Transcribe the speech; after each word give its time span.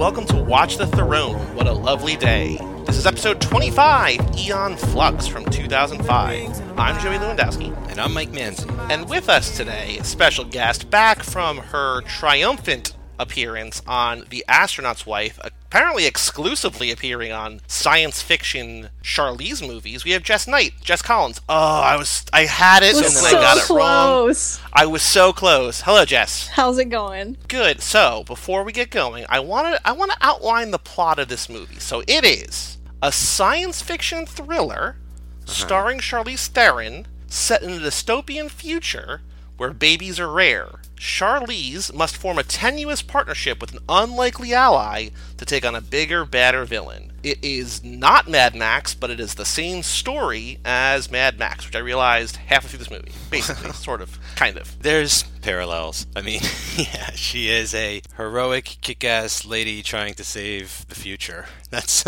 welcome 0.00 0.24
to 0.24 0.42
Watch 0.42 0.78
the 0.78 0.86
Throne. 0.86 1.36
What 1.54 1.66
a 1.66 1.72
lovely 1.74 2.16
day. 2.16 2.56
This 2.86 2.96
is 2.96 3.04
episode 3.04 3.38
25, 3.38 4.34
Aeon 4.34 4.74
Flux 4.78 5.26
from 5.26 5.44
2005. 5.44 6.78
I'm 6.78 6.98
Joey 7.02 7.18
Lewandowski. 7.18 7.76
And 7.90 8.00
I'm 8.00 8.14
Mike 8.14 8.30
Manzi. 8.30 8.66
And 8.90 9.10
with 9.10 9.28
us 9.28 9.54
today, 9.58 9.98
a 9.98 10.04
special 10.04 10.46
guest 10.46 10.88
back 10.88 11.22
from 11.22 11.58
her 11.58 12.00
triumphant 12.00 12.96
appearance 13.18 13.82
on 13.86 14.24
The 14.30 14.42
Astronaut's 14.48 15.04
Wife, 15.04 15.38
apparently 15.70 16.04
exclusively 16.04 16.90
appearing 16.90 17.30
on 17.30 17.60
science 17.68 18.20
fiction 18.20 18.90
Charlize 19.04 19.64
movies. 19.66 20.04
We 20.04 20.10
have 20.10 20.24
Jess 20.24 20.48
Knight, 20.48 20.72
Jess 20.82 21.00
Collins. 21.00 21.40
Oh, 21.48 21.54
I 21.54 21.96
was 21.96 22.24
I 22.32 22.46
had 22.46 22.82
it, 22.82 22.94
We're 22.94 23.04
and 23.04 23.14
then 23.14 23.22
so 23.22 23.28
I 23.28 23.32
got 23.40 23.56
it 23.56 23.62
close. 23.62 24.58
wrong. 24.58 24.68
I 24.72 24.86
was 24.86 25.02
so 25.02 25.32
close. 25.32 25.82
Hello, 25.82 26.04
Jess. 26.04 26.48
How's 26.48 26.78
it 26.78 26.86
going? 26.88 27.36
Good. 27.46 27.82
So 27.82 28.24
before 28.26 28.64
we 28.64 28.72
get 28.72 28.90
going, 28.90 29.24
I 29.28 29.38
want 29.38 29.76
to 29.76 29.88
I 29.88 29.92
want 29.92 30.10
to 30.10 30.18
outline 30.20 30.72
the 30.72 30.78
plot 30.78 31.20
of 31.20 31.28
this 31.28 31.48
movie. 31.48 31.78
So 31.78 32.02
it 32.08 32.24
is 32.24 32.78
a 33.00 33.12
science 33.12 33.80
fiction 33.80 34.26
thriller 34.26 34.96
uh-huh. 34.96 35.52
starring 35.52 35.98
Charlize 36.00 36.48
Theron, 36.48 37.06
set 37.28 37.62
in 37.62 37.70
a 37.70 37.78
dystopian 37.78 38.50
future 38.50 39.20
where 39.56 39.72
babies 39.72 40.18
are 40.18 40.32
rare. 40.32 40.79
Charlize 41.00 41.94
must 41.94 42.18
form 42.18 42.38
a 42.38 42.42
tenuous 42.42 43.00
partnership 43.00 43.58
with 43.58 43.72
an 43.72 43.78
unlikely 43.88 44.52
ally 44.52 45.08
to 45.38 45.46
take 45.46 45.64
on 45.64 45.74
a 45.74 45.80
bigger, 45.80 46.26
badder 46.26 46.66
villain. 46.66 47.10
It 47.22 47.38
is 47.42 47.84
not 47.84 48.28
Mad 48.28 48.54
Max, 48.54 48.94
but 48.94 49.10
it 49.10 49.20
is 49.20 49.34
the 49.34 49.44
same 49.44 49.82
story 49.82 50.58
as 50.64 51.10
Mad 51.10 51.38
Max, 51.38 51.66
which 51.66 51.76
I 51.76 51.80
realized 51.80 52.36
halfway 52.36 52.70
through 52.70 52.78
this 52.78 52.90
movie. 52.90 53.12
Basically, 53.30 53.72
sort 53.72 54.00
of, 54.00 54.18
kind 54.36 54.56
of. 54.56 54.82
There's 54.82 55.24
parallels. 55.42 56.06
I 56.16 56.22
mean, 56.22 56.40
yeah, 56.76 57.10
she 57.10 57.50
is 57.50 57.74
a 57.74 58.00
heroic, 58.16 58.78
kick 58.80 59.04
ass 59.04 59.44
lady 59.44 59.82
trying 59.82 60.14
to 60.14 60.24
save 60.24 60.86
the 60.88 60.94
future. 60.94 61.44
That's 61.70 62.04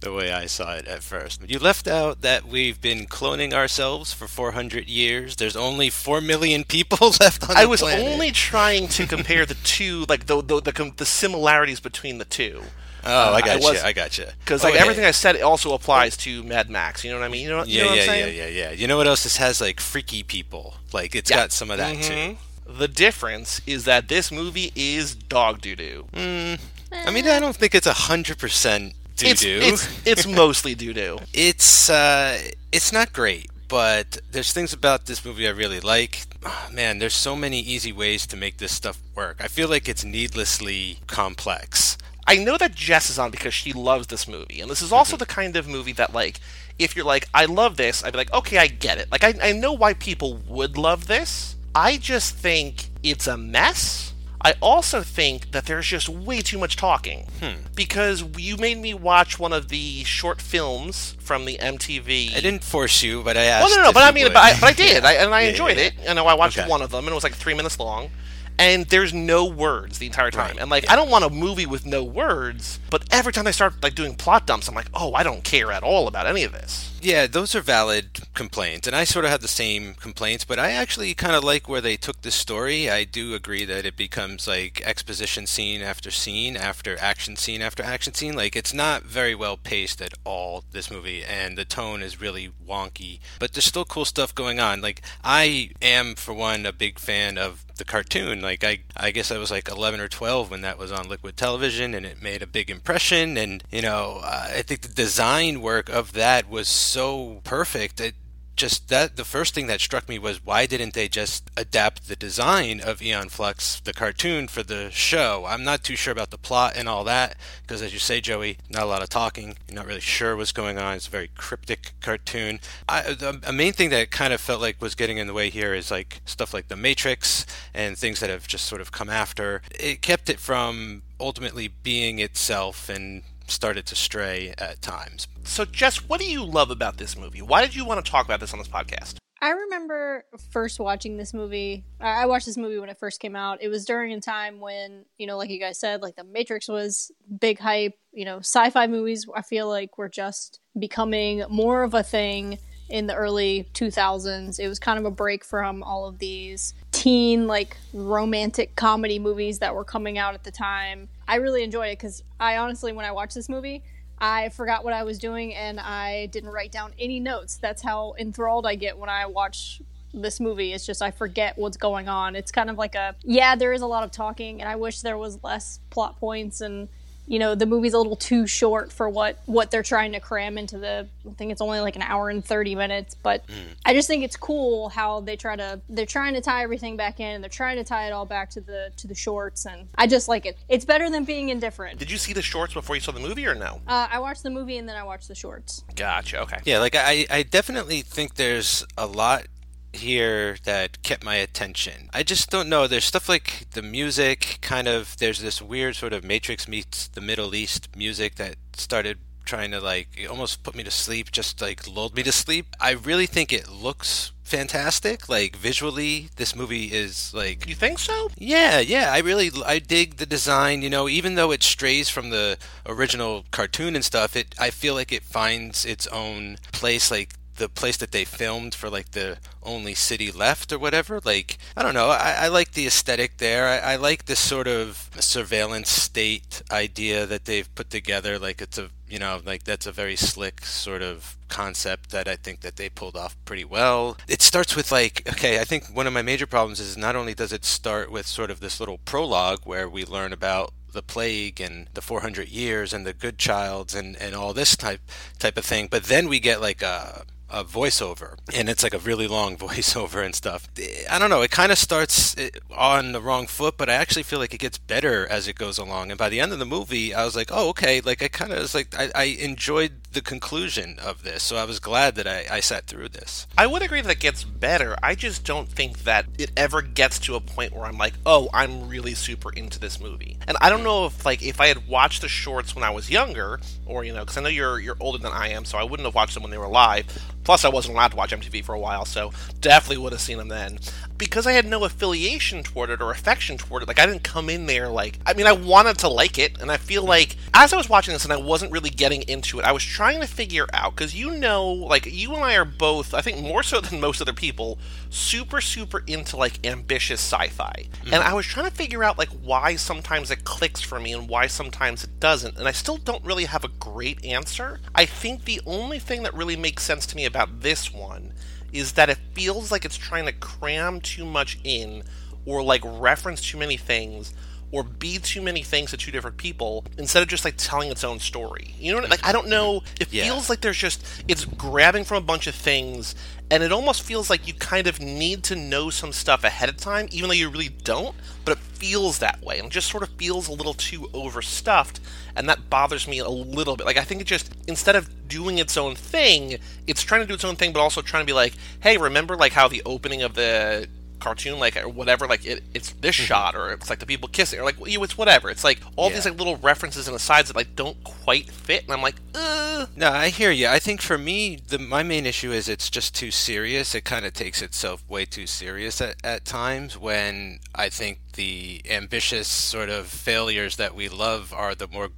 the 0.00 0.12
way 0.12 0.32
I 0.32 0.46
saw 0.46 0.74
it 0.74 0.88
at 0.88 1.02
first. 1.02 1.48
You 1.48 1.58
left 1.58 1.86
out 1.86 2.22
that 2.22 2.46
we've 2.46 2.80
been 2.80 3.04
cloning 3.06 3.52
ourselves 3.52 4.14
for 4.14 4.26
400 4.26 4.88
years. 4.88 5.36
There's 5.36 5.56
only 5.56 5.90
4 5.90 6.22
million 6.22 6.64
people 6.64 7.12
left 7.20 7.42
on 7.42 7.54
the 7.54 7.60
I 7.60 7.66
was 7.66 7.80
planet. 7.80 8.06
only 8.06 8.30
trying 8.32 8.88
to 8.88 9.06
compare 9.06 9.44
the 9.44 9.54
two, 9.54 10.06
like 10.08 10.24
the 10.26 10.42
the, 10.42 10.60
the, 10.60 10.92
the 10.96 11.06
similarities 11.06 11.80
between 11.80 12.16
the 12.16 12.24
two. 12.24 12.62
Oh, 13.04 13.32
I 13.34 13.40
got 13.40 13.60
was- 13.60 13.74
you. 13.74 13.80
I 13.84 13.92
got 13.92 14.18
you. 14.18 14.26
Because 14.40 14.62
Oh, 14.64 14.68
like 14.68 14.74
yeah. 14.76 14.82
everything 14.82 15.04
I 15.04 15.10
said 15.12 15.40
also 15.40 15.72
applies 15.74 16.16
to 16.18 16.42
Mad 16.44 16.68
Max. 16.70 17.04
You 17.04 17.10
know 17.12 17.18
what 17.18 17.24
I 17.24 17.28
mean? 17.28 17.42
You 17.42 17.50
know, 17.50 17.64
you 17.64 17.78
Yeah, 17.78 17.84
know 17.84 17.90
what 17.90 17.96
yeah, 17.96 18.02
I'm 18.02 18.08
yeah, 18.08 18.12
saying? 18.24 18.36
yeah, 18.36 18.46
yeah. 18.46 18.70
You 18.72 18.86
know 18.86 18.96
what 18.96 19.06
else? 19.06 19.22
This 19.22 19.36
has 19.38 19.60
like 19.60 19.80
freaky 19.80 20.22
people. 20.22 20.74
Like 20.92 21.14
it's 21.14 21.30
Yeah. 21.30 21.36
got 21.36 21.52
some 21.52 21.70
of 21.70 21.78
that 21.78 22.02
too. 22.02 22.12
Mhm. 22.12 22.36
The 22.78 22.88
difference 22.88 23.60
is 23.66 23.84
that 23.84 24.08
this 24.08 24.30
movie 24.30 24.72
is 24.76 25.14
dog 25.14 25.60
doo 25.62 25.74
doo. 25.76 26.06
I 26.14 27.10
mean, 27.10 27.26
I 27.28 27.38
don't 27.40 27.56
think 27.56 27.74
it's 27.74 27.86
a 27.86 27.92
hundred 27.94 28.38
percent 28.38 28.94
doo 29.16 29.34
doo. 29.34 29.58
it's 29.62 29.88
it's 30.04 30.26
mostly 30.42 30.74
doo 30.74 30.92
doo. 30.92 31.18
it's 31.32 31.90
uh 31.90 32.38
it's 32.70 32.92
not 32.92 33.12
great 33.12 33.50
but 33.66 34.18
there's 34.30 34.52
things 34.52 34.72
about 34.72 35.06
this 35.06 35.24
movie 35.24 35.46
i 35.46 35.50
really 35.50 35.80
like 35.80 36.20
Ah, 36.46 36.68
man 36.72 37.00
there's 37.00 37.14
so 37.16 37.34
many 37.34 37.58
easy 37.60 37.92
ways 37.92 38.26
to 38.28 38.36
make 38.36 38.58
this 38.58 38.72
stuff 38.72 38.98
work 39.16 39.36
i 39.40 39.48
feel 39.48 39.68
like 39.68 39.88
it's 39.88 40.04
needlessly 40.04 41.00
complex 41.08 41.97
I 42.28 42.36
know 42.36 42.58
that 42.58 42.74
Jess 42.74 43.08
is 43.08 43.18
on 43.18 43.30
because 43.30 43.54
she 43.54 43.72
loves 43.72 44.06
this 44.08 44.28
movie, 44.28 44.60
and 44.60 44.70
this 44.70 44.82
is 44.82 44.92
also 44.92 45.16
mm-hmm. 45.16 45.20
the 45.20 45.26
kind 45.26 45.56
of 45.56 45.66
movie 45.66 45.92
that 45.92 46.12
like 46.12 46.38
if 46.78 46.94
you're 46.94 47.04
like 47.06 47.26
I 47.32 47.46
love 47.46 47.76
this, 47.76 48.04
I'd 48.04 48.12
be 48.12 48.18
like 48.18 48.32
okay, 48.32 48.58
I 48.58 48.66
get 48.66 48.98
it. 48.98 49.10
Like 49.10 49.24
I 49.24 49.34
I 49.42 49.52
know 49.52 49.72
why 49.72 49.94
people 49.94 50.34
would 50.46 50.76
love 50.76 51.06
this. 51.06 51.56
I 51.74 51.96
just 51.96 52.36
think 52.36 52.90
it's 53.02 53.26
a 53.26 53.36
mess. 53.36 54.12
I 54.40 54.54
also 54.62 55.02
think 55.02 55.50
that 55.50 55.66
there's 55.66 55.86
just 55.86 56.08
way 56.08 56.42
too 56.42 56.58
much 56.58 56.76
talking 56.76 57.26
hmm. 57.40 57.62
because 57.74 58.22
you 58.38 58.56
made 58.56 58.78
me 58.78 58.94
watch 58.94 59.38
one 59.38 59.52
of 59.52 59.68
the 59.68 60.04
short 60.04 60.40
films 60.40 61.16
from 61.18 61.44
the 61.44 61.58
MTV. 61.58 62.36
i 62.36 62.40
didn't 62.40 62.62
force 62.62 63.02
you 63.02 63.22
but 63.24 63.36
i 63.36 63.42
asked 63.42 63.66
Well, 63.66 63.76
no, 63.76 63.82
no, 63.82 63.88
if 63.88 63.94
but 63.94 64.04
I 64.04 64.12
mean, 64.12 64.28
but 64.28 64.36
I, 64.36 64.52
but 64.60 64.70
I 64.70 64.72
did, 64.74 65.04
I, 65.10 65.14
and 65.14 65.34
I 65.34 65.42
Yeah, 65.42 65.48
enjoyed 65.48 65.76
yeah, 65.76 65.84
it. 65.86 65.94
I 66.08 66.12
know 66.12 66.26
I 66.26 66.34
watched 66.34 66.56
Okay. 66.56 66.68
one 66.68 66.82
of 66.82 66.90
them, 66.90 67.04
and 67.04 67.10
it 67.10 67.14
was 67.14 67.24
like 67.24 67.34
three 67.34 67.54
minutes 67.54 67.80
long. 67.80 68.10
And 68.58 68.86
there's 68.86 69.14
no 69.14 69.44
words 69.44 69.98
the 69.98 70.06
entire 70.06 70.32
time, 70.32 70.52
Right, 70.52 70.60
and 70.60 70.70
like 70.70 70.90
I 70.90 70.96
don't 70.96 71.10
want 71.10 71.24
a 71.24 71.30
movie 71.30 71.66
with 71.66 71.86
no 71.86 72.02
words. 72.02 72.80
But 72.90 73.04
every 73.12 73.32
time 73.32 73.44
they 73.44 73.52
start 73.52 73.80
like 73.82 73.94
doing 73.94 74.16
plot 74.16 74.46
dumps, 74.46 74.68
I'm 74.68 74.74
like, 74.74 74.88
oh, 74.92 75.14
I 75.14 75.22
don't 75.22 75.44
care 75.44 75.70
at 75.70 75.84
all 75.84 76.08
about 76.08 76.26
any 76.26 76.42
of 76.42 76.52
this. 76.52 76.92
Yeah, 77.00 77.28
those 77.28 77.54
are 77.54 77.60
valid 77.60 78.20
complaints, 78.34 78.88
and 78.88 78.96
I 78.96 79.04
sort 79.04 79.24
of 79.24 79.30
have 79.30 79.42
the 79.42 79.48
same 79.48 79.94
complaints. 79.94 80.44
But 80.44 80.58
I 80.58 80.72
actually 80.72 81.14
kind 81.14 81.36
of 81.36 81.44
like 81.44 81.68
where 81.68 81.80
they 81.80 81.96
took 81.96 82.22
this 82.22 82.34
story. 82.34 82.90
I 82.90 83.04
do 83.04 83.34
agree 83.34 83.64
that 83.64 83.86
it 83.86 83.96
becomes 83.96 84.48
like 84.48 84.82
exposition 84.84 85.46
scene 85.46 85.80
after 85.80 86.10
scene 86.10 86.56
after 86.56 86.96
action 86.98 87.36
scene 87.36 87.62
after 87.62 87.84
action 87.84 88.14
scene. 88.14 88.34
Like 88.34 88.56
it's 88.56 88.74
not 88.74 89.04
very 89.04 89.36
well 89.36 89.56
paced 89.56 90.02
at 90.02 90.14
all. 90.24 90.64
This 90.72 90.90
movie, 90.90 91.22
and 91.22 91.56
the 91.56 91.64
tone 91.64 92.02
is 92.02 92.20
really 92.20 92.50
wonky. 92.68 93.20
But 93.38 93.52
there's 93.52 93.66
still 93.66 93.84
cool 93.84 94.04
stuff 94.04 94.34
going 94.34 94.58
on. 94.58 94.80
Like 94.80 95.02
I 95.22 95.70
am, 95.80 96.16
for 96.16 96.34
one, 96.34 96.66
a 96.66 96.72
big 96.72 96.98
fan 96.98 97.38
of 97.38 97.64
the 97.78 97.84
cartoon. 97.84 98.40
Like 98.40 98.62
I, 98.64 98.80
I 98.96 99.10
guess 99.10 99.30
I 99.30 99.38
was 99.38 99.50
like 99.50 99.68
11 99.68 100.00
or 100.00 100.08
12 100.08 100.50
when 100.50 100.60
that 100.60 100.78
was 100.78 100.92
on 100.92 101.08
Liquid 101.08 101.36
Television, 101.36 101.94
and 101.94 102.04
it 102.04 102.22
made 102.22 102.42
a 102.42 102.46
big 102.46 102.70
impression. 102.70 103.36
And 103.36 103.62
you 103.70 103.82
know, 103.82 104.20
I 104.22 104.62
think 104.66 104.82
the 104.82 104.88
design 104.88 105.60
work 105.60 105.88
of 105.88 106.12
that 106.12 106.48
was 106.48 106.68
so 106.68 107.40
perfect. 107.44 108.00
It 108.00 108.14
just 108.58 108.88
that 108.88 109.16
the 109.16 109.24
first 109.24 109.54
thing 109.54 109.68
that 109.68 109.80
struck 109.80 110.08
me 110.08 110.18
was 110.18 110.44
why 110.44 110.66
didn't 110.66 110.92
they 110.92 111.08
just 111.08 111.48
adapt 111.56 112.08
the 112.08 112.16
design 112.16 112.80
of 112.80 113.00
Aeon 113.00 113.28
Flux, 113.28 113.80
the 113.80 113.92
cartoon, 113.92 114.48
for 114.48 114.64
the 114.64 114.90
show? 114.90 115.44
I'm 115.46 115.62
not 115.62 115.84
too 115.84 115.94
sure 115.94 116.12
about 116.12 116.30
the 116.30 116.38
plot 116.38 116.74
and 116.76 116.88
all 116.88 117.04
that 117.04 117.36
because, 117.62 117.80
as 117.80 117.92
you 117.92 118.00
say, 118.00 118.20
Joey, 118.20 118.58
not 118.68 118.82
a 118.82 118.86
lot 118.86 119.02
of 119.02 119.08
talking. 119.08 119.56
You're 119.68 119.76
not 119.76 119.86
really 119.86 120.00
sure 120.00 120.36
what's 120.36 120.52
going 120.52 120.76
on. 120.76 120.96
It's 120.96 121.06
a 121.06 121.10
very 121.10 121.30
cryptic 121.36 121.92
cartoon. 122.02 122.58
I, 122.88 123.02
the, 123.14 123.40
a 123.46 123.52
main 123.52 123.72
thing 123.72 123.90
that 123.90 124.10
kind 124.10 124.32
of 124.32 124.40
felt 124.40 124.60
like 124.60 124.82
was 124.82 124.96
getting 124.96 125.18
in 125.18 125.28
the 125.28 125.34
way 125.34 125.50
here 125.50 125.72
is 125.72 125.90
like 125.90 126.20
stuff 126.24 126.52
like 126.52 126.66
the 126.66 126.76
Matrix 126.76 127.46
and 127.72 127.96
things 127.96 128.18
that 128.18 128.28
have 128.28 128.48
just 128.48 128.66
sort 128.66 128.80
of 128.80 128.90
come 128.90 129.08
after. 129.08 129.62
It 129.70 130.02
kept 130.02 130.28
it 130.28 130.40
from 130.40 131.02
ultimately 131.20 131.68
being 131.68 132.18
itself 132.18 132.88
and 132.88 133.22
started 133.46 133.86
to 133.86 133.94
stray 133.94 134.52
at 134.58 134.82
times. 134.82 135.28
So, 135.48 135.64
Jess, 135.64 135.96
what 136.06 136.20
do 136.20 136.30
you 136.30 136.44
love 136.44 136.70
about 136.70 136.98
this 136.98 137.16
movie? 137.16 137.40
Why 137.42 137.62
did 137.62 137.74
you 137.74 137.84
want 137.84 138.04
to 138.04 138.08
talk 138.08 138.26
about 138.26 138.38
this 138.38 138.52
on 138.52 138.58
this 138.58 138.68
podcast? 138.68 139.16
I 139.40 139.50
remember 139.50 140.24
first 140.50 140.78
watching 140.78 141.16
this 141.16 141.32
movie. 141.32 141.84
I 141.98 142.26
watched 142.26 142.46
this 142.46 142.58
movie 142.58 142.78
when 142.78 142.90
it 142.90 142.98
first 142.98 143.18
came 143.18 143.34
out. 143.34 143.62
It 143.62 143.68
was 143.68 143.84
during 143.86 144.12
a 144.12 144.20
time 144.20 144.60
when, 144.60 145.06
you 145.16 145.26
know, 145.26 145.38
like 145.38 145.48
you 145.48 145.58
guys 145.58 145.80
said, 145.80 146.02
like 146.02 146.16
The 146.16 146.22
Matrix 146.22 146.68
was 146.68 147.10
big 147.40 147.58
hype. 147.58 147.94
You 148.12 148.26
know, 148.26 148.38
sci 148.38 148.70
fi 148.70 148.86
movies, 148.88 149.26
I 149.34 149.42
feel 149.42 149.68
like, 149.68 149.96
were 149.96 150.08
just 150.08 150.60
becoming 150.78 151.44
more 151.48 151.82
of 151.82 151.94
a 151.94 152.02
thing 152.02 152.58
in 152.90 153.06
the 153.06 153.14
early 153.14 153.68
2000s. 153.72 154.60
It 154.60 154.68
was 154.68 154.78
kind 154.78 154.98
of 154.98 155.06
a 155.06 155.10
break 155.10 155.44
from 155.44 155.82
all 155.82 156.06
of 156.06 156.18
these 156.18 156.74
teen, 156.92 157.46
like, 157.46 157.76
romantic 157.94 158.76
comedy 158.76 159.18
movies 159.18 159.60
that 159.60 159.74
were 159.74 159.84
coming 159.84 160.18
out 160.18 160.34
at 160.34 160.44
the 160.44 160.50
time. 160.50 161.08
I 161.26 161.36
really 161.36 161.62
enjoyed 161.62 161.88
it 161.88 161.98
because 161.98 162.22
I 162.38 162.58
honestly, 162.58 162.92
when 162.92 163.06
I 163.06 163.12
watched 163.12 163.34
this 163.34 163.48
movie, 163.48 163.82
I 164.20 164.48
forgot 164.50 164.84
what 164.84 164.94
I 164.94 165.02
was 165.04 165.18
doing 165.18 165.54
and 165.54 165.78
I 165.78 166.26
didn't 166.26 166.50
write 166.50 166.72
down 166.72 166.92
any 166.98 167.20
notes. 167.20 167.56
That's 167.56 167.82
how 167.82 168.14
enthralled 168.18 168.66
I 168.66 168.74
get 168.74 168.98
when 168.98 169.08
I 169.08 169.26
watch 169.26 169.80
this 170.12 170.40
movie. 170.40 170.72
It's 170.72 170.86
just 170.86 171.02
I 171.02 171.10
forget 171.10 171.56
what's 171.56 171.76
going 171.76 172.08
on. 172.08 172.34
It's 172.34 172.50
kind 172.50 172.70
of 172.70 172.78
like 172.78 172.94
a 172.94 173.14
yeah, 173.22 173.56
there 173.56 173.72
is 173.72 173.82
a 173.82 173.86
lot 173.86 174.04
of 174.04 174.10
talking 174.10 174.60
and 174.60 174.68
I 174.68 174.76
wish 174.76 175.00
there 175.00 175.18
was 175.18 175.38
less 175.42 175.80
plot 175.90 176.18
points 176.18 176.60
and 176.60 176.88
you 177.28 177.38
know, 177.38 177.54
the 177.54 177.66
movie's 177.66 177.92
a 177.92 177.98
little 177.98 178.16
too 178.16 178.46
short 178.46 178.90
for 178.90 179.08
what 179.08 179.38
what 179.46 179.70
they're 179.70 179.82
trying 179.82 180.12
to 180.12 180.20
cram 180.20 180.56
into 180.56 180.78
the 180.78 181.06
I 181.28 181.34
think 181.34 181.52
it's 181.52 181.60
only 181.60 181.80
like 181.80 181.94
an 181.94 182.02
hour 182.02 182.30
and 182.30 182.44
30 182.44 182.74
minutes, 182.74 183.14
but 183.14 183.44
I 183.84 183.92
just 183.92 184.08
think 184.08 184.24
it's 184.24 184.36
cool 184.36 184.88
how 184.88 185.20
they 185.20 185.36
try 185.36 185.54
to 185.54 185.80
they're 185.90 186.06
trying 186.06 186.34
to 186.34 186.40
tie 186.40 186.62
everything 186.62 186.96
back 186.96 187.20
in 187.20 187.34
and 187.34 187.44
they're 187.44 187.50
trying 187.50 187.76
to 187.76 187.84
tie 187.84 188.06
it 188.06 188.12
all 188.12 188.24
back 188.24 188.50
to 188.50 188.60
the 188.60 188.90
to 188.96 189.06
the 189.06 189.14
shorts 189.14 189.66
and 189.66 189.88
I 189.96 190.06
just 190.06 190.26
like 190.26 190.46
it. 190.46 190.56
It's 190.68 190.86
better 190.86 191.10
than 191.10 191.24
being 191.24 191.50
indifferent. 191.50 191.98
Did 191.98 192.10
you 192.10 192.16
see 192.18 192.32
the 192.32 192.42
shorts 192.42 192.72
before 192.72 192.96
you 192.96 193.00
saw 193.02 193.12
the 193.12 193.20
movie, 193.20 193.46
or 193.46 193.54
no? 193.54 193.82
Uh, 193.86 194.08
I 194.10 194.18
watched 194.20 194.42
the 194.42 194.50
movie 194.50 194.78
and 194.78 194.88
then 194.88 194.96
I 194.96 195.02
watched 195.02 195.28
the 195.28 195.34
shorts. 195.34 195.84
Gotcha. 195.94 196.40
Okay. 196.40 196.58
Yeah, 196.64 196.78
like 196.78 196.94
I, 196.96 197.26
I 197.30 197.42
definitely 197.42 198.00
think 198.00 198.34
there's 198.36 198.86
a 198.96 199.06
lot 199.06 199.46
here 199.92 200.56
that 200.64 201.02
kept 201.02 201.24
my 201.24 201.36
attention. 201.36 202.08
I 202.12 202.22
just 202.22 202.50
don't 202.50 202.68
know. 202.68 202.86
There's 202.86 203.04
stuff 203.04 203.28
like 203.28 203.66
the 203.72 203.82
music, 203.82 204.58
kind 204.60 204.88
of. 204.88 205.16
There's 205.18 205.40
this 205.40 205.62
weird 205.62 205.96
sort 205.96 206.12
of 206.12 206.24
Matrix 206.24 206.68
meets 206.68 207.08
the 207.08 207.20
Middle 207.20 207.54
East 207.54 207.88
music 207.96 208.36
that 208.36 208.56
started 208.74 209.18
trying 209.44 209.70
to 209.70 209.80
like 209.80 210.08
it 210.14 210.26
almost 210.26 210.62
put 210.62 210.74
me 210.74 210.82
to 210.84 210.90
sleep, 210.90 211.32
just 211.32 211.60
like 211.60 211.88
lulled 211.88 212.14
me 212.14 212.22
to 212.22 212.32
sleep. 212.32 212.66
I 212.80 212.90
really 212.92 213.26
think 213.26 213.50
it 213.52 213.68
looks 213.68 214.32
fantastic. 214.44 215.26
Like 215.28 215.56
visually, 215.56 216.28
this 216.36 216.54
movie 216.54 216.86
is 216.86 217.32
like 217.32 217.66
You 217.66 217.74
think 217.74 217.98
so? 217.98 218.28
yeah, 218.36 218.78
yeah, 218.80 219.10
I 219.10 219.18
really 219.20 219.50
I 219.64 219.78
dig 219.78 220.16
the 220.16 220.26
design, 220.26 220.82
you 220.82 220.90
know, 220.90 221.08
even 221.08 221.34
though 221.34 221.50
it 221.50 221.62
strays 221.62 222.10
from 222.10 222.28
the 222.28 222.58
original 222.84 223.46
cartoon 223.50 223.94
and 223.96 224.04
stuff, 224.04 224.36
it 224.36 224.54
I 224.58 224.68
feel 224.70 224.92
like 224.94 225.12
it 225.12 225.22
finds 225.22 225.86
its 225.86 226.06
own 226.08 226.58
place 226.72 227.10
like 227.10 227.34
the 227.58 227.68
place 227.68 227.96
that 227.98 228.12
they 228.12 228.24
filmed 228.24 228.74
for 228.74 228.88
like 228.88 229.10
the 229.10 229.38
only 229.62 229.94
city 229.94 230.32
left 230.32 230.72
or 230.72 230.78
whatever. 230.78 231.20
Like 231.22 231.58
I 231.76 231.82
don't 231.82 231.94
know. 231.94 232.08
I, 232.08 232.36
I 232.40 232.48
like 232.48 232.72
the 232.72 232.86
aesthetic 232.86 233.36
there. 233.36 233.66
I, 233.66 233.92
I 233.92 233.96
like 233.96 234.24
this 234.24 234.38
sort 234.38 234.66
of 234.66 235.10
surveillance 235.20 235.90
state 235.90 236.62
idea 236.70 237.26
that 237.26 237.44
they've 237.44 237.72
put 237.74 237.90
together. 237.90 238.38
Like 238.38 238.62
it's 238.62 238.78
a 238.78 238.90
you 239.08 239.18
know 239.18 239.40
like 239.44 239.64
that's 239.64 239.86
a 239.86 239.92
very 239.92 240.16
slick 240.16 240.64
sort 240.64 241.02
of 241.02 241.36
concept 241.48 242.10
that 242.10 242.28
I 242.28 242.36
think 242.36 242.60
that 242.60 242.76
they 242.76 242.88
pulled 242.88 243.16
off 243.16 243.36
pretty 243.44 243.64
well. 243.64 244.16
It 244.28 244.40
starts 244.40 244.74
with 244.74 244.90
like 244.90 245.22
okay, 245.28 245.60
I 245.60 245.64
think 245.64 245.84
one 245.86 246.06
of 246.06 246.12
my 246.12 246.22
major 246.22 246.46
problems 246.46 246.80
is 246.80 246.96
not 246.96 247.16
only 247.16 247.34
does 247.34 247.52
it 247.52 247.64
start 247.64 248.10
with 248.10 248.26
sort 248.26 248.50
of 248.50 248.60
this 248.60 248.80
little 248.80 248.98
prologue 248.98 249.60
where 249.64 249.88
we 249.88 250.04
learn 250.04 250.32
about 250.32 250.72
the 250.92 251.02
plague 251.02 251.60
and 251.60 251.86
the 251.92 252.00
400 252.00 252.48
years 252.48 252.94
and 252.94 253.04
the 253.04 253.12
good 253.12 253.36
childs 253.38 253.94
and, 253.94 254.16
and 254.16 254.34
all 254.34 254.54
this 254.54 254.74
type 254.74 255.02
type 255.38 255.58
of 255.58 255.64
thing 255.64 255.86
but 255.90 256.04
then 256.04 256.28
we 256.28 256.40
get 256.40 256.62
like 256.62 256.80
a 256.80 257.24
a 257.50 257.64
voiceover 257.64 258.36
and 258.54 258.68
it's 258.68 258.82
like 258.82 258.94
a 258.94 258.98
really 258.98 259.26
long 259.26 259.56
voiceover 259.66 260.24
and 260.24 260.34
stuff. 260.34 260.68
I 261.10 261.18
don't 261.18 261.30
know 261.30 261.42
it 261.42 261.50
kind 261.50 261.72
of 261.72 261.78
starts 261.78 262.36
eh, 262.36 262.50
on 262.70 263.12
the 263.12 263.20
wrong 263.20 263.46
foot 263.46 263.76
but 263.76 263.88
i 263.88 263.94
actually 263.94 264.22
feel 264.22 264.38
like 264.38 264.54
it 264.54 264.58
gets 264.58 264.78
better 264.78 265.26
as 265.26 265.48
it 265.48 265.56
goes 265.56 265.78
along. 265.78 266.10
And 266.10 266.18
by 266.18 266.28
the 266.28 266.40
end 266.40 266.52
of 266.52 266.58
the 266.58 266.66
movie 266.66 267.14
i 267.14 267.24
was 267.24 267.36
like 267.36 267.50
oh 267.52 267.68
okay. 267.70 268.00
Like 268.00 268.22
i 268.22 268.28
kind 268.28 268.52
of 268.52 268.60
was 268.60 268.74
like 268.74 268.94
I, 268.98 269.10
I, 269.14 269.24
enjoyed 269.24 269.92
the 270.12 270.20
conclusion 270.22 270.98
of 270.98 271.22
this 271.22 271.42
so 271.42 271.56
i 271.56 271.64
was 271.64 271.78
glad 271.78 272.14
that 272.14 272.26
I, 272.26 272.46
I 272.50 272.60
sat 272.60 272.86
through 272.86 273.10
this. 273.10 273.46
I 273.56 273.66
would 273.66 273.82
agree 273.82 274.00
that 274.00 274.10
it 274.10 274.20
gets 274.20 274.42
better. 274.42 274.96
I 275.02 275.14
just 275.14 275.44
don't 275.44 275.68
think 275.68 276.04
that 276.04 276.26
it 276.38 276.50
ever 276.56 276.80
gets 276.82 277.18
to 277.20 277.34
a 277.34 277.40
point 277.40 277.74
where 277.74 277.84
i'm 277.84 277.98
like 277.98 278.14
oh 278.24 278.48
i'm 278.54 278.88
really 278.88 279.14
super 279.14 279.52
into 279.52 279.78
this 279.78 280.00
movie. 280.00 280.38
And 280.46 280.56
i 280.60 280.70
don't 280.70 280.82
know 280.82 281.06
if 281.06 281.24
like 281.24 281.42
if 281.42 281.60
i 281.60 281.66
had 281.66 281.86
watched 281.86 282.22
the 282.22 282.28
shorts 282.28 282.74
when 282.74 282.84
i 282.84 282.90
was 282.90 283.10
younger 283.10 283.60
or 283.86 284.04
you 284.04 284.12
know 284.12 284.20
because 284.20 284.36
i 284.36 284.40
know 284.40 284.48
you're 284.48 284.78
you're 284.80 284.96
older 285.00 285.18
than 285.18 285.32
i 285.32 285.48
am 285.48 285.64
so 285.64 285.78
i 285.78 285.84
wouldn't 285.84 286.06
have 286.06 286.14
watched 286.14 286.34
them 286.34 286.42
when 286.42 286.50
they 286.50 286.58
were 286.58 286.68
live. 286.68 287.06
Plus, 287.48 287.64
I 287.64 287.70
wasn't 287.70 287.94
allowed 287.94 288.08
to 288.08 288.16
watch 288.18 288.30
MTV 288.30 288.62
for 288.62 288.74
a 288.74 288.78
while, 288.78 289.06
so 289.06 289.32
definitely 289.62 289.96
would 289.96 290.12
have 290.12 290.20
seen 290.20 290.36
them 290.36 290.48
then. 290.48 290.78
Because 291.18 291.46
I 291.46 291.52
had 291.52 291.66
no 291.66 291.84
affiliation 291.84 292.62
toward 292.62 292.90
it 292.90 293.02
or 293.02 293.10
affection 293.10 293.58
toward 293.58 293.82
it, 293.82 293.88
like 293.88 293.98
I 293.98 294.06
didn't 294.06 294.22
come 294.22 294.48
in 294.48 294.66
there 294.66 294.88
like. 294.88 295.18
I 295.26 295.34
mean, 295.34 295.46
I 295.46 295.52
wanted 295.52 295.98
to 295.98 296.08
like 296.08 296.38
it, 296.38 296.60
and 296.60 296.70
I 296.70 296.76
feel 296.76 297.04
like 297.04 297.36
as 297.52 297.72
I 297.72 297.76
was 297.76 297.88
watching 297.88 298.14
this 298.14 298.24
and 298.24 298.32
I 298.32 298.36
wasn't 298.36 298.72
really 298.72 298.90
getting 298.90 299.22
into 299.22 299.58
it, 299.58 299.64
I 299.64 299.72
was 299.72 299.82
trying 299.82 300.20
to 300.20 300.26
figure 300.26 300.66
out 300.72 300.94
because 300.94 301.14
you 301.14 301.32
know, 301.32 301.72
like 301.72 302.06
you 302.06 302.34
and 302.34 302.44
I 302.44 302.56
are 302.56 302.64
both, 302.64 303.14
I 303.14 303.20
think 303.20 303.40
more 303.40 303.62
so 303.62 303.80
than 303.80 304.00
most 304.00 304.20
other 304.20 304.32
people, 304.32 304.78
super 305.10 305.60
super 305.60 306.02
into 306.06 306.36
like 306.36 306.64
ambitious 306.64 307.20
sci-fi, 307.20 307.88
mm-hmm. 307.90 308.14
and 308.14 308.22
I 308.22 308.34
was 308.34 308.46
trying 308.46 308.70
to 308.70 308.76
figure 308.76 309.02
out 309.02 309.18
like 309.18 309.30
why 309.42 309.76
sometimes 309.76 310.30
it 310.30 310.44
clicks 310.44 310.80
for 310.80 311.00
me 311.00 311.12
and 311.12 311.28
why 311.28 311.48
sometimes 311.48 312.04
it 312.04 312.20
doesn't, 312.20 312.56
and 312.56 312.68
I 312.68 312.72
still 312.72 312.96
don't 312.96 313.24
really 313.24 313.46
have 313.46 313.64
a 313.64 313.68
great 313.68 314.24
answer. 314.24 314.80
I 314.94 315.04
think 315.04 315.44
the 315.44 315.60
only 315.66 315.98
thing 315.98 316.22
that 316.22 316.34
really 316.34 316.56
makes 316.56 316.84
sense 316.84 317.06
to 317.06 317.16
me 317.16 317.24
about 317.24 317.60
this 317.60 317.92
one 317.92 318.32
is 318.72 318.92
that 318.92 319.08
it 319.08 319.18
feels 319.32 319.70
like 319.72 319.84
it's 319.84 319.96
trying 319.96 320.26
to 320.26 320.32
cram 320.32 321.00
too 321.00 321.24
much 321.24 321.58
in 321.64 322.02
or 322.44 322.62
like 322.62 322.82
reference 322.84 323.40
too 323.42 323.58
many 323.58 323.76
things 323.76 324.32
or 324.70 324.82
be 324.82 325.18
too 325.18 325.40
many 325.40 325.62
things 325.62 325.90
to 325.90 325.96
two 325.96 326.10
different 326.10 326.36
people 326.36 326.84
instead 326.98 327.22
of 327.22 327.28
just 327.28 327.44
like 327.44 327.54
telling 327.56 327.90
its 327.90 328.04
own 328.04 328.18
story. 328.18 328.74
You 328.78 328.94
know, 328.94 329.06
like 329.06 329.24
I 329.26 329.32
don't 329.32 329.48
know. 329.48 329.82
It 330.00 330.12
yeah. 330.12 330.24
feels 330.24 330.50
like 330.50 330.60
there's 330.60 330.76
just 330.76 331.04
it's 331.26 331.44
grabbing 331.44 332.04
from 332.04 332.18
a 332.18 332.26
bunch 332.26 332.46
of 332.46 332.54
things, 332.54 333.14
and 333.50 333.62
it 333.62 333.72
almost 333.72 334.02
feels 334.02 334.28
like 334.28 334.46
you 334.46 334.54
kind 334.54 334.86
of 334.86 335.00
need 335.00 335.42
to 335.44 335.56
know 335.56 335.90
some 335.90 336.12
stuff 336.12 336.44
ahead 336.44 336.68
of 336.68 336.76
time, 336.76 337.08
even 337.10 337.28
though 337.28 337.34
you 337.34 337.48
really 337.48 337.68
don't. 337.68 338.14
But 338.44 338.58
it 338.58 338.58
feels 338.58 339.18
that 339.18 339.42
way, 339.42 339.58
and 339.58 339.70
just 339.70 339.90
sort 339.90 340.02
of 340.02 340.10
feels 340.10 340.48
a 340.48 340.52
little 340.52 340.74
too 340.74 341.08
overstuffed, 341.14 342.00
and 342.36 342.48
that 342.48 342.68
bothers 342.68 343.08
me 343.08 343.18
a 343.20 343.28
little 343.28 343.76
bit. 343.76 343.86
Like 343.86 343.96
I 343.96 344.04
think 344.04 344.20
it 344.20 344.26
just 344.26 344.52
instead 344.66 344.96
of 344.96 345.28
doing 345.28 345.58
its 345.58 345.76
own 345.76 345.94
thing, 345.94 346.58
it's 346.86 347.02
trying 347.02 347.22
to 347.22 347.26
do 347.26 347.34
its 347.34 347.44
own 347.44 347.56
thing, 347.56 347.72
but 347.72 347.80
also 347.80 348.02
trying 348.02 348.22
to 348.22 348.26
be 348.26 348.34
like, 348.34 348.54
hey, 348.80 348.98
remember 348.98 349.36
like 349.36 349.52
how 349.52 349.68
the 349.68 349.82
opening 349.86 350.22
of 350.22 350.34
the 350.34 350.88
cartoon 351.18 351.58
like 351.58 351.76
or 351.76 351.88
whatever 351.88 352.26
like 352.26 352.44
it, 352.44 352.62
it's 352.74 352.92
this 352.92 353.16
mm-hmm. 353.16 353.24
shot 353.24 353.54
or 353.54 353.70
it's 353.72 353.90
like 353.90 353.98
the 353.98 354.06
people 354.06 354.28
kissing 354.28 354.58
or 354.58 354.64
like 354.64 354.76
you 354.86 355.02
it's 355.02 355.18
whatever 355.18 355.50
it's 355.50 355.64
like 355.64 355.80
all 355.96 356.08
yeah. 356.08 356.16
these 356.16 356.24
like 356.24 356.38
little 356.38 356.56
references 356.56 357.06
and 357.06 357.16
asides 357.16 357.48
that 357.48 357.56
like 357.56 357.74
don't 357.76 358.02
quite 358.04 358.48
fit 358.48 358.84
and 358.84 358.92
i'm 358.92 359.02
like 359.02 359.16
uh. 359.34 359.86
no 359.96 360.10
i 360.10 360.28
hear 360.28 360.50
you 360.50 360.66
i 360.66 360.78
think 360.78 361.00
for 361.00 361.18
me 361.18 361.58
the 361.68 361.78
my 361.78 362.02
main 362.02 362.26
issue 362.26 362.52
is 362.52 362.68
it's 362.68 362.90
just 362.90 363.14
too 363.14 363.30
serious 363.30 363.94
it 363.94 364.04
kind 364.04 364.24
of 364.24 364.32
takes 364.32 364.62
itself 364.62 365.02
way 365.08 365.24
too 365.24 365.46
serious 365.46 366.00
at, 366.00 366.16
at 366.24 366.44
times 366.44 366.96
when 366.96 367.58
i 367.74 367.88
think 367.88 368.18
the 368.38 368.80
ambitious 368.88 369.48
sort 369.48 369.88
of 369.88 370.06
failures 370.06 370.76
that 370.76 370.94
we 370.94 371.08
love 371.08 371.52
are 371.52 371.74
the 371.74 371.88
more 371.88 372.08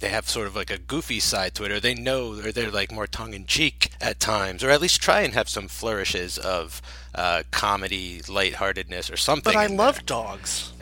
they 0.00 0.08
have 0.08 0.26
sort 0.26 0.46
of 0.46 0.56
like 0.56 0.70
a 0.70 0.78
goofy 0.78 1.20
side 1.20 1.54
to 1.54 1.64
it 1.64 1.70
or 1.70 1.78
they 1.78 1.94
know 1.94 2.32
or 2.32 2.50
they're 2.50 2.70
like 2.70 2.90
more 2.90 3.06
tongue-in-cheek 3.06 3.90
at 4.00 4.18
times 4.18 4.64
or 4.64 4.70
at 4.70 4.80
least 4.80 5.02
try 5.02 5.20
and 5.20 5.34
have 5.34 5.50
some 5.50 5.68
flourishes 5.68 6.38
of 6.38 6.80
uh, 7.14 7.42
comedy, 7.50 8.20
lightheartedness, 8.28 9.10
or 9.10 9.16
something. 9.16 9.54
But 9.54 9.56
I 9.56 9.66
love 9.66 9.96
there. 9.96 10.04
dogs. 10.04 10.72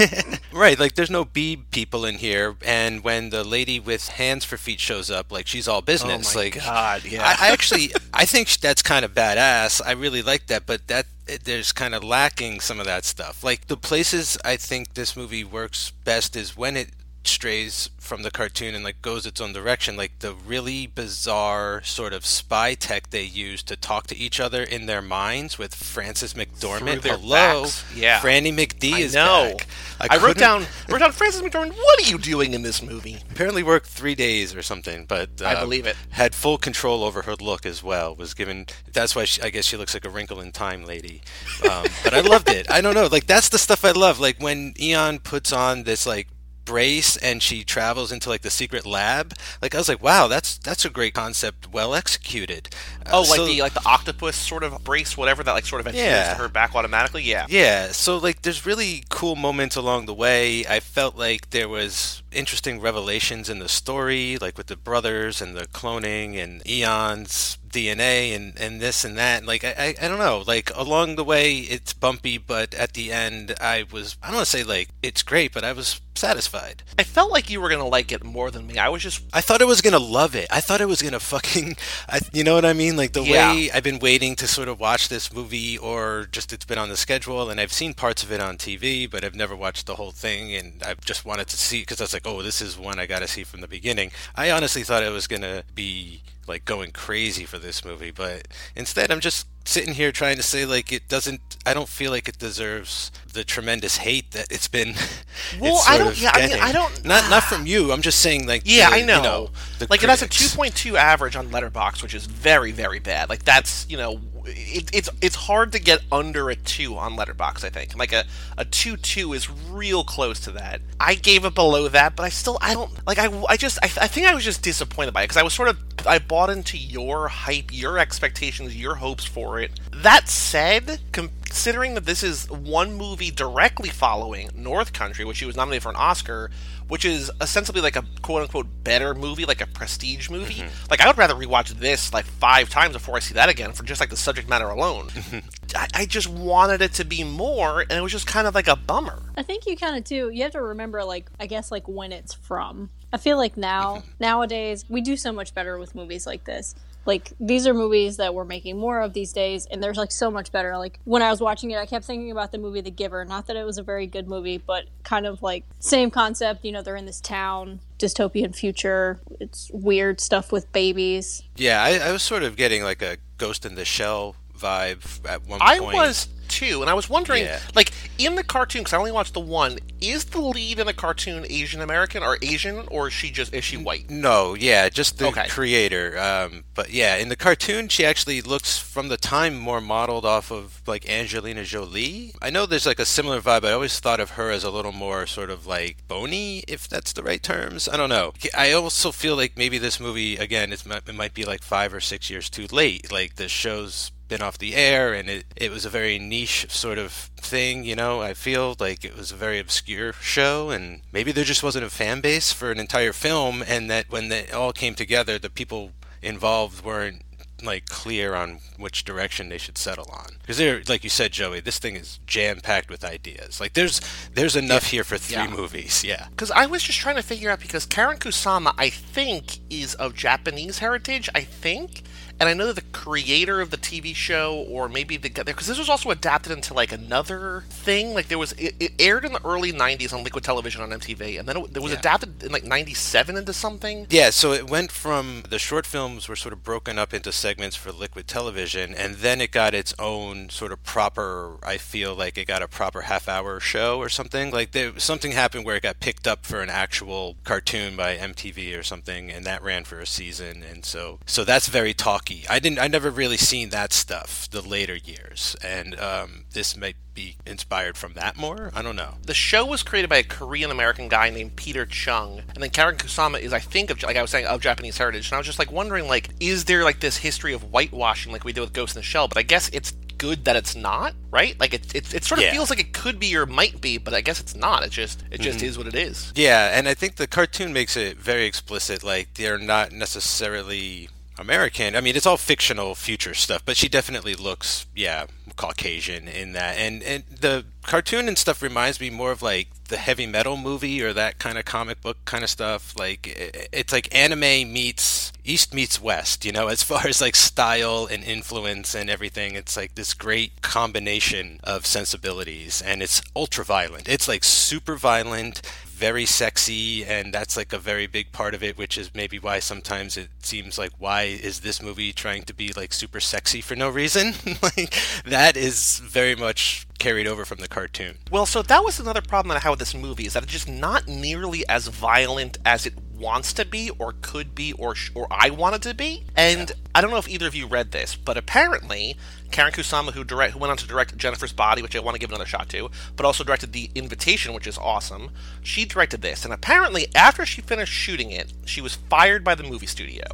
right, 0.52 0.78
like 0.78 0.96
there's 0.96 1.10
no 1.10 1.24
bee 1.24 1.56
people 1.56 2.04
in 2.04 2.16
here, 2.16 2.56
and 2.64 3.04
when 3.04 3.30
the 3.30 3.44
lady 3.44 3.78
with 3.78 4.08
hands 4.08 4.44
for 4.44 4.56
feet 4.56 4.80
shows 4.80 5.08
up, 5.08 5.30
like 5.30 5.46
she's 5.46 5.68
all 5.68 5.82
business. 5.82 6.34
Oh 6.34 6.38
my 6.38 6.44
like, 6.44 6.54
god, 6.56 7.04
yeah. 7.04 7.22
I, 7.22 7.48
I 7.48 7.52
actually, 7.52 7.92
I 8.12 8.24
think 8.24 8.50
that's 8.58 8.82
kind 8.82 9.04
of 9.04 9.14
badass. 9.14 9.80
I 9.86 9.92
really 9.92 10.22
like 10.22 10.48
that, 10.48 10.66
but 10.66 10.88
that 10.88 11.06
there's 11.44 11.72
kind 11.72 11.94
of 11.94 12.04
lacking 12.04 12.60
some 12.60 12.80
of 12.80 12.86
that 12.86 13.04
stuff. 13.04 13.42
Like 13.42 13.66
the 13.66 13.76
places 13.76 14.38
I 14.44 14.56
think 14.56 14.94
this 14.94 15.16
movie 15.16 15.44
works 15.44 15.90
best 16.04 16.36
is 16.36 16.56
when 16.56 16.76
it 16.76 16.90
strays 17.26 17.90
from 17.98 18.22
the 18.22 18.30
cartoon 18.30 18.74
and 18.74 18.84
like 18.84 19.00
goes 19.00 19.24
its 19.24 19.40
own 19.40 19.52
direction 19.52 19.96
like 19.96 20.18
the 20.18 20.34
really 20.34 20.86
bizarre 20.86 21.82
sort 21.82 22.12
of 22.12 22.26
spy 22.26 22.74
tech 22.74 23.10
they 23.10 23.22
use 23.22 23.62
to 23.62 23.76
talk 23.76 24.06
to 24.06 24.16
each 24.16 24.38
other 24.38 24.62
in 24.62 24.86
their 24.86 25.00
minds 25.00 25.58
with 25.58 25.74
Frances 25.74 26.34
McDormand. 26.34 27.02
Hello? 27.02 27.62
backs. 27.62 27.84
yeah. 27.94 28.20
Franny 28.20 28.52
McD 28.52 28.92
I 28.92 28.98
is 29.00 29.14
know. 29.14 29.54
back. 29.56 29.66
I, 30.00 30.16
I 30.16 30.18
wrote 30.18 30.36
down 30.36 30.66
wrote 30.88 30.98
down 30.98 31.12
Frances 31.12 31.40
McDormand 31.40 31.74
what 31.74 32.00
are 32.00 32.10
you 32.10 32.18
doing 32.18 32.52
in 32.52 32.62
this 32.62 32.82
movie? 32.82 33.18
Apparently 33.30 33.62
worked 33.62 33.86
three 33.86 34.14
days 34.14 34.54
or 34.54 34.62
something 34.62 35.06
but 35.06 35.30
uh, 35.40 35.46
I 35.46 35.60
believe 35.60 35.86
it. 35.86 35.96
had 36.10 36.34
full 36.34 36.58
control 36.58 37.02
over 37.04 37.22
her 37.22 37.36
look 37.36 37.64
as 37.64 37.82
well. 37.82 38.14
Was 38.14 38.34
given 38.34 38.66
that's 38.92 39.16
why 39.16 39.24
she, 39.24 39.40
I 39.40 39.50
guess 39.50 39.64
she 39.64 39.76
looks 39.76 39.94
like 39.94 40.04
a 40.04 40.10
wrinkle 40.10 40.40
in 40.40 40.52
time 40.52 40.84
lady. 40.84 41.22
Um, 41.70 41.86
but 42.02 42.12
I 42.12 42.20
loved 42.20 42.50
it. 42.50 42.70
I 42.70 42.80
don't 42.80 42.94
know 42.94 43.06
like 43.06 43.26
that's 43.26 43.48
the 43.48 43.58
stuff 43.58 43.84
I 43.84 43.92
love. 43.92 44.20
Like 44.20 44.40
when 44.40 44.74
Aeon 44.78 45.20
puts 45.20 45.52
on 45.52 45.84
this 45.84 46.06
like 46.06 46.28
brace 46.64 47.16
and 47.16 47.42
she 47.42 47.64
travels 47.64 48.12
into 48.12 48.28
like 48.28 48.42
the 48.42 48.50
secret 48.50 48.86
lab. 48.86 49.34
Like 49.62 49.74
i 49.74 49.78
was 49.78 49.88
like 49.88 50.02
wow 50.02 50.28
that's 50.28 50.58
that's 50.58 50.84
a 50.84 50.90
great 50.90 51.14
concept 51.14 51.72
well 51.72 51.94
executed. 51.94 52.68
Uh, 53.06 53.10
oh 53.14 53.20
like 53.22 53.36
so, 53.36 53.46
the 53.46 53.60
like 53.60 53.74
the 53.74 53.86
octopus 53.86 54.36
sort 54.36 54.62
of 54.62 54.82
brace 54.84 55.16
whatever 55.16 55.42
that 55.42 55.52
like 55.52 55.66
sort 55.66 55.86
of 55.86 55.94
yeah. 55.94 56.34
to 56.34 56.42
her 56.42 56.48
back 56.48 56.74
automatically? 56.74 57.22
Yeah. 57.22 57.46
Yeah 57.48 57.88
so 57.88 58.18
like 58.18 58.42
there's 58.42 58.66
really 58.66 59.04
cool 59.08 59.36
moments 59.36 59.76
along 59.76 60.06
the 60.06 60.14
way. 60.14 60.64
I 60.66 60.80
felt 60.80 61.16
like 61.16 61.50
there 61.50 61.68
was 61.68 62.22
interesting 62.32 62.80
revelations 62.80 63.48
in 63.48 63.58
the 63.58 63.68
story 63.68 64.38
like 64.40 64.58
with 64.58 64.66
the 64.66 64.76
brothers 64.76 65.40
and 65.40 65.56
the 65.56 65.66
cloning 65.66 66.36
and 66.36 66.66
eons 66.68 67.58
DNA 67.74 68.34
and, 68.34 68.58
and 68.58 68.80
this 68.80 69.04
and 69.04 69.18
that. 69.18 69.44
Like 69.44 69.64
I, 69.64 69.74
I, 69.76 69.94
I 70.02 70.08
don't 70.08 70.18
know. 70.18 70.44
Like 70.46 70.70
along 70.76 71.16
the 71.16 71.24
way, 71.24 71.58
it's 71.58 71.92
bumpy, 71.92 72.38
but 72.38 72.72
at 72.74 72.94
the 72.94 73.12
end, 73.12 73.54
I 73.60 73.84
was 73.90 74.16
I 74.22 74.28
don't 74.28 74.36
want 74.36 74.46
to 74.46 74.50
say 74.50 74.62
like 74.62 74.88
it's 75.02 75.22
great, 75.22 75.52
but 75.52 75.64
I 75.64 75.72
was 75.72 76.00
satisfied. 76.14 76.82
I 76.98 77.02
felt 77.02 77.32
like 77.32 77.50
you 77.50 77.60
were 77.60 77.68
gonna 77.68 77.88
like 77.88 78.12
it 78.12 78.22
more 78.22 78.50
than 78.50 78.66
me. 78.66 78.78
I 78.78 78.88
was 78.88 79.02
just 79.02 79.22
I 79.32 79.40
thought 79.40 79.60
I 79.60 79.64
was 79.64 79.80
gonna 79.80 79.98
love 79.98 80.34
it. 80.34 80.46
I 80.50 80.60
thought 80.60 80.80
I 80.80 80.84
was 80.84 81.02
gonna 81.02 81.20
fucking, 81.20 81.76
I, 82.08 82.20
you 82.32 82.44
know 82.44 82.54
what 82.54 82.64
I 82.64 82.72
mean? 82.72 82.96
Like 82.96 83.12
the 83.12 83.22
yeah. 83.22 83.52
way 83.52 83.70
I've 83.72 83.82
been 83.82 83.98
waiting 83.98 84.36
to 84.36 84.46
sort 84.46 84.68
of 84.68 84.78
watch 84.78 85.08
this 85.08 85.32
movie, 85.32 85.76
or 85.76 86.28
just 86.30 86.52
it's 86.52 86.64
been 86.64 86.78
on 86.78 86.88
the 86.88 86.96
schedule, 86.96 87.50
and 87.50 87.60
I've 87.60 87.72
seen 87.72 87.94
parts 87.94 88.22
of 88.22 88.30
it 88.30 88.40
on 88.40 88.56
TV, 88.56 89.10
but 89.10 89.24
I've 89.24 89.34
never 89.34 89.56
watched 89.56 89.86
the 89.86 89.96
whole 89.96 90.12
thing, 90.12 90.54
and 90.54 90.82
I 90.82 90.94
just 91.04 91.24
wanted 91.24 91.48
to 91.48 91.56
see 91.56 91.80
because 91.80 92.00
I 92.00 92.04
was 92.04 92.12
like, 92.12 92.26
oh, 92.26 92.42
this 92.42 92.62
is 92.62 92.78
one 92.78 92.98
I 92.98 93.06
got 93.06 93.20
to 93.20 93.28
see 93.28 93.44
from 93.44 93.60
the 93.60 93.68
beginning. 93.68 94.12
I 94.36 94.50
honestly 94.50 94.84
thought 94.84 95.02
it 95.02 95.10
was 95.10 95.26
gonna 95.26 95.64
be 95.74 96.22
like 96.48 96.64
going 96.64 96.90
crazy 96.92 97.44
for 97.44 97.58
this 97.58 97.84
movie, 97.84 98.10
but 98.10 98.48
instead 98.74 99.10
I'm 99.10 99.20
just 99.20 99.46
sitting 99.64 99.94
here 99.94 100.12
trying 100.12 100.36
to 100.36 100.42
say 100.42 100.66
like 100.66 100.92
it 100.92 101.08
doesn't 101.08 101.40
I 101.66 101.72
don't 101.72 101.88
feel 101.88 102.10
like 102.10 102.28
it 102.28 102.38
deserves 102.38 103.10
the 103.32 103.44
tremendous 103.44 103.98
hate 103.98 104.32
that 104.32 104.50
it's 104.50 104.68
been 104.68 104.94
Well, 105.60 105.76
it's 105.76 105.88
I 105.88 105.98
don't 105.98 106.20
yeah, 106.20 106.30
I, 106.34 106.46
mean, 106.46 106.58
I 106.60 106.72
don't 106.72 107.04
not 107.04 107.28
not 107.30 107.42
ah. 107.42 107.46
from 107.48 107.66
you. 107.66 107.92
I'm 107.92 108.02
just 108.02 108.20
saying 108.20 108.46
like 108.46 108.62
Yeah, 108.64 108.90
the, 108.90 108.96
I 108.96 109.02
know. 109.02 109.16
You 109.16 109.22
know 109.22 109.50
like 109.80 110.00
critics. 110.00 110.22
it 110.22 110.32
has 110.32 110.52
a 110.54 110.58
2.2 110.58 110.94
average 110.96 111.36
on 111.36 111.48
Letterboxd, 111.48 112.02
which 112.02 112.14
is 112.14 112.26
very 112.26 112.72
very 112.72 112.98
bad. 112.98 113.28
Like 113.28 113.44
that's, 113.44 113.86
you 113.88 113.96
know, 113.96 114.20
it, 114.46 114.94
it's 114.94 115.08
it's 115.20 115.34
hard 115.34 115.72
to 115.72 115.78
get 115.78 116.00
under 116.12 116.50
a 116.50 116.56
2 116.56 116.96
on 116.96 117.16
Letterboxd. 117.16 117.64
I 117.64 117.70
think. 117.70 117.96
Like 117.96 118.12
a 118.12 118.24
a 118.56 118.64
2 118.64 118.96
2 118.96 119.32
is 119.32 119.50
real 119.50 120.04
close 120.04 120.40
to 120.40 120.50
that. 120.52 120.80
I 121.00 121.14
gave 121.14 121.44
it 121.44 121.54
below 121.54 121.88
that, 121.88 122.16
but 122.16 122.24
I 122.24 122.28
still 122.28 122.58
I 122.60 122.74
don't 122.74 122.90
like 123.06 123.18
I 123.18 123.30
I 123.48 123.56
just 123.56 123.78
I, 123.82 123.86
I 123.86 124.08
think 124.08 124.26
I 124.26 124.34
was 124.34 124.44
just 124.44 124.62
disappointed 124.62 125.12
by 125.12 125.22
it 125.22 125.28
cuz 125.28 125.36
I 125.36 125.42
was 125.42 125.54
sort 125.54 125.68
of 125.68 125.78
I 126.06 126.18
bought 126.18 126.50
into 126.50 126.76
your 126.76 127.28
hype, 127.28 127.70
your 127.72 127.98
expectations, 127.98 128.76
your 128.76 128.96
hopes 128.96 129.24
for 129.24 129.53
it. 129.58 129.72
That 129.92 130.28
said, 130.28 131.00
considering 131.12 131.94
that 131.94 132.04
this 132.04 132.22
is 132.22 132.50
one 132.50 132.94
movie 132.94 133.30
directly 133.30 133.88
following 133.88 134.50
North 134.54 134.92
Country, 134.92 135.24
which 135.24 135.38
he 135.38 135.46
was 135.46 135.56
nominated 135.56 135.82
for 135.82 135.90
an 135.90 135.96
Oscar, 135.96 136.50
which 136.88 137.04
is 137.04 137.30
ostensibly 137.40 137.80
like 137.80 137.96
a 137.96 138.04
quote 138.22 138.42
unquote 138.42 138.66
better 138.82 139.14
movie, 139.14 139.44
like 139.44 139.60
a 139.60 139.66
prestige 139.66 140.28
movie. 140.30 140.54
Mm-hmm. 140.54 140.90
Like 140.90 141.00
I 141.00 141.06
would 141.06 141.18
rather 141.18 141.34
rewatch 141.34 141.68
this 141.68 142.12
like 142.12 142.24
five 142.24 142.68
times 142.68 142.94
before 142.94 143.16
I 143.16 143.20
see 143.20 143.34
that 143.34 143.48
again 143.48 143.72
for 143.72 143.84
just 143.84 144.00
like 144.00 144.10
the 144.10 144.16
subject 144.16 144.48
matter 144.48 144.68
alone. 144.68 145.08
I, 145.76 145.88
I, 145.94 146.06
just 146.06 146.28
wanted 146.28 146.82
it 146.82 146.92
to 146.94 147.04
be 147.04 147.24
more, 147.24 147.80
and 147.80 147.92
it 147.92 148.00
was 148.00 148.12
just 148.12 148.26
kind 148.26 148.46
of 148.46 148.54
like 148.54 148.68
a 148.68 148.76
bummer. 148.76 149.22
I 149.36 149.42
think 149.42 149.66
you 149.66 149.76
kind 149.76 149.96
of 149.96 150.04
do. 150.04 150.30
You 150.30 150.42
have 150.42 150.52
to 150.52 150.62
remember, 150.62 151.02
like 151.04 151.30
I 151.40 151.46
guess, 151.46 151.70
like 151.70 151.88
when 151.88 152.12
it's 152.12 152.34
from. 152.34 152.90
I 153.12 153.16
feel 153.16 153.36
like 153.36 153.56
now 153.56 154.02
nowadays 154.20 154.84
we 154.88 155.00
do 155.00 155.16
so 155.16 155.32
much 155.32 155.54
better 155.54 155.78
with 155.78 155.94
movies 155.94 156.26
like 156.26 156.44
this 156.44 156.74
like 157.06 157.32
these 157.40 157.66
are 157.66 157.74
movies 157.74 158.16
that 158.16 158.34
we're 158.34 158.44
making 158.44 158.78
more 158.78 159.00
of 159.00 159.12
these 159.12 159.32
days 159.32 159.66
and 159.66 159.82
there's 159.82 159.96
like 159.96 160.12
so 160.12 160.30
much 160.30 160.52
better. 160.52 160.76
Like 160.76 161.00
when 161.04 161.22
i 161.22 161.30
was 161.30 161.40
watching 161.40 161.70
it 161.70 161.78
i 161.78 161.86
kept 161.86 162.04
thinking 162.04 162.30
about 162.30 162.52
the 162.52 162.58
movie 162.58 162.80
the 162.80 162.90
giver. 162.90 163.24
Not 163.24 163.46
that 163.46 163.56
it 163.56 163.64
was 163.64 163.78
a 163.78 163.82
very 163.82 164.06
good 164.06 164.28
movie 164.28 164.58
but 164.58 164.84
kind 165.02 165.26
of 165.26 165.42
like 165.42 165.64
same 165.80 166.10
concept 166.10 166.64
you 166.64 166.72
know 166.72 166.82
they're 166.82 166.96
in 166.96 167.06
this 167.06 167.20
town 167.20 167.80
dystopian 167.98 168.54
future. 168.54 169.20
It's 169.40 169.70
weird 169.72 170.20
stuff 170.20 170.52
with 170.52 170.70
babies. 170.72 171.42
Yeah 171.56 171.82
i, 171.82 171.98
I 171.98 172.12
was 172.12 172.22
sort 172.22 172.42
of 172.42 172.56
getting 172.56 172.82
like 172.82 173.02
a 173.02 173.18
ghost 173.38 173.66
in 173.66 173.74
the 173.74 173.84
shell 173.84 174.36
vibe 174.64 175.28
at 175.28 175.46
one 175.46 175.60
I 175.62 175.78
point. 175.78 175.96
I 175.96 176.06
was 176.06 176.28
too, 176.48 176.80
and 176.80 176.90
I 176.90 176.94
was 176.94 177.08
wondering, 177.08 177.44
yeah. 177.44 177.58
like 177.74 177.90
in 178.18 178.36
the 178.36 178.44
cartoon, 178.44 178.82
because 178.82 178.92
I 178.92 178.98
only 178.98 179.12
watched 179.12 179.34
the 179.34 179.40
one. 179.40 179.78
Is 180.00 180.24
the 180.26 180.40
lead 180.40 180.78
in 180.78 180.86
the 180.86 180.92
cartoon 180.92 181.46
Asian 181.48 181.80
American 181.80 182.22
or 182.22 182.38
Asian, 182.42 182.86
or 182.90 183.08
is 183.08 183.14
she 183.14 183.30
just 183.30 183.54
is 183.54 183.64
she 183.64 183.76
white? 183.76 184.10
No, 184.10 184.54
yeah, 184.54 184.88
just 184.88 185.18
the 185.18 185.28
okay. 185.28 185.48
creator. 185.48 186.18
Um, 186.18 186.64
but 186.74 186.90
yeah, 186.90 187.16
in 187.16 187.28
the 187.28 187.36
cartoon, 187.36 187.88
she 187.88 188.04
actually 188.04 188.40
looks 188.40 188.78
from 188.78 189.08
the 189.08 189.16
time 189.16 189.56
more 189.56 189.80
modeled 189.80 190.24
off 190.24 190.52
of 190.52 190.82
like 190.86 191.08
Angelina 191.08 191.64
Jolie. 191.64 192.34
I 192.40 192.50
know 192.50 192.66
there's 192.66 192.86
like 192.86 192.98
a 192.98 193.06
similar 193.06 193.40
vibe. 193.40 193.64
I 193.64 193.72
always 193.72 193.98
thought 193.98 194.20
of 194.20 194.30
her 194.30 194.50
as 194.50 194.64
a 194.64 194.70
little 194.70 194.92
more 194.92 195.26
sort 195.26 195.50
of 195.50 195.66
like 195.66 196.06
bony, 196.06 196.64
if 196.68 196.86
that's 196.88 197.12
the 197.12 197.22
right 197.22 197.42
terms. 197.42 197.88
I 197.88 197.96
don't 197.96 198.10
know. 198.10 198.32
I 198.56 198.72
also 198.72 199.10
feel 199.10 199.36
like 199.36 199.56
maybe 199.56 199.78
this 199.78 199.98
movie 199.98 200.36
again, 200.36 200.72
it 200.72 200.84
might 201.14 201.34
be 201.34 201.44
like 201.44 201.62
five 201.62 201.94
or 201.94 202.00
six 202.00 202.30
years 202.30 202.50
too 202.50 202.66
late. 202.70 203.10
Like 203.10 203.36
the 203.36 203.48
show's 203.48 204.12
been 204.34 204.42
off 204.42 204.58
the 204.58 204.74
air 204.74 205.14
and 205.14 205.30
it, 205.30 205.44
it 205.54 205.70
was 205.70 205.84
a 205.84 205.88
very 205.88 206.18
niche 206.18 206.66
sort 206.68 206.98
of 206.98 207.12
thing, 207.12 207.84
you 207.84 207.94
know. 207.94 208.20
I 208.20 208.34
feel 208.34 208.74
like 208.80 209.04
it 209.04 209.16
was 209.16 209.30
a 209.30 209.36
very 209.36 209.60
obscure 209.60 210.12
show 210.14 210.70
and 210.70 211.02
maybe 211.12 211.30
there 211.30 211.44
just 211.44 211.62
wasn't 211.62 211.84
a 211.84 211.90
fan 211.90 212.20
base 212.20 212.52
for 212.52 212.72
an 212.72 212.80
entire 212.80 213.12
film 213.12 213.62
and 213.64 213.88
that 213.90 214.10
when 214.10 214.30
they 214.30 214.50
all 214.50 214.72
came 214.72 214.96
together 214.96 215.38
the 215.38 215.50
people 215.50 215.92
involved 216.20 216.84
weren't 216.84 217.22
like 217.62 217.86
clear 217.86 218.34
on 218.34 218.58
which 218.76 219.04
direction 219.04 219.48
they 219.48 219.58
should 219.58 219.78
settle 219.78 220.10
on 220.12 220.32
because 220.40 220.58
they're 220.58 220.82
like 220.88 221.04
you 221.04 221.08
said 221.08 221.32
joey 221.32 221.60
this 221.60 221.78
thing 221.78 221.94
is 221.94 222.18
jam 222.26 222.60
packed 222.60 222.90
with 222.90 223.04
ideas 223.04 223.60
like 223.60 223.72
there's 223.74 224.00
there's 224.34 224.56
enough 224.56 224.84
yeah. 224.84 224.96
here 224.96 225.04
for 225.04 225.16
three 225.16 225.36
yeah. 225.36 225.48
movies 225.48 226.04
yeah 226.04 226.26
because 226.30 226.50
i 226.50 226.66
was 226.66 226.82
just 226.82 226.98
trying 226.98 227.16
to 227.16 227.22
figure 227.22 227.50
out 227.50 227.60
because 227.60 227.86
Karyn 227.86 228.18
kusama 228.18 228.74
i 228.76 228.90
think 228.90 229.60
is 229.70 229.94
of 229.94 230.14
japanese 230.14 230.78
heritage 230.78 231.30
i 231.34 231.40
think 231.40 232.02
and 232.40 232.48
I 232.48 232.54
know 232.54 232.66
that 232.66 232.74
the 232.74 232.82
creator 232.92 233.60
of 233.60 233.70
the 233.70 233.76
TV 233.76 234.14
show, 234.14 234.54
or 234.68 234.88
maybe 234.88 235.16
the 235.16 235.30
because 235.30 235.66
this 235.66 235.78
was 235.78 235.88
also 235.88 236.10
adapted 236.10 236.52
into 236.52 236.74
like 236.74 236.92
another 236.92 237.64
thing. 237.68 238.12
Like 238.12 238.28
there 238.28 238.38
was, 238.38 238.52
it, 238.52 238.74
it 238.80 238.92
aired 238.98 239.24
in 239.24 239.32
the 239.32 239.46
early 239.46 239.72
'90s 239.72 240.12
on 240.12 240.24
Liquid 240.24 240.42
Television 240.42 240.82
on 240.82 240.90
MTV, 240.90 241.38
and 241.38 241.48
then 241.48 241.56
it, 241.56 241.76
it 241.76 241.82
was 241.82 241.92
yeah. 241.92 241.98
adapted 241.98 242.42
in 242.42 242.52
like 242.52 242.64
'97 242.64 243.36
into 243.36 243.52
something. 243.52 244.06
Yeah, 244.10 244.30
so 244.30 244.52
it 244.52 244.68
went 244.68 244.90
from 244.90 245.44
the 245.48 245.58
short 245.58 245.86
films 245.86 246.28
were 246.28 246.36
sort 246.36 246.52
of 246.52 246.64
broken 246.64 246.98
up 246.98 247.14
into 247.14 247.30
segments 247.30 247.76
for 247.76 247.92
Liquid 247.92 248.26
Television, 248.26 248.94
and 248.94 249.16
then 249.16 249.40
it 249.40 249.52
got 249.52 249.74
its 249.74 249.94
own 249.98 250.50
sort 250.50 250.72
of 250.72 250.82
proper. 250.82 251.58
I 251.62 251.76
feel 251.76 252.14
like 252.14 252.36
it 252.36 252.46
got 252.46 252.62
a 252.62 252.68
proper 252.68 253.02
half-hour 253.02 253.60
show 253.60 253.98
or 253.98 254.08
something. 254.08 254.50
Like 254.50 254.72
there 254.72 254.98
something 254.98 255.32
happened 255.32 255.64
where 255.64 255.76
it 255.76 255.82
got 255.82 256.00
picked 256.00 256.26
up 256.26 256.46
for 256.46 256.60
an 256.60 256.70
actual 256.70 257.36
cartoon 257.44 257.96
by 257.96 258.16
MTV 258.16 258.78
or 258.78 258.82
something, 258.82 259.30
and 259.30 259.44
that 259.44 259.62
ran 259.62 259.84
for 259.84 260.00
a 260.00 260.06
season, 260.06 260.64
and 260.68 260.84
so 260.84 261.20
so 261.26 261.44
that's 261.44 261.68
very 261.68 261.94
talk 261.94 262.23
I 262.48 262.58
didn't. 262.58 262.78
I 262.78 262.88
never 262.88 263.10
really 263.10 263.36
seen 263.36 263.70
that 263.70 263.92
stuff 263.92 264.48
the 264.50 264.62
later 264.62 264.96
years, 264.96 265.56
and 265.62 265.98
um, 265.98 266.44
this 266.52 266.76
might 266.76 266.96
be 267.14 267.36
inspired 267.46 267.96
from 267.96 268.14
that 268.14 268.36
more. 268.36 268.70
I 268.74 268.82
don't 268.82 268.96
know. 268.96 269.14
The 269.22 269.34
show 269.34 269.64
was 269.64 269.82
created 269.82 270.10
by 270.10 270.16
a 270.16 270.22
Korean 270.22 270.70
American 270.70 271.08
guy 271.08 271.30
named 271.30 271.56
Peter 271.56 271.86
Chung, 271.86 272.42
and 272.54 272.62
then 272.62 272.70
Karyn 272.70 272.96
Kusama 272.96 273.40
is, 273.40 273.52
I 273.52 273.60
think, 273.60 273.90
of 273.90 274.02
like 274.02 274.16
I 274.16 274.22
was 274.22 274.30
saying, 274.30 274.46
of 274.46 274.60
Japanese 274.60 274.98
heritage. 274.98 275.28
And 275.28 275.34
I 275.34 275.38
was 275.38 275.46
just 275.46 275.58
like 275.58 275.70
wondering, 275.70 276.08
like, 276.08 276.30
is 276.40 276.64
there 276.64 276.84
like 276.84 277.00
this 277.00 277.18
history 277.18 277.52
of 277.52 277.62
whitewashing 277.62 278.32
like 278.32 278.44
we 278.44 278.52
did 278.52 278.60
with 278.60 278.72
Ghost 278.72 278.96
in 278.96 279.00
the 279.00 279.04
Shell? 279.04 279.28
But 279.28 279.38
I 279.38 279.42
guess 279.42 279.68
it's 279.70 279.92
good 280.18 280.44
that 280.44 280.56
it's 280.56 280.74
not, 280.74 281.14
right? 281.30 281.58
Like 281.60 281.74
it, 281.74 281.94
it, 281.94 282.14
it 282.14 282.24
sort 282.24 282.38
of 282.38 282.44
yeah. 282.44 282.52
feels 282.52 282.70
like 282.70 282.80
it 282.80 282.92
could 282.92 283.18
be 283.18 283.36
or 283.36 283.46
might 283.46 283.80
be, 283.80 283.98
but 283.98 284.14
I 284.14 284.20
guess 284.20 284.40
it's 284.40 284.54
not. 284.54 284.84
It 284.84 284.90
just, 284.90 285.22
it 285.30 285.40
just 285.40 285.58
mm-hmm. 285.58 285.66
is 285.66 285.78
what 285.78 285.86
it 285.86 285.94
is. 285.94 286.32
Yeah, 286.34 286.70
and 286.72 286.88
I 286.88 286.94
think 286.94 287.16
the 287.16 287.26
cartoon 287.26 287.72
makes 287.72 287.96
it 287.96 288.16
very 288.16 288.46
explicit. 288.46 289.04
Like 289.04 289.34
they're 289.34 289.58
not 289.58 289.92
necessarily 289.92 291.08
American. 291.38 291.96
I 291.96 292.00
mean, 292.00 292.16
it's 292.16 292.26
all 292.26 292.36
fictional 292.36 292.94
future 292.94 293.34
stuff, 293.34 293.64
but 293.64 293.76
she 293.76 293.88
definitely 293.88 294.34
looks, 294.34 294.86
yeah, 294.94 295.26
Caucasian 295.56 296.28
in 296.28 296.52
that. 296.52 296.76
And 296.76 297.02
and 297.02 297.24
the 297.40 297.64
cartoon 297.82 298.28
and 298.28 298.38
stuff 298.38 298.62
reminds 298.62 299.00
me 299.00 299.10
more 299.10 299.32
of 299.32 299.42
like 299.42 299.68
the 299.88 299.96
heavy 299.96 300.26
metal 300.26 300.56
movie 300.56 301.02
or 301.02 301.12
that 301.12 301.38
kind 301.38 301.58
of 301.58 301.64
comic 301.64 302.00
book 302.00 302.16
kind 302.24 302.42
of 302.42 302.50
stuff. 302.50 302.94
Like 302.98 303.68
it's 303.72 303.92
like 303.92 304.14
anime 304.14 304.72
meets 304.72 305.32
East 305.44 305.74
meets 305.74 306.00
West, 306.00 306.44
you 306.44 306.52
know, 306.52 306.68
as 306.74 306.82
far 306.82 307.06
as 307.06 307.20
like 307.20 307.36
style 307.36 308.08
and 308.10 308.24
influence 308.24 308.94
and 308.94 309.10
everything. 309.10 309.54
It's 309.54 309.76
like 309.76 309.94
this 309.94 310.14
great 310.14 310.62
combination 310.62 311.60
of 311.62 311.86
sensibilities 311.86 312.80
and 312.82 313.02
it's 313.02 313.22
ultra 313.36 313.64
violent. 313.64 314.08
It's 314.08 314.28
like 314.28 314.44
super 314.44 314.96
violent 314.96 315.60
very 316.04 316.26
sexy, 316.26 317.02
and 317.02 317.32
that's 317.32 317.56
like 317.56 317.72
a 317.72 317.78
very 317.78 318.06
big 318.06 318.30
part 318.30 318.52
of 318.52 318.62
it, 318.62 318.76
which 318.76 318.98
is 318.98 319.14
maybe 319.14 319.38
why 319.38 319.58
sometimes 319.58 320.18
it 320.18 320.28
seems 320.42 320.76
like 320.76 320.92
why 320.98 321.22
is 321.22 321.60
this 321.60 321.80
movie 321.80 322.12
trying 322.12 322.42
to 322.42 322.52
be 322.52 322.74
like 322.74 322.92
super 322.92 323.20
sexy 323.20 323.62
for 323.62 323.74
no 323.74 323.88
reason? 323.88 324.34
like 324.62 324.94
that 325.24 325.56
is 325.56 326.00
very 326.00 326.34
much 326.34 326.86
carried 326.98 327.26
over 327.26 327.44
from 327.44 327.58
the 327.58 327.68
cartoon. 327.68 328.18
Well, 328.30 328.46
so 328.46 328.62
that 328.62 328.84
was 328.84 329.00
another 329.00 329.20
problem 329.20 329.48
that 329.48 329.56
I 329.56 329.60
had 329.60 329.70
with 329.70 329.78
this 329.78 329.94
movie 329.94 330.26
is 330.26 330.34
that 330.34 330.42
it's 330.42 330.52
just 330.52 330.68
not 330.68 331.06
nearly 331.08 331.66
as 331.68 331.88
violent 331.88 332.58
as 332.64 332.86
it 332.86 332.94
wants 333.16 333.52
to 333.54 333.64
be 333.64 333.90
or 333.98 334.14
could 334.20 334.54
be 334.54 334.72
or 334.74 334.94
sh- 334.94 335.10
or 335.14 335.26
I 335.30 335.50
wanted 335.50 335.82
to 335.82 335.94
be. 335.94 336.24
And 336.36 336.70
yeah. 336.70 336.76
I 336.94 337.00
don't 337.00 337.10
know 337.10 337.16
if 337.16 337.28
either 337.28 337.46
of 337.46 337.54
you 337.54 337.66
read 337.66 337.92
this, 337.92 338.16
but 338.16 338.36
apparently 338.36 339.16
Karyn 339.50 339.72
Kusama, 339.72 340.12
who 340.12 340.24
direct, 340.24 340.52
who 340.52 340.58
went 340.58 340.72
on 340.72 340.76
to 340.78 340.86
direct 340.86 341.16
Jennifer's 341.16 341.52
Body, 341.52 341.80
which 341.80 341.94
I 341.94 342.00
want 342.00 342.16
to 342.16 342.18
give 342.18 342.30
another 342.30 342.44
shot 342.44 342.68
to, 342.70 342.90
but 343.16 343.24
also 343.24 343.44
directed 343.44 343.72
The 343.72 343.90
Invitation, 343.94 344.52
which 344.52 344.66
is 344.66 344.78
awesome. 344.78 345.30
She 345.62 345.84
directed 345.84 346.22
this, 346.22 346.44
and 346.44 346.52
apparently 346.52 347.06
after 347.14 347.46
she 347.46 347.60
finished 347.60 347.92
shooting 347.92 348.30
it, 348.30 348.52
she 348.64 348.80
was 348.80 348.96
fired 348.96 349.44
by 349.44 349.54
the 349.54 349.62
movie 349.62 349.86
studio, 349.86 350.24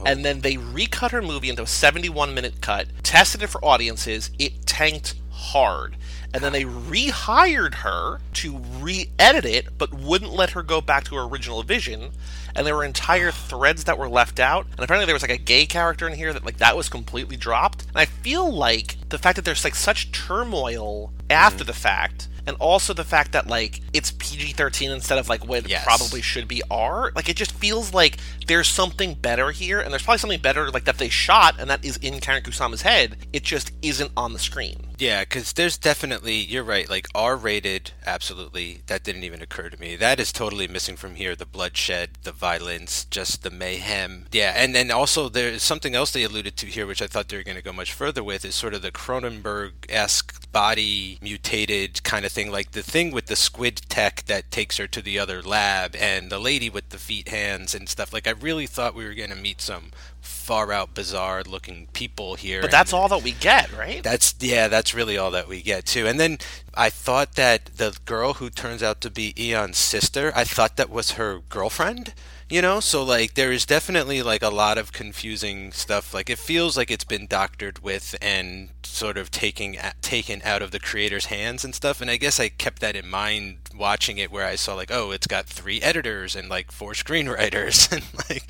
oh. 0.00 0.04
and 0.04 0.24
then 0.24 0.40
they 0.40 0.56
recut 0.56 1.12
her 1.12 1.22
movie 1.22 1.50
into 1.50 1.62
a 1.62 1.68
71 1.68 2.34
minute 2.34 2.60
cut, 2.60 2.88
tested 3.02 3.42
it 3.42 3.48
for 3.48 3.64
audiences. 3.64 4.30
It 4.38 4.66
tanked 4.66 5.14
hard. 5.52 5.96
And 6.32 6.42
then 6.42 6.52
they 6.52 6.64
rehired 6.64 7.74
her 7.76 8.20
to 8.34 8.58
re-edit 8.80 9.44
it 9.44 9.78
but 9.78 9.94
wouldn't 9.94 10.32
let 10.32 10.50
her 10.50 10.62
go 10.62 10.80
back 10.80 11.04
to 11.04 11.14
her 11.14 11.22
original 11.22 11.62
vision. 11.62 12.10
And 12.56 12.66
there 12.66 12.74
were 12.74 12.84
entire 12.84 13.30
threads 13.50 13.84
that 13.84 13.98
were 13.98 14.08
left 14.08 14.40
out. 14.40 14.66
And 14.72 14.80
apparently 14.80 15.06
there 15.06 15.14
was 15.14 15.22
like 15.22 15.30
a 15.30 15.38
gay 15.38 15.66
character 15.66 16.08
in 16.08 16.14
here 16.14 16.32
that 16.32 16.44
like 16.44 16.58
that 16.58 16.76
was 16.76 16.88
completely 16.88 17.36
dropped. 17.36 17.82
And 17.82 17.96
i 17.96 18.04
feel 18.04 18.52
like 18.52 18.96
the 19.08 19.18
fact 19.18 19.36
that 19.36 19.44
there's 19.44 19.64
like 19.64 19.74
such 19.74 20.10
turmoil 20.12 21.12
after 21.30 21.64
mm. 21.64 21.68
the 21.68 21.72
fact 21.72 22.28
and 22.46 22.56
also 22.58 22.92
the 22.92 23.04
fact 23.04 23.32
that 23.32 23.46
like 23.46 23.80
it's 23.92 24.10
PG-13 24.10 24.90
instead 24.90 25.18
of 25.18 25.28
like 25.28 25.46
what 25.46 25.68
yes. 25.68 25.82
it 25.82 25.86
probably 25.86 26.22
should 26.22 26.48
be 26.48 26.62
R. 26.70 27.12
Like 27.14 27.28
it 27.28 27.36
just 27.36 27.52
feels 27.52 27.94
like 27.94 28.18
there's 28.46 28.68
something 28.68 29.14
better 29.14 29.50
here, 29.50 29.80
and 29.80 29.92
there's 29.92 30.02
probably 30.02 30.18
something 30.18 30.40
better 30.40 30.70
like 30.70 30.84
that 30.84 30.98
they 30.98 31.08
shot, 31.08 31.56
and 31.58 31.70
that 31.70 31.84
is 31.84 31.96
in 31.98 32.14
Karyn 32.14 32.42
Kusama's 32.42 32.82
head. 32.82 33.16
It 33.32 33.42
just 33.42 33.72
isn't 33.82 34.12
on 34.16 34.32
the 34.32 34.38
screen. 34.38 34.88
Yeah, 34.98 35.22
because 35.22 35.52
there's 35.52 35.76
definitely 35.76 36.36
you're 36.36 36.64
right. 36.64 36.88
Like 36.88 37.08
R-rated, 37.14 37.92
absolutely. 38.06 38.82
That 38.86 39.02
didn't 39.02 39.24
even 39.24 39.42
occur 39.42 39.68
to 39.70 39.80
me. 39.80 39.96
That 39.96 40.20
is 40.20 40.32
totally 40.32 40.68
missing 40.68 40.96
from 40.96 41.16
here. 41.16 41.34
The 41.34 41.46
bloodshed, 41.46 42.10
the 42.22 42.32
violence, 42.32 43.04
just 43.06 43.42
the 43.42 43.50
mayhem. 43.50 44.26
Yeah, 44.32 44.52
and 44.56 44.74
then 44.74 44.90
also 44.90 45.28
there's 45.28 45.62
something 45.62 45.94
else 45.94 46.12
they 46.12 46.22
alluded 46.22 46.56
to 46.58 46.66
here, 46.66 46.86
which 46.86 47.02
I 47.02 47.06
thought 47.06 47.28
they 47.28 47.36
were 47.36 47.42
going 47.42 47.56
to 47.56 47.62
go 47.62 47.72
much 47.72 47.92
further 47.92 48.22
with, 48.22 48.44
is 48.44 48.54
sort 48.54 48.74
of 48.74 48.82
the 48.82 48.92
Cronenberg-esque 48.92 50.43
body 50.54 51.18
mutated 51.20 52.02
kind 52.04 52.24
of 52.24 52.32
thing, 52.32 52.50
like 52.50 52.70
the 52.70 52.82
thing 52.82 53.10
with 53.10 53.26
the 53.26 53.36
squid 53.36 53.82
tech 53.88 54.24
that 54.26 54.50
takes 54.52 54.78
her 54.78 54.86
to 54.86 55.02
the 55.02 55.18
other 55.18 55.42
lab, 55.42 55.94
and 55.96 56.30
the 56.30 56.38
lady 56.38 56.70
with 56.70 56.88
the 56.90 56.98
feet, 56.98 57.28
hands, 57.28 57.74
and 57.74 57.88
stuff. 57.88 58.12
Like 58.12 58.26
I 58.26 58.30
really 58.30 58.66
thought 58.66 58.94
we 58.94 59.04
were 59.04 59.14
going 59.14 59.30
to 59.30 59.36
meet 59.36 59.60
some 59.60 59.90
far 60.20 60.72
out, 60.72 60.94
bizarre 60.94 61.42
looking 61.42 61.88
people 61.92 62.36
here. 62.36 62.62
But 62.62 62.70
that's 62.70 62.92
all 62.92 63.08
that 63.08 63.22
we 63.22 63.32
get, 63.32 63.76
right? 63.76 64.02
That's 64.02 64.34
yeah, 64.38 64.68
that's 64.68 64.94
really 64.94 65.18
all 65.18 65.32
that 65.32 65.48
we 65.48 65.60
get 65.60 65.86
too. 65.86 66.06
And 66.06 66.20
then 66.20 66.38
I 66.72 66.88
thought 66.88 67.34
that 67.34 67.66
the 67.76 67.98
girl 68.04 68.34
who 68.34 68.48
turns 68.48 68.82
out 68.82 69.00
to 69.02 69.10
be 69.10 69.34
Aeon's 69.36 69.76
sister, 69.76 70.32
I 70.36 70.44
thought 70.44 70.76
that 70.76 70.88
was 70.88 71.12
her 71.12 71.40
girlfriend 71.48 72.14
you 72.54 72.62
know? 72.62 72.78
So 72.78 73.02
like 73.02 73.34
there 73.34 73.50
is 73.50 73.66
definitely 73.66 74.22
like 74.22 74.42
a 74.44 74.48
lot 74.48 74.78
of 74.78 74.92
confusing 74.92 75.72
stuff. 75.72 76.14
Like 76.14 76.30
it 76.30 76.38
feels 76.38 76.76
like 76.76 76.88
it's 76.88 77.02
been 77.02 77.26
doctored 77.26 77.80
with 77.80 78.14
and 78.22 78.68
sort 78.84 79.18
of 79.18 79.28
taking 79.32 79.76
taken 80.02 80.40
out 80.44 80.62
of 80.62 80.70
the 80.70 80.78
creator's 80.78 81.26
hands 81.26 81.64
and 81.64 81.74
stuff 81.74 82.00
and 82.00 82.08
i 82.08 82.16
guess 82.16 82.38
i 82.38 82.48
kept 82.48 82.80
that 82.80 82.94
in 82.94 83.08
mind 83.08 83.56
watching 83.76 84.18
it 84.18 84.30
where 84.30 84.46
i 84.46 84.54
saw 84.54 84.72
like 84.74 84.90
oh 84.92 85.10
it's 85.10 85.26
got 85.26 85.46
three 85.46 85.82
editors 85.82 86.36
and 86.36 86.48
like 86.48 86.70
four 86.70 86.92
screenwriters 86.92 87.90
and 87.92 88.04
like 88.30 88.44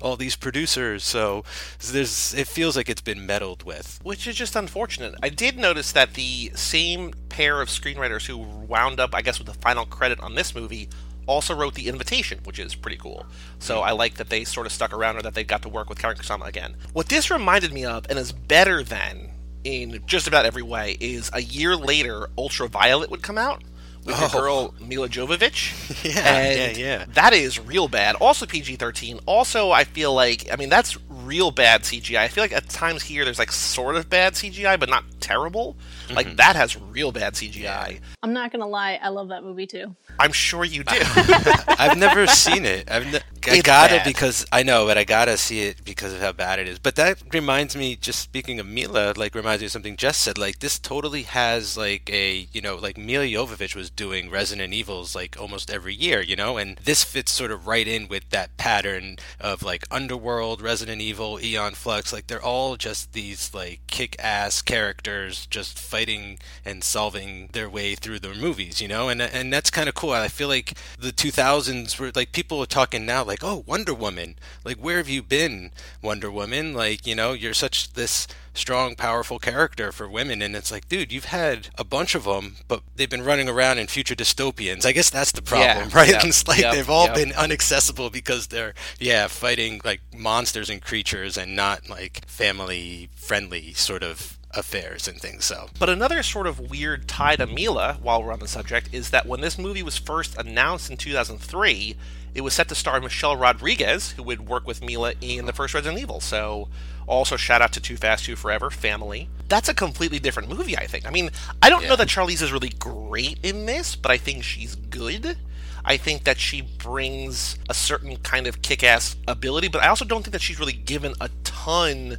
all 0.00 0.16
these 0.16 0.36
producers 0.36 1.04
so 1.04 1.44
there's 1.92 2.32
it 2.32 2.46
feels 2.46 2.76
like 2.76 2.88
it's 2.88 3.02
been 3.02 3.26
meddled 3.26 3.62
with. 3.64 4.00
Which 4.02 4.26
is 4.26 4.36
just 4.36 4.56
unfortunate. 4.56 5.14
I 5.22 5.28
did 5.28 5.58
notice 5.58 5.92
that 5.92 6.14
the 6.14 6.50
same 6.54 7.12
pair 7.28 7.60
of 7.60 7.68
screenwriters 7.68 8.26
who 8.26 8.38
wound 8.38 8.98
up 8.98 9.14
i 9.14 9.22
guess 9.22 9.38
with 9.38 9.46
the 9.46 9.54
final 9.54 9.84
credit 9.86 10.18
on 10.20 10.34
this 10.34 10.54
movie 10.54 10.88
also 11.30 11.54
wrote 11.54 11.74
The 11.74 11.86
Invitation, 11.86 12.40
which 12.44 12.58
is 12.58 12.74
pretty 12.74 12.96
cool. 12.96 13.24
So 13.60 13.80
I 13.80 13.92
like 13.92 14.14
that 14.14 14.30
they 14.30 14.44
sort 14.44 14.66
of 14.66 14.72
stuck 14.72 14.92
around 14.92 15.16
or 15.16 15.22
that 15.22 15.34
they 15.34 15.44
got 15.44 15.62
to 15.62 15.68
work 15.68 15.88
with 15.88 15.98
Karyn 15.98 16.16
Kusama 16.16 16.46
again. 16.46 16.74
What 16.92 17.08
this 17.08 17.30
reminded 17.30 17.72
me 17.72 17.84
of, 17.84 18.04
and 18.10 18.18
is 18.18 18.32
better 18.32 18.82
than 18.82 19.30
in 19.62 20.02
just 20.06 20.26
about 20.26 20.44
every 20.44 20.62
way, 20.62 20.96
is 20.98 21.30
a 21.32 21.40
year 21.40 21.76
later, 21.76 22.28
Ultraviolet 22.36 23.10
would 23.10 23.22
come 23.22 23.38
out 23.38 23.62
with 24.04 24.16
oh. 24.18 24.20
your 24.20 24.42
girl 24.42 24.74
Milla 24.80 25.08
Jovovich. 25.08 26.04
yeah, 26.04 26.36
and 26.36 26.76
yeah, 26.76 26.84
yeah. 26.84 27.04
That 27.14 27.32
is 27.32 27.58
real 27.58 27.88
bad. 27.88 28.16
Also 28.16 28.46
PG 28.46 28.76
thirteen. 28.76 29.20
Also, 29.26 29.70
I 29.70 29.84
feel 29.84 30.12
like 30.14 30.50
I 30.52 30.56
mean 30.56 30.68
that's 30.68 30.98
real 31.08 31.50
bad 31.50 31.82
CGI. 31.82 32.18
I 32.18 32.28
feel 32.28 32.42
like 32.42 32.52
at 32.52 32.68
times 32.68 33.02
here 33.02 33.24
there's 33.24 33.38
like 33.38 33.52
sort 33.52 33.96
of 33.96 34.08
bad 34.08 34.34
CGI, 34.34 34.78
but 34.80 34.88
not 34.88 35.04
terrible. 35.20 35.76
Mm-hmm. 36.06 36.14
Like 36.14 36.36
that 36.36 36.56
has 36.56 36.76
real 36.76 37.12
bad 37.12 37.34
CGI. 37.34 38.00
I'm 38.22 38.32
not 38.32 38.52
gonna 38.52 38.66
lie, 38.66 38.98
I 39.02 39.08
love 39.08 39.28
that 39.28 39.42
movie 39.44 39.66
too. 39.66 39.94
I'm 40.20 40.32
sure 40.32 40.64
you 40.64 40.84
do. 40.84 40.98
I've 41.68 41.96
never 41.96 42.26
seen 42.26 42.66
it. 42.66 42.90
I've 42.90 43.10
ne- 43.10 43.20
I 43.46 43.60
got 43.62 43.90
it 43.90 44.04
because 44.04 44.44
I 44.52 44.62
know, 44.62 44.84
but 44.84 44.98
I 44.98 45.04
gotta 45.04 45.38
see 45.38 45.62
it 45.62 45.82
because 45.84 46.12
of 46.12 46.20
how 46.20 46.32
bad 46.32 46.58
it 46.58 46.68
is. 46.68 46.78
But 46.78 46.96
that 46.96 47.22
reminds 47.32 47.74
me, 47.74 47.96
just 47.96 48.20
speaking 48.20 48.60
of 48.60 48.66
Milla, 48.66 49.14
like 49.16 49.34
reminds 49.34 49.62
me 49.62 49.66
of 49.66 49.72
something 49.72 49.96
Jess 49.96 50.18
said. 50.18 50.36
Like 50.36 50.58
this 50.58 50.78
totally 50.78 51.22
has 51.22 51.76
like 51.76 52.10
a 52.12 52.48
you 52.52 52.60
know 52.60 52.76
like 52.76 52.98
Milla 52.98 53.24
Jovovich 53.24 53.74
was 53.74 53.88
doing 53.88 54.30
Resident 54.30 54.74
Evils 54.74 55.14
like 55.14 55.40
almost 55.40 55.70
every 55.70 55.94
year, 55.94 56.20
you 56.20 56.36
know, 56.36 56.58
and 56.58 56.76
this 56.84 57.02
fits 57.02 57.32
sort 57.32 57.50
of 57.50 57.66
right 57.66 57.88
in 57.88 58.08
with 58.08 58.28
that 58.30 58.56
pattern 58.58 59.16
of 59.40 59.62
like 59.62 59.86
Underworld, 59.90 60.60
Resident 60.60 61.00
Evil, 61.00 61.38
Aeon 61.42 61.74
Flux. 61.74 62.12
Like 62.12 62.26
they're 62.26 62.42
all 62.42 62.76
just 62.76 63.14
these 63.14 63.54
like 63.54 63.80
kick-ass 63.86 64.60
characters 64.60 65.46
just 65.46 65.78
fighting 65.78 66.38
and 66.64 66.84
solving 66.84 67.48
their 67.52 67.70
way 67.70 67.94
through 67.94 68.18
their 68.18 68.34
movies, 68.34 68.82
you 68.82 68.88
know, 68.88 69.08
and 69.08 69.22
and 69.22 69.50
that's 69.50 69.70
kind 69.70 69.88
of 69.88 69.94
cool. 69.94 70.09
I 70.18 70.28
feel 70.28 70.48
like 70.48 70.74
the 70.98 71.12
2000s 71.12 71.98
were 71.98 72.12
like 72.14 72.32
people 72.32 72.62
are 72.62 72.66
talking 72.66 73.06
now 73.06 73.24
like, 73.24 73.42
"Oh, 73.42 73.64
Wonder 73.66 73.94
Woman. 73.94 74.36
Like 74.64 74.76
where 74.76 74.98
have 74.98 75.08
you 75.08 75.22
been, 75.22 75.72
Wonder 76.02 76.30
Woman? 76.30 76.74
Like, 76.74 77.06
you 77.06 77.14
know, 77.14 77.32
you're 77.32 77.54
such 77.54 77.92
this 77.92 78.26
strong, 78.54 78.94
powerful 78.94 79.38
character 79.38 79.92
for 79.92 80.08
women." 80.08 80.42
And 80.42 80.56
it's 80.56 80.70
like, 80.70 80.88
"Dude, 80.88 81.12
you've 81.12 81.26
had 81.26 81.68
a 81.78 81.84
bunch 81.84 82.14
of 82.14 82.24
them, 82.24 82.56
but 82.68 82.82
they've 82.96 83.10
been 83.10 83.24
running 83.24 83.48
around 83.48 83.78
in 83.78 83.86
future 83.86 84.14
dystopians. 84.14 84.84
I 84.84 84.92
guess 84.92 85.10
that's 85.10 85.32
the 85.32 85.42
problem, 85.42 85.88
yeah, 85.90 85.96
right? 85.96 86.24
It's 86.24 86.46
like 86.46 86.60
yep, 86.60 86.74
they've 86.74 86.90
all 86.90 87.06
yep. 87.06 87.14
been 87.14 87.32
inaccessible 87.32 88.10
because 88.10 88.48
they're 88.48 88.74
yeah, 88.98 89.26
fighting 89.26 89.80
like 89.84 90.00
monsters 90.16 90.70
and 90.70 90.82
creatures 90.82 91.36
and 91.36 91.56
not 91.56 91.88
like 91.88 92.24
family 92.26 93.08
friendly 93.14 93.72
sort 93.74 94.02
of 94.02 94.38
affairs 94.52 95.06
and 95.06 95.18
things. 95.18 95.44
So, 95.44 95.68
but 95.78 95.88
another 95.88 96.22
sort 96.22 96.46
of 96.46 96.70
weird 96.70 97.08
tie 97.08 97.36
to 97.36 97.46
milla 97.46 97.98
while 98.02 98.22
we're 98.22 98.32
on 98.32 98.40
the 98.40 98.48
subject, 98.48 98.88
is 98.92 99.10
that 99.10 99.26
when 99.26 99.40
this 99.40 99.58
movie 99.58 99.82
was 99.82 99.96
first 99.96 100.36
announced 100.36 100.90
in 100.90 100.96
2003, 100.96 101.96
it 102.34 102.40
was 102.42 102.54
set 102.54 102.68
to 102.68 102.74
star 102.74 103.00
Michelle 103.00 103.36
Rodriguez, 103.36 104.12
who 104.12 104.22
would 104.22 104.48
work 104.48 104.66
with 104.66 104.82
milla 104.82 105.14
in 105.20 105.46
the 105.46 105.52
first 105.52 105.74
Resident 105.74 106.00
Evil. 106.00 106.20
So, 106.20 106.68
also 107.06 107.36
shout 107.36 107.60
out 107.60 107.72
to 107.72 107.80
Too 107.80 107.96
Fast, 107.96 108.24
Too 108.24 108.36
Forever, 108.36 108.70
Family. 108.70 109.28
That's 109.48 109.68
a 109.68 109.74
completely 109.74 110.20
different 110.20 110.48
movie, 110.48 110.76
I 110.76 110.86
think. 110.86 111.06
I 111.06 111.10
mean, 111.10 111.30
I 111.60 111.68
don't 111.68 111.82
yeah. 111.82 111.88
know 111.88 111.96
that 111.96 112.08
Charlize 112.08 112.40
is 112.40 112.52
really 112.52 112.68
great 112.68 113.38
in 113.42 113.66
this, 113.66 113.96
but 113.96 114.12
I 114.12 114.16
think 114.16 114.44
she's 114.44 114.76
good. 114.76 115.36
I 115.84 115.96
think 115.96 116.24
that 116.24 116.38
she 116.38 116.60
brings 116.60 117.58
a 117.68 117.74
certain 117.74 118.16
kind 118.18 118.46
of 118.46 118.62
kick 118.62 118.84
ass 118.84 119.16
ability, 119.26 119.68
but 119.68 119.82
I 119.82 119.88
also 119.88 120.04
don't 120.04 120.22
think 120.22 120.32
that 120.32 120.42
she's 120.42 120.60
really 120.60 120.72
given 120.72 121.14
a 121.20 121.30
ton 121.42 122.18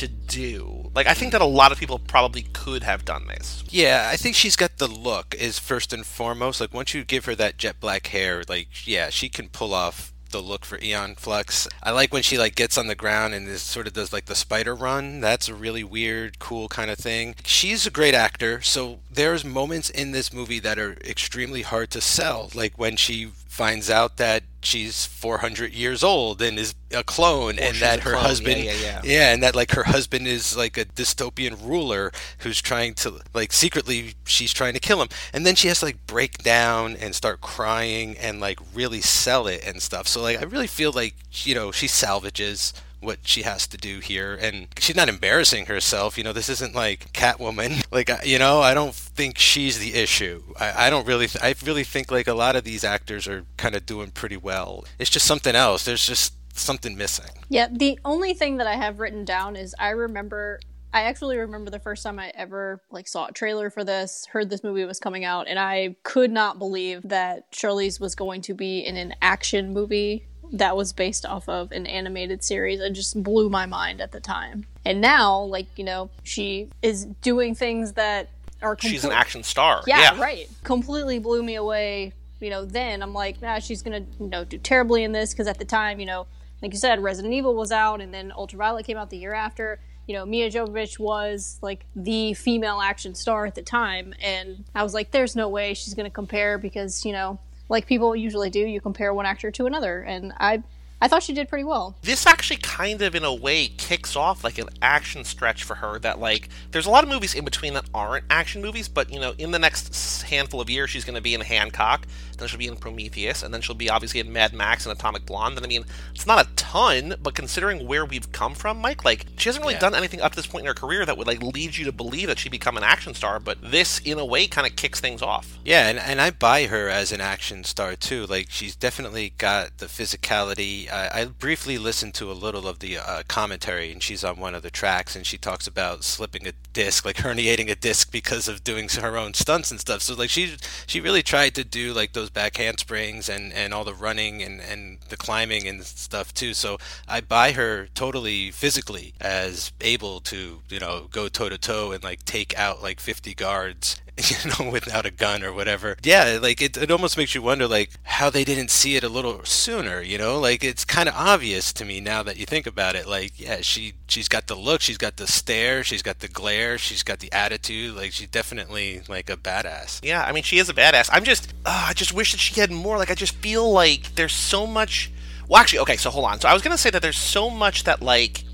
to 0.00 0.08
do. 0.08 0.90
Like 0.94 1.06
I 1.06 1.14
think 1.14 1.32
that 1.32 1.40
a 1.40 1.46
lot 1.46 1.72
of 1.72 1.78
people 1.78 1.98
probably 1.98 2.42
could 2.42 2.82
have 2.82 3.04
done 3.04 3.26
this. 3.26 3.64
Yeah, 3.68 4.08
I 4.12 4.16
think 4.16 4.34
she's 4.34 4.56
got 4.56 4.78
the 4.78 4.88
look 4.88 5.34
is 5.34 5.58
first 5.58 5.92
and 5.92 6.04
foremost. 6.04 6.60
Like 6.60 6.74
once 6.74 6.94
you 6.94 7.04
give 7.04 7.24
her 7.24 7.34
that 7.34 7.56
jet 7.56 7.80
black 7.80 8.08
hair, 8.08 8.42
like 8.48 8.86
yeah, 8.86 9.10
she 9.10 9.28
can 9.28 9.48
pull 9.48 9.74
off 9.74 10.12
the 10.30 10.40
look 10.40 10.64
for 10.64 10.78
Aeon 10.82 11.14
Flux. 11.14 11.68
I 11.82 11.92
like 11.92 12.12
when 12.12 12.22
she 12.22 12.36
like 12.36 12.54
gets 12.54 12.76
on 12.76 12.88
the 12.88 12.94
ground 12.94 13.32
and 13.32 13.48
is, 13.48 13.62
sort 13.62 13.86
of 13.86 13.92
does 13.92 14.12
like 14.12 14.26
the 14.26 14.34
spider 14.34 14.74
run. 14.74 15.20
That's 15.20 15.48
a 15.48 15.54
really 15.54 15.84
weird, 15.84 16.38
cool 16.38 16.68
kind 16.68 16.90
of 16.90 16.98
thing. 16.98 17.36
She's 17.44 17.86
a 17.86 17.90
great 17.90 18.14
actor, 18.14 18.60
so 18.60 18.98
there's 19.10 19.44
moments 19.44 19.88
in 19.88 20.12
this 20.12 20.32
movie 20.32 20.58
that 20.60 20.78
are 20.78 20.96
extremely 21.04 21.62
hard 21.62 21.90
to 21.92 22.00
sell. 22.00 22.50
Like 22.54 22.78
when 22.78 22.96
she 22.96 23.28
finds 23.56 23.88
out 23.88 24.18
that 24.18 24.42
she's 24.60 25.06
400 25.06 25.72
years 25.72 26.04
old 26.04 26.42
and 26.42 26.58
is 26.58 26.74
a 26.92 27.02
clone 27.02 27.58
or 27.58 27.62
and 27.62 27.76
that 27.76 28.00
her 28.00 28.10
clone. 28.10 28.22
husband 28.22 28.62
yeah, 28.62 28.72
yeah, 28.72 28.82
yeah. 28.82 29.00
yeah 29.02 29.32
and 29.32 29.42
that 29.42 29.56
like 29.56 29.70
her 29.70 29.84
husband 29.84 30.26
is 30.26 30.54
like 30.54 30.76
a 30.76 30.84
dystopian 30.84 31.56
ruler 31.66 32.12
who's 32.40 32.60
trying 32.60 32.92
to 32.92 33.20
like 33.32 33.54
secretly 33.54 34.12
she's 34.26 34.52
trying 34.52 34.74
to 34.74 34.80
kill 34.80 35.00
him 35.00 35.08
and 35.32 35.46
then 35.46 35.54
she 35.54 35.68
has 35.68 35.78
to 35.78 35.86
like 35.86 36.06
break 36.06 36.36
down 36.42 36.96
and 36.96 37.14
start 37.14 37.40
crying 37.40 38.14
and 38.18 38.40
like 38.40 38.58
really 38.74 39.00
sell 39.00 39.46
it 39.46 39.64
and 39.66 39.80
stuff 39.80 40.06
so 40.06 40.20
like 40.20 40.38
i 40.38 40.44
really 40.44 40.66
feel 40.66 40.92
like 40.92 41.14
you 41.44 41.54
know 41.54 41.72
she 41.72 41.86
salvages 41.88 42.74
what 43.06 43.20
she 43.22 43.42
has 43.42 43.66
to 43.68 43.76
do 43.76 44.00
here 44.00 44.34
and 44.34 44.66
she's 44.78 44.96
not 44.96 45.08
embarrassing 45.08 45.66
herself 45.66 46.18
you 46.18 46.24
know 46.24 46.32
this 46.32 46.48
isn't 46.48 46.74
like 46.74 47.12
catwoman. 47.12 47.84
Like 47.92 48.10
you 48.24 48.38
know 48.38 48.60
i 48.60 48.74
don't 48.74 48.94
think 48.94 49.38
she's 49.38 49.78
the 49.78 49.94
issue. 49.94 50.42
I, 50.58 50.86
I 50.86 50.90
don't 50.90 51.06
really 51.06 51.28
th- 51.28 51.42
i 51.42 51.54
really 51.64 51.84
think 51.84 52.10
like 52.10 52.26
a 52.26 52.34
lot 52.34 52.56
of 52.56 52.64
these 52.64 52.84
actors 52.84 53.28
are 53.28 53.44
kind 53.56 53.74
of 53.74 53.86
doing 53.86 54.10
pretty 54.10 54.36
well. 54.36 54.84
It's 54.98 55.08
just 55.08 55.24
something 55.24 55.54
else. 55.54 55.84
There's 55.84 56.06
just 56.06 56.34
something 56.58 56.96
missing. 56.96 57.30
Yeah 57.48 57.68
the 57.70 57.98
only 58.04 58.34
thing 58.34 58.56
that 58.56 58.66
i 58.66 58.74
have 58.74 58.98
written 58.98 59.24
down 59.24 59.56
is 59.56 59.74
i 59.78 59.90
remember 59.90 60.58
I 60.92 61.02
actually 61.02 61.36
remember 61.36 61.70
the 61.70 61.78
first 61.78 62.02
time 62.02 62.18
I 62.18 62.32
ever 62.34 62.80
like 62.90 63.06
saw 63.06 63.26
a 63.26 63.32
trailer 63.32 63.68
for 63.68 63.84
this, 63.84 64.26
heard 64.32 64.48
this 64.48 64.64
movie 64.64 64.84
was 64.86 64.98
coming 64.98 65.26
out, 65.26 65.46
and 65.46 65.58
I 65.58 65.96
could 66.04 66.30
not 66.30 66.58
believe 66.58 67.02
that 67.04 67.52
Charlize 67.52 68.00
was 68.00 68.14
going 68.14 68.40
to 68.42 68.54
be 68.54 68.78
in 68.78 68.96
an 68.96 69.14
action 69.20 69.74
movie 69.74 70.26
that 70.52 70.76
was 70.76 70.92
based 70.92 71.26
off 71.26 71.48
of 71.48 71.72
an 71.72 71.86
animated 71.86 72.42
series. 72.42 72.80
It 72.80 72.90
just 72.90 73.22
blew 73.22 73.48
my 73.48 73.66
mind 73.66 74.00
at 74.00 74.12
the 74.12 74.20
time. 74.20 74.66
And 74.84 75.00
now, 75.00 75.40
like, 75.40 75.66
you 75.76 75.84
know, 75.84 76.10
she 76.22 76.68
is 76.82 77.06
doing 77.22 77.54
things 77.54 77.92
that 77.92 78.30
are. 78.62 78.76
She's 78.78 79.04
an 79.04 79.12
action 79.12 79.42
star. 79.42 79.82
Yeah, 79.86 80.00
yeah, 80.00 80.20
right. 80.20 80.48
Completely 80.62 81.18
blew 81.18 81.42
me 81.42 81.56
away. 81.56 82.12
You 82.40 82.50
know, 82.50 82.64
then 82.64 83.02
I'm 83.02 83.14
like, 83.14 83.40
nah, 83.40 83.58
she's 83.58 83.82
gonna, 83.82 84.04
you 84.20 84.28
know, 84.28 84.44
do 84.44 84.58
terribly 84.58 85.04
in 85.04 85.12
this 85.12 85.32
because 85.32 85.46
at 85.46 85.58
the 85.58 85.64
time, 85.64 86.00
you 86.00 86.06
know, 86.06 86.26
like 86.62 86.72
you 86.72 86.78
said, 86.78 87.02
Resident 87.02 87.34
Evil 87.34 87.54
was 87.54 87.72
out, 87.72 88.00
and 88.00 88.12
then 88.12 88.32
Ultraviolet 88.32 88.86
came 88.86 88.96
out 88.96 89.10
the 89.10 89.18
year 89.18 89.34
after. 89.34 89.78
You 90.06 90.14
know, 90.14 90.24
Milla 90.24 90.50
Jovovich 90.50 90.98
was 90.98 91.58
like 91.62 91.84
the 91.96 92.34
female 92.34 92.80
action 92.80 93.14
star 93.14 93.46
at 93.46 93.54
the 93.54 93.62
time, 93.62 94.14
and 94.22 94.64
I 94.74 94.82
was 94.82 94.94
like, 94.94 95.10
there's 95.10 95.34
no 95.34 95.48
way 95.48 95.74
she's 95.74 95.94
gonna 95.94 96.10
compare 96.10 96.58
because 96.58 97.04
you 97.04 97.12
know 97.12 97.38
like 97.68 97.86
people 97.86 98.14
usually 98.14 98.50
do, 98.50 98.60
you 98.60 98.80
compare 98.80 99.12
one 99.12 99.26
actor 99.26 99.50
to 99.50 99.66
another, 99.66 100.00
and 100.02 100.32
I 100.38 100.62
I 101.06 101.08
thought 101.08 101.22
she 101.22 101.34
did 101.34 101.48
pretty 101.48 101.62
well. 101.62 101.94
This 102.02 102.26
actually 102.26 102.56
kind 102.56 103.00
of 103.00 103.14
in 103.14 103.22
a 103.22 103.32
way 103.32 103.68
kicks 103.68 104.16
off 104.16 104.42
like 104.42 104.58
an 104.58 104.68
action 104.82 105.22
stretch 105.22 105.62
for 105.62 105.76
her 105.76 106.00
that 106.00 106.18
like 106.18 106.48
there's 106.72 106.86
a 106.86 106.90
lot 106.90 107.04
of 107.04 107.08
movies 107.08 107.32
in 107.32 107.44
between 107.44 107.74
that 107.74 107.84
aren't 107.94 108.24
action 108.28 108.60
movies, 108.60 108.88
but 108.88 109.12
you 109.12 109.20
know, 109.20 109.32
in 109.38 109.52
the 109.52 109.58
next 109.60 110.22
handful 110.22 110.60
of 110.60 110.68
years 110.68 110.90
she's 110.90 111.04
going 111.04 111.14
to 111.14 111.20
be 111.20 111.32
in 111.32 111.42
Hancock, 111.42 112.08
then 112.38 112.48
she'll 112.48 112.58
be 112.58 112.66
in 112.66 112.76
Prometheus, 112.76 113.44
and 113.44 113.54
then 113.54 113.60
she'll 113.60 113.76
be 113.76 113.88
obviously 113.88 114.18
in 114.18 114.32
Mad 114.32 114.52
Max 114.52 114.84
and 114.84 114.92
Atomic 114.92 115.26
Blonde. 115.26 115.56
And 115.56 115.64
I 115.64 115.68
mean, 115.68 115.84
it's 116.12 116.26
not 116.26 116.44
a 116.44 116.48
ton, 116.56 117.14
but 117.22 117.34
considering 117.34 117.86
where 117.86 118.04
we've 118.04 118.32
come 118.32 118.54
from, 118.54 118.80
Mike, 118.80 119.04
like 119.04 119.26
she 119.36 119.48
hasn't 119.48 119.62
really 119.62 119.74
yeah. 119.74 119.80
done 119.80 119.94
anything 119.94 120.20
up 120.20 120.32
to 120.32 120.36
this 120.36 120.46
point 120.46 120.62
in 120.62 120.66
her 120.66 120.74
career 120.74 121.06
that 121.06 121.16
would 121.16 121.28
like 121.28 121.40
lead 121.40 121.76
you 121.76 121.84
to 121.84 121.92
believe 121.92 122.26
that 122.26 122.40
she'd 122.40 122.50
become 122.50 122.76
an 122.76 122.82
action 122.82 123.14
star, 123.14 123.38
but 123.38 123.58
this 123.62 124.00
in 124.00 124.18
a 124.18 124.24
way 124.24 124.48
kind 124.48 124.66
of 124.66 124.74
kicks 124.74 125.00
things 125.00 125.22
off. 125.22 125.58
Yeah, 125.64 125.88
and, 125.88 125.98
and 125.98 126.20
I 126.20 126.30
buy 126.30 126.66
her 126.66 126.88
as 126.88 127.12
an 127.12 127.20
action 127.20 127.62
star 127.62 127.94
too. 127.94 128.26
Like 128.26 128.48
she's 128.50 128.74
definitely 128.74 129.34
got 129.38 129.78
the 129.78 129.86
physicality 129.86 130.92
I, 130.96 131.24
briefly 131.26 131.78
listened 131.78 132.14
to 132.14 132.30
a 132.30 132.34
little 132.34 132.66
of 132.66 132.78
the 132.78 132.98
uh, 132.98 133.22
commentary, 133.28 133.92
and 133.92 134.02
she's 134.02 134.24
on 134.24 134.38
one 134.38 134.54
of 134.54 134.62
the 134.62 134.70
tracks, 134.70 135.14
and 135.14 135.26
she 135.26 135.38
talks 135.38 135.66
about 135.66 136.04
slipping 136.04 136.46
a 136.46 136.52
disc, 136.72 137.04
like 137.04 137.16
herniating 137.16 137.70
a 137.70 137.74
disc 137.74 138.10
because 138.10 138.48
of 138.48 138.64
doing 138.64 138.88
her 138.88 139.16
own 139.16 139.34
stunts 139.34 139.70
and 139.70 139.80
stuff. 139.80 140.02
So 140.02 140.14
So 140.14 140.14
like 140.14 140.30
she 140.30 140.56
she 140.86 141.00
really 141.00 141.22
tried 141.22 141.54
to 141.56 141.64
do 141.64 141.92
like 141.92 142.12
those 142.12 142.30
back 142.30 142.56
handsprings 142.56 143.28
and 143.28 143.52
and 143.52 143.74
all 143.74 143.84
the 143.84 143.94
running 143.94 144.42
and 144.42 144.60
and 144.60 144.98
the 145.08 145.16
climbing 145.16 145.68
and 145.68 145.82
stuff 145.84 146.32
too. 146.32 146.54
So 146.54 146.78
I 147.08 147.20
buy 147.20 147.52
her 147.52 147.88
totally 147.94 148.50
physically 148.50 149.12
as 149.20 149.72
able 149.80 150.20
to 150.20 150.62
you 150.68 150.78
know 150.78 151.08
go 151.10 151.28
toe 151.28 151.48
to 151.48 151.58
toe 151.58 151.92
and 151.92 152.02
like 152.04 152.24
take 152.24 152.58
out 152.58 152.82
like 152.82 153.00
50 153.00 153.34
guards 153.34 154.00
you 154.30 154.50
know, 154.50 154.70
without 154.70 155.04
a 155.04 155.10
gun 155.10 155.44
or 155.44 155.52
whatever. 155.52 155.96
Yeah, 156.02 156.38
like 156.40 156.62
it, 156.62 156.76
it 156.76 156.90
almost 156.90 157.18
makes 157.18 157.34
you 157.34 157.42
wonder, 157.42 157.68
like, 157.68 157.90
how 158.04 158.30
they 158.30 158.44
didn't 158.44 158.70
see 158.70 158.96
it 158.96 159.04
a 159.04 159.10
little 159.10 159.44
sooner, 159.44 160.00
you 160.00 160.16
know? 160.16 160.40
Like, 160.40 160.64
it's 160.64 160.86
kind 160.86 161.08
of 161.08 161.14
obvious 161.14 161.70
to 161.74 161.84
me 161.84 162.00
now 162.00 162.22
that 162.22 162.38
you 162.38 162.46
think 162.46 162.66
about 162.66 162.94
it. 162.94 163.06
Like, 163.06 163.38
yeah, 163.38 163.58
she, 163.60 163.92
she's 164.08 164.28
got 164.28 164.46
the 164.46 164.54
look, 164.54 164.80
she's 164.80 164.96
got 164.96 165.18
the 165.18 165.26
stare, 165.26 165.84
she's 165.84 166.00
got 166.00 166.20
the 166.20 166.28
glare, 166.28 166.78
she's 166.78 167.02
got 167.02 167.18
the 167.18 167.30
attitude. 167.30 167.94
Like, 167.94 168.12
she's 168.12 168.28
definitely, 168.28 169.02
like, 169.06 169.28
a 169.28 169.36
badass. 169.36 170.00
Yeah, 170.02 170.24
I 170.24 170.32
mean, 170.32 170.44
she 170.44 170.58
is 170.58 170.70
a 170.70 170.74
badass. 170.74 171.10
I'm 171.12 171.24
just, 171.24 171.52
uh, 171.66 171.86
I 171.88 171.92
just 171.92 172.14
wish 172.14 172.32
that 172.32 172.38
she 172.38 172.58
had 172.58 172.70
more. 172.70 172.96
Like, 172.96 173.10
I 173.10 173.14
just 173.14 173.34
feel 173.36 173.70
like 173.70 174.14
there's 174.14 174.34
so 174.34 174.66
much. 174.66 175.10
Well, 175.46 175.60
actually, 175.60 175.80
okay, 175.80 175.96
so 175.96 176.08
hold 176.08 176.24
on. 176.24 176.40
So 176.40 176.48
I 176.48 176.54
was 176.54 176.62
going 176.62 176.74
to 176.74 176.82
say 176.82 176.88
that 176.90 177.02
there's 177.02 177.18
so 177.18 177.50
much 177.50 177.84
that, 177.84 178.00
like, 178.00 178.44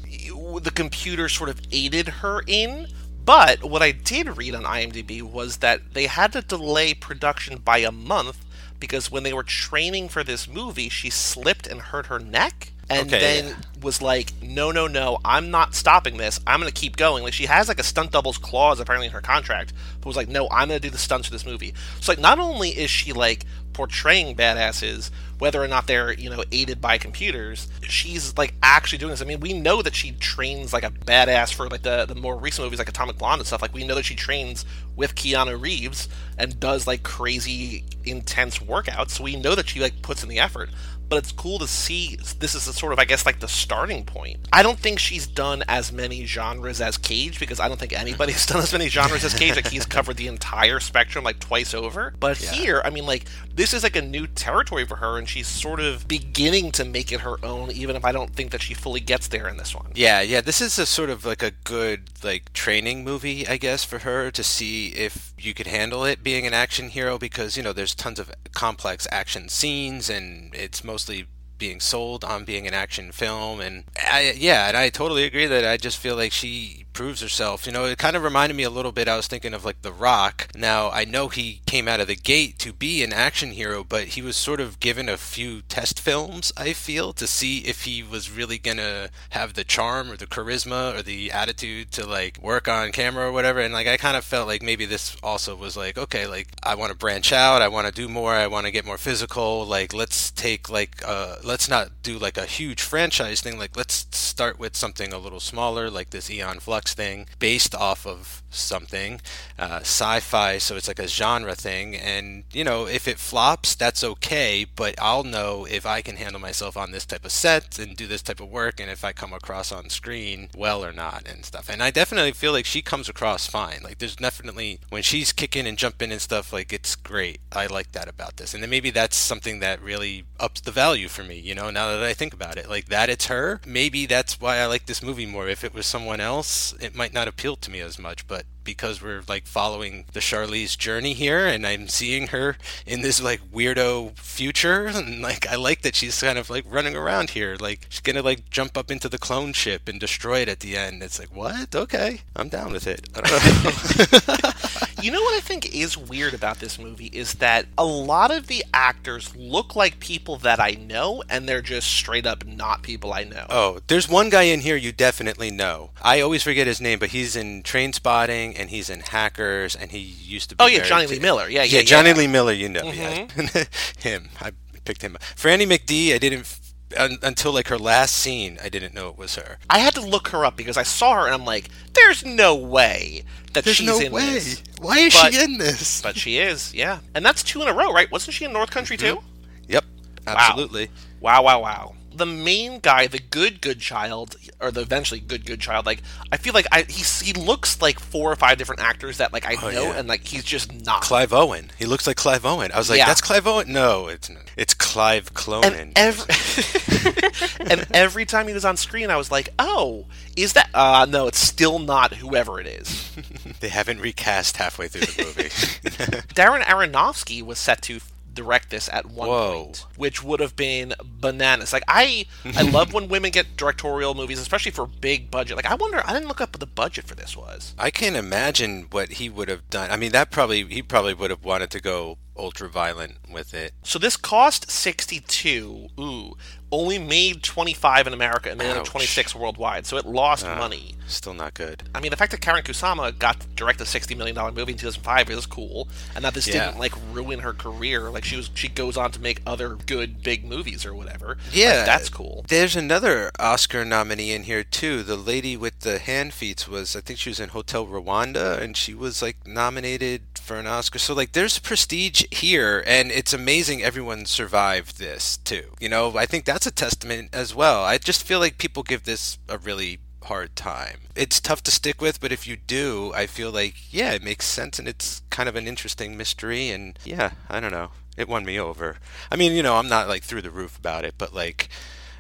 the 0.61 0.73
computer 0.75 1.29
sort 1.29 1.51
of 1.51 1.61
aided 1.71 2.09
her 2.09 2.43
in 2.49 2.89
but 3.25 3.63
what 3.65 3.83
I 3.83 3.93
did 3.93 4.37
read 4.37 4.55
on 4.55 4.65
IMDb 4.65 5.23
was 5.23 5.59
that 5.59 5.95
they 5.95 6.07
had 6.07 6.33
to 6.33 6.43
delay 6.43 6.95
production 6.95 7.59
by 7.59 7.79
a 7.79 7.93
month 7.93 8.45
because 8.81 9.11
when 9.11 9.23
they 9.23 9.33
were 9.33 9.45
training 9.45 10.09
for 10.09 10.25
this 10.25 10.49
movie, 10.49 10.89
she 10.89 11.09
slipped 11.09 11.67
and 11.67 11.81
hurt 11.81 12.07
her 12.07 12.19
neck. 12.19 12.73
And 12.91 13.07
Okay, 13.07 13.21
then 13.21 13.47
yeah. 13.47 13.55
was 13.81 14.03
like, 14.03 14.33
no, 14.43 14.73
no, 14.73 14.87
no, 14.89 15.19
I'm 15.25 15.51
not 15.53 15.75
stopping 15.75 16.17
this. 16.17 16.41
I'm 16.47 16.61
going 16.61 16.71
to 16.71 16.79
keep 16.79 16.97
going. 16.97 17.23
Like, 17.23 17.33
she 17.33 17.47
has 17.47 17.69
like 17.69 17.79
a 17.79 17.85
stunt 17.85 18.11
doubles 18.11 18.39
clause 18.39 18.81
apparently 18.81 19.07
in 19.07 19.13
her 19.13 19.21
contract, 19.21 19.73
but 20.01 20.09
was 20.09 20.17
like, 20.17 20.29
no, 20.29 20.49
I'm 20.51 20.69
going 20.69 20.81
to 20.81 20.87
do 20.89 20.91
the 20.91 20.99
stunts 20.99 21.29
for 21.29 21.33
this 21.33 21.47
movie. 21.47 21.75
So, 22.01 22.11
like, 22.11 22.19
not 22.19 22.41
only 22.41 22.71
is 22.71 22.91
she 22.91 23.13
like 23.13 23.47
portraying 23.73 24.37
badasses, 24.37 25.11
whether 25.39 25.63
or 25.63 25.69
not 25.69 25.87
they're, 25.87 26.13
you 26.13 26.31
know, 26.31 26.45
aided 26.53 26.81
by 26.81 26.99
computers, 26.99 27.69
she's 27.83 28.37
like 28.37 28.55
actually 28.63 28.99
doing 28.99 29.11
this. 29.11 29.23
I 29.23 29.25
mean, 29.25 29.41
we 29.41 29.53
know 29.53 29.83
that 29.83 29.95
she 29.95 30.13
trains 30.13 30.73
like 30.73 30.85
a 30.85 30.91
badass 30.91 31.53
for 31.53 31.69
like 31.69 31.83
the, 31.83 32.07
the 32.07 32.15
more 32.15 32.37
recent 32.37 32.65
movies 32.65 32.79
like 32.79 32.89
Atomic 32.89 33.19
Blonde 33.19 33.41
and 33.41 33.47
stuff. 33.47 33.63
Like, 33.63 33.75
we 33.75 33.85
know 33.85 33.95
that 33.95 34.05
she 34.05 34.15
trains 34.15 34.65
with 34.97 35.15
Keanu 35.15 35.61
Reeves 35.61 36.09
and 36.39 36.61
does 36.61 36.87
like 36.87 37.03
crazy 37.03 37.85
intense 38.05 38.59
workouts. 38.59 39.11
So 39.11 39.25
we 39.25 39.37
know 39.37 39.55
that 39.55 39.69
she 39.69 39.81
like 39.81 40.03
puts 40.03 40.23
in 40.23 40.29
the 40.29 40.39
effort 40.39 40.71
but 41.13 41.19
it's 41.19 41.33
cool 41.33 41.59
to 41.59 41.69
see 41.69 42.17
this 42.39 42.55
is 42.55 42.67
a 42.67 42.73
sort 42.73 42.91
of 42.91 42.99
i 42.99 43.05
guess 43.05 43.27
like 43.27 43.39
the 43.39 43.47
starting 43.47 44.03
point. 44.03 44.39
I 44.51 44.63
don't 44.63 44.79
think 44.79 44.99
she's 44.99 45.27
done 45.27 45.63
as 45.69 45.93
many 45.93 46.25
genres 46.25 46.81
as 46.81 46.97
cage 46.97 47.39
because 47.39 47.61
i 47.61 47.69
don't 47.69 47.79
think 47.79 47.93
anybody's 47.93 48.47
done 48.53 48.63
as 48.63 48.73
many 48.73 48.89
genres 48.89 49.23
as 49.23 49.35
cage. 49.35 49.55
Like 49.55 49.69
he's 49.69 49.85
covered 49.85 50.17
the 50.17 50.27
entire 50.27 50.81
spectrum 50.81 51.23
like 51.23 51.39
twice 51.39 51.75
over. 51.75 52.15
But 52.19 52.39
here 52.39 52.81
i 52.83 52.89
mean 52.89 53.05
like 53.05 53.27
this 53.55 53.75
is 53.75 53.83
like 53.83 53.95
a 53.95 54.01
new 54.01 54.27
territory 54.27 54.87
for 54.87 54.97
her 54.97 55.19
and 55.19 55.29
she's 55.29 55.49
sort 55.49 55.81
of 55.81 56.09
beginning 56.09 56.73
to 56.73 56.85
make 56.87 57.13
it 57.13 57.21
her 57.21 57.37
own 57.45 57.71
even 57.73 57.95
if 57.95 58.07
i 58.07 58.13
don't 58.13 58.35
think 58.35 58.51
that 58.53 58.63
she 58.63 58.73
fully 58.73 59.01
gets 59.01 59.29
there 59.29 59.49
in 59.49 59.59
this 59.59 59.75
one. 59.75 59.93
Yeah, 59.95 60.23
yeah. 60.23 60.41
This 60.41 60.63
is 60.63 60.79
a 60.79 60.87
sort 60.87 61.11
of 61.11 61.27
like 61.27 61.43
a 61.43 61.51
good 61.65 62.05
like 62.25 62.55
training 62.55 63.05
movie, 63.05 63.47
I 63.47 63.59
guess, 63.59 63.85
for 63.85 63.99
her 63.99 64.31
to 64.31 64.43
see 64.43 64.89
if 64.89 65.35
you 65.39 65.53
could 65.53 65.67
handle 65.67 66.05
it 66.05 66.23
being 66.23 66.47
an 66.47 66.55
action 66.55 66.89
hero 66.89 67.19
because 67.19 67.57
you 67.57 67.63
know 67.63 67.75
there's 67.75 67.95
tons 67.95 68.19
of 68.19 68.33
complex 68.55 69.07
action 69.11 69.49
scenes 69.49 70.09
and 70.09 70.55
it's 70.55 70.85
mostly 71.03 71.27
being 71.59 71.81
sold 71.81 72.25
on 72.25 72.45
being 72.45 72.67
an 72.67 72.75
action 72.75 73.11
film. 73.11 73.61
And 73.61 73.85
I, 73.97 74.35
yeah 74.37 74.69
and 74.69 74.77
i 74.77 74.89
totally 74.89 75.25
agree 75.25 75.47
that 75.47 75.65
i 75.65 75.77
just 75.77 75.99
feel 75.99 76.17
like 76.17 76.33
she 76.33 76.82
proves 76.93 77.21
herself. 77.21 77.67
You 77.67 77.73
know 77.73 77.85
it 77.85 77.99
kind 77.99 78.17
of 78.17 78.23
reminded 78.23 78.55
me 78.57 78.63
a 78.63 78.71
little 78.71 78.93
bit 78.93 79.09
i 79.09 79.17
was 79.17 79.27
thinking 79.27 79.55
of 79.55 79.65
like 79.65 79.83
the 79.83 79.93
rock. 79.93 80.49
Now 80.55 80.91
i 80.91 81.05
know 81.05 81.29
he 81.29 81.61
came 81.67 81.89
out 81.89 82.01
of 82.01 82.09
the 82.09 82.17
gate 82.17 82.59
to 82.61 82.73
be 82.73 83.03
an 83.03 83.13
action 83.13 83.53
hero 83.53 83.85
but 83.85 84.09
he 84.09 84.23
was 84.23 84.37
sort 84.37 84.61
of 84.61 84.81
given 84.81 85.09
a 85.09 85.17
few 85.17 85.63
test 85.63 86.01
films 86.01 86.53
i 86.57 86.73
feel 86.73 87.13
to 87.13 87.27
see 87.27 87.59
if 87.61 87.85
he 87.85 88.03
was 88.03 88.31
really 88.31 88.59
gonna 88.59 89.11
have 89.31 89.55
the 89.55 89.65
charm 89.65 90.11
or 90.11 90.17
the 90.17 90.27
charisma 90.27 90.99
or 90.99 91.03
the 91.03 91.31
attitude 91.33 91.91
to 91.93 92.07
like 92.07 92.39
work 92.43 92.69
on 92.69 92.93
camera 92.93 93.29
or 93.29 93.33
whatever. 93.33 93.61
And 93.61 93.73
like 93.75 93.87
i 93.87 93.97
kind 93.97 94.17
of 94.17 94.25
felt 94.25 94.49
like 94.49 94.63
maybe 94.63 94.85
this 94.87 95.17
also 95.23 95.55
was 95.57 95.77
like 95.77 95.97
okay 95.99 96.27
like 96.27 96.49
i 96.63 96.75
want 96.75 96.91
to 96.91 96.97
branch 96.99 97.33
out 97.33 97.63
i 97.63 97.69
want 97.69 97.87
to 97.87 97.93
do 97.93 98.09
more 98.09 98.33
i 98.35 98.47
want 98.47 98.67
to 98.67 98.73
get 98.73 98.85
more 98.85 98.99
physical 98.99 99.65
like 99.65 99.93
let's 99.95 100.31
take 100.31 100.69
like 100.69 101.03
uh 101.07 101.37
let's 101.45 101.69
not 101.69 101.91
do 102.03 102.19
like 102.19 102.37
a 102.37 102.47
huge 102.47 102.83
franchise 102.83 103.41
thing 103.41 103.59
like 103.59 103.77
let's 103.77 104.07
start 104.11 104.59
with 104.59 104.77
something 104.77 105.13
a 105.13 105.19
little 105.19 105.41
smaller 105.41 105.91
like 105.91 106.11
this 106.11 106.31
aeon 106.31 106.59
flux 106.59 106.82
thing 106.91 107.27
based 107.39 107.75
off 107.75 108.07
of 108.07 108.42
something 108.55 109.21
uh, 109.59 109.81
sci-fi 109.81 110.59
so 110.59 110.77
it's 110.77 110.89
like 110.89 110.99
a 110.99 111.09
genre 111.09 111.55
thing. 111.55 111.97
And 111.97 112.45
you 112.53 112.65
know 112.65 112.87
if 112.87 113.09
it 113.09 113.19
flops 113.19 113.75
that's 113.75 114.05
okay 114.05 114.67
but 114.77 114.95
i'll 115.01 115.25
know 115.25 115.67
if 115.69 115.87
i 115.87 116.01
can 116.03 116.17
handle 116.17 116.41
myself 116.41 116.77
on 116.77 116.91
this 116.91 117.07
type 117.07 117.25
of 117.25 117.33
set 117.33 117.79
and 117.79 117.97
do 117.97 118.07
this 118.07 118.23
type 118.23 118.41
of 118.41 118.49
work 118.49 118.81
and 118.81 118.91
if 118.91 119.05
i 119.05 119.13
come 119.13 119.33
across 119.33 119.73
on 119.73 119.89
screen 119.89 120.49
well 120.57 120.85
or 120.85 120.93
not 120.93 121.27
and 121.29 121.45
stuff. 121.45 121.69
And 121.69 121.83
i 121.83 121.91
definitely 121.91 122.33
feel 122.33 122.53
like 122.53 122.65
she 122.65 122.83
comes 122.83 123.09
across 123.09 123.47
fine. 123.47 123.81
Like 123.83 123.99
there's 123.99 124.17
definitely 124.17 124.81
when 124.91 125.03
she's 125.03 125.33
kicking 125.33 125.67
and 125.67 125.79
jumping 125.79 126.13
and 126.13 126.21
stuff 126.21 126.53
like 126.53 126.73
it's 126.73 126.95
great. 126.97 127.41
I 127.51 127.67
like 127.67 127.93
that 127.93 128.09
about 128.09 128.37
this. 128.37 128.55
And 128.55 128.63
then 128.63 128.71
maybe 128.71 128.91
that's 128.91 129.17
something 129.17 129.61
that 129.61 129.83
really 129.83 130.25
ups 130.39 130.61
the 130.61 130.71
value 130.71 131.09
for 131.09 131.23
me 131.23 131.39
you 131.39 131.55
know 131.55 131.71
now 131.71 131.89
that 131.89 132.03
i 132.03 132.15
think 132.15 132.35
about 132.35 132.57
it. 132.57 132.69
Like 132.69 132.87
that 132.87 133.09
it's 133.11 133.27
her 133.27 133.61
maybe 133.67 134.07
that's 134.07 134.41
why 134.41 134.59
i 134.59 134.67
like 134.67 134.87
this 134.87 135.03
movie 135.03 135.27
more. 135.27 135.49
If 135.49 135.65
it 135.65 135.75
was 135.75 135.87
someone 135.87 136.21
else 136.21 136.75
it 136.81 136.95
might 136.95 137.13
not 137.15 137.29
appeal 137.29 137.57
to 137.57 137.71
me 137.71 137.81
as 137.81 137.99
much 137.99 138.27
but 138.27 138.42
because 138.65 139.03
we're 139.03 139.23
like 139.29 139.47
following 139.47 140.05
the 140.13 140.21
Charlize 140.21 140.79
journey 140.79 141.15
here 141.15 141.47
and 141.47 141.67
I'm 141.67 141.89
seeing 141.89 142.29
her 142.29 142.57
in 142.87 143.03
this 143.03 143.21
like 143.21 143.41
weirdo 143.53 144.17
future 144.17 144.87
and 144.95 145.21
like 145.21 145.49
I 145.49 145.57
like 145.57 145.83
that 145.83 145.97
she's 145.97 146.21
kind 146.21 146.39
of 146.39 146.49
like 146.49 146.65
running 146.69 146.95
around 146.97 147.31
here 147.31 147.57
like 147.59 147.87
she's 147.89 148.01
gonna 148.01 148.23
like 148.23 148.49
jump 148.51 148.77
up 148.77 148.91
into 148.91 149.09
the 149.09 149.19
clone 149.19 149.53
ship 149.53 149.89
and 149.89 149.99
destroy 149.99 150.41
it 150.41 150.49
at 150.49 150.61
the 150.61 150.77
end. 150.77 151.03
It's 151.03 151.19
like 151.19 151.35
what? 151.35 151.75
Okay 151.75 152.21
I'm 152.37 152.49
down 152.49 152.73
with 152.73 152.87
it. 152.87 153.09
I 153.15 153.21
don't 153.21 154.33
know. 154.35 154.49
You 155.03 155.11
know 155.11 155.21
what 155.21 155.32
think 155.53 155.75
is 155.75 155.99
weird 155.99 156.33
about 156.33 156.61
this 156.61 156.79
movie 156.79 157.11
is 157.13 157.35
that 157.35 157.67
a 157.77 157.85
lot 157.85 158.31
of 158.31 158.47
the 158.47 158.65
actors 158.73 159.37
look 159.37 159.77
like 159.77 160.01
people 160.01 160.37
that 160.39 160.59
I 160.59 160.71
know, 160.81 161.23
and 161.29 161.47
they're 161.47 161.61
just 161.61 161.89
straight 161.89 162.27
up 162.27 162.47
not 162.47 162.83
people 162.83 163.13
I 163.13 163.25
know. 163.25 163.45
Oh, 163.51 163.81
there's 163.87 164.09
one 164.09 164.31
guy 164.31 164.45
in 164.45 164.61
here 164.61 164.77
you 164.77 164.93
definitely 164.93 165.51
know. 165.51 165.91
I 166.01 166.23
always 166.23 166.43
forget 166.43 166.67
his 166.67 166.81
name, 166.81 166.99
but 166.99 167.11
he's 167.11 167.37
in 167.37 167.63
Trainspotting 167.65 168.59
and 168.59 168.71
he's 168.71 168.89
in 168.89 169.01
Hackers 169.01 169.77
and 169.77 169.91
he 169.91 169.99
used 169.99 170.49
to 170.51 170.57
be 170.57 170.65
Oh, 170.65 170.69
yeah, 170.69 170.85
Jonny 170.85 171.07
Lee 171.07 171.19
Miller. 171.19 171.51
Yeah, 171.51 171.65
yeah, 171.65 171.65
yeah, 171.65 171.79
yeah. 171.81 171.85
Jonny 171.85 172.15
Lee 172.15 172.27
Miller, 172.27 172.53
you 172.53 172.71
know. 172.71 172.81
Mm-hmm. 172.81 173.59
him. 174.09 174.31
I 174.41 174.53
picked 174.87 175.03
him. 175.03 175.17
Up. 175.17 175.23
Franny 175.23 175.67
McD, 175.67 176.15
I 176.15 176.19
didn't 176.19 176.47
un, 176.97 177.19
until 177.23 177.53
like 177.53 177.69
her 177.69 177.79
last 177.79 178.15
scene, 178.15 178.59
I 178.63 178.69
didn't 178.69 178.95
know 178.95 179.09
it 179.09 179.19
was 179.19 179.35
her. 179.37 179.59
I 179.71 179.79
had 179.79 179.95
to 179.95 180.01
look 180.01 180.29
her 180.29 180.45
up 180.45 180.57
because 180.57 180.77
I 180.77 180.83
saw 180.83 181.15
her 181.21 181.27
and 181.27 181.35
I'm 181.35 181.45
like, 181.45 181.69
there's 181.95 182.25
no 182.25 182.55
way 182.55 183.25
that 183.53 183.65
There's 183.65 183.77
she's 183.77 183.87
no 183.87 183.99
in 183.99 184.13
way. 184.13 184.27
this. 184.35 184.63
Why 184.81 184.99
is 184.99 185.15
But- 185.15 185.33
she 185.35 185.43
in 185.43 185.59
this? 185.59 186.01
But 186.03 186.17
she 186.17 186.39
is, 186.39 186.73
yeah. 186.75 187.01
And 187.15 187.25
that's 187.25 187.43
two 187.43 187.63
in 187.63 187.69
a 187.69 187.75
row, 187.75 187.93
right? 187.93 188.11
Wasn't 188.11 188.35
she 188.35 188.45
in 188.45 188.53
North 188.53 188.71
Country 188.71 188.97
too? 188.97 189.17
Mm-hmm. 189.17 189.73
yep, 189.73 189.85
absolutely. 190.27 190.91
Wow, 191.21 191.43
wow, 191.45 191.61
wow. 191.61 191.95
The 192.15 192.27
main 192.27 192.81
guy, 192.81 193.07
the 193.07 193.19
good, 193.19 193.63
good 193.63 193.81
child, 193.81 194.37
or 194.61 194.71
the 194.71 194.83
eventually 194.83 195.19
good, 195.19 195.47
good 195.47 195.61
child, 195.61 195.87
like 195.87 196.03
I 196.31 196.37
feel 196.37 196.53
like 196.53 196.67
I 196.71 196.83
he's, 196.83 197.21
he 197.21 197.33
looks 197.33 197.81
like 197.81 197.99
four 197.99 198.31
or 198.31 198.37
five 198.37 198.59
different 198.59 198.83
actors 198.83 199.17
that 199.17 199.33
like 199.33 199.47
I 199.47 199.55
oh, 199.63 199.71
know, 199.71 199.79
Oh, 199.81 199.83
yeah. 199.93 199.99
and 199.99 200.09
like 200.09 200.27
he's 200.27 200.45
just 200.45 200.85
not. 200.85 201.01
Clive 201.01 201.33
Owen. 201.33 201.71
He 201.79 201.87
looks 201.87 202.07
like 202.07 202.19
Clive 202.19 202.45
Owen. 202.45 202.71
I 202.71 202.77
was 202.77 202.91
like, 202.91 202.99
Yeah. 202.99 203.07
that's 203.07 203.23
Clive 203.23 203.47
Owen. 203.47 203.73
No, 203.73 204.09
it's. 204.09 204.31
It's 204.59 204.75
Clive 204.93 205.33
Clonan. 205.33 205.73
and 205.75 205.93
every 205.97 207.71
and 207.71 207.87
every 207.95 208.27
time 208.27 208.47
he 208.47 208.53
was 208.53 208.67
on 208.67 208.77
screen, 208.77 209.09
I 209.11 209.17
was 209.17 209.31
like, 209.31 209.49
"Oh, 209.59 210.05
is 210.37 210.53
that? 210.53 210.69
Uh, 210.75 211.07
no, 211.09 211.29
it's 211.29 211.39
still 211.39 211.79
not 211.79 212.13
whoever 212.17 212.61
it 212.61 212.67
is." 212.67 213.11
they 213.61 213.71
haven't 213.71 214.01
recast 214.01 214.59
halfway 214.59 214.89
through 214.89 215.07
the 215.07 215.25
movie. 215.25 215.49
Darren 216.35 216.61
Aronofsky 216.65 217.43
was 217.43 217.59
set 217.59 217.81
to 217.83 218.01
direct 218.35 218.69
this 218.69 218.91
at 218.93 219.07
one 219.07 219.29
Whoa. 219.29 219.65
point, 219.65 219.87
which 219.97 220.23
would 220.23 220.41
have 220.41 220.57
been 220.57 220.93
bananas. 221.03 221.73
Like 221.73 221.85
I, 221.89 222.27
I 222.55 222.63
love 222.63 222.93
when 222.93 223.09
women 223.09 223.31
get 223.31 223.57
directorial 223.57 224.13
movies, 224.13 224.39
especially 224.39 224.73
for 224.73 224.87
big 224.87 225.31
budget. 225.31 225.57
Like 225.57 225.71
I 225.71 225.75
wonder, 225.75 226.03
I 226.05 226.13
didn't 226.13 226.29
look 226.29 226.43
up 226.43 226.51
what 226.51 226.61
the 226.61 226.67
budget 226.67 227.07
for 227.07 227.15
this 227.15 227.35
was. 227.35 227.75
I 227.79 227.91
can't 227.91 228.17
imagine 228.17 228.89
what 228.91 229.13
he 229.13 229.31
would 229.31 229.49
have 229.49 229.71
done. 229.71 229.91
I 229.91 229.97
mean, 229.97 230.13
that 230.13 230.31
probably 230.31 230.65
he 230.65 230.83
probably 230.83 231.15
would 231.15 231.31
have 231.31 231.45
wanted 231.45 231.71
to 231.71 231.81
go 231.81 232.19
ultra 232.37 232.69
violent 232.69 233.19
with 233.31 233.55
it. 233.55 233.73
So 233.83 233.99
this 233.99 234.17
cost 234.17 234.71
62. 234.71 235.89
Ooh. 235.99 236.35
Only 236.73 236.99
made 236.99 237.43
25 237.43 238.07
in 238.07 238.15
America 238.15 238.49
and 238.51 238.59
made 238.59 238.85
26 238.85 239.35
worldwide. 239.35 239.87
So 239.87 239.99
it 239.99 240.07
lost 240.07 240.45
Uh, 240.47 240.57
money. 240.57 240.95
Still 241.07 241.35
not 241.35 241.53
good. 241.53 241.83
I 241.95 242.01
mean, 242.01 242.11
the 242.11 242.17
fact 242.17 242.31
that 242.31 242.41
Karyn 242.41 242.63
Kusama 242.65 243.17
got 243.19 243.41
to 243.41 243.47
direct 243.49 243.81
a 243.83 243.85
$60 243.85 244.17
million 244.17 244.35
movie 244.55 244.73
in 244.73 244.79
2005 244.79 245.29
is 245.31 245.45
cool. 245.45 245.87
And 246.17 246.25
that 246.25 246.33
this 246.33 246.47
Yeah. 246.47 246.67
didn't, 246.67 246.79
like, 246.79 246.93
ruin 247.13 247.41
her 247.41 247.53
career. 247.53 248.09
Like, 248.11 248.25
she 248.25 248.37
was 248.37 248.49
she 248.55 248.69
goes 248.69 248.97
on 248.97 249.11
to 249.13 249.21
make 249.21 249.43
other 249.47 249.77
good, 249.87 250.23
big 250.23 250.45
movies 250.45 250.87
or 250.87 250.95
whatever. 250.95 251.37
Like, 251.47 251.55
Yeah, 251.55 251.85
that's 251.85 252.09
cool. 252.09 252.45
There's 252.49 252.75
another 252.77 253.31
Oscar 253.39 253.85
nominee 253.85 254.33
in 254.33 254.45
here 254.45 254.65
too. 254.65 255.03
The 255.03 255.17
lady 255.17 255.57
with 255.57 255.81
the 255.81 255.99
hand 255.99 256.33
feet 256.33 256.67
was, 256.69 256.97
I 256.97 257.01
think 257.01 257.19
she 257.19 257.29
was 257.29 257.41
in 257.41 257.51
Hotel 257.51 257.87
Rwanda, 257.87 258.59
and 258.59 258.75
she 258.77 258.95
was 258.95 259.21
like 259.21 259.47
nominated 259.47 260.23
for 260.41 260.59
an 260.59 260.67
Oscar. 260.67 260.99
So 260.99 261.13
like, 261.15 261.33
there's 261.33 261.59
prestige 261.59 262.23
here, 262.31 262.83
and 262.87 263.11
it's 263.11 263.33
amazing 263.35 263.83
everyone 263.83 264.25
survived 264.25 264.99
this 264.99 265.37
too. 265.39 265.65
You 265.81 265.89
know, 265.91 266.17
I 266.17 266.25
think 266.27 266.45
that's 266.47 266.62
a 266.67 266.71
testament 266.71 267.31
as 267.33 267.55
well. 267.55 267.85
I 267.85 267.99
just 267.99 268.23
feel 268.23 268.39
like 268.39 268.59
people 268.59 268.83
give 268.83 269.05
this 269.05 269.39
a 269.49 269.59
really 269.59 270.01
hard 270.25 270.55
time. 270.55 271.01
It's 271.17 271.41
tough 271.41 271.63
to 271.65 271.71
stick 271.71 272.01
with, 272.01 272.21
but 272.21 272.33
if 272.33 272.47
you 272.47 272.57
do, 272.57 273.13
I 273.15 273.27
feel 273.27 273.51
like 273.51 273.75
yeah, 273.93 274.13
it 274.13 274.23
makes 274.23 274.47
sense, 274.47 274.79
and 274.79 274.89
it's 274.89 275.23
kind 275.31 275.49
of 275.49 275.57
an 275.57 275.67
interesting 275.67 276.17
mystery. 276.17 276.71
And 276.71 276.99
yeah, 277.05 277.33
I 277.49 277.61
don't 277.61 277.73
know, 277.73 277.91
it 278.17 278.29
won 278.29 278.45
me 278.45 278.59
over. 278.59 278.99
I 279.31 279.37
mean, 279.37 279.53
you 279.53 279.63
know, 279.63 279.77
I'm 279.77 279.89
not 279.89 280.09
like 280.09 280.23
through 280.23 280.43
the 280.43 280.51
roof 280.51 280.79
about 280.79 281.05
it, 281.05 281.15
but 281.19 281.35
like. 281.35 281.69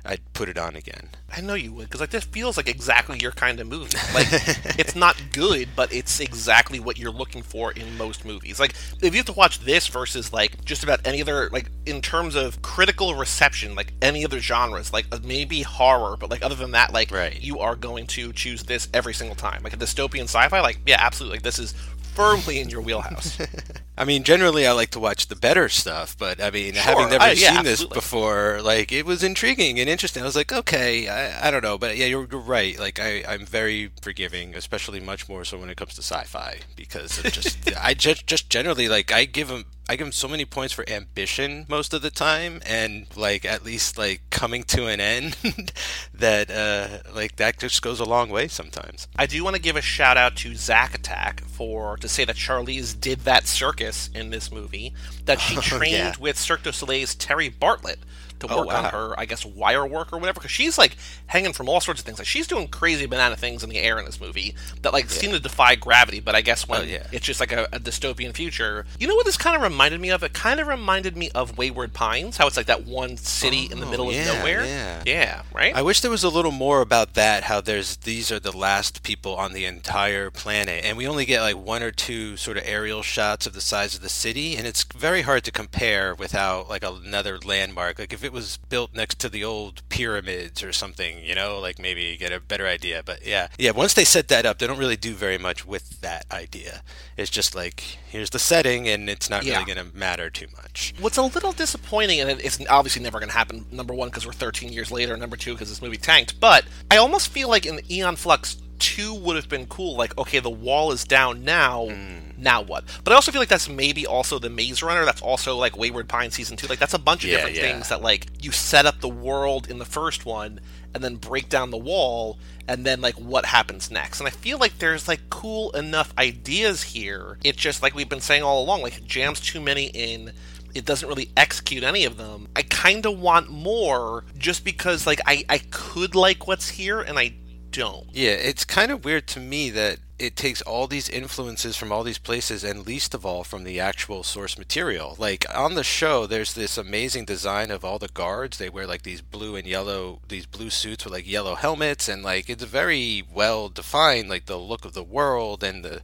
I'd 0.04 0.20
put 0.32 0.48
it 0.48 0.58
on 0.58 0.74
again. 0.74 1.10
I 1.34 1.40
know 1.40 1.54
you 1.54 1.72
would, 1.74 1.84
because 1.84 2.00
like 2.00 2.10
this 2.10 2.24
feels 2.24 2.56
like 2.56 2.68
exactly 2.68 3.18
your 3.20 3.30
kind 3.32 3.60
of 3.60 3.68
movie. 3.68 3.96
Like 4.14 4.26
it's 4.78 4.96
not 4.96 5.16
good, 5.32 5.68
but 5.76 5.92
it's 5.92 6.18
exactly 6.20 6.80
what 6.80 6.98
you're 6.98 7.12
looking 7.12 7.42
for 7.42 7.70
in 7.72 7.96
most 7.96 8.24
movies. 8.24 8.58
Like 8.58 8.74
if 9.00 9.14
you 9.14 9.18
have 9.18 9.26
to 9.26 9.32
watch 9.32 9.60
this 9.60 9.86
versus 9.86 10.32
like 10.32 10.64
just 10.64 10.82
about 10.82 11.06
any 11.06 11.22
other 11.22 11.48
like 11.50 11.70
in 11.86 12.00
terms 12.00 12.34
of 12.34 12.60
critical 12.62 13.14
reception, 13.14 13.74
like 13.76 13.92
any 14.02 14.24
other 14.24 14.40
genres, 14.40 14.92
like 14.92 15.06
uh, 15.12 15.20
maybe 15.22 15.62
horror, 15.62 16.16
but 16.16 16.30
like 16.30 16.42
other 16.42 16.56
than 16.56 16.72
that, 16.72 16.92
like 16.92 17.10
Right. 17.12 17.40
you 17.40 17.60
are 17.60 17.76
going 17.76 18.06
to 18.08 18.32
choose 18.32 18.64
this 18.64 18.88
every 18.92 19.14
single 19.14 19.36
time. 19.36 19.62
Like 19.62 19.72
a 19.72 19.76
dystopian 19.76 20.24
sci-fi, 20.24 20.60
like 20.60 20.80
yeah, 20.84 20.96
absolutely. 20.98 21.36
Like 21.36 21.44
this 21.44 21.58
is 21.60 21.74
firmly 22.14 22.60
in 22.60 22.68
your 22.68 22.80
wheelhouse. 22.80 23.38
I 23.98 24.04
mean, 24.04 24.22
generally, 24.24 24.66
I 24.66 24.72
like 24.72 24.90
to 24.90 25.00
watch 25.00 25.28
the 25.28 25.36
better 25.36 25.68
stuff, 25.68 26.16
but 26.18 26.40
I 26.42 26.50
mean, 26.50 26.74
Sure. 26.74 26.82
having 26.82 27.10
never 27.10 27.24
Uh, 27.24 27.28
yeah, 27.32 27.54
seen 27.56 27.64
this 27.64 27.72
absolutely. 27.80 27.94
before, 27.94 28.60
like, 28.62 28.90
it 28.92 29.04
was 29.04 29.22
intriguing 29.22 29.78
and 29.78 29.88
interesting. 29.88 30.22
I 30.22 30.26
was 30.26 30.34
like, 30.36 30.52
okay, 30.52 31.08
I, 31.08 31.48
I 31.48 31.50
don't 31.50 31.62
know, 31.62 31.76
but 31.78 31.96
yeah, 31.96 32.06
you're, 32.06 32.26
you're 32.30 32.40
right. 32.40 32.78
Like, 32.78 32.98
I, 32.98 33.22
I'm 33.28 33.44
very 33.46 33.90
forgiving, 34.00 34.54
especially 34.54 35.00
much 35.00 35.28
more 35.28 35.44
so 35.44 35.58
when 35.58 35.68
it 35.70 35.76
comes 35.76 35.94
to 35.94 36.02
sci-fi, 36.02 36.60
because 36.76 37.18
of 37.18 37.32
just, 37.32 37.58
I 37.80 37.94
just, 37.94 38.26
just 38.26 38.48
generally, 38.50 38.88
like, 38.88 39.12
I 39.12 39.24
give 39.26 39.48
them, 39.48 39.66
I 39.88 39.96
give 39.96 40.06
them 40.06 40.12
so 40.12 40.28
many 40.28 40.44
points 40.44 40.72
for 40.72 40.88
ambition 40.88 41.66
most 41.68 41.92
of 41.92 42.02
the 42.02 42.10
time, 42.10 42.62
and 42.64 43.06
like, 43.16 43.44
at 43.44 43.64
least 43.64 43.98
like 43.98 44.22
coming 44.30 44.62
to 44.64 44.86
an 44.86 45.00
end, 45.00 45.36
that, 46.14 46.50
uh, 46.50 47.10
like, 47.14 47.36
that 47.36 47.58
just 47.58 47.82
goes 47.82 47.98
a 48.00 48.04
long 48.04 48.30
way 48.30 48.48
sometimes. 48.48 49.08
I 49.16 49.26
do 49.26 49.42
want 49.42 49.56
to 49.56 49.62
give 49.62 49.76
a 49.76 49.82
shout 49.82 50.16
out 50.16 50.36
to 50.36 50.54
Zack 50.54 50.94
Attack 50.94 51.42
for 51.44 51.96
to 51.98 52.08
say 52.08 52.24
that 52.24 52.36
Charlize 52.36 52.98
did 52.98 53.20
that 53.20 53.46
circus 53.46 54.08
in 54.14 54.30
this 54.30 54.50
movie. 54.52 54.94
That 55.24 55.40
she 55.40 55.56
trained 55.56 55.82
Oh, 55.94 55.96
yeah. 55.96 56.14
with 56.18 56.38
Cirque 56.38 56.62
du 56.62 56.70
Soleil's 56.72 57.14
Terry 57.14 57.48
Bartlett 57.48 57.98
to 58.42 58.54
Oh, 58.54 58.58
work 58.58 58.66
wow. 58.68 58.84
on 58.84 58.90
her, 58.90 59.14
I 59.18 59.24
guess, 59.24 59.44
wire 59.44 59.86
work 59.86 60.12
or 60.12 60.18
whatever. 60.18 60.40
Because 60.40 60.50
she's 60.50 60.78
like 60.78 60.96
hanging 61.26 61.52
from 61.52 61.68
all 61.68 61.80
sorts 61.80 62.00
of 62.00 62.06
things. 62.06 62.18
Like 62.18 62.26
she's 62.26 62.46
doing 62.46 62.68
crazy 62.68 63.06
banana 63.06 63.36
things 63.36 63.62
in 63.64 63.70
the 63.70 63.78
air 63.78 63.98
in 63.98 64.04
this 64.04 64.20
movie 64.20 64.54
that 64.82 64.92
like 64.92 65.10
seem 65.10 65.32
to 65.32 65.40
defy 65.40 65.74
gravity. 65.74 66.20
But 66.20 66.34
I 66.34 66.40
guess 66.42 66.68
when 66.68 66.80
Oh, 66.82 66.84
yeah. 66.84 67.06
it's 67.12 67.24
just 67.26 67.40
like 67.40 67.52
a, 67.52 67.64
a 67.72 67.80
dystopian 67.80 68.34
future, 68.34 68.86
you 68.98 69.06
know 69.06 69.14
what 69.14 69.26
this 69.26 69.36
kind 69.36 69.56
of 69.56 69.62
reminded 69.62 70.00
me 70.00 70.10
of? 70.10 70.22
It 70.22 70.32
kind 70.32 70.60
of 70.60 70.66
reminded 70.66 71.16
me 71.16 71.30
of 71.34 71.56
Wayward 71.58 71.92
Pines. 71.92 72.36
How 72.36 72.46
it's 72.46 72.56
like 72.56 72.66
that 72.66 72.84
one 72.86 73.16
city 73.16 73.68
in 73.70 73.80
the 73.80 73.86
Oh, 73.86 73.90
middle 73.90 74.12
yeah, 74.12 74.30
of 74.30 74.38
nowhere. 74.38 74.64
yeah. 74.64 75.02
yeah, 75.06 75.42
right. 75.54 75.74
I 75.74 75.82
wish 75.82 76.00
there 76.00 76.10
was 76.10 76.24
a 76.24 76.28
little 76.28 76.50
more 76.52 76.80
about 76.80 77.14
that. 77.14 77.44
How 77.44 77.60
there's 77.60 77.96
these 77.98 78.30
are 78.32 78.40
the 78.40 78.56
last 78.56 79.02
people 79.02 79.34
on 79.36 79.52
the 79.52 79.64
entire 79.64 80.30
planet, 80.30 80.84
and 80.84 80.96
we 80.96 81.06
only 81.06 81.24
get 81.24 81.40
like 81.42 81.56
one 81.56 81.82
or 81.82 81.90
two 81.90 82.36
sort 82.36 82.56
of 82.56 82.62
aerial 82.66 83.02
shots 83.02 83.46
of 83.46 83.52
the 83.54 83.60
size 83.60 83.94
of 83.94 84.00
the 84.02 84.08
city, 84.08 84.56
and 84.56 84.66
it's 84.66 84.84
very 84.96 85.22
hard 85.22 85.44
to 85.44 85.50
compare 85.52 86.14
without 86.14 86.68
like 86.68 86.82
another 86.82 87.38
landmark. 87.38 87.98
Like 87.98 88.12
if 88.12 88.24
it 88.24 88.31
was 88.32 88.56
built 88.68 88.94
next 88.94 89.18
to 89.20 89.28
the 89.28 89.44
old 89.44 89.82
pyramids 89.88 90.62
or 90.62 90.72
something, 90.72 91.18
you 91.24 91.34
know, 91.34 91.58
like 91.60 91.78
maybe 91.78 92.16
get 92.16 92.32
a 92.32 92.40
better 92.40 92.66
idea. 92.66 93.02
But 93.04 93.26
yeah, 93.26 93.48
yeah. 93.58 93.70
Once 93.72 93.94
they 93.94 94.04
set 94.04 94.28
that 94.28 94.46
up, 94.46 94.58
they 94.58 94.66
don't 94.66 94.78
really 94.78 94.96
do 94.96 95.12
very 95.14 95.38
much 95.38 95.66
with 95.66 96.00
that 96.00 96.24
idea. 96.32 96.82
It's 97.16 97.30
just 97.30 97.54
like 97.54 97.80
here's 98.08 98.30
the 98.30 98.38
setting, 98.38 98.88
and 98.88 99.08
it's 99.08 99.28
not 99.30 99.44
Yeah. 99.44 99.54
really 99.60 99.74
going 99.74 99.90
to 99.90 99.96
matter 99.96 100.30
too 100.30 100.46
much. 100.56 100.94
What's 100.98 101.16
a 101.16 101.22
little 101.22 101.52
disappointing, 101.52 102.20
and 102.20 102.30
it's 102.40 102.58
obviously 102.68 103.02
never 103.02 103.18
going 103.18 103.30
to 103.30 103.36
happen, 103.36 103.66
number 103.70 103.94
one, 103.94 104.08
because 104.08 104.26
we're 104.26 104.32
13 104.32 104.72
years 104.72 104.90
later, 104.90 105.16
number 105.16 105.36
two, 105.36 105.52
because 105.52 105.68
this 105.68 105.82
movie 105.82 105.96
tanked, 105.96 106.40
but 106.40 106.64
I 106.90 106.96
almost 106.96 107.28
feel 107.28 107.48
like 107.48 107.66
in 107.66 107.80
Eon 107.90 108.16
Flux 108.16 108.56
2 108.78 109.14
would 109.14 109.36
have 109.36 109.48
been 109.48 109.66
cool. 109.66 109.96
Like, 109.96 110.16
okay, 110.18 110.40
the 110.40 110.50
wall 110.50 110.90
is 110.92 111.04
down 111.04 111.44
now, 111.44 111.86
mm. 111.86 112.31
Now 112.42 112.60
what? 112.60 112.84
But 113.04 113.12
I 113.12 113.16
also 113.16 113.32
feel 113.32 113.40
like 113.40 113.48
that's 113.48 113.68
maybe 113.68 114.06
also 114.06 114.38
the 114.38 114.50
Maze 114.50 114.82
Runner, 114.82 115.04
that's 115.04 115.22
also 115.22 115.56
like 115.56 115.76
Wayward 115.78 116.08
Pine 116.08 116.30
Season 116.30 116.56
2. 116.56 116.66
Like, 116.66 116.78
that's 116.78 116.94
a 116.94 116.98
bunch 116.98 117.24
of 117.24 117.30
Yeah, 117.30 117.36
different 117.36 117.56
yeah. 117.56 117.62
things 117.62 117.88
that, 117.88 118.02
like, 118.02 118.26
you 118.40 118.50
set 118.50 118.84
up 118.86 119.00
the 119.00 119.08
world 119.08 119.70
in 119.70 119.78
the 119.78 119.84
first 119.84 120.26
one, 120.26 120.60
and 120.94 121.02
then 121.02 121.16
break 121.16 121.48
down 121.48 121.70
the 121.70 121.78
wall, 121.78 122.38
and 122.68 122.84
then, 122.84 123.00
like, 123.00 123.14
what 123.14 123.46
happens 123.46 123.90
next. 123.90 124.20
And 124.20 124.26
I 124.26 124.30
feel 124.30 124.58
like 124.58 124.78
there's, 124.78 125.08
like, 125.08 125.20
cool 125.30 125.70
enough 125.70 126.12
ideas 126.18 126.82
here. 126.82 127.38
It's 127.44 127.58
just, 127.58 127.82
like 127.82 127.94
we've 127.94 128.08
been 128.08 128.20
saying 128.20 128.42
all 128.42 128.62
along, 128.62 128.82
like, 128.82 128.98
it 128.98 129.04
jams 129.04 129.40
too 129.40 129.60
many 129.60 129.86
in 129.86 130.32
it 130.74 130.86
doesn't 130.86 131.06
really 131.08 131.30
execute 131.36 131.82
any 131.82 132.04
of 132.06 132.16
them. 132.16 132.48
I 132.56 132.62
kind 132.62 133.04
of 133.04 133.18
want 133.18 133.50
more 133.50 134.24
just 134.38 134.64
because 134.64 135.06
like 135.06 135.20
I 135.26 135.44
I 135.48 135.58
could 135.58 136.14
like 136.14 136.46
what's 136.46 136.70
here 136.70 137.00
and 137.00 137.18
I 137.18 137.34
don't. 137.72 138.08
Yeah, 138.12 138.32
it's 138.32 138.64
kind 138.64 138.92
of 138.92 139.04
weird 139.04 139.26
to 139.28 139.40
me 139.40 139.70
that 139.70 139.98
it 140.18 140.36
takes 140.36 140.62
all 140.62 140.86
these 140.86 141.08
influences 141.08 141.76
from 141.76 141.90
all 141.90 142.04
these 142.04 142.18
places 142.18 142.62
and 142.62 142.86
least 142.86 143.12
of 143.12 143.26
all 143.26 143.42
from 143.42 143.64
the 143.64 143.80
actual 143.80 144.22
source 144.22 144.56
material. 144.56 145.16
Like 145.18 145.44
on 145.52 145.74
the 145.74 145.82
show 145.82 146.26
there's 146.26 146.54
this 146.54 146.78
amazing 146.78 147.24
design 147.24 147.72
of 147.72 147.84
all 147.84 147.98
the 147.98 148.06
guards. 148.06 148.58
They 148.58 148.68
wear 148.68 148.86
like 148.86 149.02
these 149.02 149.20
blue 149.20 149.56
and 149.56 149.66
yellow 149.66 150.20
these 150.28 150.46
blue 150.46 150.70
suits 150.70 151.04
with 151.04 151.12
like 151.12 151.28
yellow 151.28 151.56
helmets 151.56 152.08
and 152.08 152.22
like 152.22 152.48
it's 152.48 152.62
very 152.62 153.24
well 153.34 153.68
defined 153.68 154.28
like 154.28 154.46
the 154.46 154.58
look 154.58 154.84
of 154.84 154.92
the 154.92 155.02
world 155.02 155.64
and 155.64 155.84
the 155.84 156.02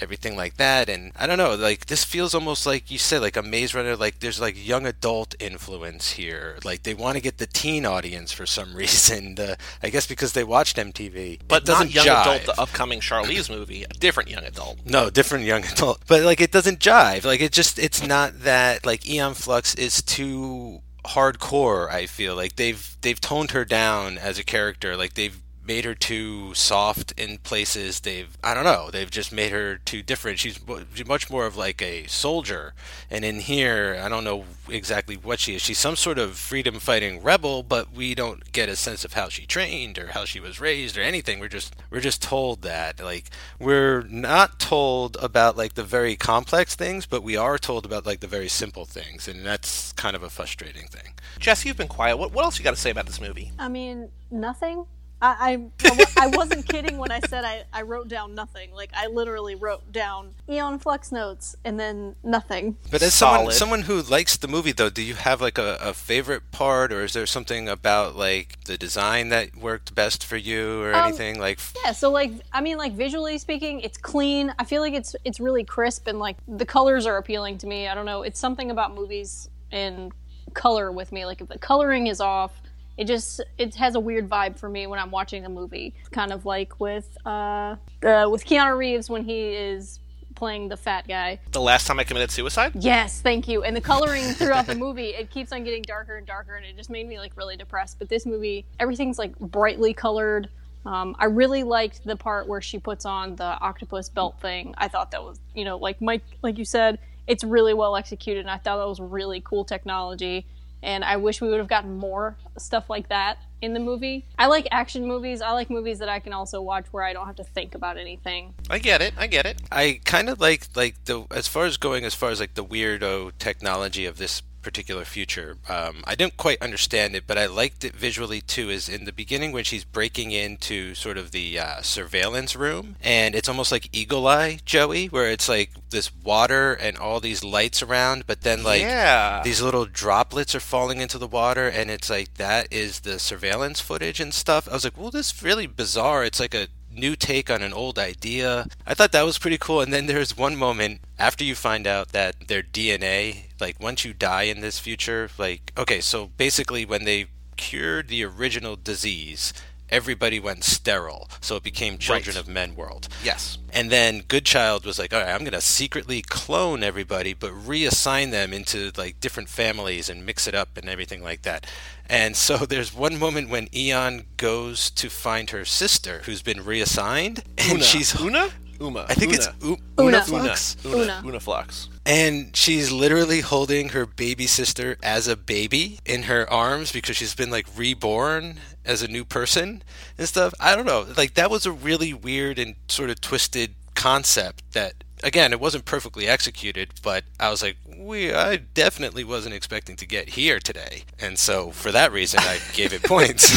everything 0.00 0.36
like 0.36 0.56
that. 0.56 0.88
And 0.88 1.12
i 1.16 1.26
don't 1.26 1.38
know 1.38 1.54
like 1.54 1.86
this 1.86 2.04
feels 2.04 2.34
almost 2.34 2.66
like 2.66 2.90
you 2.90 2.98
said 2.98 3.20
like 3.22 3.36
a 3.36 3.42
maze 3.42 3.74
runner 3.74 3.96
like 3.96 4.20
there's 4.20 4.40
like 4.40 4.56
young 4.66 4.86
adult 4.86 5.34
influence 5.40 6.12
here. 6.12 6.58
Like 6.64 6.82
they 6.82 6.94
want 6.94 7.16
to 7.16 7.22
get 7.22 7.38
the 7.38 7.46
teen 7.46 7.84
audience 7.86 8.32
for 8.32 8.46
some 8.46 8.74
reason 8.82 9.34
the, 9.36 9.56
i 9.82 9.90
guess 9.90 10.06
because 10.06 10.32
they 10.32 10.44
watched 10.44 10.76
mtv 10.76 11.40
But 11.48 11.64
doesn't 11.64 11.94
young 11.94 12.06
jive. 12.06 12.22
adult, 12.22 12.44
the 12.46 12.60
upcoming 12.60 13.00
Charlize 13.00 13.50
movie, 13.50 13.84
a 13.84 13.88
different 13.88 14.30
young 14.30 14.44
adult. 14.44 14.78
no 14.84 15.10
different 15.10 15.44
young 15.44 15.64
adult. 15.72 16.00
But 16.06 16.22
like 16.22 16.40
it 16.40 16.52
doesn't 16.52 16.78
jive. 16.80 17.24
Like 17.24 17.40
it 17.40 17.52
just 17.52 17.78
it's 17.78 18.06
not 18.06 18.40
that 18.40 18.86
like 18.86 19.08
aeon 19.08 19.34
flux 19.34 19.74
is 19.74 20.02
too 20.02 20.80
hardcore 21.04 21.90
i 21.90 22.06
feel. 22.06 22.36
Like 22.36 22.56
they've 22.56 22.96
they've 23.02 23.20
toned 23.20 23.50
her 23.50 23.64
down 23.64 24.18
as 24.18 24.38
a 24.38 24.44
character. 24.44 24.96
Like 24.96 25.14
they've 25.14 25.41
made 25.66 25.84
her 25.84 25.94
too 25.94 26.54
soft 26.54 27.12
in 27.12 27.38
places. 27.38 28.00
They've 28.00 28.36
i 28.42 28.54
don't 28.54 28.64
know 28.64 28.90
they've 28.90 29.10
just 29.10 29.32
made 29.32 29.52
her 29.52 29.76
too 29.78 30.02
different. 30.02 30.38
She's 30.38 30.58
she's 30.94 31.06
much 31.06 31.30
more 31.30 31.46
of 31.46 31.56
like 31.56 31.80
a 31.80 32.06
soldier. 32.06 32.74
And 33.10 33.24
in 33.24 33.40
here 33.40 34.00
i 34.02 34.08
don't 34.08 34.24
know 34.24 34.44
exactly 34.68 35.16
what 35.16 35.40
she 35.40 35.54
is. 35.54 35.62
She's 35.62 35.78
some 35.78 35.96
sort 35.96 36.18
of 36.18 36.36
freedom 36.36 36.78
fighting 36.78 37.22
rebel 37.22 37.62
but 37.62 37.92
we 37.92 38.14
don't 38.14 38.52
get 38.52 38.68
a 38.68 38.76
sense 38.76 39.04
of 39.04 39.12
how 39.12 39.28
she 39.28 39.46
trained 39.46 39.98
or 39.98 40.08
how 40.08 40.24
she 40.24 40.40
was 40.40 40.60
raised 40.60 40.96
or 40.96 41.02
anything. 41.02 41.40
We're 41.40 41.48
just 41.48 41.74
we're 41.90 42.00
just 42.00 42.22
told 42.22 42.62
that 42.62 43.02
like 43.02 43.30
we're 43.58 44.02
not 44.02 44.58
told 44.58 45.16
about 45.20 45.56
like 45.56 45.74
the 45.74 45.84
very 45.84 46.16
complex 46.16 46.74
things 46.74 47.06
but 47.06 47.22
we 47.22 47.36
are 47.36 47.58
told 47.58 47.84
about 47.84 48.06
like 48.06 48.20
the 48.20 48.26
very 48.26 48.48
simple 48.48 48.84
things. 48.84 49.28
And 49.28 49.44
that's 49.44 49.92
kind 49.92 50.16
of 50.16 50.22
a 50.22 50.30
frustrating 50.30 50.86
thing. 50.88 51.14
Jess, 51.38 51.64
you've 51.64 51.76
been 51.76 51.88
quiet. 51.88 52.16
What 52.16 52.32
what 52.32 52.44
else 52.44 52.58
you 52.58 52.64
got 52.64 52.74
to 52.74 52.80
say 52.80 52.90
about 52.90 53.06
this 53.06 53.20
movie? 53.20 53.52
I 53.58 53.68
mean, 53.68 54.08
nothing. 54.30 54.86
I, 55.22 55.70
I, 55.84 56.24
I 56.24 56.26
wasn't 56.36 56.68
kidding 56.68 56.98
when 56.98 57.12
I 57.12 57.20
said 57.20 57.44
I, 57.44 57.62
I 57.72 57.82
wrote 57.82 58.08
down 58.08 58.34
nothing. 58.34 58.72
Like, 58.72 58.90
I 58.92 59.06
literally 59.06 59.54
wrote 59.54 59.92
down 59.92 60.34
Aeon 60.48 60.80
Flux 60.80 61.12
notes 61.12 61.54
and 61.64 61.78
then 61.78 62.16
nothing. 62.24 62.76
But 62.90 63.02
as 63.02 63.14
someone, 63.14 63.52
someone 63.52 63.82
who 63.82 64.02
likes 64.02 64.36
the 64.36 64.48
movie, 64.48 64.72
though, 64.72 64.90
do 64.90 65.00
you 65.00 65.14
have 65.14 65.40
like 65.40 65.58
a, 65.58 65.78
a 65.80 65.94
favorite 65.94 66.50
part, 66.50 66.92
or 66.92 67.04
is 67.04 67.12
there 67.12 67.24
something 67.26 67.68
about 67.68 68.16
like 68.16 68.62
the 68.64 68.76
design 68.76 69.28
that 69.28 69.56
worked 69.56 69.94
best 69.94 70.24
for 70.24 70.36
you, 70.36 70.82
or 70.82 70.92
Um, 70.94 71.06
anything 71.06 71.38
like? 71.38 71.60
Yeah, 71.84 71.92
so 71.92 72.10
like 72.10 72.32
I 72.52 72.60
mean 72.60 72.76
like 72.76 72.92
visually 72.94 73.38
speaking, 73.38 73.80
it's 73.80 73.96
clean. 73.98 74.52
I 74.58 74.64
feel 74.64 74.82
like 74.82 74.94
it's 74.94 75.14
it's 75.24 75.38
really 75.38 75.62
crisp 75.62 76.08
and 76.08 76.18
like 76.18 76.36
the 76.48 76.66
colors 76.66 77.06
are 77.06 77.16
appealing 77.16 77.58
to 77.58 77.66
me. 77.68 77.86
I 77.86 77.94
don't 77.94 78.06
know, 78.06 78.22
it's 78.22 78.40
something 78.40 78.70
about 78.72 78.92
movies 78.94 79.48
and 79.70 80.12
color 80.54 80.90
with 80.90 81.12
me. 81.12 81.24
Like 81.26 81.40
if 81.40 81.48
the 81.48 81.58
coloring 81.58 82.08
is 82.08 82.20
off, 82.20 82.60
it 82.96 83.06
just 83.06 83.40
it 83.58 83.74
has 83.76 83.94
a 83.94 84.00
weird 84.00 84.28
vibe 84.28 84.58
for 84.58 84.68
me 84.68 84.86
when 84.86 84.98
I'm 84.98 85.10
watching 85.10 85.44
a 85.44 85.48
movie. 85.48 85.94
Kind 86.10 86.32
of 86.32 86.44
like 86.44 86.78
with 86.80 87.16
uh, 87.24 87.76
uh 88.02 88.28
with 88.30 88.44
Keanu 88.44 88.76
Reeves 88.76 89.08
when 89.08 89.24
he 89.24 89.54
is 89.54 90.00
playing 90.34 90.68
the 90.68 90.76
fat 90.76 91.06
guy. 91.06 91.38
The 91.52 91.60
last 91.60 91.86
time 91.86 92.00
I 92.00 92.04
committed 92.04 92.30
suicide? 92.30 92.72
Yes, 92.74 93.20
thank 93.20 93.46
you. 93.46 93.62
And 93.62 93.76
the 93.76 93.80
coloring 93.80 94.24
throughout 94.34 94.66
the 94.66 94.74
movie, 94.74 95.10
it 95.10 95.30
keeps 95.30 95.52
on 95.52 95.64
getting 95.64 95.82
darker 95.82 96.16
and 96.16 96.26
darker, 96.26 96.56
and 96.56 96.66
it 96.66 96.76
just 96.76 96.90
made 96.90 97.08
me 97.08 97.18
like 97.18 97.36
really 97.36 97.56
depressed. 97.56 97.98
But 97.98 98.08
this 98.08 98.26
movie, 98.26 98.66
everything's 98.80 99.18
like 99.18 99.38
brightly 99.38 99.94
colored. 99.94 100.48
Um, 100.84 101.14
I 101.18 101.26
really 101.26 101.62
liked 101.62 102.04
the 102.04 102.16
part 102.16 102.48
where 102.48 102.60
she 102.60 102.78
puts 102.78 103.04
on 103.04 103.36
the 103.36 103.44
octopus 103.44 104.08
belt 104.08 104.40
thing. 104.40 104.74
I 104.78 104.88
thought 104.88 105.12
that 105.12 105.22
was, 105.22 105.38
you 105.54 105.64
know, 105.64 105.76
like 105.76 106.00
Mike, 106.00 106.24
like 106.42 106.58
you 106.58 106.64
said, 106.64 106.98
it's 107.28 107.44
really 107.44 107.72
well 107.72 107.94
executed, 107.94 108.40
and 108.40 108.50
I 108.50 108.58
thought 108.58 108.78
that 108.78 108.88
was 108.88 109.00
really 109.00 109.40
cool 109.44 109.64
technology. 109.64 110.44
And 110.82 111.04
I 111.04 111.16
wish 111.16 111.40
we 111.40 111.48
would 111.48 111.58
have 111.58 111.68
gotten 111.68 111.96
more 111.96 112.36
stuff 112.58 112.90
like 112.90 113.08
that 113.08 113.38
in 113.60 113.72
the 113.72 113.80
movie. 113.80 114.26
I 114.38 114.46
like 114.46 114.66
action 114.70 115.06
movies. 115.06 115.40
I 115.40 115.52
like 115.52 115.70
movies 115.70 116.00
that 116.00 116.08
I 116.08 116.18
can 116.18 116.32
also 116.32 116.60
watch 116.60 116.86
where 116.90 117.04
I 117.04 117.12
don't 117.12 117.26
have 117.26 117.36
to 117.36 117.44
think 117.44 117.74
about 117.74 117.96
anything. 117.96 118.54
I 118.68 118.78
get 118.78 119.00
it. 119.00 119.14
I 119.16 119.28
get 119.28 119.46
it. 119.46 119.62
I 119.70 120.00
kind 120.04 120.28
of 120.28 120.40
like 120.40 120.66
like 120.74 121.04
the 121.04 121.24
as 121.30 121.46
far 121.46 121.66
as 121.66 121.76
going 121.76 122.04
as 122.04 122.14
far 122.14 122.30
as 122.30 122.40
like 122.40 122.54
the 122.54 122.64
weirdo 122.64 123.32
technology 123.38 124.06
of 124.06 124.18
this 124.18 124.42
particular 124.62 125.04
future. 125.04 125.56
Um, 125.68 126.02
I 126.04 126.14
didn't 126.14 126.36
quite 126.36 126.62
understand 126.62 127.14
it, 127.14 127.24
but 127.26 127.38
I 127.38 127.46
liked 127.46 127.84
it 127.84 127.94
visually 127.94 128.40
too. 128.40 128.70
Is 128.70 128.88
in 128.88 129.04
the 129.04 129.12
beginning 129.12 129.52
when 129.52 129.64
she's 129.64 129.84
breaking 129.84 130.30
into 130.30 130.94
sort 130.94 131.18
of 131.18 131.32
the 131.32 131.58
uh, 131.58 131.82
surveillance 131.82 132.56
room, 132.56 132.96
and 133.02 133.34
it's 133.34 133.48
almost 133.48 133.72
like 133.72 133.88
Eagle 133.92 134.26
Eye 134.26 134.60
Joey, 134.64 135.06
where 135.06 135.30
it's 135.30 135.48
like 135.48 135.70
this 135.90 136.10
water 136.14 136.72
and 136.72 136.96
all 136.96 137.20
these 137.20 137.44
lights 137.44 137.82
around, 137.82 138.26
but 138.26 138.42
then 138.42 138.62
like 138.62 138.82
yeah. 138.82 139.42
these 139.42 139.60
little 139.60 139.86
droplets 139.86 140.54
are 140.54 140.60
falling 140.60 141.00
into 141.00 141.18
the 141.18 141.26
water, 141.26 141.68
and 141.68 141.90
it's 141.90 142.08
like 142.08 142.34
that 142.34 142.72
is 142.72 143.00
the 143.00 143.18
surveillance 143.18 143.80
footage 143.80 144.20
and 144.20 144.32
stuff. 144.32 144.68
I 144.68 144.74
was 144.74 144.84
like, 144.84 144.96
well, 144.96 145.10
this 145.10 145.32
is 145.32 145.42
really 145.42 145.66
bizarre. 145.66 146.24
It's 146.24 146.40
like 146.40 146.54
a 146.54 146.68
new 146.94 147.16
take 147.16 147.50
on 147.50 147.62
an 147.62 147.72
old 147.72 147.98
idea. 147.98 148.66
I 148.86 148.94
thought 148.94 149.12
that 149.12 149.24
was 149.24 149.38
pretty 149.38 149.58
cool. 149.58 149.80
And 149.80 149.92
then 149.92 150.06
there's 150.06 150.36
one 150.36 150.56
moment 150.56 151.00
after 151.18 151.44
you 151.44 151.54
find 151.54 151.86
out 151.86 152.08
that 152.12 152.48
their 152.48 152.62
DNA, 152.62 153.44
like 153.62 153.80
once 153.80 154.04
you 154.04 154.12
die 154.12 154.42
in 154.42 154.60
this 154.60 154.78
future, 154.78 155.30
like, 155.38 155.72
okay, 155.78 156.00
so 156.00 156.26
basically 156.36 156.84
when 156.84 157.04
they 157.04 157.26
cured 157.56 158.08
the 158.08 158.24
original 158.24 158.76
disease, 158.76 159.54
everybody 159.88 160.40
went 160.40 160.64
sterile. 160.64 161.28
So 161.42 161.56
it 161.56 161.62
became 161.62 161.98
Children 161.98 162.34
Right. 162.36 162.40
of 162.42 162.48
Men 162.48 162.74
World. 162.74 163.08
Yes. 163.22 163.58
And 163.74 163.90
then 163.90 164.22
Goodchild 164.26 164.84
was 164.86 164.98
like, 164.98 165.12
all 165.12 165.20
right, 165.20 165.28
I'm 165.28 165.40
going 165.40 165.52
to 165.52 165.60
secretly 165.60 166.22
clone 166.22 166.82
everybody, 166.82 167.34
but 167.34 167.52
reassign 167.52 168.30
them 168.30 168.52
into 168.54 168.90
like 168.96 169.20
different 169.20 169.48
families 169.50 170.08
and 170.08 170.24
mix 170.26 170.46
it 170.46 170.54
up 170.54 170.76
and 170.78 170.88
everything 170.88 171.22
like 171.22 171.42
that. 171.42 171.66
And 172.08 172.36
so 172.36 172.56
there's 172.72 172.94
one 172.94 173.18
moment 173.18 173.50
when 173.50 173.68
Aeon 173.74 174.24
goes 174.38 174.90
to 174.92 175.10
find 175.10 175.50
her 175.50 175.64
sister 175.66 176.22
who's 176.24 176.42
been 176.42 176.64
reassigned, 176.64 177.44
and 177.58 177.72
Una. 177.72 177.84
she's 177.84 178.18
Una? 178.18 178.48
Uma. 178.82 179.06
I 179.08 179.14
think 179.14 179.32
Una. 179.32 179.36
it's 179.42 179.48
U- 179.64 179.68
Una. 179.68 179.78
Una 179.98 180.06
Una. 180.08 180.24
Flux. 180.24 180.76
Una. 180.84 180.96
Una. 180.96 181.22
Una 181.24 181.40
Flux. 181.40 181.88
And 182.04 182.54
she's 182.56 182.90
literally 182.90 183.40
holding 183.40 183.90
her 183.90 184.06
baby 184.06 184.46
sister 184.46 184.96
as 185.02 185.28
a 185.28 185.36
baby 185.36 186.00
in 186.04 186.24
her 186.24 186.50
arms 186.52 186.90
because 186.92 187.16
she's 187.16 187.34
been 187.34 187.50
like 187.50 187.66
reborn 187.76 188.58
as 188.84 189.02
a 189.02 189.08
new 189.08 189.24
person 189.24 189.82
and 190.18 190.28
stuff. 190.28 190.52
I 190.58 190.74
don't 190.74 190.86
know. 190.86 191.06
Like 191.16 191.34
that 191.34 191.50
was 191.50 191.64
a 191.66 191.72
really 191.72 192.12
weird 192.12 192.58
and 192.58 192.74
sort 192.88 193.10
of 193.10 193.20
twisted 193.20 193.74
concept 193.94 194.62
that 194.72 194.94
again, 195.22 195.52
it 195.52 195.60
wasn't 195.60 195.84
perfectly 195.84 196.26
executed, 196.26 196.88
but 197.02 197.22
I 197.38 197.48
was 197.50 197.62
like, 197.62 197.76
we 198.04 198.32
I 198.32 198.56
definitely 198.56 199.24
wasn't 199.24 199.54
expecting 199.54 199.96
to 199.96 200.06
get 200.06 200.30
here 200.30 200.58
today. 200.58 201.04
And 201.18 201.38
so 201.38 201.70
for 201.70 201.92
that 201.92 202.12
reason 202.12 202.40
I 202.42 202.58
gave 202.72 202.92
it 202.92 203.02
points. 203.02 203.50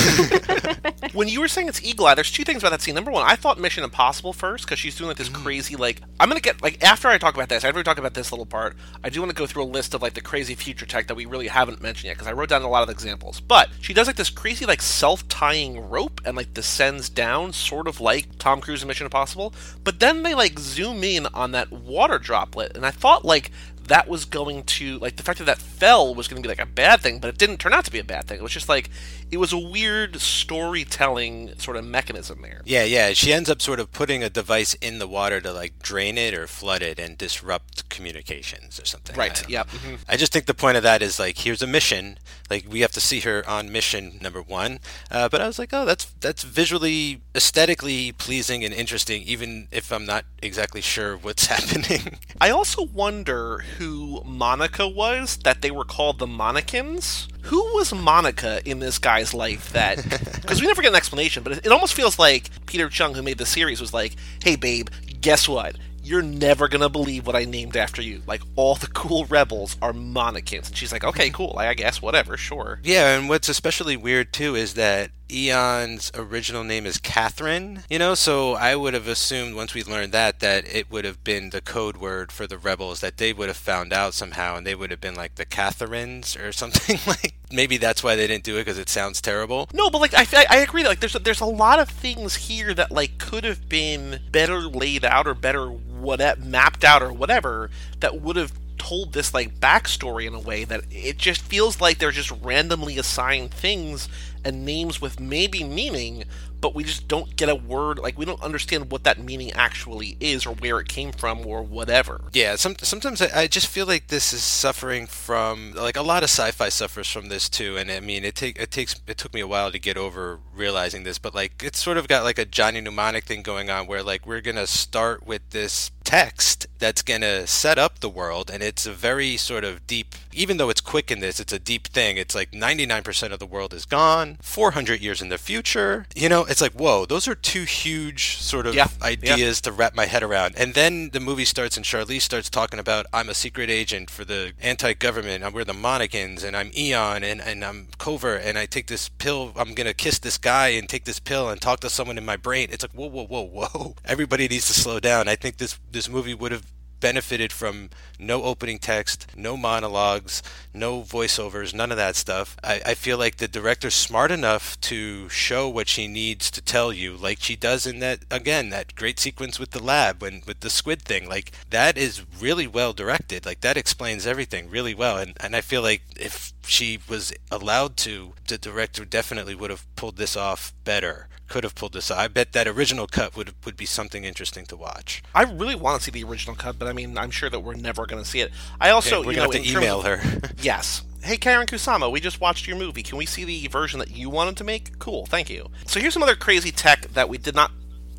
when 1.14 1.28
you 1.28 1.40
were 1.40 1.48
saying 1.48 1.68
it's 1.68 1.84
Eagle 1.84 2.06
Eye, 2.06 2.16
there's 2.16 2.32
two 2.32 2.44
things 2.44 2.62
about 2.64 2.72
that 2.72 2.82
scene. 2.82 2.96
Number 2.96 3.12
one, 3.12 3.26
I 3.26 3.36
thought 3.36 3.60
Mission 3.60 3.84
Impossible 3.84 4.34
first 4.34 4.66
because 4.66 4.80
she's 4.80 4.96
doing 4.96 5.08
like 5.08 5.18
this 5.18 5.30
mm-hmm. 5.30 5.44
crazy 5.44 5.76
like 5.76 6.02
I'm 6.20 6.30
gonna 6.30 6.42
get 6.42 6.62
like 6.62 6.84
after 6.84 7.08
I 7.08 7.18
talk 7.18 7.36
about 7.36 7.50
this, 7.50 7.64
after 7.64 7.78
we 7.78 7.84
talk 7.84 7.98
about 7.98 8.14
this 8.14 8.32
little 8.32 8.46
part, 8.46 8.76
I 9.04 9.10
do 9.10 9.20
want 9.20 9.32
to 9.32 9.36
go 9.36 9.46
through 9.46 9.64
a 9.64 9.66
list 9.66 9.94
of 9.94 10.02
like 10.02 10.14
the 10.14 10.22
crazy 10.22 10.56
future 10.56 10.86
tech 10.86 11.08
that 11.08 11.16
we 11.16 11.26
really 11.26 11.48
haven't 11.48 11.82
mentioned 11.82 12.06
yet 12.06 12.16
because 12.16 12.28
I 12.28 12.34
wrote 12.34 12.50
down 12.50 12.62
a 12.62 12.70
lot 12.70 12.84
of 12.84 12.90
examples. 12.90 13.40
But 13.40 13.70
she 13.82 13.94
does 13.94 14.08
like 14.08 14.16
this 14.16 14.30
crazy 14.30 14.66
like 14.66 14.82
self 14.82 15.28
tying 15.28 15.90
rope 15.90 16.22
and 16.26 16.38
like 16.38 16.54
descends 16.54 17.10
down, 17.10 17.54
sort 17.54 17.88
of 17.88 18.02
like 18.02 18.38
Tom 18.38 18.62
Cruise 18.62 18.82
in 18.82 18.88
Mission 18.88 19.06
Impossible. 19.06 19.54
But 19.84 20.00
then 20.00 20.24
they 20.24 20.36
like 20.36 20.60
zoom 20.60 21.04
in 21.04 21.28
on 21.28 21.52
that 21.52 21.72
water 21.72 22.20
droplet, 22.20 22.76
and 22.76 22.86
I 22.86 22.92
thought 22.92 23.26
like 23.26 23.52
that 23.88 24.08
was 24.08 24.26
going 24.26 24.64
to 24.64 24.98
like 25.00 25.16
the 25.16 25.24
fact 25.24 25.40
that 25.40 25.46
that 25.46 25.58
fell 25.58 26.14
was 26.14 26.28
going 26.28 26.42
to 26.42 26.48
be 26.48 26.50
like 26.50 26.62
a 26.62 26.66
bad 26.66 27.02
thing, 27.02 27.20
but 27.20 27.30
it 27.30 27.38
didn't 27.38 27.58
turn 27.58 27.74
out 27.74 27.86
to 27.86 27.92
be 27.92 28.00
a 28.00 28.04
bad 28.04 28.28
thing. 28.28 28.38
It 28.38 28.44
was 28.44 28.52
just 28.52 28.70
like 28.70 28.90
it 29.32 29.38
was 29.38 29.54
a 29.54 29.58
weird 29.58 30.20
storytelling 30.22 31.58
sort 31.58 31.78
of 31.78 31.86
mechanism 31.86 32.42
there. 32.42 32.62
Yeah, 32.66 32.84
yeah. 32.84 33.14
She 33.14 33.34
ends 33.34 33.50
up 33.50 33.62
sort 33.62 33.80
of 33.80 33.92
putting 33.92 34.24
a 34.24 34.30
device 34.30 34.74
in 34.76 35.00
the 35.00 35.08
water 35.08 35.42
to 35.42 35.52
like 35.52 35.80
drain 35.80 36.18
it 36.18 36.34
or 36.34 36.48
flood 36.48 36.82
it 36.82 37.00
and 37.00 37.18
disrupt 37.18 37.90
communications 37.90 38.80
or 38.80 38.86
something. 38.86 39.16
Right. 39.16 39.48
know. 39.50 39.64
mhm. 39.64 40.00
I 40.08 40.18
just 40.18 40.34
think 40.34 40.46
the 40.46 40.54
point 40.54 40.78
of 40.78 40.84
that 40.84 41.02
is 41.02 41.20
like 41.20 41.40
here's 41.40 41.62
a 41.62 41.68
mission. 41.68 42.18
Like 42.50 42.66
we 42.70 42.82
have 42.82 42.92
to 42.94 43.02
see 43.02 43.22
her 43.22 43.48
on 43.48 43.72
mission 43.72 44.20
number 44.22 44.42
one. 44.42 44.80
Uh, 45.10 45.30
but 45.30 45.42
I 45.42 45.48
was 45.48 45.60
like, 45.60 45.70
oh, 45.74 45.86
that's 45.86 46.06
that's 46.20 46.44
visually, 46.44 47.22
aesthetically 47.36 48.12
pleasing 48.12 48.64
and 48.64 48.74
interesting, 48.74 49.22
even 49.24 49.68
if 49.72 49.92
I'm 49.92 50.06
not 50.06 50.26
exactly 50.42 50.82
sure 50.82 51.18
what's 51.18 51.46
happening. 51.56 52.20
I 52.40 52.50
also 52.50 52.84
wonder 52.84 53.64
who 53.78 54.22
Monica 54.26 54.88
was. 54.88 55.38
That 55.38 55.62
they 55.62 55.72
were 55.72 55.84
called 55.84 56.20
the 56.20 56.28
Monicans. 56.28 57.28
Who 57.44 57.62
was 57.76 57.94
Monica 57.94 58.62
in 58.66 58.80
this 58.80 58.98
guy's 58.98 59.34
life? 59.34 59.72
That 59.74 59.98
because 60.42 60.62
we 60.62 60.68
never 60.68 60.82
get 60.82 60.90
an 60.90 60.96
explanation, 60.96 61.44
but 61.44 61.54
it, 61.54 61.66
it 61.66 61.72
almost 61.72 61.94
feels 61.94 62.18
like 62.20 62.50
Peter 62.66 62.90
Chung, 62.90 63.14
who 63.14 63.24
made 63.24 63.38
the 63.38 63.46
series, 63.46 63.82
was 63.82 63.94
like, 63.94 64.16
"Hey, 64.44 64.56
babe, 64.56 64.90
guess 65.22 65.48
what? 65.48 65.76
You're 66.04 66.22
never 66.22 66.68
gonna 66.68 66.90
believe 66.90 67.26
what 67.26 67.36
I 67.36 67.46
named 67.46 67.76
after 67.76 68.02
you. 68.02 68.22
Like 68.28 68.42
all 68.56 68.76
the 68.76 68.88
cool 68.94 69.26
rebels 69.26 69.78
are 69.82 69.94
Monicans." 69.94 70.68
And 70.68 70.78
she's 70.78 70.92
like, 70.92 71.04
"Okay, 71.04 71.30
cool. 71.30 71.56
I 71.58 71.74
guess 71.74 72.02
whatever, 72.02 72.38
sure." 72.38 72.80
Yeah, 72.84 73.18
and 73.18 73.30
what's 73.30 73.50
especially 73.50 73.98
weird 73.98 74.34
too 74.34 74.56
is 74.56 74.74
that 74.76 75.12
Aeon's 75.30 76.12
original 76.16 76.64
name 76.64 76.86
is 76.86 76.98
Catherine, 76.98 77.84
you 77.90 78.00
know, 78.00 78.14
so 78.14 78.54
I 78.54 78.76
would 78.76 78.94
have 78.94 79.08
assumed 79.08 79.56
once 79.56 79.74
we 79.74 79.84
learned 79.84 80.12
that 80.12 80.40
that 80.40 80.66
it 80.68 80.92
would 80.92 81.06
have 81.06 81.24
been 81.24 81.50
the 81.50 81.62
code 81.62 81.98
word 81.98 82.32
for 82.32 82.46
the 82.48 82.58
rebels 82.58 83.00
that 83.00 83.18
they 83.18 83.34
would 83.34 83.48
have 83.48 83.58
found 83.58 83.92
out 83.92 84.14
somehow 84.14 84.56
and 84.56 84.66
they 84.66 84.76
would 84.76 84.92
have 84.92 85.02
been 85.02 85.16
like 85.16 85.36
the 85.36 85.46
Catherines 85.46 86.36
or 86.36 86.52
something 86.52 87.00
like 87.08 87.34
maybe 87.52 87.78
that's 87.78 88.04
why 88.04 88.16
they 88.16 88.28
didn't 88.28 88.44
do 88.44 88.58
it 88.58 88.62
because 88.62 88.78
it 88.78 88.90
sounds 88.90 89.22
terrible. 89.22 89.68
No, 89.74 89.90
but 89.90 90.02
like 90.02 90.14
I, 90.14 90.46
I, 90.50 90.58
agree. 90.58 90.86
Like 90.86 91.00
there's 91.00 91.16
a, 91.16 91.20
there's 91.20 91.42
a 91.42 91.46
lot 91.46 91.80
of 91.80 91.90
things 91.90 92.36
here 92.36 92.74
that 92.74 92.92
like 92.92 93.18
could 93.18 93.44
have 93.44 93.68
been 93.68 94.22
better 94.32 94.62
laid 94.62 95.04
out 95.06 95.28
or 95.28 95.34
better 95.34 95.68
what 95.68 96.22
uh, 96.22 96.36
mapped 96.40 96.84
out 96.84 97.02
or 97.02 97.12
whatever 97.12 97.70
that 98.00 98.22
would 98.22 98.36
have 98.36 98.54
told 98.78 99.14
this 99.14 99.34
like 99.34 99.60
backstory 99.60 100.28
in 100.28 100.36
a 100.36 100.40
way 100.40 100.64
that 100.64 100.84
it 100.92 101.18
just 101.18 101.42
feels 101.42 101.82
like 101.82 101.98
they're 101.98 102.12
just 102.12 102.32
randomly 102.44 102.98
assigned 102.98 103.52
things 103.52 104.08
and 104.46 104.66
names 104.66 105.02
with 105.02 105.20
maybe 105.20 105.64
meaning 105.64 106.24
but 106.66 106.74
we 106.74 106.84
just 106.84 107.08
don't 107.08 107.36
get 107.36 107.48
a 107.48 107.54
word 107.54 108.00
like 108.00 108.18
we 108.18 108.26
don't 108.26 108.42
understand 108.42 108.92
what 108.92 109.04
that 109.04 109.20
meaning 109.20 109.52
actually 109.52 110.18
is 110.20 110.48
or 110.48 110.56
where 110.56 110.80
it 110.80 110.88
came 110.88 111.12
from 111.12 111.46
or 111.46 111.62
whatever. 111.62 112.22
Yeah, 112.34 112.56
some, 112.56 112.76
sometimes 112.80 113.22
I, 113.22 113.42
I 113.42 113.48
just 113.48 113.68
feel 113.68 113.86
like 113.86 114.08
this 114.08 114.34
is 114.34 114.42
suffering 114.42 115.06
from 115.06 115.74
like 115.76 115.96
a 115.96 116.02
lot 116.02 116.24
of 116.24 116.30
sci-fi 116.32 116.70
suffers 116.70 117.08
from 117.08 117.30
this 117.30 117.50
too, 117.50 117.78
and 117.78 117.92
I 117.92 118.00
mean 118.00 118.24
it 118.24 118.34
take 118.34 118.60
it 118.60 118.72
takes 118.72 118.96
it 119.06 119.18
took 119.20 119.32
me 119.32 119.42
a 119.42 119.48
while 119.48 119.72
to 119.72 119.78
get 119.78 119.96
over 119.96 120.40
realizing 120.56 121.04
this, 121.04 121.20
but 121.20 121.36
like 121.36 121.62
it's 121.64 121.78
sort 121.78 121.98
of 121.98 122.08
got 122.08 122.24
like 122.24 122.40
a 122.40 122.46
Johnny 122.46 122.82
Mnemonic 122.82 123.26
thing 123.26 123.44
going 123.44 123.70
on 123.70 123.86
where 123.86 124.02
like 124.02 124.26
we're 124.26 124.42
gonna 124.42 124.66
start 124.66 125.24
with 125.24 125.48
this 125.52 125.92
text 126.06 126.68
that's 126.80 127.02
gonna 127.02 127.48
set 127.48 127.78
up 127.78 128.00
the 128.00 128.10
world, 128.10 128.50
and 128.54 128.62
it's 128.64 128.86
a 128.86 128.94
very 128.94 129.36
sort 129.38 129.64
of 129.64 129.86
deep. 129.88 130.16
Even 130.32 130.58
though 130.58 130.70
it's 130.70 130.82
quick 130.82 131.10
in 131.10 131.20
this, 131.20 131.40
it's 131.40 131.54
a 131.54 131.60
deep 131.60 131.88
thing. 131.88 132.18
It's 132.18 132.36
like 132.36 132.52
99% 132.52 133.32
of 133.32 133.40
the 133.40 133.46
world 133.46 133.74
is 133.74 133.86
gone, 133.86 134.38
400 134.42 135.02
years 135.02 135.22
in 135.22 135.30
the 135.30 135.38
future. 135.38 136.06
You 136.16 136.30
know, 136.30 136.46
it's 136.46 136.62
like 136.62 136.74
whoa, 136.74 137.06
those 137.06 137.28
are 137.28 137.36
two 137.36 137.64
huge 137.64 138.38
sort 138.38 138.68
of 138.68 138.76
Yeah, 138.76 138.88
yeah. 139.02 139.08
ideas 139.08 139.62
to 139.62 139.72
wrap 139.72 139.96
my 139.96 140.06
head 140.06 140.24
around. 140.24 140.56
And 140.58 140.74
then 140.76 141.10
the 141.12 141.20
movie 141.20 141.46
starts, 141.46 141.76
and 141.76 141.86
Charlize 141.86 142.22
starts 142.22 142.50
talking 142.50 142.80
about 142.80 143.06
I'm 143.12 143.30
a 143.30 143.34
secret 143.34 143.70
agent 143.70 144.10
for 144.10 144.24
the 144.24 144.54
anti-government. 144.62 145.44
and 145.44 145.54
We're 145.56 145.64
the 145.64 145.74
Monicans, 145.74 146.44
and 146.44 146.56
I'm 146.56 146.72
Aeon, 146.78 147.24
and, 147.24 147.42
and 147.42 147.66
I'm 147.66 147.88
covert, 147.98 148.42
and 148.44 148.58
I 148.58 148.66
take 148.68 148.88
this 148.88 149.10
pill. 149.10 149.54
I'm 149.56 149.74
gonna 149.74 149.94
kiss 149.94 150.20
this 150.20 150.38
guy 150.38 150.68
and 150.70 150.88
take 150.88 151.06
this 151.06 151.20
pill 151.20 151.50
and 151.50 151.60
talk 151.60 151.80
to 151.80 151.90
someone 151.90 152.18
in 152.18 152.26
my 152.26 152.38
brain. 152.38 152.68
It's 152.72 152.84
like 152.84 152.92
whoa, 152.94 153.08
whoa, 153.08 153.26
whoa, 153.26 153.42
whoa. 153.42 153.96
Everybody 154.06 154.48
needs 154.48 154.68
to 154.68 154.74
slow 154.74 155.00
down. 155.00 155.28
I 155.28 155.36
think 155.36 155.58
this 155.58 155.80
this 155.96 156.10
movie 156.10 156.34
would 156.34 156.52
have 156.52 156.66
benefited 157.00 157.54
from 157.54 157.90
no 158.20 158.44
opening 158.44 158.80
text, 158.80 159.28
no 159.36 159.56
monologues, 159.56 160.44
no 160.74 161.02
voiceovers, 161.02 161.74
none 161.74 161.90
of 161.90 161.98
that 161.98 162.16
stuff. 162.16 162.58
I, 162.64 162.82
I 162.86 162.94
feel 162.96 163.18
like 163.18 163.38
the 163.38 163.48
director's 163.48 163.96
smart 163.96 164.30
enough 164.30 164.80
to 164.82 165.30
show 165.30 165.70
what 165.70 165.88
she 165.88 166.08
needs 166.08 166.52
to 166.52 166.62
tell 166.62 166.92
you, 166.92 167.16
like 167.16 167.40
she 167.40 167.56
does 167.56 167.86
in 167.88 168.00
that 168.00 168.20
again, 168.30 168.72
that 168.72 168.96
great 168.96 169.20
sequence 169.20 169.58
with 169.58 169.72
the 169.72 169.82
lab 169.82 170.22
when 170.22 170.42
with 170.46 170.60
the 170.60 170.70
squid 170.70 171.02
thing. 171.02 171.30
Like 171.30 171.52
that 171.70 171.98
is 171.98 172.26
really 172.42 172.68
well 172.68 172.92
directed. 172.92 173.46
Like 173.46 173.62
that 173.62 173.78
explains 173.78 174.28
everything 174.28 174.70
really 174.70 174.94
well. 174.94 175.18
And 175.18 175.34
and 175.40 175.56
I 175.56 175.62
feel 175.62 175.82
like 175.82 176.02
if 176.18 176.52
she 176.66 177.00
was 177.08 177.32
allowed 177.50 177.96
to, 177.98 178.34
the 178.48 178.58
director 178.58 179.06
definitely 179.06 179.56
would 179.56 179.70
have 179.70 179.86
pulled 179.96 180.18
this 180.18 180.36
off 180.36 180.74
better. 180.84 181.28
Could 181.48 181.64
have 181.64 181.76
pulled 181.76 181.94
this 181.94 182.10
off. 182.10 182.18
I 182.18 182.28
bet 182.28 182.54
that 182.54 182.68
original 182.68 183.06
cut 183.08 183.36
would 183.38 183.54
would 183.66 183.78
be 183.78 183.86
something 183.86 184.24
interesting 184.24 184.66
to 184.68 184.76
watch. 184.76 185.22
I 185.34 185.44
really 185.44 185.76
want 185.76 186.00
to 186.00 186.04
see 186.04 186.12
the 186.12 186.24
original 186.24 186.56
cut, 186.56 186.80
but 186.80 186.88
I 186.88 186.94
mean, 186.94 187.18
I'm 187.18 187.30
sure 187.32 187.50
that 187.50 187.60
we're 187.60 187.76
never 187.76 188.06
going 188.06 188.24
to 188.24 188.28
see 188.30 188.40
it. 188.42 188.52
I 188.82 188.90
also, 188.90 189.24
we're 189.24 189.32
you 189.32 189.38
know, 189.38 189.44
have 189.44 189.52
to 189.52 189.70
email 189.70 190.00
of- 190.00 190.06
her. 190.06 190.42
Yes. 190.62 191.04
Hey, 191.24 191.38
Karyn 191.38 191.66
Kusama, 191.66 192.12
we 192.12 192.20
just 192.20 192.40
watched 192.40 192.68
your 192.68 192.78
movie. 192.78 193.02
Can 193.02 193.18
we 193.18 193.26
see 193.26 193.44
the 193.46 193.68
version 193.68 193.98
that 194.00 194.12
you 194.12 194.30
wanted 194.30 194.58
to 194.58 194.64
make? 194.64 195.00
Cool, 195.00 195.26
thank 195.26 195.50
you. 195.50 195.70
So 195.88 196.00
here's 196.00 196.14
some 196.14 196.22
other 196.22 196.36
crazy 196.36 196.72
tech 196.72 197.08
that 197.14 197.30
we 197.30 197.40
did 197.40 197.56
not 197.56 197.72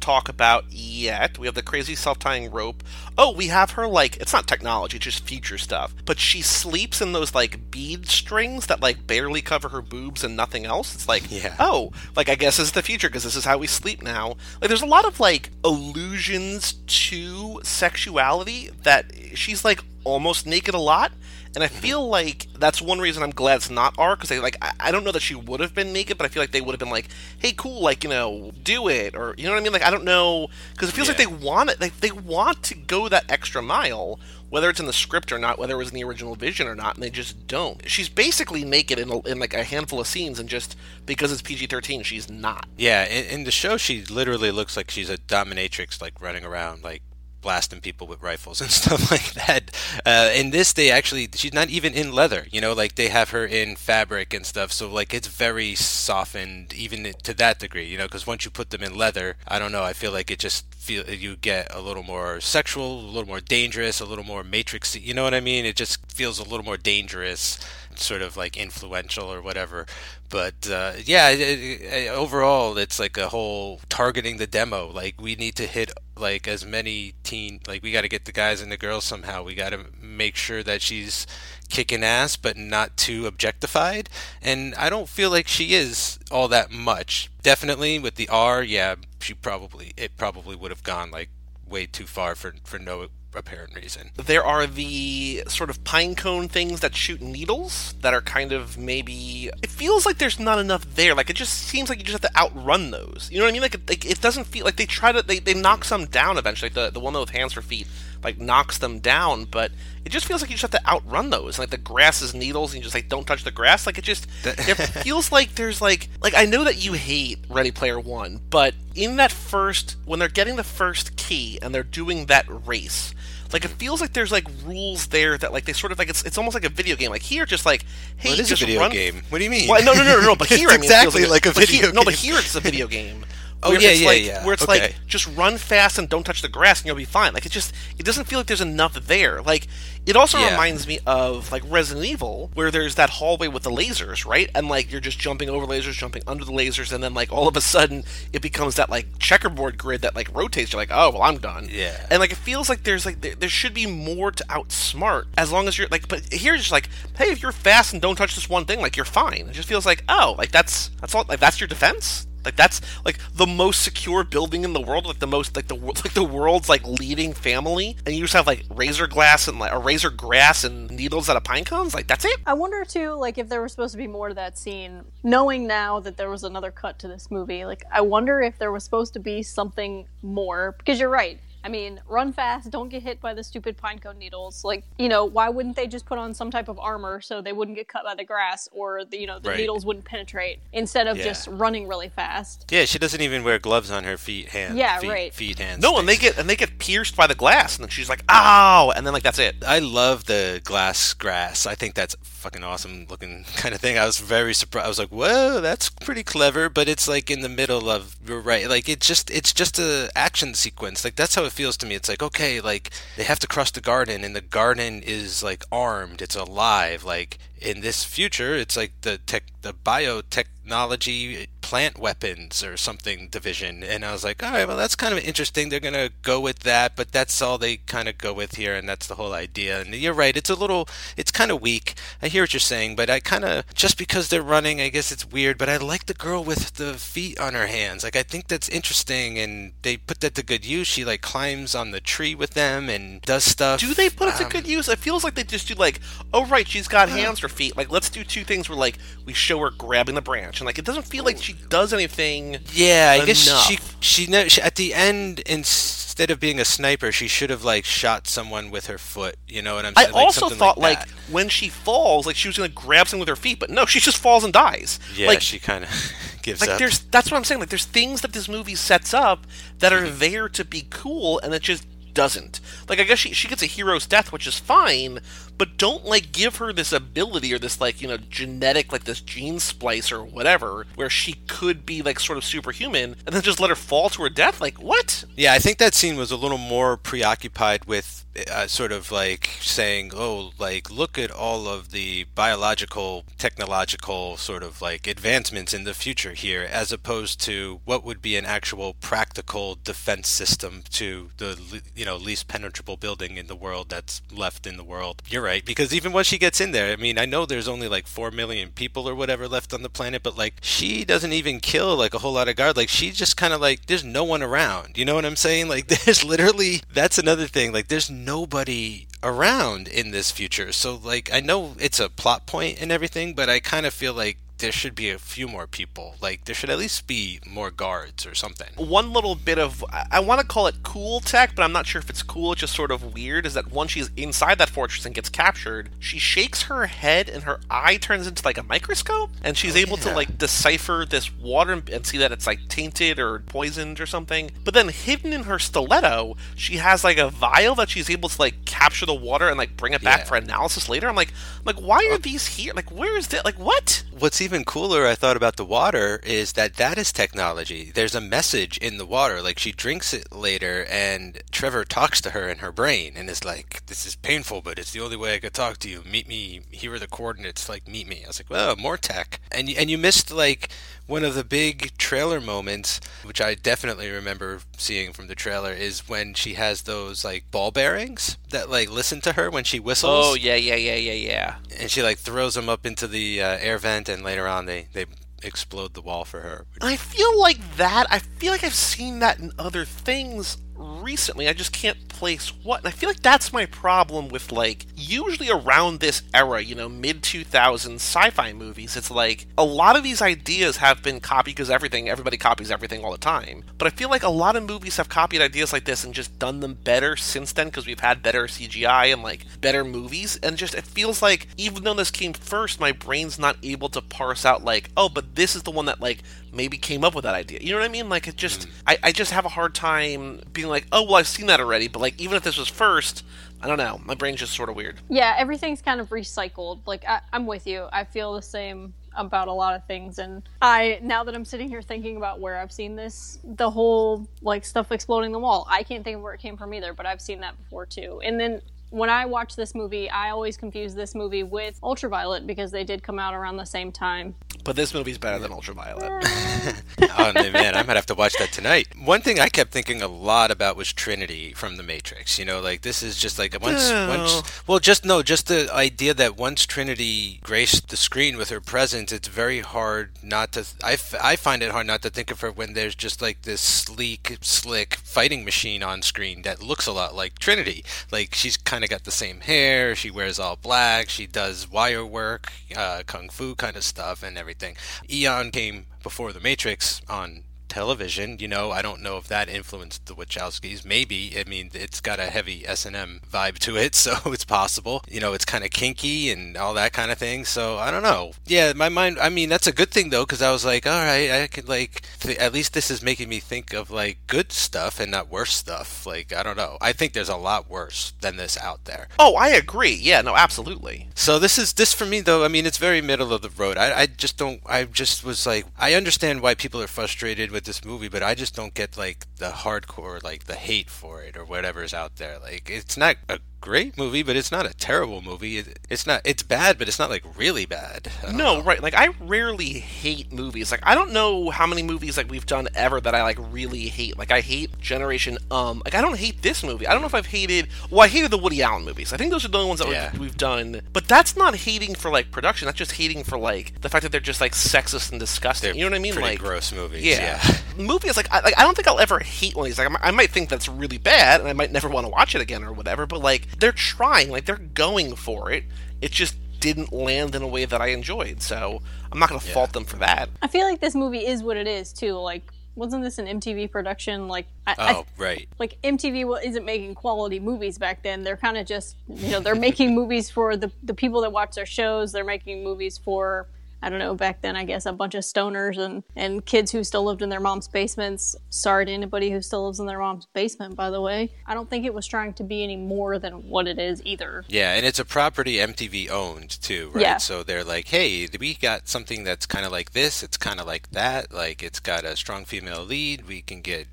talk 0.06 0.28
about 0.28 0.64
yet. 0.70 1.36
We 1.36 1.46
have 1.48 1.56
the 1.56 1.62
crazy 1.62 1.96
self-tying 1.96 2.52
rope. 2.52 2.84
Oh, 3.18 3.32
we 3.32 3.48
have 3.48 3.72
her 3.72 3.88
like 3.88 4.16
it's 4.18 4.32
not 4.32 4.46
technology, 4.46 4.98
it's 4.98 5.04
just 5.04 5.24
future 5.24 5.58
stuff. 5.58 5.92
But 6.04 6.20
she 6.20 6.42
sleeps 6.42 7.00
in 7.02 7.12
those 7.12 7.34
like 7.34 7.72
bead 7.72 8.06
strings 8.06 8.66
that 8.66 8.80
like 8.80 9.04
barely 9.08 9.42
cover 9.42 9.68
her 9.70 9.82
boobs 9.82 10.22
and 10.22 10.36
nothing 10.36 10.64
else. 10.64 10.94
It's 10.94 11.08
like, 11.08 11.28
Yeah. 11.28 11.56
oh, 11.58 11.90
like 12.14 12.28
I 12.28 12.36
guess 12.36 12.58
this 12.58 12.66
is 12.68 12.72
the 12.72 12.82
future 12.82 13.08
because 13.08 13.24
this 13.24 13.34
is 13.34 13.44
how 13.44 13.58
we 13.58 13.66
sleep 13.66 14.00
now. 14.00 14.36
Like 14.60 14.68
there's 14.68 14.82
a 14.82 14.86
lot 14.86 15.06
of 15.06 15.18
like 15.18 15.50
allusions 15.64 16.74
to 16.86 17.60
sexuality 17.64 18.70
that 18.84 19.10
she's 19.34 19.64
like 19.64 19.82
almost 20.04 20.46
naked 20.46 20.74
a 20.74 20.78
lot. 20.78 21.10
And 21.56 21.64
I 21.64 21.68
feel 21.68 22.06
like 22.06 22.48
that's 22.58 22.82
one 22.82 22.98
reason 22.98 23.22
I'm 23.22 23.30
glad 23.30 23.56
it's 23.56 23.70
not 23.70 23.94
R 23.96 24.14
because 24.14 24.30
like 24.42 24.58
I, 24.60 24.72
I 24.78 24.90
don't 24.90 25.04
know 25.04 25.12
that 25.12 25.22
she 25.22 25.34
would 25.34 25.60
have 25.60 25.74
been 25.74 25.90
naked, 25.90 26.18
but 26.18 26.26
I 26.26 26.28
feel 26.28 26.42
like 26.42 26.50
they 26.50 26.60
would 26.60 26.72
have 26.72 26.78
been 26.78 26.90
like, 26.90 27.08
"Hey, 27.38 27.54
cool, 27.56 27.80
like 27.80 28.04
you 28.04 28.10
know, 28.10 28.52
do 28.62 28.88
it," 28.88 29.16
or 29.16 29.34
you 29.38 29.44
know 29.44 29.52
what 29.52 29.60
I 29.60 29.62
mean? 29.62 29.72
Like 29.72 29.82
I 29.82 29.90
don't 29.90 30.04
know 30.04 30.48
because 30.74 30.90
it 30.90 30.92
feels 30.92 31.08
like 31.08 31.16
they 31.16 31.26
want 31.26 31.70
it, 31.70 31.80
like 31.80 31.98
they 32.00 32.10
want 32.10 32.62
to 32.64 32.74
go 32.74 33.08
that 33.08 33.24
extra 33.30 33.62
mile, 33.62 34.20
whether 34.50 34.68
it's 34.68 34.80
in 34.80 34.86
the 34.86 34.92
script 34.92 35.32
or 35.32 35.38
not, 35.38 35.58
whether 35.58 35.72
it 35.72 35.78
was 35.78 35.88
in 35.88 35.94
the 35.94 36.04
original 36.04 36.34
vision 36.34 36.66
or 36.66 36.74
not, 36.74 36.96
and 36.96 37.02
they 37.02 37.08
just 37.08 37.46
don't. 37.46 37.88
She's 37.88 38.10
basically 38.10 38.62
naked 38.62 38.98
in, 38.98 39.10
a, 39.10 39.20
in 39.20 39.38
like 39.38 39.54
a 39.54 39.64
handful 39.64 39.98
of 39.98 40.06
scenes, 40.06 40.38
and 40.38 40.50
just 40.50 40.76
because 41.06 41.32
it's 41.32 41.40
PG-13, 41.40 42.04
she's 42.04 42.28
not. 42.28 42.66
Yeah, 42.76 43.06
in, 43.06 43.24
in 43.24 43.44
the 43.44 43.50
show, 43.50 43.78
she 43.78 44.04
literally 44.04 44.50
looks 44.50 44.76
like 44.76 44.90
she's 44.90 45.08
a 45.08 45.16
dominatrix, 45.16 46.02
like 46.02 46.20
running 46.20 46.44
around, 46.44 46.84
like 46.84 47.00
blasting 47.46 47.80
people 47.80 48.08
with 48.08 48.20
rifles 48.20 48.60
and 48.64 48.72
stuff 48.72 49.08
like 49.08 49.32
that. 49.34 49.70
Uh, 50.04 50.30
in 50.34 50.50
this, 50.50 50.72
they 50.72 50.90
actually, 50.90 51.28
she's 51.34 51.54
not 51.54 51.70
even 51.70 51.94
in 51.94 52.10
leather, 52.10 52.46
you 52.50 52.60
know, 52.60 52.72
like 52.72 52.96
they 52.96 53.06
have 53.06 53.30
her 53.30 53.46
in 53.46 53.76
fabric 53.76 54.34
and 54.34 54.44
stuff. 54.44 54.72
So, 54.72 54.90
like, 54.90 55.14
it's 55.14 55.28
very 55.28 55.76
softened, 55.76 56.74
even 56.74 57.14
to 57.22 57.32
that 57.34 57.60
degree, 57.60 57.86
you 57.86 57.98
know, 57.98 58.06
because 58.06 58.26
once 58.26 58.44
you 58.44 58.50
put 58.50 58.70
them 58.70 58.82
in 58.82 58.98
leather, 58.98 59.36
I 59.46 59.60
don't 59.60 59.70
know, 59.70 59.84
I 59.84 59.92
feel 59.92 60.10
like 60.10 60.28
it 60.28 60.40
just 60.40 60.64
feel 60.86 61.10
you 61.10 61.34
get 61.34 61.66
a 61.74 61.80
little 61.80 62.04
more 62.04 62.40
sexual, 62.40 63.00
a 63.00 63.10
little 63.10 63.26
more 63.26 63.40
dangerous, 63.40 63.98
a 63.98 64.04
little 64.04 64.24
more 64.24 64.44
matrixy. 64.44 65.02
You 65.02 65.14
know 65.14 65.24
what 65.24 65.34
I 65.34 65.40
mean? 65.40 65.64
It 65.64 65.74
just 65.74 65.98
feels 66.12 66.38
a 66.38 66.44
little 66.44 66.64
more 66.64 66.76
dangerous 66.76 67.58
sort 67.98 68.22
of 68.22 68.36
like 68.36 68.56
influential 68.56 69.32
or 69.32 69.42
whatever. 69.42 69.86
But 70.28 70.68
uh, 70.70 70.92
yeah, 71.04 71.30
it, 71.30 71.40
it, 71.40 72.08
overall, 72.08 72.78
it's 72.78 73.00
like 73.00 73.16
a 73.16 73.30
whole 73.30 73.80
targeting 73.88 74.36
the 74.36 74.46
demo. 74.46 74.88
Like 74.88 75.20
we 75.20 75.34
need 75.34 75.56
to 75.56 75.66
hit 75.66 75.90
like 76.16 76.46
as 76.46 76.64
many 76.64 77.14
teen. 77.24 77.60
Like 77.66 77.82
we 77.82 77.90
got 77.90 78.02
to 78.02 78.08
get 78.08 78.24
the 78.24 78.32
guys 78.32 78.60
and 78.60 78.70
the 78.70 78.76
girls 78.76 79.04
somehow. 79.04 79.42
We 79.42 79.56
got 79.56 79.70
to 79.70 79.86
make 80.00 80.36
sure 80.36 80.62
that 80.62 80.82
she's 80.82 81.26
kicking 81.66 82.04
ass, 82.04 82.36
but 82.36 82.56
not 82.56 82.96
too 82.96 83.26
objectified. 83.26 84.08
And 84.42 84.74
I 84.76 84.90
don't 84.90 85.08
feel 85.08 85.30
like 85.30 85.48
she 85.48 85.74
is 85.74 86.18
all 86.30 86.48
that 86.48 86.70
much. 86.70 87.30
Definitely 87.42 87.98
with 87.98 88.14
the 88.16 88.28
R, 88.28 88.62
yeah, 88.62 88.96
she 89.20 89.34
probably 89.34 89.92
it 89.96 90.16
probably 90.16 90.56
would 90.56 90.70
have 90.70 90.82
gone 90.82 91.10
like 91.10 91.30
way 91.68 91.86
too 91.86 92.06
far 92.06 92.34
for 92.34 92.54
for 92.64 92.78
no 92.78 93.08
apparent 93.36 93.74
reason. 93.74 94.10
There 94.16 94.44
are 94.44 94.66
the 94.66 95.42
sort 95.46 95.70
of 95.70 95.84
pine 95.84 96.14
cone 96.14 96.48
things 96.48 96.80
that 96.80 96.96
shoot 96.96 97.20
needles 97.20 97.94
that 98.00 98.14
are 98.14 98.22
kind 98.22 98.52
of 98.52 98.78
maybe. 98.78 99.50
It 99.62 99.70
feels 99.70 100.06
like 100.06 100.18
there's 100.18 100.40
not 100.40 100.58
enough 100.58 100.86
there. 100.94 101.14
Like 101.14 101.30
it 101.30 101.36
just 101.36 101.52
seems 101.52 101.88
like 101.88 101.98
you 101.98 102.04
just 102.04 102.22
have 102.22 102.32
to 102.32 102.38
outrun 102.38 102.90
those. 102.90 103.28
You 103.30 103.38
know 103.38 103.44
what 103.44 103.50
I 103.50 103.52
mean? 103.52 103.62
Like 103.62 103.74
it, 103.74 103.88
like, 103.88 104.06
it 104.06 104.20
doesn't 104.20 104.44
feel 104.44 104.64
like 104.64 104.76
they 104.76 104.86
try 104.86 105.12
to. 105.12 105.22
They, 105.22 105.38
they 105.38 105.54
knock 105.54 105.84
some 105.84 106.06
down 106.06 106.38
eventually. 106.38 106.70
Like 106.70 106.74
the 106.74 106.90
the 106.90 107.00
one 107.00 107.14
with 107.14 107.30
hands 107.30 107.52
for 107.52 107.62
feet 107.62 107.86
like 108.26 108.40
knocks 108.40 108.78
them 108.78 108.98
down, 108.98 109.44
but 109.44 109.70
it 110.04 110.08
just 110.08 110.26
feels 110.26 110.40
like 110.40 110.50
you 110.50 110.56
just 110.56 110.72
have 110.72 110.82
to 110.82 110.90
outrun 110.90 111.30
those. 111.30 111.60
Like 111.60 111.70
the 111.70 111.78
grass 111.78 112.22
is 112.22 112.34
needles, 112.34 112.72
and 112.72 112.78
you 112.78 112.82
just 112.82 112.94
like 112.94 113.08
don't 113.08 113.24
touch 113.24 113.44
the 113.44 113.52
grass. 113.52 113.86
Like 113.86 113.98
it 113.98 114.04
just 114.04 114.26
it 114.44 114.74
feels 114.74 115.30
like 115.30 115.54
there's 115.54 115.80
like 115.80 116.08
like 116.20 116.34
I 116.36 116.44
know 116.44 116.64
that 116.64 116.84
you 116.84 116.94
hate 116.94 117.38
Ready 117.48 117.70
Player 117.70 118.00
One, 118.00 118.40
but 118.50 118.74
in 118.96 119.14
that 119.16 119.30
first 119.30 119.94
when 120.06 120.18
they're 120.18 120.28
getting 120.28 120.56
the 120.56 120.64
first 120.64 121.16
key 121.16 121.60
and 121.62 121.72
they're 121.72 121.84
doing 121.84 122.26
that 122.26 122.46
race. 122.48 123.14
Like 123.52 123.64
it 123.64 123.68
mm-hmm. 123.68 123.76
feels 123.76 124.00
like 124.00 124.12
there's 124.12 124.32
like 124.32 124.48
rules 124.64 125.06
there 125.06 125.38
that 125.38 125.52
like 125.52 125.66
they 125.66 125.72
sort 125.72 125.92
of 125.92 125.98
like 126.00 126.08
it's 126.08 126.24
it's 126.24 126.36
almost 126.36 126.54
like 126.54 126.64
a 126.64 126.68
video 126.68 126.96
game. 126.96 127.12
Like 127.12 127.22
here, 127.22 127.46
just 127.46 127.64
like 127.64 127.84
hey, 128.16 128.30
Well, 128.30 128.40
it 128.40 128.40
is 128.40 128.50
a 128.50 128.56
video 128.56 128.80
run- 128.80 128.90
game. 128.90 129.22
What 129.28 129.38
do 129.38 129.44
you 129.44 129.50
mean? 129.50 129.68
Well, 129.68 129.84
no, 129.84 129.92
no, 129.92 130.02
no, 130.02 130.20
no. 130.20 130.34
But 130.34 130.48
here, 130.58 130.68
I 130.68 130.72
mean, 130.72 130.82
exactly 130.82 131.26
like 131.26 131.46
a 131.46 131.50
but 131.50 131.68
video 131.68 131.82
here- 131.82 131.92
No, 131.92 132.02
but 132.02 132.14
here 132.14 132.34
it's 132.36 132.56
a 132.56 132.60
video 132.60 132.88
game. 132.88 133.24
Oh, 133.62 133.70
where 133.70 133.80
yeah, 133.80 133.88
it's 133.90 134.00
yeah, 134.00 134.06
like, 134.08 134.24
yeah. 134.24 134.44
Where 134.44 134.54
it's 134.54 134.62
Okay. 134.62 134.80
like 134.80 134.94
just 135.06 135.26
run 135.36 135.56
fast 135.58 135.98
and 135.98 136.08
don't 136.08 136.24
touch 136.24 136.42
the 136.42 136.48
grass 136.48 136.80
and 136.80 136.86
you'll 136.86 136.94
be 136.96 137.04
fine. 137.04 137.32
Like 137.32 137.46
it 137.46 137.52
just 137.52 137.72
it 137.98 138.04
doesn't 138.04 138.26
feel 138.26 138.38
like 138.38 138.46
there's 138.46 138.60
enough 138.60 138.94
there. 138.94 139.40
Like 139.42 139.66
it 140.04 140.14
also 140.14 140.38
Yeah. 140.38 140.50
reminds 140.52 140.86
me 140.86 141.00
of 141.06 141.50
like 141.50 141.62
Resident 141.66 142.06
Evil 142.06 142.50
where 142.54 142.70
there's 142.70 142.94
that 142.96 143.10
hallway 143.10 143.48
with 143.48 143.62
the 143.64 143.70
lasers, 143.70 144.24
right? 144.26 144.50
And 144.54 144.68
like 144.68 144.92
you're 144.92 145.00
just 145.00 145.18
jumping 145.18 145.48
over 145.48 145.66
lasers, 145.66 145.94
jumping 145.94 146.22
under 146.26 146.44
the 146.44 146.52
lasers, 146.52 146.92
and 146.92 147.02
then 147.02 147.14
like 147.14 147.32
all 147.32 147.48
of 147.48 147.56
a 147.56 147.60
sudden 147.60 148.04
it 148.32 148.42
becomes 148.42 148.74
that 148.76 148.90
like 148.90 149.18
checkerboard 149.18 149.78
grid 149.78 150.02
that 150.02 150.14
like 150.14 150.32
rotates. 150.36 150.72
You're 150.72 150.80
like, 150.82 150.90
oh 150.92 151.10
well, 151.10 151.22
I'm 151.22 151.38
done. 151.38 151.68
Yeah. 151.72 152.06
And 152.10 152.20
like 152.20 152.32
it 152.32 152.36
feels 152.38 152.68
like 152.68 152.84
there's 152.84 153.06
like 153.06 153.20
there, 153.22 153.34
there 153.34 153.48
should 153.48 153.74
be 153.74 153.86
more 153.86 154.30
to 154.30 154.44
outsmart 154.44 155.24
as 155.36 155.50
long 155.50 155.66
as 155.66 155.78
you're 155.78 155.88
like. 155.90 156.08
But 156.08 156.32
here 156.32 156.54
it's 156.54 156.64
just 156.64 156.72
like, 156.72 156.88
hey, 157.16 157.30
if 157.30 157.42
you're 157.42 157.52
fast 157.52 157.92
and 157.94 158.02
don't 158.02 158.16
touch 158.16 158.34
this 158.34 158.48
one 158.48 158.64
thing, 158.66 158.80
like 158.80 158.96
you're 158.96 159.04
fine. 159.06 159.46
It 159.48 159.52
just 159.52 159.66
feels 159.68 159.86
like 159.86 160.04
oh, 160.08 160.34
like 160.38 160.52
that's 160.52 160.90
that's 161.00 161.14
all. 161.14 161.24
Like 161.28 161.40
that's 161.40 161.58
your 161.58 161.68
defense. 161.68 162.26
Like 162.46 162.56
that's 162.56 162.80
like 163.04 163.18
the 163.34 163.46
most 163.46 163.82
secure 163.82 164.24
building 164.24 164.64
in 164.64 164.72
the 164.72 164.80
world, 164.80 165.04
like 165.04 165.18
the 165.18 165.26
most 165.26 165.56
like 165.56 165.66
the 165.66 165.74
like 166.04 166.14
the 166.14 166.24
world's 166.24 166.68
like 166.68 166.86
leading 166.86 167.34
family, 167.34 167.96
and 168.06 168.14
you 168.14 168.22
just 168.22 168.34
have 168.34 168.46
like 168.46 168.64
razor 168.70 169.06
glass 169.06 169.48
and 169.48 169.58
like 169.58 169.72
or 169.72 169.80
razor 169.80 170.10
grass 170.10 170.64
and 170.64 170.90
needles 170.90 171.28
out 171.28 171.36
of 171.36 171.44
pine 171.44 171.64
cones. 171.64 171.92
Like 171.92 172.06
that's 172.06 172.24
it. 172.24 172.36
I 172.46 172.54
wonder 172.54 172.84
too, 172.84 173.14
like 173.14 173.36
if 173.36 173.48
there 173.48 173.60
was 173.60 173.72
supposed 173.72 173.92
to 173.92 173.98
be 173.98 174.06
more 174.06 174.28
to 174.28 174.34
that 174.34 174.56
scene. 174.56 175.04
Knowing 175.22 175.66
now 175.66 175.98
that 176.00 176.16
there 176.16 176.30
was 176.30 176.44
another 176.44 176.70
cut 176.70 176.98
to 177.00 177.08
this 177.08 177.30
movie, 177.30 177.64
like 177.64 177.82
I 177.90 178.00
wonder 178.00 178.40
if 178.40 178.58
there 178.58 178.70
was 178.70 178.84
supposed 178.84 179.12
to 179.14 179.18
be 179.18 179.42
something 179.42 180.06
more. 180.22 180.76
Because 180.78 181.00
you're 181.00 181.10
right. 181.10 181.40
I 181.66 181.68
mean, 181.68 182.00
run 182.08 182.32
fast, 182.32 182.70
don't 182.70 182.88
get 182.88 183.02
hit 183.02 183.20
by 183.20 183.34
the 183.34 183.42
stupid 183.42 183.76
pinecone 183.76 184.18
needles. 184.18 184.62
Like, 184.62 184.84
you 185.00 185.08
know, 185.08 185.24
why 185.24 185.48
wouldn't 185.48 185.74
they 185.74 185.88
just 185.88 186.06
put 186.06 186.16
on 186.16 186.32
some 186.32 186.48
type 186.48 186.68
of 186.68 186.78
armor 186.78 187.20
so 187.20 187.42
they 187.42 187.52
wouldn't 187.52 187.76
get 187.76 187.88
cut 187.88 188.04
by 188.04 188.14
the 188.14 188.22
grass 188.22 188.68
or 188.70 189.04
the, 189.04 189.18
you 189.18 189.26
know, 189.26 189.40
the 189.40 189.48
Right. 189.50 189.58
needles 189.58 189.84
wouldn't 189.84 190.04
penetrate 190.04 190.60
instead 190.72 191.08
of 191.08 191.16
Yeah. 191.16 191.24
just 191.24 191.48
running 191.48 191.88
really 191.88 192.08
fast? 192.08 192.66
Yeah, 192.70 192.84
she 192.84 193.00
doesn't 193.00 193.20
even 193.20 193.42
wear 193.42 193.58
gloves 193.58 193.90
on 193.90 194.04
her 194.04 194.16
feet, 194.16 194.50
hands. 194.50 194.76
Yeah, 194.76 195.00
feet, 195.00 195.10
right. 195.10 195.34
Feet, 195.34 195.58
hands. 195.58 195.82
No, 195.82 195.98
and 195.98 196.08
they 196.08 196.16
get 196.16 196.38
and 196.38 196.48
they 196.48 196.54
get 196.54 196.78
pierced 196.78 197.16
by 197.16 197.26
the 197.26 197.34
glass, 197.34 197.74
and 197.76 197.82
then 197.82 197.90
she's 197.90 198.08
like, 198.08 198.22
ow, 198.28 198.92
and 198.94 199.04
then 199.04 199.12
like 199.12 199.24
that's 199.24 199.40
it. 199.40 199.56
I 199.66 199.80
love 199.80 200.26
the 200.26 200.60
glass 200.62 201.14
grass. 201.14 201.66
I 201.66 201.74
think 201.74 201.94
that's 201.94 202.14
fucking 202.46 202.62
awesome 202.62 203.06
looking 203.10 203.44
kind 203.56 203.74
of 203.74 203.80
thing. 203.80 203.98
I 203.98 204.06
was 204.06 204.18
very 204.18 204.54
surprised. 204.54 204.84
I 204.84 204.88
was 204.88 204.98
like, 205.00 205.08
"Whoa, 205.08 205.60
that's 205.60 205.88
pretty 205.90 206.22
clever." 206.22 206.68
But 206.68 206.88
it's 206.88 207.08
like 207.08 207.28
in 207.28 207.40
the 207.40 207.48
middle 207.48 207.90
of 207.90 208.14
you're 208.24 208.40
right. 208.40 208.68
Like 208.68 208.88
it's 208.88 209.04
just 209.04 209.30
it's 209.30 209.52
just 209.52 209.80
a 209.80 210.10
action 210.14 210.54
sequence. 210.54 211.04
Like 211.04 211.16
that's 211.16 211.34
how 211.34 211.44
it 211.44 211.52
feels 211.52 211.76
to 211.78 211.86
me. 211.86 211.96
It's 211.96 212.08
like 212.08 212.22
okay, 212.22 212.60
like 212.60 212.90
they 213.16 213.24
have 213.24 213.40
to 213.40 213.48
cross 213.48 213.72
the 213.72 213.80
garden, 213.80 214.22
and 214.22 214.36
the 214.36 214.40
garden 214.40 215.02
is 215.02 215.42
like 215.42 215.64
armed. 215.72 216.22
It's 216.22 216.36
alive. 216.36 217.02
Like 217.02 217.38
in 217.60 217.80
this 217.80 218.04
future, 218.04 218.54
it's 218.54 218.76
like 218.76 218.92
the 219.00 219.18
tech, 219.18 219.44
the 219.62 219.74
biotechnology 219.74 221.48
plant 221.66 221.98
weapons 221.98 222.62
or 222.62 222.76
something 222.76 223.26
division. 223.28 223.82
And 223.82 224.04
I 224.04 224.12
was 224.12 224.22
like, 224.22 224.40
all 224.40 224.52
right, 224.52 224.68
well 224.68 224.76
that's 224.76 224.94
kind 224.94 225.12
of 225.12 225.24
interesting. 225.24 225.68
They're 225.68 225.80
gonna 225.80 226.10
go 226.22 226.38
with 226.38 226.60
that, 226.60 226.94
but 226.94 227.10
that's 227.10 227.42
all 227.42 227.58
they 227.58 227.78
kind 227.78 228.08
of 228.08 228.18
go 228.18 228.32
with 228.32 228.54
here, 228.54 228.76
and 228.76 228.88
that's 228.88 229.08
the 229.08 229.16
whole 229.16 229.32
idea. 229.32 229.80
And 229.80 229.92
you're 229.92 230.14
right, 230.14 230.36
it's 230.36 230.48
a 230.48 230.54
little, 230.54 230.88
it's 231.16 231.32
kind 231.32 231.50
of 231.50 231.60
weak. 231.60 231.94
I 232.22 232.28
hear 232.28 232.44
what 232.44 232.54
you're 232.54 232.60
saying, 232.60 232.94
but 232.94 233.10
I 233.10 233.18
kind 233.18 233.44
of 233.44 233.64
just 233.74 233.98
because 233.98 234.28
they're 234.28 234.42
running, 234.42 234.80
I 234.80 234.90
guess 234.90 235.10
it's 235.10 235.26
weird. 235.26 235.58
But 235.58 235.68
I 235.68 235.76
like 235.78 236.06
the 236.06 236.14
girl 236.14 236.44
with 236.44 236.74
the 236.74 236.94
feet 236.94 237.36
on 237.40 237.54
her 237.54 237.66
hands. 237.66 238.04
Like 238.04 238.14
I 238.14 238.22
think 238.22 238.46
that's 238.46 238.68
interesting, 238.68 239.36
and 239.36 239.72
they 239.82 239.96
put 239.96 240.20
that 240.20 240.36
to 240.36 240.44
good 240.44 240.64
use. 240.64 240.86
She 240.86 241.04
like 241.04 241.20
climbs 241.20 241.74
on 241.74 241.90
the 241.90 242.00
tree 242.00 242.36
with 242.36 242.50
them 242.50 242.88
and 242.88 243.20
does 243.22 243.42
stuff. 243.42 243.80
Do 243.80 243.92
they 243.92 244.08
put 244.08 244.28
it 244.28 244.36
to 244.36 244.44
Um, 244.44 244.50
good 244.50 244.68
use? 244.68 244.88
It 244.88 245.00
feels 245.00 245.24
like 245.24 245.34
they 245.34 245.42
just 245.42 245.66
do 245.66 245.74
like, 245.74 245.98
oh 246.32 246.46
right, 246.46 246.68
she's 246.68 246.86
got 246.86 247.08
hands 247.08 247.42
or 247.42 247.48
feet. 247.48 247.76
Like 247.76 247.90
let's 247.90 248.08
do 248.08 248.22
two 248.22 248.44
things 248.44 248.68
where 248.68 248.78
like 248.78 248.98
we 249.24 249.32
show 249.32 249.58
her 249.58 249.70
grabbing 249.70 250.14
the 250.14 250.22
branch, 250.22 250.60
and 250.60 250.66
like 250.66 250.78
it 250.78 250.84
doesn't 250.84 251.06
feel 251.06 251.24
like 251.24 251.42
she 251.42 251.55
does 251.68 251.92
anything. 251.92 252.58
Yeah, 252.72 253.18
I 253.20 253.24
guess 253.26 253.38
she 253.66 253.78
she, 254.00 254.26
know, 254.26 254.48
she 254.48 254.60
at 254.62 254.76
the 254.76 254.94
end 254.94 255.40
instead 255.40 256.30
of 256.30 256.40
being 256.40 256.58
a 256.60 256.64
sniper, 256.64 257.12
she 257.12 257.28
should 257.28 257.50
have 257.50 257.64
like 257.64 257.84
shot 257.84 258.26
someone 258.26 258.70
with 258.70 258.86
her 258.86 258.98
foot. 258.98 259.36
You 259.48 259.62
know 259.62 259.74
what 259.74 259.84
I'm 259.84 259.92
I 259.96 260.04
saying? 260.04 260.14
Like, 260.14 260.24
also 260.24 260.48
thought 260.48 260.78
like, 260.78 261.00
that. 261.00 261.08
when 261.30 261.48
she 261.48 261.68
falls, 261.68 262.26
like 262.26 262.36
she 262.36 262.48
was 262.48 262.56
gonna 262.56 262.68
grab 262.68 263.08
something 263.08 263.20
with 263.20 263.28
her 263.28 263.36
feet, 263.36 263.58
but 263.58 263.70
no, 263.70 263.84
she 263.86 264.00
just 264.00 264.18
falls 264.18 264.44
and 264.44 264.52
dies. 264.52 264.98
yeah, 265.14 265.26
like 265.26 265.40
she 265.42 265.58
kind 265.58 265.84
of 265.84 265.90
gives 266.42 266.60
like 266.60 266.70
up. 266.70 266.78
there's 266.78 267.00
that's 267.00 267.30
what 267.30 267.36
I'm 267.36 267.44
saying. 267.44 267.60
Like 267.60 267.68
there's 267.70 267.84
things 267.86 268.20
that 268.22 268.32
this 268.32 268.48
movie 268.48 268.74
sets 268.76 269.12
up 269.12 269.46
that 269.78 269.92
are 269.92 270.02
Mm-hmm. 270.02 270.18
there 270.18 270.48
to 270.48 270.64
be 270.64 270.86
cool, 270.90 271.40
and 271.42 271.52
it 271.54 271.62
just 271.62 271.86
doesn't. 272.14 272.60
Like 272.88 272.98
I 272.98 273.04
guess 273.04 273.18
she 273.18 273.32
she 273.34 273.46
gets 273.48 273.62
a 273.62 273.66
hero's 273.66 274.06
death, 274.06 274.32
which 274.32 274.46
is 274.46 274.58
fine, 274.58 275.18
but 275.58 275.76
don't 275.76 276.04
like 276.04 276.32
give 276.32 276.56
her 276.56 276.72
this 276.72 276.92
ability 276.92 277.52
or 277.52 277.58
this 277.58 277.80
like 277.80 278.00
you 278.00 278.08
know 278.08 278.16
genetic 278.16 278.92
like 278.92 279.04
this 279.04 279.20
gene 279.20 279.58
splice 279.58 280.12
or 280.12 280.22
whatever 280.22 280.86
where 280.94 281.10
she 281.10 281.34
could 281.46 281.86
be 281.86 282.02
like 282.02 282.20
sort 282.20 282.38
of 282.38 282.44
superhuman 282.44 283.16
and 283.26 283.34
then 283.34 283.42
just 283.42 283.60
let 283.60 283.70
her 283.70 283.76
fall 283.76 284.08
to 284.08 284.22
her 284.22 284.28
death 284.28 284.60
like 284.60 284.80
what 284.80 285.24
Yeah, 285.36 285.52
I 285.52 285.58
think 285.58 285.78
that 285.78 285.94
scene 285.94 286.16
was 286.16 286.30
a 286.30 286.36
little 286.36 286.58
more 286.58 286.96
preoccupied 286.96 287.84
with 287.84 288.24
uh, 288.50 288.66
sort 288.66 288.92
of 288.92 289.10
like 289.10 289.50
saying, 289.60 290.12
"Oh, 290.14 290.52
like 290.58 290.90
look 290.90 291.18
at 291.18 291.30
all 291.30 291.68
of 291.68 291.90
the 291.90 292.24
biological, 292.34 293.24
technological 293.38 294.36
sort 294.36 294.62
of 294.62 294.82
like 294.82 295.06
advancements 295.06 295.72
in 295.72 295.84
the 295.84 295.94
future 295.94 296.34
here," 296.34 296.62
as 296.62 296.92
opposed 296.92 297.40
to 297.42 297.80
what 297.84 298.04
would 298.04 298.20
be 298.20 298.36
an 298.36 298.44
actual 298.44 298.94
practical 298.94 299.78
defense 299.82 300.28
system 300.28 300.82
to 300.90 301.30
the 301.38 301.82
you 301.94 302.04
know 302.04 302.16
least 302.16 302.48
penetrable 302.48 302.96
building 302.96 303.36
in 303.36 303.46
the 303.46 303.56
world 303.56 303.88
that's 303.88 304.20
left 304.30 304.66
in 304.66 304.76
the 304.76 304.84
world. 304.84 305.22
Right 305.46 305.64
because 305.64 305.94
even 305.94 306.12
when 306.12 306.24
she 306.24 306.38
gets 306.38 306.60
in 306.60 306.72
there, 306.72 306.92
I 306.92 306.96
mean, 306.96 307.18
I 307.18 307.24
know 307.24 307.46
there's 307.46 307.68
only 307.68 307.88
like 307.88 308.06
four 308.06 308.30
million 308.30 308.70
people 308.70 309.08
or 309.08 309.14
whatever 309.14 309.46
left 309.48 309.72
on 309.72 309.82
the 309.82 309.88
planet, 309.88 310.22
but 310.22 310.36
like 310.36 310.54
she 310.60 311.04
doesn't 311.04 311.32
even 311.32 311.60
kill 311.60 311.96
like 311.96 312.12
a 312.12 312.18
whole 312.18 312.32
lot 312.32 312.48
of 312.48 312.56
guard. 312.56 312.76
Like 312.76 312.88
she 312.88 313.12
just 313.12 313.36
kind 313.36 313.54
of 313.54 313.60
like 313.60 313.86
there's 313.86 314.04
no 314.04 314.24
one 314.24 314.42
around. 314.42 314.98
You 314.98 315.04
know 315.04 315.14
what 315.14 315.24
I'm 315.24 315.36
saying? 315.36 315.68
Like 315.68 315.86
there's 316.04 316.24
literally 316.24 316.82
that's 316.92 317.18
another 317.18 317.46
thing. 317.46 317.72
Like 317.72 317.88
there's 317.88 318.10
nobody 318.10 319.06
around 319.22 319.88
in 319.88 320.10
this 320.10 320.30
future. 320.30 320.72
So 320.72 321.00
like 321.02 321.32
I 321.32 321.40
know 321.40 321.74
it's 321.78 322.00
a 322.00 322.10
plot 322.10 322.46
point 322.46 322.82
and 322.82 322.90
everything, 322.90 323.34
but 323.34 323.48
I 323.48 323.60
kind 323.60 323.86
of 323.86 323.94
feel 323.94 324.12
like 324.12 324.38
there 324.58 324.72
should 324.72 324.94
be 324.94 325.10
a 325.10 325.18
few 325.18 325.46
more 325.48 325.66
people. 325.66 326.14
Like 326.20 326.44
there 326.46 326.54
should 326.54 326.70
at 326.70 326.78
least 326.78 327.06
be 327.06 327.40
more 327.46 327.70
guards 327.70 328.24
or 328.26 328.34
something. 328.34 328.68
one 328.76 329.12
little 329.12 329.34
bit 329.34 329.58
of 329.58 329.84
I- 329.92 330.20
want 330.20 330.40
to 330.40 330.46
call 330.46 330.66
it 330.66 330.76
cool 330.82 331.20
tech, 331.20 331.54
but 331.54 331.62
I'm 331.62 331.72
not 331.72 331.86
sure 331.86 332.00
if 332.00 332.08
it's 332.10 332.22
cool. 332.22 332.52
It's 332.52 332.60
just 332.62 332.74
sort 332.74 332.90
of 332.90 333.14
weird. 333.14 333.44
Is 333.46 333.54
that 333.54 333.70
once 333.70 333.90
she's 333.92 334.10
inside 334.16 334.58
that 334.58 334.70
fortress 334.70 335.04
and 335.04 335.14
gets 335.14 335.28
captured, 335.28 335.90
she 335.98 336.18
shakes 336.18 336.62
her 336.64 336.86
head 336.86 337.28
and 337.28 337.44
her 337.44 337.60
eye 337.70 337.96
turns 337.98 338.26
into 338.26 338.42
like 338.44 338.56
a 338.58 338.62
microscope, 338.62 339.30
and 339.42 339.56
she's 339.56 339.76
oh, 339.76 339.78
able 339.78 339.96
to 339.98 340.12
like 340.14 340.38
decipher 340.38 341.04
this 341.08 341.32
water 341.34 341.72
and- 341.72 341.88
and 341.90 342.06
see 342.06 342.18
that 342.18 342.32
it's 342.32 342.46
like 342.46 342.66
tainted 342.68 343.18
or 343.18 343.40
poisoned 343.40 344.00
or 344.00 344.06
something. 344.06 344.50
But 344.64 344.74
then 344.74 344.88
hidden 344.88 345.32
in 345.32 345.44
her 345.44 345.58
stiletto, 345.58 346.36
she 346.54 346.76
has 346.78 347.04
like 347.04 347.18
a 347.18 347.28
vial 347.28 347.74
that 347.76 347.90
she's 347.90 348.08
able 348.10 348.28
to 348.30 348.40
like 348.40 348.64
capture 348.64 349.06
the 349.06 349.14
water 349.14 349.48
and 349.48 349.58
like 349.58 349.76
bring 349.76 349.92
it 349.92 350.02
back 350.02 350.20
Yeah. 350.20 350.24
for 350.24 350.36
analysis 350.36 350.88
later. 350.88 351.08
I'm 351.08 351.16
like, 351.16 351.32
I'm 351.58 351.64
like 351.64 351.76
why 351.80 352.06
are 352.10 352.14
uh, 352.14 352.18
these 352.18 352.46
here? 352.46 352.72
Like 352.74 352.90
where 352.90 353.16
is 353.16 353.28
that? 353.28 353.44
Like 353.44 353.58
what? 353.58 354.02
What's 354.18 354.40
even 354.40 354.64
cooler, 354.64 355.06
I 355.06 355.14
thought 355.14 355.36
about 355.36 355.56
the 355.56 355.64
water, 355.64 356.20
is 356.24 356.54
that 356.54 356.76
that 356.76 356.96
is 356.96 357.12
technology. 357.12 357.92
There's 357.94 358.14
a 358.14 358.20
message 358.20 358.78
in 358.78 358.96
the 358.96 359.04
water. 359.04 359.42
Like 359.42 359.58
she 359.58 359.72
drinks 359.72 360.14
it 360.14 360.32
later, 360.32 360.86
and 360.88 361.42
Trevor 361.50 361.84
talks 361.84 362.22
to 362.22 362.30
her 362.30 362.48
in 362.48 362.58
her 362.58 362.72
brain, 362.72 363.12
and 363.14 363.28
is 363.28 363.44
like, 363.44 363.84
"This 363.88 364.06
is 364.06 364.16
painful, 364.16 364.62
but 364.62 364.78
it's 364.78 364.92
the 364.92 365.02
only 365.02 365.18
way 365.18 365.34
I 365.34 365.38
could 365.38 365.52
talk 365.52 365.76
to 365.80 365.90
you. 365.90 366.02
Meet 366.02 366.28
me. 366.28 366.62
Here 366.70 366.94
are 366.94 366.98
the 366.98 367.06
coordinates. 367.06 367.68
Like, 367.68 367.86
meet 367.86 368.08
me." 368.08 368.24
I 368.24 368.28
was 368.28 368.40
like, 368.40 368.48
"Well, 368.48 368.74
more 368.76 368.96
tech." 368.96 369.38
And 369.52 369.68
and 369.68 369.90
you 369.90 369.98
missed 369.98 370.30
like 370.30 370.70
one 371.06 371.24
of 371.24 371.34
the 371.34 371.44
big 371.44 371.96
trailer 371.98 372.40
moments, 372.40 373.00
which 373.24 373.40
I 373.40 373.54
definitely 373.54 374.10
remember 374.10 374.60
seeing 374.76 375.12
from 375.12 375.26
the 375.28 375.34
trailer, 375.34 375.72
is 375.72 376.08
when 376.08 376.34
she 376.34 376.54
has 376.54 376.82
those 376.82 377.24
like 377.24 377.50
ball 377.50 377.70
bearings 377.70 378.36
that 378.50 378.68
like 378.70 378.90
listen 378.90 379.20
to 379.22 379.32
her 379.34 379.50
when 379.50 379.64
she 379.64 379.78
whistles 379.80 380.26
Oh 380.26 380.34
yeah, 380.34 380.56
yeah, 380.56 380.74
yeah, 380.74 380.96
yeah, 380.96 381.12
yeah. 381.12 381.54
and 381.78 381.90
she 381.90 382.02
like 382.02 382.18
throws 382.18 382.54
them 382.54 382.68
up 382.68 382.84
into 382.84 383.06
the 383.06 383.42
uh, 383.42 383.58
air 383.60 383.78
vent, 383.78 384.08
and 384.08 384.22
later 384.22 384.46
on 384.46 384.66
they 384.66 384.88
they 384.92 385.06
explode 385.42 385.94
the 385.94 386.00
wall 386.02 386.24
for 386.24 386.40
her. 386.40 386.66
I 386.80 386.96
feel 386.96 387.38
like 387.38 387.76
that. 387.76 388.06
I 388.10 388.18
feel 388.18 388.52
like 388.52 388.64
I've 388.64 388.74
seen 388.74 389.20
that 389.20 389.38
in 389.38 389.52
other 389.58 389.84
things 389.84 390.56
recently. 390.78 391.48
I 391.48 391.52
just 391.52 391.72
can't 391.72 392.08
place 392.08 392.48
what. 392.62 392.80
And 392.80 392.88
I 392.88 392.90
feel 392.90 393.08
like 393.08 393.22
that's 393.22 393.52
my 393.52 393.66
problem 393.66 394.28
with 394.28 394.50
like 394.50 394.86
usually 394.96 395.50
around 395.50 396.00
this 396.00 396.22
era, 396.34 396.60
you 396.60 396.74
know, 396.74 396.88
mid 396.88 397.22
2000s 397.22 397.94
sci-fi 397.96 398.52
movies. 398.52 398.96
It's 398.96 399.10
like 399.10 399.46
a 399.56 399.64
lot 399.64 399.96
of 399.96 400.02
these 400.02 400.22
ideas 400.22 400.78
have 400.78 401.02
been 401.02 401.20
copied 401.20 401.56
because 401.56 401.70
everything 401.70 402.08
everybody 402.08 402.36
copies 402.36 402.70
everything 402.70 403.04
all 403.04 403.12
the 403.12 403.18
time. 403.18 403.64
But 403.78 403.86
I 403.86 403.90
feel 403.90 404.10
like 404.10 404.22
a 404.22 404.28
lot 404.28 404.56
of 404.56 404.66
movies 404.66 404.96
have 404.96 405.08
copied 405.08 405.40
ideas 405.40 405.72
like 405.72 405.84
this 405.84 406.04
and 406.04 406.14
just 406.14 406.38
done 406.38 406.60
them 406.60 406.74
better 406.74 407.16
since 407.16 407.52
then 407.52 407.68
because 407.68 407.86
we've 407.86 408.00
had 408.00 408.22
better 408.22 408.46
CGI 408.46 409.12
and 409.12 409.22
like 409.22 409.44
better 409.60 409.84
movies 409.84 410.38
and 410.42 410.56
just 410.56 410.74
it 410.74 410.84
feels 410.84 411.22
like 411.22 411.48
even 411.56 411.84
though 411.84 411.94
this 411.94 412.10
came 412.10 412.32
first, 412.32 412.80
my 412.80 412.92
brain's 412.92 413.38
not 413.38 413.56
able 413.62 413.88
to 413.90 414.00
parse 414.00 414.44
out 414.44 414.64
like, 414.64 414.90
oh, 414.96 415.08
but 415.08 415.34
this 415.34 415.54
is 415.54 415.62
the 415.62 415.70
one 415.70 415.86
that 415.86 416.00
like 416.00 416.22
maybe 416.56 416.78
came 416.78 417.04
up 417.04 417.14
with 417.14 417.24
that 417.24 417.34
idea. 417.34 417.60
You 417.60 417.72
know 417.72 417.78
what 417.78 417.84
I 417.84 417.88
mean? 417.88 418.08
Like 418.08 418.26
it 418.26 418.36
just 418.36 418.68
mm. 418.68 418.72
I, 418.86 418.98
I 419.04 419.12
just 419.12 419.32
have 419.32 419.44
a 419.44 419.50
hard 419.50 419.74
time 419.74 420.40
being 420.52 420.68
like, 420.68 420.86
oh 420.92 421.02
well 421.02 421.16
I've 421.16 421.28
seen 421.28 421.46
that 421.46 421.60
already, 421.60 421.88
but 421.88 422.00
like 422.00 422.20
even 422.20 422.36
if 422.36 422.42
this 422.42 422.56
was 422.56 422.68
first, 422.68 423.24
I 423.60 423.66
don't 423.68 423.78
know. 423.78 424.00
My 424.04 424.14
brain's 424.14 424.40
just 424.40 424.54
sort 424.54 424.68
of 424.68 424.76
weird. 424.76 425.00
Yeah, 425.08 425.34
everything's 425.38 425.82
kind 425.82 426.00
of 426.00 426.08
recycled. 426.10 426.80
Like 426.86 427.04
I, 427.06 427.20
I'm 427.32 427.46
with 427.46 427.66
you. 427.66 427.86
I 427.92 428.04
feel 428.04 428.34
the 428.34 428.42
same 428.42 428.94
about 429.14 429.48
a 429.48 429.52
lot 429.52 429.74
of 429.74 429.84
things, 429.86 430.18
and 430.18 430.42
I 430.60 430.98
now 431.02 431.24
that 431.24 431.34
I'm 431.34 431.44
sitting 431.44 431.68
here 431.68 431.80
thinking 431.80 432.16
about 432.16 432.38
where 432.38 432.58
I've 432.58 432.72
seen 432.72 432.96
this, 432.96 433.38
the 433.44 433.70
whole 433.70 434.28
like 434.42 434.64
stuff 434.64 434.92
exploding 434.92 435.32
the 435.32 435.38
wall. 435.38 435.66
I 435.70 435.82
can't 435.82 436.04
think 436.04 436.16
of 436.16 436.22
where 436.22 436.34
it 436.34 436.40
came 436.40 436.56
from 436.56 436.74
either, 436.74 436.92
but 436.92 437.06
I've 437.06 437.20
seen 437.20 437.40
that 437.40 437.56
before 437.58 437.86
too. 437.86 438.20
And 438.22 438.38
then 438.38 438.60
when 438.90 439.10
I 439.10 439.26
watch 439.26 439.56
this 439.56 439.74
movie, 439.74 440.08
I 440.08 440.30
always 440.30 440.56
confuse 440.56 440.94
this 440.94 441.14
movie 441.14 441.42
with 441.42 441.78
Ultraviolet 441.82 442.46
because 442.46 442.70
they 442.70 442.84
did 442.84 443.02
come 443.02 443.18
out 443.18 443.34
around 443.34 443.56
the 443.56 443.64
same 443.64 443.92
time. 443.92 444.34
But 444.64 444.76
this 444.76 444.94
movie's 444.94 445.18
better 445.18 445.38
than 445.38 445.52
Ultraviolet. 445.52 446.10
oh 447.18 447.32
man, 447.34 447.74
I 447.74 447.82
might 447.82 447.96
have 447.96 448.06
to 448.06 448.14
watch 448.14 448.34
that 448.38 448.52
tonight. 448.52 448.88
One 448.98 449.20
thing 449.20 449.38
I 449.38 449.48
kept 449.48 449.70
thinking 449.70 450.02
a 450.02 450.08
lot 450.08 450.50
about 450.50 450.76
was 450.76 450.92
Trinity 450.92 451.52
from 451.52 451.76
The 451.76 451.82
Matrix. 451.82 452.38
You 452.38 452.44
know, 452.44 452.60
like 452.60 452.82
this 452.82 453.02
is 453.02 453.16
just 453.16 453.38
like 453.38 453.56
once, 453.60 453.88
No. 453.90 454.08
once. 454.08 454.66
Well, 454.66 454.78
just 454.78 455.04
no, 455.04 455.22
just 455.22 455.48
the 455.48 455.72
idea 455.72 456.14
that 456.14 456.36
once 456.36 456.66
Trinity 456.66 457.40
graced 457.42 457.88
the 457.88 457.96
screen 457.96 458.36
with 458.36 458.50
her 458.50 458.60
presence, 458.60 459.12
it's 459.12 459.28
very 459.28 459.60
hard 459.60 460.12
not 460.22 460.52
to. 460.52 460.66
I, 460.82 460.94
f- 460.94 461.14
I 461.22 461.36
find 461.36 461.62
it 461.62 461.70
hard 461.70 461.86
not 461.86 462.02
to 462.02 462.10
think 462.10 462.30
of 462.30 462.40
her 462.40 462.50
when 462.50 462.72
there's 462.74 462.94
just 462.94 463.22
like 463.22 463.42
this 463.42 463.60
sleek, 463.60 464.38
slick 464.40 464.96
fighting 465.16 465.46
machine 465.46 465.82
on 465.82 466.02
screen 466.02 466.42
that 466.42 466.62
looks 466.62 466.86
a 466.86 466.92
lot 466.92 467.14
like 467.14 467.38
Trinity. 467.38 467.82
Like 468.12 468.34
she's 468.34 468.58
kind 468.58 468.84
of 468.84 468.90
got 468.90 469.04
the 469.04 469.10
same 469.10 469.40
hair. 469.40 469.94
She 469.94 470.10
wears 470.10 470.38
all 470.38 470.56
black. 470.56 471.08
She 471.08 471.26
does 471.26 471.70
wire 471.70 472.04
work, 472.04 472.52
uh, 472.76 473.02
kung 473.06 473.30
fu 473.30 473.54
kind 473.54 473.78
of 473.78 473.82
stuff, 473.82 474.22
and 474.22 474.36
everything. 474.36 474.76
Aeon 475.10 475.52
came 475.52 475.86
before 476.02 476.34
the 476.34 476.40
Matrix 476.40 477.00
on 477.08 477.44
television. 477.76 478.38
You 478.40 478.48
know, 478.48 478.70
I 478.70 478.80
don't 478.80 479.02
know 479.02 479.18
if 479.18 479.28
that 479.28 479.50
influenced 479.50 480.06
the 480.06 480.14
Wachowskis. 480.14 480.86
Maybe. 480.86 481.34
I 481.38 481.44
mean, 481.46 481.68
it's 481.74 482.00
got 482.00 482.18
a 482.18 482.24
heavy 482.36 482.66
S 482.66 482.86
and 482.86 482.96
M 482.96 483.20
vibe 483.30 483.58
to 483.58 483.76
it, 483.76 483.94
so 484.06 484.16
it's 484.32 484.46
possible. 484.46 485.02
You 485.10 485.20
know, 485.20 485.34
it's 485.34 485.44
kind 485.44 485.62
of 485.62 485.70
kinky 485.70 486.30
and 486.30 486.56
all 486.56 486.72
that 486.72 486.94
kind 486.94 487.10
of 487.10 487.18
thing. 487.18 487.44
So 487.44 487.76
I 487.76 487.90
don't 487.90 488.02
know. 488.02 488.32
Yeah, 488.46 488.72
my 488.72 488.88
mind. 488.88 489.18
I 489.20 489.28
mean, 489.28 489.50
that's 489.50 489.66
a 489.66 489.72
good 489.72 489.90
thing 489.90 490.08
though, 490.08 490.24
because 490.24 490.40
I 490.40 490.52
was 490.52 490.64
like, 490.64 490.86
all 490.86 491.04
right, 491.04 491.30
I 491.30 491.46
could 491.48 491.68
like. 491.68 492.00
Th- 492.20 492.38
at 492.38 492.54
least 492.54 492.72
this 492.72 492.90
is 492.90 493.02
making 493.02 493.28
me 493.28 493.40
think 493.40 493.74
of 493.74 493.90
like 493.90 494.16
good 494.26 494.52
stuff 494.52 494.98
and 494.98 495.10
not 495.10 495.30
worse 495.30 495.52
stuff. 495.52 496.06
Like 496.06 496.32
I 496.32 496.42
don't 496.42 496.56
know. 496.56 496.78
I 496.80 496.94
think 496.94 497.12
there's 497.12 497.28
a 497.28 497.36
lot 497.36 497.68
worse 497.68 498.14
than 498.22 498.36
this 498.36 498.56
out 498.56 498.86
there. 498.86 499.08
Oh, 499.18 499.34
I 499.34 499.48
agree. 499.48 499.94
Yeah, 499.94 500.22
no, 500.22 500.34
absolutely. 500.34 501.08
So 501.14 501.38
this 501.38 501.58
is 501.58 501.74
this 501.74 501.92
for 501.92 502.06
me 502.06 502.22
though. 502.22 502.42
I 502.42 502.48
mean, 502.48 502.64
it's 502.64 502.78
very 502.78 503.02
middle 503.02 503.34
of 503.34 503.42
the 503.42 503.50
road. 503.50 503.76
I, 503.76 504.00
I 504.00 504.06
just 504.06 504.38
don't. 504.38 504.62
I 504.64 504.84
just 504.84 505.24
was 505.24 505.46
like, 505.46 505.66
I 505.78 505.92
understand 505.92 506.40
why 506.40 506.54
people 506.54 506.80
are 506.80 506.86
frustrated 506.86 507.50
with 507.50 507.65
this 507.66 507.84
movie, 507.84 508.08
but 508.08 508.22
I 508.22 508.34
just 508.34 508.54
don't 508.54 508.74
get 508.74 508.96
like 508.96 509.26
the 509.36 509.50
hardcore, 509.50 510.22
like 510.22 510.44
the 510.44 510.54
hate 510.54 510.88
for 510.88 511.22
it 511.22 511.36
or 511.36 511.44
whatever's 511.44 511.92
out 511.92 512.16
there. 512.16 512.38
Like, 512.38 512.70
it's 512.70 512.96
not 512.96 513.16
a 513.28 513.38
great 513.66 513.98
movie, 513.98 514.22
but 514.22 514.36
it's 514.36 514.52
not 514.52 514.64
a 514.64 514.72
terrible 514.72 515.20
movie. 515.20 515.58
It, 515.58 515.80
it's 515.90 516.06
not. 516.06 516.20
It's 516.24 516.44
bad, 516.44 516.78
but 516.78 516.86
it's 516.86 517.00
not 517.00 517.10
like 517.10 517.24
really 517.36 517.66
bad. 517.66 518.12
No, 518.24 518.30
know. 518.58 518.62
right. 518.62 518.80
Like 518.80 518.94
I 518.94 519.08
rarely 519.20 519.80
hate 519.80 520.32
movies. 520.32 520.70
Like 520.70 520.80
I 520.84 520.94
don't 520.94 521.12
know 521.12 521.50
how 521.50 521.66
many 521.66 521.82
movies 521.82 522.16
like 522.16 522.30
we've 522.30 522.46
done 522.46 522.68
ever 522.76 523.00
that 523.00 523.14
I 523.14 523.22
like 523.24 523.38
really 523.50 523.88
hate. 523.88 524.16
Like 524.16 524.30
I 524.30 524.40
hate 524.40 524.78
Generation 524.80 525.36
Um. 525.50 525.82
Like 525.84 525.96
I 525.96 526.00
don't 526.00 526.16
hate 526.18 526.42
this 526.42 526.62
movie. 526.62 526.86
I 526.86 526.92
don't 526.92 527.00
know 527.02 527.08
if 527.08 527.14
I've 527.14 527.26
hated. 527.26 527.68
Well, 527.90 528.02
I 528.02 528.08
hated 528.08 528.30
the 528.30 528.38
Woody 528.38 528.62
Allen 528.62 528.84
movies. 528.84 529.12
I 529.12 529.16
think 529.16 529.32
those 529.32 529.44
are 529.44 529.48
the 529.48 529.58
only 529.58 529.68
ones 529.68 529.80
that 529.80 529.88
Yeah. 529.88 530.12
we've, 530.12 530.20
we've 530.20 530.36
done. 530.36 530.82
But 530.92 531.08
that's 531.08 531.36
not 531.36 531.56
hating 531.56 531.96
for 531.96 532.10
like 532.10 532.30
production. 532.30 532.66
That's 532.66 532.78
just 532.78 532.92
hating 532.92 533.24
for 533.24 533.36
like 533.36 533.80
the 533.80 533.88
fact 533.88 534.04
that 534.04 534.12
they're 534.12 534.20
just 534.20 534.40
like 534.40 534.52
sexist 534.52 535.10
and 535.10 535.18
disgusting. 535.18 535.70
They're 535.70 535.76
you 535.76 535.84
know 535.84 535.90
what 535.90 535.96
I 535.96 536.00
mean? 536.00 536.14
Like 536.14 536.38
gross 536.38 536.72
movies. 536.72 537.04
Yeah. 537.04 537.40
yeah. 537.44 537.56
movies 537.76 538.16
like 538.16 538.32
I, 538.32 538.40
like 538.40 538.56
I 538.56 538.62
don't 538.62 538.76
think 538.76 538.86
I'll 538.86 539.00
ever 539.00 539.18
hate 539.18 539.56
one 539.56 539.64
of 539.66 539.70
these. 539.70 539.78
Like 539.78 539.90
I 540.00 540.10
might 540.12 540.30
think 540.30 540.48
that's 540.48 540.68
really 540.68 540.98
bad, 540.98 541.40
and 541.40 541.48
I 541.48 541.52
might 541.52 541.72
never 541.72 541.88
want 541.88 542.06
to 542.06 542.10
watch 542.10 542.34
it 542.34 542.40
again 542.40 542.62
or 542.62 542.72
whatever. 542.72 543.06
But 543.06 543.20
like 543.20 543.55
they're 543.58 543.72
trying, 543.72 544.30
like 544.30 544.44
they're 544.46 544.56
going 544.56 545.16
for 545.16 545.50
it. 545.50 545.64
It 546.00 546.12
just 546.12 546.36
didn't 546.60 546.92
land 546.92 547.34
in 547.34 547.42
a 547.42 547.46
way 547.46 547.64
that 547.64 547.80
I 547.80 547.88
enjoyed. 547.88 548.42
So 548.42 548.80
I'm 549.12 549.18
not 549.18 549.28
going 549.28 549.40
to 549.40 549.46
fault 549.46 549.72
them 549.72 549.84
for 549.84 549.96
that. 549.98 550.28
I 550.42 550.48
feel 550.48 550.66
like 550.66 550.80
this 550.80 550.94
movie 550.94 551.26
is 551.26 551.42
what 551.42 551.56
it 551.56 551.66
is 551.66 551.92
too. 551.92 552.14
Like, 552.14 552.42
wasn't 552.74 553.02
this 553.04 553.18
an 553.18 553.26
MTV 553.26 553.70
production? 553.70 554.28
Like, 554.28 554.46
I, 554.66 554.74
I 554.78 554.94
Oh, 554.94 555.06
right. 555.16 555.48
like 555.58 555.78
MTV 555.82 556.44
isn't 556.44 556.64
making 556.64 556.94
quality 556.94 557.40
movies 557.40 557.78
back 557.78 558.02
then. 558.02 558.22
They're 558.22 558.36
kind 558.36 558.56
of 558.58 558.66
just, 558.66 558.96
you 559.08 559.30
know, 559.30 559.40
they're 559.40 559.54
making 559.54 559.94
movies 560.00 560.28
for 560.30 560.56
the 560.56 560.70
the 560.82 560.94
people 560.94 561.22
that 561.22 561.32
watch 561.32 561.54
their 561.54 561.66
shows. 561.66 562.12
They're 562.12 562.24
making 562.24 562.62
movies 562.64 562.98
for 562.98 563.46
I 563.82 563.90
don't 563.90 563.98
know, 563.98 564.14
back 564.14 564.42
then 564.42 564.56
I 564.56 564.64
guess 564.64 564.86
a 564.86 564.92
bunch 564.92 565.14
of 565.14 565.22
stoners 565.22 565.78
and, 565.78 566.02
and 566.14 566.44
kids 566.44 566.72
who 566.72 566.82
still 566.82 567.04
lived 567.04 567.22
in 567.22 567.28
their 567.28 567.40
mom's 567.40 567.68
basements. 567.68 568.36
Sorry 568.50 568.86
to 568.86 568.92
anybody 568.92 569.30
who 569.30 569.40
still 569.42 569.66
lives 569.66 569.80
in 569.80 569.86
their 569.86 569.98
mom's 569.98 570.26
basement, 570.26 570.76
by 570.76 570.90
the 570.90 571.00
way. 571.00 571.30
I 571.46 571.54
don't 571.54 571.68
think 571.68 571.84
it 571.84 571.94
was 571.94 572.06
trying 572.06 572.32
to 572.34 572.44
be 572.44 572.62
any 572.62 572.76
more 572.76 573.18
than 573.18 573.48
what 573.48 573.68
it 573.68 573.78
is 573.78 574.02
either. 574.04 574.44
Yeah, 574.48 574.74
and 574.74 574.86
it's 574.86 574.98
a 574.98 575.04
property 575.04 575.56
MTV 575.56 576.10
owned 576.10 576.50
too, 576.50 576.90
right? 576.92 577.02
Yeah. 577.02 577.16
So 577.18 577.42
they're 577.42 577.64
like, 577.64 577.88
hey, 577.88 578.28
we 578.38 578.54
got 578.54 578.88
something 578.88 579.24
that's 579.24 579.46
kind 579.46 579.66
of 579.66 579.72
like 579.72 579.92
this, 579.92 580.22
it's 580.22 580.36
kind 580.36 580.60
of 580.60 580.66
like 580.66 580.90
that. 580.90 581.32
Like 581.32 581.62
it's 581.62 581.80
got 581.80 582.04
a 582.04 582.16
strong 582.16 582.44
female 582.44 582.84
lead. 582.84 583.26
We 583.26 583.42
can 583.42 583.60
get 583.60 583.88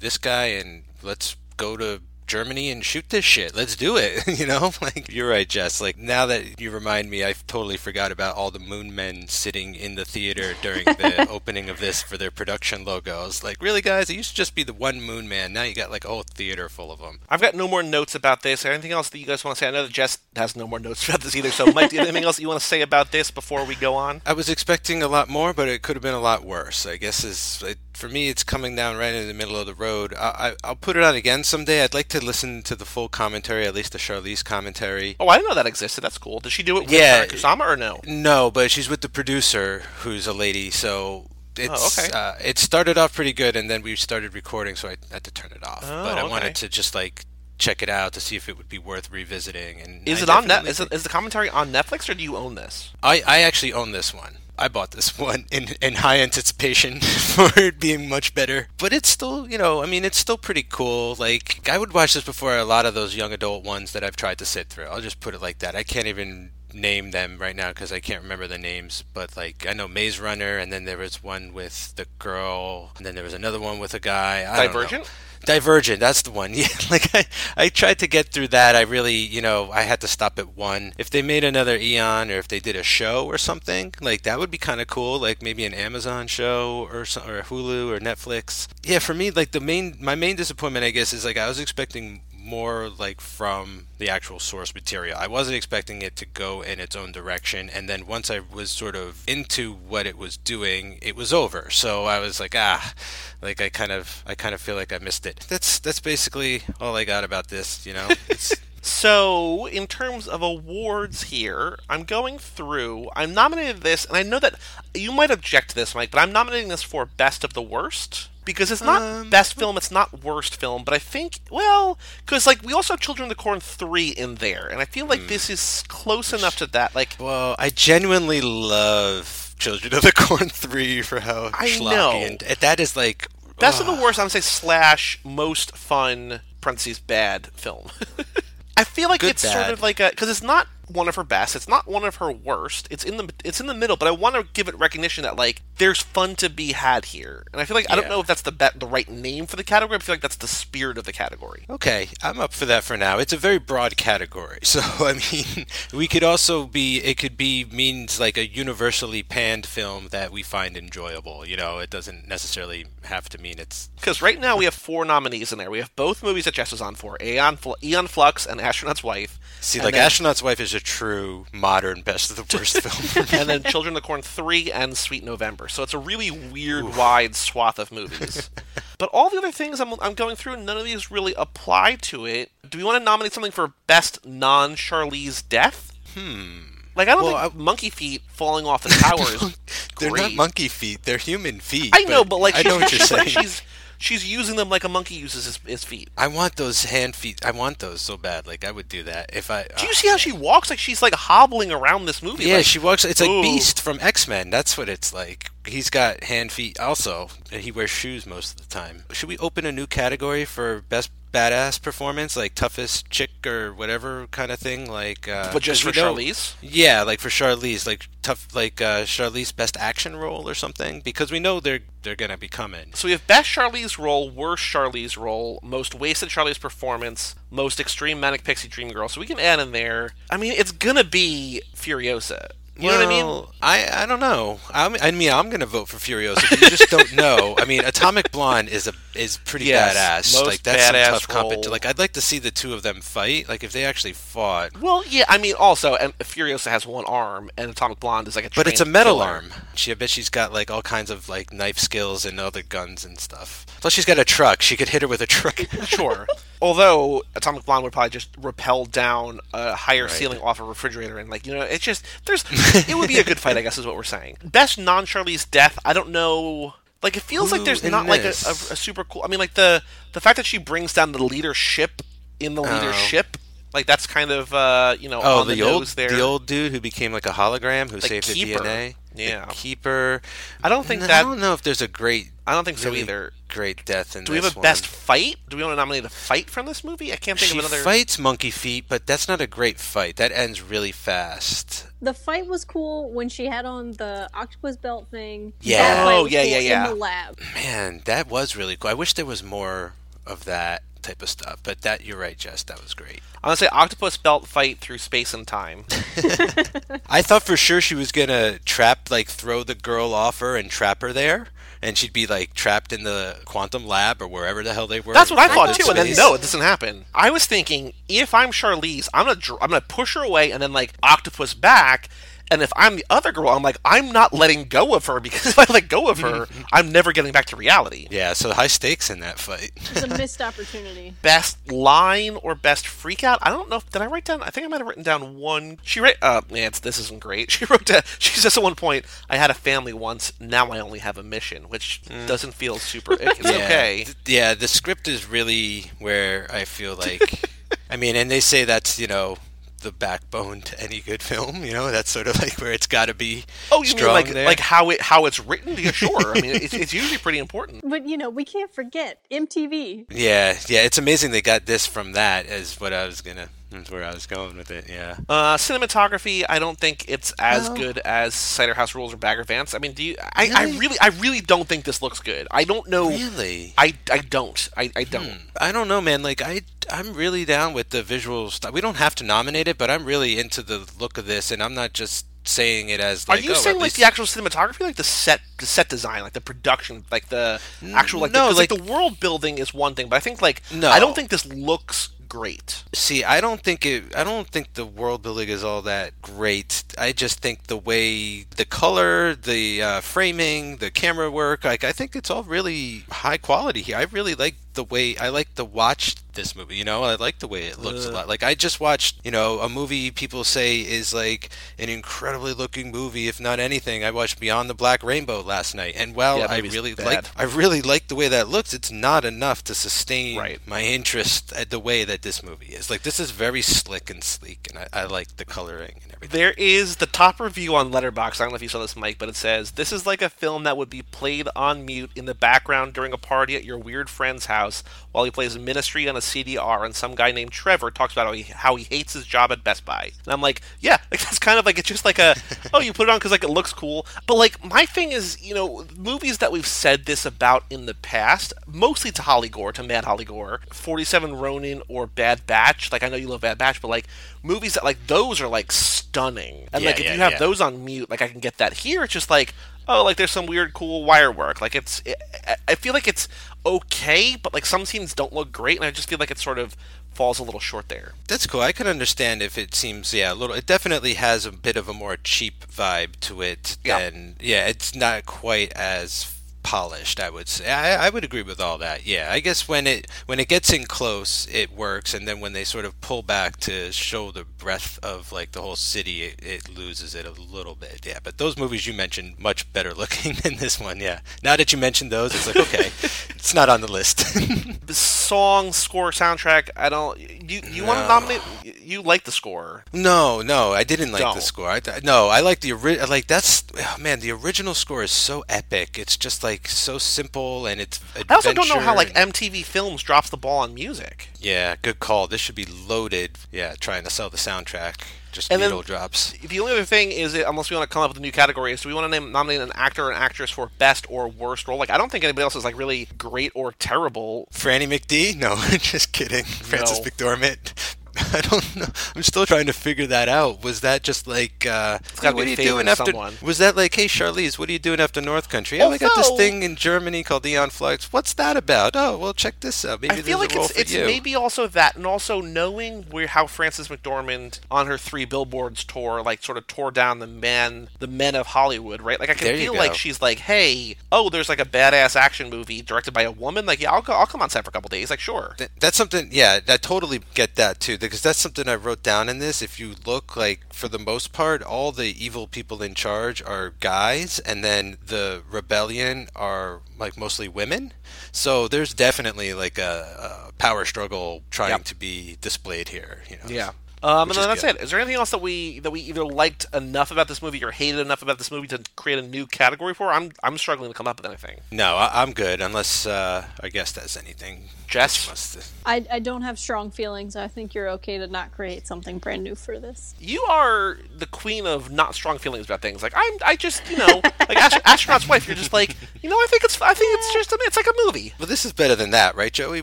this 0.00 0.18
guy 0.18 0.46
and 0.46 0.84
let's 1.02 1.36
go 1.56 1.76
to 1.76 2.00
Germany 2.28 2.70
and 2.70 2.84
shoot 2.84 3.08
this 3.08 3.24
shit. 3.24 3.56
Let's 3.56 3.74
do 3.74 3.96
it. 3.96 4.26
you 4.38 4.46
know, 4.46 4.72
like 4.80 5.12
you're 5.12 5.28
right, 5.28 5.48
Jess. 5.48 5.80
Like 5.80 5.98
now 5.98 6.26
that 6.26 6.60
you 6.60 6.70
remind 6.70 7.10
me, 7.10 7.24
I 7.24 7.34
totally 7.46 7.76
forgot 7.76 8.12
about 8.12 8.36
all 8.36 8.50
the 8.50 8.58
Moon 8.58 8.94
Men 8.94 9.26
sitting 9.28 9.74
in 9.74 9.94
the 9.94 10.04
theater 10.04 10.54
during 10.62 10.84
the 10.84 11.26
opening 11.30 11.68
of 11.68 11.80
this 11.80 12.02
for 12.02 12.16
their 12.16 12.30
production 12.30 12.84
logos. 12.84 13.42
Like, 13.42 13.60
really, 13.60 13.80
guys? 13.80 14.10
It 14.10 14.16
used 14.16 14.30
to 14.30 14.36
just 14.36 14.54
be 14.54 14.62
the 14.62 14.72
one 14.72 15.00
Moon 15.00 15.28
Man. 15.28 15.52
Now 15.52 15.62
you 15.62 15.74
got 15.74 15.90
like 15.90 16.04
a 16.04 16.08
whole 16.08 16.22
theater 16.22 16.68
full 16.68 16.92
of 16.92 17.00
them. 17.00 17.20
I've 17.28 17.40
got 17.40 17.54
no 17.54 17.66
more 17.66 17.82
notes 17.82 18.14
about 18.14 18.42
this. 18.42 18.64
Anything 18.64 18.92
else 18.92 19.08
that 19.08 19.18
you 19.18 19.26
guys 19.26 19.44
want 19.44 19.56
to 19.56 19.64
say? 19.64 19.68
I 19.68 19.70
know 19.72 19.84
that 19.84 19.92
Jess 19.92 20.18
has 20.36 20.54
no 20.54 20.66
more 20.66 20.78
notes 20.78 21.08
about 21.08 21.22
this 21.22 21.34
either. 21.34 21.50
So, 21.50 21.66
Mike, 21.72 21.94
anything 21.94 22.24
else 22.24 22.36
that 22.36 22.42
you 22.42 22.48
want 22.48 22.60
to 22.60 22.66
say 22.66 22.82
about 22.82 23.10
this 23.10 23.30
before 23.30 23.64
we 23.64 23.74
go 23.74 23.94
on? 23.94 24.22
I 24.26 24.34
was 24.34 24.48
expecting 24.48 25.02
a 25.02 25.08
lot 25.08 25.28
more, 25.28 25.52
but 25.52 25.68
it 25.68 25.82
could 25.82 25.96
have 25.96 26.02
been 26.02 26.14
a 26.14 26.20
lot 26.20 26.44
worse. 26.44 26.86
I 26.86 26.96
guess 26.96 27.24
is 27.24 27.62
for 27.98 28.08
me, 28.08 28.28
it's 28.28 28.44
coming 28.44 28.76
down 28.76 28.96
right 28.96 29.12
in 29.12 29.26
the 29.26 29.34
middle 29.34 29.56
of 29.56 29.66
the 29.66 29.74
road. 29.74 30.14
I, 30.14 30.50
I, 30.50 30.56
I'll 30.62 30.76
put 30.76 30.96
it 30.96 31.02
on 31.02 31.16
again 31.16 31.42
someday. 31.42 31.82
I'd 31.82 31.94
like 31.94 32.08
to 32.08 32.17
listen 32.22 32.62
to 32.62 32.74
the 32.76 32.84
full 32.84 33.08
commentary, 33.08 33.66
at 33.66 33.74
least 33.74 33.92
the 33.92 33.98
Charlize 33.98 34.44
commentary. 34.44 35.16
Oh, 35.20 35.28
I 35.28 35.36
didn't 35.36 35.48
know 35.48 35.54
that 35.54 35.66
existed. 35.66 36.02
That's 36.02 36.18
cool. 36.18 36.40
Did 36.40 36.52
she 36.52 36.62
do 36.62 36.76
it 36.78 36.84
with 36.84 36.92
Yeah. 36.92 37.26
Kusama 37.26 37.66
or 37.66 37.76
no? 37.76 38.00
No, 38.06 38.50
but 38.50 38.70
she's 38.70 38.88
with 38.88 39.00
the 39.00 39.08
producer, 39.08 39.82
who's 40.00 40.26
a 40.26 40.32
lady. 40.32 40.70
So 40.70 41.28
it's 41.56 41.98
Oh, 41.98 42.02
okay. 42.04 42.12
uh, 42.12 42.34
it 42.44 42.58
started 42.58 42.96
off 42.98 43.14
pretty 43.14 43.32
good, 43.32 43.56
and 43.56 43.68
then 43.70 43.82
we 43.82 43.96
started 43.96 44.34
recording, 44.34 44.76
so 44.76 44.88
I 44.88 44.96
had 45.12 45.24
to 45.24 45.30
turn 45.30 45.50
it 45.54 45.64
off. 45.66 45.82
Oh, 45.84 46.04
but 46.04 46.16
I 46.18 46.22
okay. 46.22 46.30
wanted 46.30 46.54
to 46.56 46.68
just 46.68 46.94
like 46.94 47.24
check 47.58 47.82
it 47.82 47.88
out 47.88 48.12
to 48.12 48.20
see 48.20 48.36
if 48.36 48.48
it 48.48 48.56
would 48.56 48.68
be 48.68 48.78
worth 48.78 49.10
revisiting. 49.10 49.80
And 49.80 50.06
Is 50.08 50.20
I 50.20 50.22
it 50.22 50.28
on 50.30 50.46
net? 50.46 50.66
Is, 50.66 50.78
it, 50.78 50.92
is 50.92 51.02
the 51.02 51.08
commentary 51.08 51.50
on 51.50 51.72
Netflix 51.72 52.08
or 52.08 52.14
do 52.14 52.22
you 52.22 52.36
own 52.36 52.54
this? 52.54 52.92
I, 53.02 53.22
I 53.26 53.40
actually 53.40 53.72
own 53.72 53.90
this 53.90 54.14
one. 54.14 54.36
I 54.58 54.68
bought 54.68 54.90
this 54.90 55.18
one 55.18 55.46
in, 55.50 55.68
in 55.80 55.94
high 55.96 56.18
anticipation 56.20 57.00
for 57.00 57.50
it 57.56 57.80
being 57.80 58.08
much 58.08 58.34
better. 58.34 58.68
But 58.78 58.92
it's 58.92 59.08
still, 59.08 59.48
you 59.48 59.58
know, 59.58 59.82
I 59.82 59.86
mean, 59.86 60.04
it's 60.04 60.18
still 60.18 60.38
pretty 60.38 60.64
cool. 60.68 61.14
Like, 61.18 61.68
I 61.68 61.78
would 61.78 61.92
watch 61.92 62.14
this 62.14 62.24
before 62.24 62.56
a 62.56 62.64
lot 62.64 62.86
of 62.86 62.94
those 62.94 63.16
young 63.16 63.32
adult 63.32 63.64
ones 63.64 63.92
that 63.92 64.04
I've 64.04 64.16
tried 64.16 64.38
to 64.38 64.44
sit 64.44 64.68
through. 64.68 64.86
I'll 64.86 65.00
just 65.00 65.20
put 65.20 65.34
it 65.34 65.42
like 65.42 65.58
that. 65.58 65.74
I 65.74 65.82
can't 65.82 66.06
even 66.06 66.50
name 66.72 67.12
them 67.12 67.38
right 67.38 67.56
now 67.56 67.68
because 67.68 67.92
I 67.92 68.00
can't 68.00 68.22
remember 68.22 68.46
the 68.46 68.58
names. 68.58 69.04
But, 69.14 69.36
like, 69.36 69.66
I 69.68 69.72
know 69.72 69.88
Maze 69.88 70.20
Runner, 70.20 70.58
and 70.58 70.72
then 70.72 70.84
there 70.84 70.98
was 70.98 71.22
one 71.22 71.52
with 71.52 71.94
the 71.96 72.06
girl, 72.18 72.92
and 72.96 73.06
then 73.06 73.14
there 73.14 73.24
was 73.24 73.34
another 73.34 73.60
one 73.60 73.78
with 73.78 73.94
a 73.94 74.00
guy. 74.00 74.46
I. 74.48 74.66
Divergent? 74.66 75.10
Divergent, 75.48 75.98
that's 75.98 76.20
the 76.20 76.30
one. 76.30 76.52
Yeah, 76.58 76.68
like 76.90 77.14
I, 77.14 77.24
I 77.56 77.68
tried 77.70 77.98
to 78.00 78.06
get 78.06 78.28
through 78.28 78.48
that. 78.48 78.76
I 78.76 78.82
really, 78.82 79.14
you 79.14 79.40
know, 79.40 79.70
I 79.72 79.82
had 79.82 79.98
to 80.02 80.06
stop 80.06 80.38
at 80.38 80.54
one. 80.54 80.92
If 80.98 81.08
they 81.08 81.22
made 81.22 81.42
another 81.42 81.74
Aeon, 81.74 82.30
or 82.30 82.36
if 82.36 82.48
they 82.48 82.60
did 82.60 82.76
a 82.76 82.82
show 82.82 83.24
or 83.24 83.38
something, 83.38 83.94
like 84.02 84.24
that 84.24 84.38
would 84.38 84.50
be 84.50 84.58
kind 84.58 84.78
of 84.78 84.88
cool. 84.88 85.18
Like 85.18 85.40
maybe 85.40 85.64
an 85.64 85.72
Amazon 85.72 86.26
show 86.26 86.86
or 86.92 87.00
or 87.00 87.42
Hulu 87.48 87.88
or 87.88 87.98
Netflix. 87.98 88.68
Yeah, 88.84 88.98
for 88.98 89.14
me, 89.14 89.30
like 89.30 89.52
the 89.52 89.60
main, 89.60 89.96
my 89.98 90.14
main 90.14 90.36
disappointment, 90.36 90.84
I 90.84 90.90
guess, 90.90 91.14
is 91.14 91.24
like 91.24 91.38
I 91.38 91.48
was 91.48 91.58
expecting 91.58 92.20
more 92.48 92.88
like 92.88 93.20
from 93.20 93.86
the 93.98 94.08
actual 94.08 94.38
source 94.38 94.74
material. 94.74 95.16
I 95.18 95.26
wasn't 95.26 95.56
expecting 95.56 96.02
it 96.02 96.16
to 96.16 96.26
go 96.26 96.62
in 96.62 96.80
its 96.80 96.96
own 96.96 97.12
direction 97.12 97.68
and 97.70 97.88
then 97.88 98.06
once 98.06 98.30
I 98.30 98.40
was 98.40 98.70
sort 98.70 98.96
of 98.96 99.22
into 99.26 99.72
what 99.72 100.06
it 100.06 100.16
was 100.16 100.36
doing, 100.36 100.98
it 101.02 101.14
was 101.14 101.32
over. 101.32 101.68
So 101.70 102.06
I 102.06 102.18
was 102.18 102.40
like, 102.40 102.54
ah, 102.56 102.94
like 103.42 103.60
I 103.60 103.68
kind 103.68 103.92
of 103.92 104.22
I 104.26 104.34
kind 104.34 104.54
of 104.54 104.60
feel 104.60 104.76
like 104.76 104.92
I 104.92 104.98
missed 104.98 105.26
it. 105.26 105.46
That's 105.48 105.78
that's 105.78 106.00
basically 106.00 106.62
all 106.80 106.96
I 106.96 107.04
got 107.04 107.24
about 107.24 107.48
this, 107.48 107.86
you 107.86 107.92
know. 107.92 108.08
It's 108.28 108.54
So, 108.80 109.66
in 109.66 109.86
terms 109.86 110.26
of 110.28 110.40
awards 110.40 111.24
here, 111.24 111.78
I'm 111.90 112.04
going 112.04 112.38
through. 112.38 113.10
I'm 113.14 113.34
nominated 113.34 113.82
this, 113.82 114.04
and 114.04 114.16
I 114.16 114.22
know 114.22 114.38
that 114.38 114.54
you 114.94 115.12
might 115.12 115.30
object 115.30 115.70
to 115.70 115.74
this, 115.74 115.94
Mike, 115.94 116.10
but 116.10 116.20
I'm 116.20 116.32
nominating 116.32 116.68
this 116.68 116.82
for 116.82 117.04
Best 117.04 117.44
of 117.44 117.52
the 117.52 117.62
Worst. 117.62 118.28
Because 118.48 118.70
it's 118.72 118.82
not 118.82 119.02
Um, 119.02 119.28
best 119.30 119.54
film, 119.54 119.76
it's 119.76 119.90
not 119.90 120.24
worst 120.24 120.56
film, 120.56 120.82
but 120.82 120.94
I 120.94 120.98
think, 120.98 121.40
well, 121.50 121.98
because, 122.24 122.46
like, 122.46 122.62
we 122.62 122.72
also 122.72 122.94
have 122.94 123.00
Children 123.00 123.24
of 123.26 123.28
the 123.36 123.42
Corn 123.42 123.60
3 123.60 124.08
in 124.08 124.36
there, 124.36 124.66
and 124.66 124.80
I 124.80 124.86
feel 124.86 125.04
like 125.06 125.20
Hmm. 125.20 125.26
this 125.26 125.50
is 125.50 125.84
close 125.88 126.32
enough 126.32 126.56
to 126.56 126.66
that. 126.68 126.94
Like, 126.94 127.16
well, 127.20 127.54
I 127.58 127.68
genuinely 127.68 128.40
love 128.40 129.54
Children 129.58 129.92
of 129.94 130.02
the 130.02 130.12
Corn 130.12 130.48
3 130.64 131.02
for 131.02 131.20
how 131.20 131.50
I 131.52 131.68
schlocky 131.68 131.90
know. 131.94 132.10
and 132.12 132.38
that 132.60 132.80
is 132.80 132.96
like 132.96 133.28
Best 133.58 133.80
of 133.80 133.86
the 133.86 133.92
worst, 134.00 134.18
I'm 134.20 134.28
say 134.28 134.40
slash 134.40 135.18
most 135.24 135.76
fun 135.76 136.40
parentheses 136.60 136.98
bad 137.00 137.48
film. 137.54 137.90
I 138.76 138.84
feel 138.84 139.08
like 139.08 139.20
Good 139.20 139.30
it's 139.32 139.42
sort 139.42 139.66
of 139.72 139.82
like 139.82 139.98
a 140.00 140.10
because 140.10 140.28
it's 140.30 140.42
not 140.42 140.68
one 140.90 141.08
of 141.08 141.14
her 141.16 141.24
best, 141.24 141.56
it's 141.56 141.68
not 141.68 141.86
one 141.86 142.04
of 142.04 142.16
her 142.16 142.30
worst. 142.30 142.88
It's 142.90 143.04
in 143.04 143.16
the 143.16 143.32
it's 143.44 143.60
in 143.60 143.66
the 143.66 143.74
middle, 143.74 143.96
but 143.96 144.08
I 144.08 144.10
want 144.12 144.34
to 144.34 144.46
give 144.52 144.68
it 144.68 144.78
recognition 144.78 145.22
that 145.22 145.36
like 145.36 145.62
there's 145.78 146.00
fun 146.00 146.36
to 146.36 146.48
be 146.50 146.72
had 146.72 147.06
here, 147.06 147.44
and 147.52 147.60
I 147.60 147.64
feel 147.64 147.74
like 147.76 147.90
I 147.90 147.96
don't 147.96 148.08
know 148.08 148.20
if 148.20 148.26
that's 148.26 148.42
the 148.42 148.52
be- 148.52 148.66
the 148.76 148.86
right 148.86 149.08
name 149.08 149.46
for 149.46 149.56
the 149.56 149.64
category. 149.64 149.96
I 149.96 150.00
feel 150.00 150.14
like 150.14 150.22
that's 150.22 150.36
the 150.36 150.48
spirit 150.48 150.98
of 150.98 151.04
the 151.04 151.12
category. 151.12 151.64
Okay, 151.70 152.08
I'm 152.22 152.40
up 152.40 152.52
for 152.52 152.66
that 152.66 152.84
for 152.84 152.96
now. 152.96 153.18
It's 153.18 153.32
a 153.32 153.36
very 153.36 153.58
broad 153.58 153.96
category. 153.96 154.58
So, 154.68 154.80
I 154.80 155.14
mean, 155.32 155.66
we 155.94 156.06
could 156.06 156.22
also 156.22 156.66
be, 156.66 156.98
it 156.98 157.16
could 157.16 157.36
be 157.38 157.64
means 157.64 158.20
like 158.20 158.36
a 158.36 158.46
universally 158.46 159.22
panned 159.22 159.64
film 159.64 160.08
that 160.10 160.30
we 160.30 160.42
find 160.42 160.76
enjoyable. 160.76 161.48
You 161.48 161.56
know, 161.56 161.78
it 161.78 161.88
doesn't 161.88 162.28
necessarily 162.28 162.84
have 163.04 163.28
to 163.30 163.38
mean 163.38 163.58
it's. 163.58 163.88
Because 163.98 164.20
right 164.22 164.38
now 164.40 164.56
we 164.56 164.64
have 164.66 164.74
four 164.74 165.04
nominees 165.04 165.52
in 165.52 165.58
there. 165.58 165.70
We 165.70 165.78
have 165.78 165.94
both 165.96 166.22
movies 166.22 166.44
that 166.44 166.54
Jess 166.54 166.70
was 166.70 166.80
on 166.80 166.94
for: 166.96 167.16
Aeon, 167.20 167.56
Fl- 167.56 167.74
Aeon 167.82 168.06
Flux 168.08 168.46
and 168.46 168.60
Astronaut's 168.60 169.02
Wife. 169.02 169.38
See, 169.60 169.78
And 169.80 169.84
like 169.86 169.94
then- 169.94 170.04
Astronaut's 170.06 170.42
Wife 170.42 170.60
is 170.60 170.72
a 170.74 170.80
true 170.80 171.46
modern 171.52 172.02
best 172.02 172.30
of 172.30 172.36
the 172.36 172.56
worst 172.56 172.80
film. 172.82 173.26
and 173.40 173.48
then 173.48 173.62
Children 173.64 173.96
of 173.96 174.02
the 174.02 174.06
Corn 174.06 174.22
3 174.22 174.70
and 174.72 174.96
Sweet 174.96 175.24
November. 175.24 175.68
So 175.68 175.82
it's 175.82 175.94
a 175.94 175.98
really 175.98 176.30
weird, 176.30 176.96
wide 176.96 177.34
swath 177.34 177.78
of 177.78 177.90
movies. 177.92 178.50
but 178.98 179.08
all 179.12 179.30
the 179.30 179.38
other 179.38 179.50
things 179.52 179.80
I'm, 179.80 179.94
I'm 180.00 180.14
going 180.14 180.36
through, 180.36 180.56
none 180.58 180.76
of 180.78 180.84
these 180.84 181.10
really 181.10 181.34
apply 181.36 181.96
to 182.02 182.24
it. 182.26 182.50
Do 182.68 182.78
we 182.78 182.84
want 182.84 182.98
to 183.00 183.04
nominate 183.04 183.32
something 183.32 183.52
for 183.52 183.72
Best 183.86 184.24
Non 184.24 184.74
Charlize 184.76 185.42
Death? 185.48 185.92
Hmm. 186.14 186.60
Like, 186.96 187.06
I 187.08 187.12
don't 187.14 187.24
Well, 187.24 187.40
think 187.50 187.54
monkey 187.54 187.90
feet 187.90 188.22
falling 188.28 188.66
off 188.66 188.82
the 188.82 188.88
tower 188.88 189.20
is 189.20 189.56
They're 190.00 190.10
not 190.10 190.32
monkey 190.34 190.66
feet, 190.68 191.04
they're 191.04 191.16
human 191.18 191.60
feet. 191.60 191.92
I 191.94 192.02
know, 192.04 192.24
but 192.24 192.38
like, 192.38 192.56
I 192.56 192.62
know 192.62 192.76
what 192.78 192.90
you're 192.90 192.98
saying. 193.00 193.28
she's, 193.28 193.62
she's 193.98 194.26
using 194.26 194.56
them 194.56 194.68
like 194.68 194.84
a 194.84 194.88
monkey 194.88 195.14
uses 195.14 195.44
his, 195.44 195.56
his 195.58 195.84
feet. 195.84 196.08
I 196.16 196.28
want 196.28 196.56
those 196.56 196.84
hand 196.84 197.14
feet. 197.16 197.44
I 197.44 197.50
want 197.50 197.80
those 197.80 198.00
so 198.00 198.16
bad. 198.16 198.46
Like, 198.46 198.64
I 198.64 198.70
would 198.70 198.88
do 198.88 199.02
that 199.02 199.30
if 199.34 199.50
I. 199.50 199.64
Do 199.76 199.84
you 199.84 199.90
uh, 199.90 199.94
see 199.94 200.08
how 200.08 200.16
she 200.16 200.32
walks? 200.32 200.70
Like, 200.70 200.78
she's 200.78 201.02
like 201.02 201.14
hobbling 201.14 201.70
around 201.70 202.06
this 202.06 202.22
movie. 202.22 202.44
Yeah, 202.44 202.58
like, 202.58 202.66
she 202.66 202.78
walks. 202.78 203.04
It's 203.04 203.20
like 203.20 203.30
Ooh. 203.30 203.42
Beast 203.42 203.80
from 203.82 203.98
X 204.00 204.26
Men. 204.26 204.50
That's 204.50 204.78
what 204.78 204.88
it's 204.88 205.12
like. 205.12 205.50
He's 205.66 205.90
got 205.90 206.24
hand 206.24 206.52
feet 206.52 206.80
also. 206.80 207.28
and 207.52 207.62
He 207.62 207.72
wears 207.72 207.90
shoes 207.90 208.26
most 208.26 208.58
of 208.58 208.66
the 208.66 208.74
time. 208.74 209.04
Should 209.12 209.28
we 209.28 209.36
open 209.38 209.66
a 209.66 209.72
new 209.72 209.86
category 209.86 210.44
for 210.44 210.82
best 210.88 211.10
badass 211.32 211.80
performance, 211.80 212.36
like 212.36 212.54
toughest 212.54 213.10
chick 213.10 213.46
or 213.46 213.72
whatever 213.72 214.26
kind 214.30 214.50
of 214.50 214.58
thing? 214.58 214.90
Like, 214.90 215.28
uh, 215.28 215.50
But 215.52 215.62
just 215.62 215.82
for 215.82 215.92
know- 215.94 216.14
Charlize? 216.14 216.54
Yeah, 216.60 217.02
like 217.02 217.20
for 217.20 217.28
Charlize, 217.28 217.86
like 217.86 218.08
tough, 218.22 218.48
like 218.54 218.80
uh, 218.80 219.02
Charlize 219.02 219.54
best 219.54 219.76
action 219.78 220.16
role 220.16 220.48
or 220.48 220.54
something, 220.54 221.00
because 221.00 221.30
we 221.30 221.38
know 221.38 221.60
they're 221.60 221.80
they're 222.02 222.16
gonna 222.16 222.38
be 222.38 222.48
coming. 222.48 222.92
So 222.94 223.08
we 223.08 223.12
have 223.12 223.26
best 223.26 223.48
Charlize 223.48 223.98
role, 223.98 224.30
worst 224.30 224.62
Charlize 224.64 225.16
role, 225.16 225.58
most 225.62 225.94
wasted 225.94 226.28
Charlize 226.28 226.58
performance, 226.60 227.34
most 227.50 227.80
extreme 227.80 228.20
manic 228.20 228.44
pixie 228.44 228.68
dream 228.68 228.88
girl. 228.90 229.08
So 229.08 229.20
we 229.20 229.26
can 229.26 229.38
add 229.40 229.58
in 229.58 229.72
there. 229.72 230.12
I 230.30 230.36
mean, 230.36 230.52
it's 230.56 230.72
gonna 230.72 231.04
be 231.04 231.62
Furiosa. 231.74 232.48
You 232.78 232.86
know 232.88 232.96
what 232.98 233.06
I 233.06 233.08
mean? 233.08 233.44
I 233.60 234.02
I 234.02 234.06
don't 234.06 234.20
know. 234.20 234.60
I 234.72 234.88
mean, 234.88 234.98
I 235.02 235.10
mean, 235.10 235.30
I'm 235.32 235.48
going 235.48 235.60
to 235.60 235.66
vote 235.66 235.88
for 235.88 235.96
Furiosa. 235.96 236.48
But 236.48 236.60
you 236.60 236.70
just 236.70 236.88
don't 236.90 237.12
know. 237.14 237.56
I 237.58 237.64
mean, 237.64 237.84
Atomic 237.84 238.30
Blonde 238.30 238.68
is 238.68 238.86
a 238.86 238.92
is 239.16 239.36
pretty 239.38 239.64
Yes, 239.64 239.96
badass. 240.32 240.46
like 240.46 240.62
that's 240.62 240.84
some 240.86 240.94
tough 240.94 241.26
competition. 241.28 241.72
Like 241.72 241.84
I'd 241.84 241.98
like 241.98 242.12
to 242.12 242.20
see 242.20 242.38
the 242.38 242.52
two 242.52 242.74
of 242.74 242.82
them 242.84 243.00
fight. 243.00 243.48
Like 243.48 243.64
if 243.64 243.72
they 243.72 243.84
actually 243.84 244.12
fought. 244.12 244.80
Well, 244.80 245.02
yeah. 245.08 245.24
I 245.28 245.38
mean, 245.38 245.54
also, 245.58 245.96
and 245.96 246.16
Furiosa 246.18 246.70
has 246.70 246.86
one 246.86 247.04
arm, 247.06 247.50
and 247.58 247.68
Atomic 247.70 247.98
Blonde 247.98 248.28
is 248.28 248.36
like 248.36 248.46
a. 248.46 248.50
But 248.54 248.68
it's 248.68 248.80
a 248.80 248.84
metal 248.84 249.16
killer. 249.18 249.26
arm. 249.26 249.46
She, 249.74 249.90
I 249.90 249.94
bet 249.94 250.08
she's 250.10 250.30
got 250.30 250.52
like 250.52 250.70
all 250.70 250.82
kinds 250.82 251.10
of 251.10 251.28
like 251.28 251.52
knife 251.52 251.78
skills 251.78 252.24
and 252.24 252.38
other 252.38 252.62
guns 252.62 253.04
and 253.04 253.18
stuff. 253.18 253.66
Plus, 253.80 253.92
she's 253.92 254.04
got 254.04 254.18
a 254.20 254.24
truck. 254.24 254.62
She 254.62 254.76
could 254.76 254.90
hit 254.90 255.02
her 255.02 255.08
with 255.08 255.20
a 255.20 255.26
truck. 255.26 255.58
Sure. 255.84 256.26
Although 256.60 257.22
Atomic 257.36 257.64
Blonde 257.64 257.84
would 257.84 257.92
probably 257.92 258.10
just 258.10 258.30
rappel 258.38 258.84
down 258.84 259.40
a 259.54 259.74
higher 259.76 260.04
Right. 260.04 260.10
ceiling 260.12 260.40
off 260.40 260.58
a 260.60 260.64
refrigerator, 260.64 261.18
and 261.18 261.30
like 261.30 261.46
you 261.46 261.54
know, 261.54 261.62
it's 261.62 261.84
just 261.84 262.04
there's. 262.26 262.44
it 262.88 262.96
would 262.96 263.08
be 263.08 263.18
a 263.18 263.24
good 263.24 263.38
fight, 263.38 263.56
I 263.56 263.62
guess, 263.62 263.78
is 263.78 263.86
what 263.86 263.94
we're 263.94 264.02
saying. 264.02 264.38
Best 264.44 264.78
non 264.78 265.06
Charlize 265.06 265.48
death. 265.50 265.78
I 265.84 265.92
don't 265.92 266.10
know. 266.10 266.74
Like 267.02 267.16
it 267.16 267.22
feels 267.22 267.52
like 267.52 267.62
there's 267.64 267.84
not 267.84 268.06
like 268.06 268.22
a, 268.24 268.28
a, 268.28 268.50
a 268.72 268.76
super 268.76 269.04
cool. 269.04 269.22
I 269.24 269.28
mean, 269.28 269.38
like 269.38 269.54
the 269.54 269.82
the 270.14 270.20
fact 270.20 270.36
that 270.36 270.46
she 270.46 270.58
brings 270.58 270.92
down 270.92 271.12
the 271.12 271.22
leadership 271.22 272.02
in 272.40 272.54
the 272.56 272.62
Oh. 272.62 272.74
leadership 272.74 273.36
Like 273.72 273.86
that's 273.86 274.06
kind 274.08 274.30
of 274.32 274.52
uh, 274.52 274.96
you 274.98 275.08
know 275.08 275.20
Oh, 275.22 275.40
on 275.42 275.46
the, 275.48 275.54
the, 275.54 275.62
old 275.62 275.86
there. 275.88 276.08
the 276.08 276.20
old 276.20 276.46
dude 276.46 276.72
who 276.72 276.80
became 276.80 277.12
like 277.12 277.26
a 277.26 277.30
hologram 277.30 277.90
who 277.90 278.00
The 278.00 278.08
saved 278.08 278.26
Keeper. 278.26 278.62
the 278.64 278.68
DNA. 278.68 278.94
Yeah. 279.14 279.44
the 279.46 279.54
keeper. 279.54 280.22
I 280.62 280.68
don't 280.68 280.84
think 280.86 281.02
No, 281.02 281.06
that. 281.06 281.20
I 281.20 281.22
don't 281.22 281.38
know 281.40 281.52
if 281.52 281.62
there's 281.62 281.80
a 281.82 281.88
great, 281.88 282.30
I 282.46 282.54
don't 282.54 282.64
think 282.64 282.78
so 282.78 282.88
really 282.88 283.00
either. 283.02 283.32
Great 283.48 283.84
death 283.84 284.14
in 284.16 284.24
Do 284.24 284.32
we 284.32 284.38
have 284.38 284.54
a 284.54 284.58
one. 284.58 284.62
best 284.62 284.86
fight? 284.86 285.36
Do 285.48 285.56
we 285.56 285.62
want 285.62 285.72
to 285.72 285.76
nominate 285.76 286.04
a 286.04 286.08
fight 286.08 286.48
from 286.50 286.66
this 286.66 286.84
movie? 286.84 287.12
I 287.12 287.16
can't 287.16 287.38
think 287.38 287.52
She 287.52 287.58
of 287.58 287.64
another. 287.64 287.78
She 287.78 287.84
fights 287.84 288.18
Monkey 288.18 288.50
Feet, 288.50 288.84
but 288.88 289.06
that's 289.06 289.28
not 289.28 289.40
a 289.40 289.46
great 289.46 289.78
fight. 289.78 290.16
That 290.16 290.32
ends 290.32 290.62
really 290.62 290.92
fast. 290.92 291.86
The 292.00 292.14
fight 292.14 292.46
was 292.46 292.64
cool 292.64 293.10
when 293.10 293.28
she 293.28 293.46
had 293.46 293.64
on 293.64 293.92
the 293.92 294.28
octopus 294.34 294.76
belt 294.76 295.08
thing. 295.10 295.52
Yeah. 295.60 296.04
Oh, 296.06 296.24
was 296.24 296.32
yeah, 296.32 296.42
cool 296.42 296.50
yeah, 296.50 296.58
yeah. 296.58 296.84
In 296.84 296.90
the 296.90 296.96
lab. 296.96 297.38
Man, 297.54 298.02
that 298.04 298.28
was 298.28 298.56
really 298.56 298.76
cool. 298.76 298.90
I 298.90 298.94
wish 298.94 299.14
there 299.14 299.26
was 299.26 299.42
more 299.42 299.94
of 300.26 300.44
that 300.44 300.82
type 301.02 301.22
of 301.22 301.28
stuff. 301.28 301.60
But 301.62 301.82
that 301.82 302.04
you're 302.04 302.18
right, 302.18 302.36
Jess. 302.36 302.62
That 302.64 302.82
was 302.82 302.94
great. 302.94 303.20
I'm 303.42 303.48
gonna 303.48 303.56
say 303.56 303.68
octopus 303.68 304.16
belt 304.16 304.46
fight 304.46 304.78
through 304.78 304.98
space 304.98 305.32
and 305.32 305.46
time. 305.46 305.84
I 307.08 307.22
thought 307.22 307.44
for 307.44 307.56
sure 307.56 307.80
she 307.80 307.94
was 307.94 308.12
gonna 308.12 308.58
trap, 308.60 309.10
like, 309.10 309.28
throw 309.28 309.62
the 309.64 309.74
girl 309.74 310.12
off 310.12 310.40
her 310.40 310.56
and 310.56 310.70
trap 310.70 311.02
her 311.02 311.12
there, 311.12 311.48
and 311.82 311.96
she'd 311.96 312.12
be 312.12 312.26
like 312.26 312.54
trapped 312.54 312.92
in 312.92 313.04
the 313.04 313.36
quantum 313.44 313.86
lab 313.86 314.20
or 314.22 314.28
wherever 314.28 314.62
the 314.62 314.74
hell 314.74 314.86
they 314.86 315.00
were. 315.00 315.14
That's 315.14 315.30
what 315.30 315.38
I 315.38 315.44
I 315.44 315.48
thought 315.48 315.68
thought 315.68 315.76
too, 315.76 315.88
and 315.88 315.98
then 315.98 316.14
no, 316.16 316.34
it 316.34 316.40
doesn't 316.40 316.60
happen. 316.60 317.04
I 317.14 317.30
was 317.30 317.46
thinking 317.46 317.92
if 318.08 318.34
I'm 318.34 318.50
Charlize, 318.50 319.08
I'm 319.14 319.26
gonna 319.26 319.38
dr- 319.40 319.58
I'm 319.62 319.70
gonna 319.70 319.80
push 319.82 320.14
her 320.14 320.22
away 320.22 320.50
and 320.50 320.62
then 320.62 320.72
like 320.72 320.92
octopus 321.02 321.54
back. 321.54 322.08
And 322.50 322.62
if 322.62 322.72
I'm 322.76 322.96
the 322.96 323.04
other 323.10 323.32
girl, 323.32 323.48
I'm 323.50 323.62
like 323.62 323.78
I'm 323.84 324.10
not 324.10 324.32
letting 324.32 324.64
go 324.64 324.94
of 324.94 325.06
her 325.06 325.20
because 325.20 325.46
if 325.58 325.58
I 325.58 325.66
let 325.72 325.88
go 325.88 326.08
of 326.08 326.20
her, 326.20 326.46
I'm 326.72 326.90
never 326.92 327.12
getting 327.12 327.32
back 327.32 327.46
to 327.46 327.56
reality. 327.56 328.06
Yeah, 328.10 328.32
so 328.32 328.52
high 328.52 328.66
stakes 328.66 329.10
in 329.10 329.20
that 329.20 329.38
fight. 329.38 329.72
It's 329.76 330.02
a 330.02 330.08
missed 330.08 330.40
opportunity. 330.48 331.14
Best 331.22 331.70
line 331.70 332.36
or 332.42 332.54
best 332.54 332.86
freak 332.86 333.22
out? 333.24 333.38
I 333.42 333.50
don't 333.50 333.68
know. 333.68 333.76
If, 333.76 333.90
did 333.90 334.02
I 334.02 334.06
write 334.06 334.24
down? 334.24 334.42
I 334.42 334.50
think 334.50 334.64
I 334.64 334.68
might 334.68 334.78
have 334.78 334.86
written 334.86 335.02
down 335.02 335.36
one. 335.36 335.78
She 335.82 336.00
wrote. 336.00 336.16
Uh, 336.22 336.42
man, 336.50 336.72
this 336.82 336.98
isn't 336.98 337.20
great. 337.20 337.50
She 337.50 337.64
wrote. 337.64 337.84
Down, 337.84 338.02
she 338.18 338.38
says 338.38 338.56
at 338.56 338.62
one 338.62 338.74
point, 338.74 339.04
"I 339.28 339.36
had 339.36 339.50
a 339.50 339.54
family 339.54 339.92
once. 339.92 340.32
Now 340.40 340.70
I 340.70 340.80
only 340.80 340.98
have 341.00 341.18
a 341.18 341.22
mission," 341.22 341.64
which 341.64 342.02
doesn't 342.26 342.54
feel 342.54 342.78
super. 342.78 343.14
It's 343.20 343.40
yeah. 343.42 343.50
okay. 343.50 344.04
Th- 344.04 344.16
Yeah, 344.26 344.54
the 344.54 344.68
script 344.68 345.08
is 345.08 345.28
really 345.28 345.90
where 345.98 346.46
I 346.52 346.64
feel 346.64 346.94
like. 346.96 347.44
I 347.90 347.96
mean, 347.96 348.16
and 348.16 348.30
they 348.30 348.40
say 348.40 348.64
that's 348.64 348.98
you 348.98 349.06
know 349.06 349.36
the 349.80 349.92
backbone 349.92 350.60
to 350.62 350.80
any 350.80 351.00
good 351.00 351.22
film. 351.22 351.64
You 351.64 351.72
know, 351.72 351.90
that's 351.90 352.10
sort 352.10 352.26
of 352.26 352.38
like 352.40 352.58
where 352.60 352.72
it's 352.72 352.86
got 352.86 353.06
to 353.06 353.14
be. 353.14 353.44
Oh, 353.70 353.82
you 353.82 353.94
mean 353.94 354.06
like 354.06 354.28
there. 354.28 354.46
like 354.46 354.60
how 354.60 354.90
it 354.90 355.00
how 355.00 355.26
it's 355.26 355.40
written? 355.40 355.76
Yeah, 355.78 355.92
sure. 355.92 356.36
I 356.36 356.40
mean, 356.40 356.50
it's, 356.56 356.74
it's 356.74 356.92
usually 356.92 357.18
pretty 357.18 357.38
important. 357.38 357.84
But 357.88 358.06
you 358.06 358.16
know, 358.16 358.30
we 358.30 358.44
can't 358.44 358.72
forget 358.72 359.20
MTV. 359.30 360.06
Yeah, 360.10 360.58
yeah, 360.68 360.82
it's 360.82 360.98
amazing 360.98 361.30
they 361.30 361.42
got 361.42 361.66
this 361.66 361.86
from 361.86 362.12
that. 362.12 362.46
Is 362.46 362.80
what 362.80 362.92
I 362.92 363.06
was 363.06 363.20
gonna. 363.20 363.48
That's 363.70 363.90
where 363.90 364.02
I 364.02 364.14
was 364.14 364.26
going 364.26 364.56
with 364.56 364.70
it. 364.70 364.86
Yeah. 364.88 365.16
Uh, 365.28 365.56
cinematography, 365.56 366.42
I 366.48 366.58
don't 366.58 366.78
think 366.78 367.04
it's 367.06 367.32
as 367.38 367.68
No. 367.68 367.76
good 367.76 367.98
as 367.98 368.34
Cider 368.34 368.74
House 368.74 368.94
Rules 368.94 369.12
or 369.12 369.18
Bagger 369.18 369.44
Vance. 369.44 369.74
I 369.74 369.78
mean, 369.78 369.92
do 369.92 370.02
you? 370.02 370.16
I, 370.34 370.50
I 370.54 370.64
Really? 370.64 370.78
really, 370.78 371.00
I 371.00 371.08
really 371.08 371.40
don't 371.40 371.68
think 371.68 371.84
this 371.84 372.00
looks 372.00 372.20
good. 372.20 372.48
I 372.50 372.64
don't 372.64 372.88
know. 372.88 373.08
Really. 373.10 373.74
I, 373.76 373.94
I 374.10 374.18
don't. 374.18 374.68
I, 374.76 374.90
I 374.96 375.04
don't. 375.04 375.40
I 375.60 375.70
don't 375.72 375.86
know, 375.88 376.00
man. 376.00 376.22
Like 376.22 376.40
I, 376.40 376.62
I'm 376.90 377.12
really 377.12 377.44
down 377.44 377.74
with 377.74 377.90
the 377.90 378.02
visual 378.02 378.50
stuff. 378.50 378.72
We 378.72 378.80
don't 378.80 378.96
have 378.96 379.14
to 379.16 379.24
nominate 379.24 379.68
it, 379.68 379.76
but 379.76 379.90
I'm 379.90 380.04
really 380.06 380.38
into 380.38 380.62
the 380.62 380.90
look 380.98 381.18
of 381.18 381.26
this, 381.26 381.50
and 381.50 381.62
I'm 381.62 381.74
not 381.74 381.92
just 381.92 382.24
saying 382.44 382.88
it 382.88 383.00
as 383.00 383.28
Are 383.28 383.36
like. 383.36 383.44
you 383.44 383.50
oh, 383.50 383.54
saying 383.54 383.78
like 383.78 383.92
the 383.92 384.04
actual 384.04 384.24
cinematography, 384.24 384.80
like 384.80 384.96
the 384.96 385.04
set, 385.04 385.40
the 385.58 385.66
set 385.66 385.90
design, 385.90 386.22
like 386.22 386.32
the 386.32 386.40
production, 386.40 387.04
like 387.10 387.28
the 387.28 387.60
actual, 387.92 388.20
like, 388.22 388.32
no, 388.32 388.48
the, 388.48 388.54
like, 388.54 388.70
like- 388.70 388.82
the 388.82 388.90
world 388.90 389.20
building 389.20 389.58
is 389.58 389.74
one 389.74 389.94
thing, 389.94 390.08
but 390.08 390.16
I 390.16 390.20
think 390.20 390.40
like 390.40 390.62
No. 390.72 390.88
I 390.88 390.98
don't 390.98 391.14
think 391.14 391.28
this 391.28 391.44
looks 391.44 392.08
great. 392.28 392.84
See, 392.92 393.24
I 393.24 393.40
don't 393.40 393.62
think 393.62 393.84
it. 393.86 394.14
I 394.16 394.24
don't 394.24 394.48
think 394.48 394.74
the 394.74 394.86
world 394.86 395.22
building 395.22 395.48
is 395.48 395.64
all 395.64 395.82
that 395.82 396.20
great. 396.22 396.84
I 396.96 397.12
just 397.12 397.40
think 397.40 397.64
the 397.64 397.76
way 397.76 398.44
the 398.56 398.64
color, 398.64 399.34
the 399.34 399.82
uh, 399.82 400.00
framing, 400.00 400.78
the 400.78 400.90
camera 400.90 401.30
work, 401.30 401.64
like 401.64 401.84
I 401.84 401.92
think 401.92 402.14
it's 402.14 402.30
all 402.30 402.42
really 402.42 403.04
high 403.10 403.38
quality 403.38 403.82
here. 403.82 403.96
I 403.96 404.02
really 404.04 404.34
like 404.34 404.56
the 404.74 404.84
way 404.84 405.16
I 405.16 405.28
like 405.28 405.54
to 405.56 405.64
watch 405.64 406.16
this 406.38 406.54
movie. 406.54 406.76
You 406.76 406.84
know, 406.84 407.02
I 407.02 407.16
like 407.16 407.40
the 407.40 407.48
way 407.48 407.64
it 407.64 407.78
looks 407.78 408.06
a 408.06 408.10
uh. 408.10 408.12
lot. 408.12 408.28
Like 408.28 408.42
I 408.42 408.54
just 408.54 408.80
watched, 408.80 409.20
you 409.24 409.30
know, 409.30 409.58
a 409.58 409.68
movie 409.68 410.10
people 410.10 410.44
say 410.44 410.78
is 410.80 411.12
like 411.12 411.50
an 411.78 411.88
incredibly 411.88 412.52
looking 412.54 412.90
movie, 412.92 413.28
if 413.28 413.40
not 413.40 413.58
anything. 413.58 414.04
I 414.04 414.10
watched 414.12 414.38
Beyond 414.40 414.70
the 414.70 414.74
Black 414.74 415.02
Rainbow 415.02 415.42
last 415.42 415.74
night, 415.74 415.94
and 415.96 416.14
while 416.14 416.38
Yeah, 416.38 416.46
I 416.48 416.58
really 416.58 416.94
like, 416.94 417.24
I 417.36 417.42
really 417.42 417.82
like 417.82 418.08
the 418.08 418.14
way 418.14 418.28
that 418.28 418.48
looks. 418.48 418.72
It's 418.72 418.90
not 418.90 419.24
enough 419.24 419.64
to 419.64 419.74
sustain 419.74 420.38
Right. 420.38 420.60
my 420.66 420.82
interest 420.82 421.52
at 421.52 421.70
the 421.70 421.80
way 421.80 422.04
that 422.04 422.22
this 422.22 422.42
movie 422.42 422.66
is. 422.66 422.88
Like 422.88 423.02
this 423.02 423.18
is 423.18 423.32
very 423.32 423.62
slick 423.62 424.08
and 424.10 424.22
sleek, 424.22 424.68
and 424.70 424.78
I, 424.78 425.02
I 425.02 425.04
like 425.06 425.36
the 425.36 425.44
coloring 425.44 426.00
and 426.04 426.12
everything. 426.14 426.38
There 426.38 426.54
is 426.56 426.96
the 426.96 427.06
top 427.06 427.40
review 427.40 427.74
on 427.74 427.90
Letterboxd. 427.90 428.40
I 428.40 428.44
don't 428.44 428.50
know 428.50 428.56
if 428.56 428.62
you 428.62 428.68
saw 428.68 428.80
this, 428.80 428.96
Mike, 428.96 429.18
but 429.18 429.28
it 429.28 429.36
says 429.36 429.72
this 429.72 429.92
is 429.92 430.06
like 430.06 430.22
a 430.22 430.30
film 430.30 430.62
that 430.62 430.76
would 430.76 430.90
be 430.90 431.02
played 431.02 431.48
on 431.56 431.84
mute 431.84 432.10
in 432.14 432.26
the 432.26 432.34
background 432.34 432.92
during 432.92 433.12
a 433.12 433.18
party 433.18 433.56
at 433.56 433.64
your 433.64 433.78
weird 433.78 434.08
friend's 434.08 434.46
house 434.46 434.67
while 435.12 435.24
he 435.24 435.30
plays 435.30 435.58
Ministry 435.58 436.08
on 436.08 436.16
a 436.16 436.20
CDR, 436.20 436.84
and 436.84 436.94
some 436.94 437.14
guy 437.14 437.32
named 437.32 437.52
Trevor 437.52 437.90
talks 437.90 438.12
about 438.12 438.26
how 438.26 438.32
he, 438.32 438.42
how 438.42 438.76
he 438.76 438.84
hates 438.84 439.12
his 439.12 439.26
job 439.26 439.52
at 439.52 439.64
Best 439.64 439.84
Buy. 439.84 440.12
And 440.24 440.32
I'm 440.32 440.40
like, 440.40 440.62
yeah, 440.80 440.98
like 441.10 441.20
that's 441.20 441.38
kind 441.38 441.58
of 441.58 441.66
like 441.66 441.78
it's 441.78 441.88
just 441.88 442.04
like 442.04 442.18
a 442.18 442.34
oh, 442.74 442.80
you 442.80 442.92
put 442.92 443.08
it 443.08 443.10
on 443.10 443.18
because 443.18 443.30
like 443.30 443.44
it 443.44 443.50
looks 443.50 443.72
cool. 443.72 444.06
But 444.26 444.36
like 444.36 444.64
my 444.64 444.86
thing 444.86 445.12
is, 445.12 445.42
you 445.42 445.54
know, 445.54 445.86
movies 445.96 446.38
that 446.38 446.52
we've 446.52 446.66
said 446.66 447.04
this 447.04 447.24
about 447.24 447.64
in 447.70 447.86
the 447.86 447.94
past, 447.94 448.52
mostly 448.66 449.10
to 449.12 449.22
Holly 449.22 449.48
Gore, 449.48 449.72
to 449.72 449.82
Mad 449.82 450.04
Holly 450.04 450.24
Gore, 450.24 450.60
47 450.72 451.36
Ronin 451.36 451.82
or 451.88 452.06
Bad 452.06 452.46
Batch. 452.46 452.92
Like 452.92 453.02
I 453.02 453.08
know 453.08 453.16
you 453.16 453.28
love 453.28 453.40
Bad 453.42 453.58
Batch, 453.58 453.80
but 453.80 453.88
like 453.88 454.06
movies 454.42 454.74
that 454.74 454.84
like 454.84 455.06
those 455.06 455.40
are 455.40 455.48
like 455.48 455.72
stunning. 455.72 456.68
And 456.72 456.82
Yeah, 456.82 456.90
like 456.90 457.00
if 457.00 457.06
yeah, 457.06 457.14
you 457.14 457.20
have 457.20 457.32
yeah. 457.32 457.38
those 457.38 457.60
on 457.60 457.84
mute, 457.84 458.10
like 458.10 458.22
I 458.22 458.28
can 458.28 458.40
get 458.40 458.58
that. 458.58 458.72
Here 458.74 459.04
it's 459.04 459.12
just 459.12 459.30
like 459.30 459.54
oh, 459.88 460.04
like 460.04 460.16
there's 460.16 460.30
some 460.30 460.46
weird 460.46 460.74
cool 460.74 461.04
wire 461.04 461.32
work. 461.32 461.60
Like 461.60 461.74
it's 461.74 462.02
it, 462.04 462.20
I- 462.68 462.74
feel 462.74 462.92
like 462.94 463.08
it's 463.08 463.26
okay, 463.66 464.36
but 464.40 464.54
like 464.54 464.66
some 464.66 464.84
scenes 464.84 465.14
don't 465.14 465.32
look 465.32 465.50
great, 465.52 465.76
and 465.78 465.84
I 465.84 465.90
just 465.90 466.08
feel 466.08 466.18
like 466.18 466.30
it 466.30 466.38
sort 466.38 466.58
of 466.58 466.76
falls 467.12 467.40
a 467.40 467.42
little 467.42 467.58
short 467.60 467.88
there. 467.88 468.12
That's 468.28 468.46
cool. 468.46 468.60
I 468.60 468.70
can 468.72 468.86
understand 468.86 469.42
if 469.42 469.58
it 469.58 469.74
seems 469.74 470.14
yeah 470.14 470.32
a 470.32 470.34
little. 470.34 470.54
It 470.54 470.66
definitely 470.66 471.14
has 471.14 471.44
a 471.44 471.52
bit 471.52 471.76
of 471.76 471.88
a 471.88 471.94
more 471.94 472.16
cheap 472.16 472.66
vibe 472.70 473.18
to 473.20 473.42
it 473.42 473.76
Yeah. 473.84 473.98
than 473.98 474.36
yeah. 474.40 474.66
It's 474.66 474.94
not 474.94 475.26
quite 475.26 475.72
as 475.72 476.37
polished. 476.68 477.18
I 477.18 477.30
would 477.30 477.48
say. 477.48 477.70
I, 477.70 478.06
I 478.06 478.10
would 478.10 478.24
agree 478.24 478.42
with 478.42 478.60
all 478.60 478.76
that. 478.78 479.06
Yeah. 479.06 479.28
I 479.32 479.40
guess 479.40 479.66
when 479.66 479.86
it 479.86 480.06
when 480.26 480.38
it 480.38 480.48
gets 480.48 480.70
in 480.70 480.84
close, 480.84 481.48
it 481.50 481.72
works, 481.72 482.12
and 482.12 482.28
then 482.28 482.40
when 482.40 482.52
they 482.52 482.64
sort 482.64 482.84
of 482.84 483.00
pull 483.00 483.22
back 483.22 483.56
to 483.60 483.90
show 483.90 484.30
the 484.30 484.44
breadth 484.44 484.98
of 485.02 485.32
like 485.32 485.52
the 485.52 485.62
whole 485.62 485.76
city, 485.76 486.24
it, 486.24 486.40
it 486.42 486.68
loses 486.68 487.14
it 487.14 487.24
a 487.24 487.30
little 487.30 487.74
bit. 487.74 488.04
Yeah. 488.04 488.18
But 488.22 488.36
those 488.36 488.58
movies 488.58 488.86
you 488.86 488.92
mentioned 488.92 489.38
much 489.38 489.72
better 489.72 489.94
looking 489.94 490.34
than 490.42 490.56
this 490.56 490.78
one. 490.78 491.00
Yeah. 491.00 491.20
Now 491.42 491.56
that 491.56 491.72
you 491.72 491.78
mentioned 491.78 492.12
those, 492.12 492.34
it's 492.34 492.46
like 492.46 492.56
okay, 492.56 492.90
it's 493.30 493.54
not 493.54 493.70
on 493.70 493.80
the 493.80 493.90
list. 493.90 494.24
The 494.88 494.94
song, 494.94 495.74
score, 495.74 496.12
soundtrack. 496.12 496.70
I 496.74 496.88
don't. 496.88 497.18
You 497.18 497.60
you 497.70 497.84
want 497.84 498.00
to 498.00 498.08
nominate? 498.08 498.40
You 498.64 499.02
like 499.02 499.24
the 499.24 499.30
score? 499.30 499.84
No, 499.92 500.40
no, 500.40 500.72
I 500.72 500.82
didn't 500.82 501.12
like 501.12 501.20
Don't. 501.20 501.34
the 501.34 501.42
score. 501.42 501.68
I, 501.68 501.80
th- 501.80 502.02
no, 502.02 502.28
I 502.28 502.40
like 502.40 502.60
the 502.60 502.72
original. 502.72 503.06
like 503.06 503.26
that's 503.26 503.64
oh, 503.78 503.96
man. 504.00 504.20
The 504.20 504.32
original 504.32 504.72
score 504.72 505.02
is 505.02 505.10
so 505.10 505.44
epic. 505.46 505.98
It's 505.98 506.16
just 506.16 506.42
like 506.42 506.57
so 506.66 506.98
simple 506.98 507.66
and 507.66 507.80
it's. 507.80 508.00
I 508.28 508.34
also 508.34 508.52
don't 508.52 508.68
know 508.68 508.80
how 508.80 508.96
like 508.96 509.12
MTV 509.14 509.64
Films 509.64 510.02
drops 510.02 510.30
the 510.30 510.36
ball 510.36 510.58
on 510.60 510.74
music. 510.74 511.28
yeah, 511.38 511.76
good 511.82 512.00
call. 512.00 512.26
This 512.26 512.40
should 512.40 512.54
be 512.56 512.64
loaded. 512.64 513.38
Yeah, 513.52 513.74
trying 513.78 514.02
to 514.04 514.10
sell 514.10 514.30
the 514.30 514.36
soundtrack. 514.38 515.02
Just 515.30 515.52
And 515.52 515.60
then- 515.60 515.68
needle 515.68 515.82
drops. 515.82 516.32
The 516.32 516.58
only 516.58 516.72
other 516.72 516.86
thing 516.86 517.12
is, 517.12 517.34
that, 517.34 517.46
unless 517.46 517.68
we 517.70 517.76
want 517.76 517.88
to 517.88 517.92
come 517.92 518.02
up 518.02 518.08
with 518.10 518.16
a 518.16 518.20
new 518.22 518.32
category, 518.32 518.72
is 518.72 518.80
do 518.80 518.88
we 518.88 518.94
want 518.94 519.04
to 519.12 519.20
name, 519.20 519.30
nominate 519.30 519.60
an 519.60 519.70
actor 519.74 520.06
or 520.06 520.10
an 520.10 520.16
actress 520.16 520.50
for 520.50 520.70
best 520.78 521.04
or 521.10 521.28
worst 521.28 521.68
role? 521.68 521.76
Like, 521.78 521.90
I 521.90 521.98
don't 521.98 522.10
think 522.10 522.24
anybody 522.24 522.42
else 522.44 522.56
is 522.56 522.64
like 522.64 522.78
really 522.78 523.08
great 523.18 523.52
or 523.54 523.72
terrible. 523.72 524.48
Franny 524.52 524.88
McD? 524.88 525.36
No, 525.36 525.56
just 525.78 526.12
kidding. 526.12 526.44
Frances 526.44 526.98
No. 527.00 527.04
McDormand. 527.04 527.96
I 528.32 528.40
don't 528.40 528.76
know. 528.76 528.86
I'm 529.14 529.22
still 529.22 529.46
trying 529.46 529.66
to 529.66 529.72
figure 529.72 530.06
that 530.06 530.28
out. 530.28 530.62
Was 530.62 530.80
that 530.80 531.02
just 531.02 531.26
like, 531.26 531.66
uh, 531.66 531.98
what 532.22 532.34
are 532.36 532.44
you 532.44 532.56
doing 532.56 532.88
after? 532.88 533.06
someone. 533.06 533.34
Was 533.42 533.58
that 533.58 533.76
like, 533.76 533.94
hey 533.94 534.06
Charlize, 534.06 534.58
what 534.58 534.68
are 534.68 534.72
you 534.72 534.78
doing 534.78 535.00
after 535.00 535.20
North 535.20 535.48
Country? 535.48 535.80
Oh, 535.80 535.90
I 535.90 535.98
got 535.98 536.14
this 536.16 536.30
thing 536.36 536.62
in 536.62 536.76
Germany 536.76 537.22
called 537.22 537.46
Aeon 537.46 537.70
Flux. 537.70 538.12
What's 538.12 538.32
that 538.34 538.56
about? 538.56 538.92
Oh, 538.94 539.16
well, 539.16 539.32
check 539.32 539.60
this 539.60 539.84
out. 539.84 540.02
Maybe 540.02 540.14
I 540.14 540.20
feel 540.22 540.38
like 540.38 540.54
it's 540.54 540.70
it's 540.72 540.92
maybe 540.92 541.34
also 541.34 541.66
that, 541.68 541.96
and 541.96 542.06
also 542.06 542.40
knowing 542.40 543.04
where 543.04 543.26
how 543.26 543.46
Frances 543.46 543.88
McDormand 543.88 544.60
on 544.70 544.86
her 544.86 544.98
three 544.98 545.24
billboards 545.24 545.84
tour, 545.84 546.22
like 546.22 546.42
sort 546.42 546.58
of 546.58 546.66
tore 546.66 546.90
down 546.90 547.18
the 547.18 547.26
men, 547.26 547.88
the 547.98 548.06
men 548.06 548.34
of 548.34 548.48
Hollywood, 548.48 549.00
right? 549.00 549.18
Like 549.20 549.30
I 549.30 549.34
can 549.34 549.56
feel 549.56 549.72
go. 549.72 549.78
like 549.78 549.94
she's 549.94 550.20
like, 550.20 550.40
hey, 550.40 550.96
oh, 551.12 551.28
there's 551.30 551.48
like 551.48 551.60
a 551.60 551.64
badass 551.64 552.16
action 552.16 552.50
movie 552.50 552.82
directed 552.82 553.12
by 553.12 553.22
a 553.22 553.32
woman. 553.32 553.66
Like, 553.66 553.80
yeah, 553.80 553.92
I'll 553.92 554.02
go, 554.02 554.12
I'll 554.12 554.26
come 554.26 554.42
on 554.42 554.50
set 554.50 554.64
for 554.64 554.70
a 554.70 554.72
couple 554.72 554.88
days. 554.88 555.10
Like, 555.10 555.20
sure. 555.20 555.54
Th- 555.58 555.70
That's 555.80 555.96
something. 555.96 556.28
Yeah, 556.32 556.60
I 556.68 556.76
totally 556.76 557.20
get 557.34 557.56
that 557.56 557.80
too. 557.80 557.96
The 557.96 558.07
because 558.08 558.22
that's 558.22 558.38
something 558.38 558.68
I 558.68 558.74
wrote 558.74 559.02
down 559.02 559.28
in 559.28 559.38
this. 559.38 559.60
If 559.62 559.78
you 559.78 559.94
look 560.06 560.36
like, 560.36 560.72
for 560.72 560.88
the 560.88 560.98
most 560.98 561.32
part, 561.32 561.62
all 561.62 561.92
the 561.92 562.06
evil 562.24 562.46
people 562.46 562.82
in 562.82 562.94
charge 562.94 563.42
are 563.42 563.74
guys, 563.80 564.38
and 564.40 564.64
then 564.64 564.96
the 565.04 565.42
rebellion 565.50 566.28
are 566.34 566.80
like 566.98 567.16
mostly 567.18 567.48
women. 567.48 567.92
So 568.32 568.66
there's 568.68 568.94
definitely 568.94 569.52
like 569.54 569.78
a, 569.78 570.48
a 570.48 570.52
power 570.58 570.84
struggle 570.84 571.42
trying 571.50 571.70
Yep. 571.70 571.84
to 571.84 571.94
be 571.94 572.36
displayed 572.40 572.88
here. 572.88 573.22
You 573.30 573.36
know? 573.36 573.48
Yeah. 573.48 573.70
Um, 574.02 574.30
and 574.30 574.38
then 574.38 574.48
that's 574.48 574.62
good. 574.62 574.76
it. 574.76 574.82
Is 574.82 574.90
there 574.90 575.00
anything 575.00 575.16
else 575.16 575.30
that 575.30 575.40
we 575.40 575.80
that 575.80 575.90
we 575.90 576.00
either 576.00 576.24
liked 576.24 576.66
enough 576.72 577.10
about 577.10 577.28
this 577.28 577.42
movie 577.42 577.62
or 577.64 577.70
hated 577.72 578.00
enough 578.00 578.22
about 578.22 578.38
this 578.38 578.50
movie 578.50 578.68
to 578.68 578.80
create 578.96 579.18
a 579.18 579.22
new 579.22 579.46
category 579.46 579.94
for? 579.94 580.12
I'm 580.12 580.30
I'm 580.42 580.56
struggling 580.58 580.90
to 580.90 580.94
come 580.94 581.06
up 581.08 581.16
with 581.18 581.26
anything. 581.26 581.58
No, 581.72 581.96
I, 581.96 582.22
I'm 582.22 582.32
good 582.32 582.60
unless 582.60 583.06
uh, 583.06 583.44
our 583.62 583.68
guest 583.68 583.96
has 583.96 584.16
anything. 584.16 584.64
Jess? 584.86 585.28
Must- 585.28 585.72
I, 585.84 586.06
I 586.10 586.18
don't 586.18 586.42
have 586.42 586.58
strong 586.58 586.90
feelings. 586.90 587.36
I 587.36 587.46
think 587.48 587.74
you're 587.74 587.90
okay 587.90 588.16
to 588.18 588.26
not 588.26 588.52
create 588.52 588.86
something 588.86 589.18
brand 589.18 589.42
new 589.44 589.54
for 589.54 589.78
this. 589.78 590.14
You 590.18 590.40
are 590.48 590.96
the 591.14 591.26
queen 591.26 591.66
of 591.66 591.90
not 591.90 592.14
strong 592.14 592.38
feelings 592.38 592.64
about 592.64 592.80
things. 592.80 593.02
Like 593.02 593.12
I'm, 593.16 593.32
I 593.44 593.56
just 593.56 593.82
you 593.90 593.98
know, 593.98 594.20
like 594.48 594.56
Ast- 594.56 594.80
astronaut's 594.86 595.28
wife. 595.28 595.46
You're 595.46 595.56
just 595.56 595.72
like, 595.72 595.94
you 596.22 596.30
know, 596.30 596.36
I 596.36 596.46
think 596.48 596.64
it's 596.64 596.80
I 596.80 596.94
think 596.94 597.18
it's 597.18 597.32
just 597.34 597.52
I 597.52 597.56
mean, 597.56 597.66
it's 597.66 597.76
like 597.76 597.86
a 597.86 597.94
movie. 598.06 598.32
Well, 598.38 598.46
this 598.48 598.64
is 598.64 598.72
better 598.72 598.94
than 598.94 599.10
that, 599.10 599.34
right, 599.36 599.52
Joey? 599.52 599.82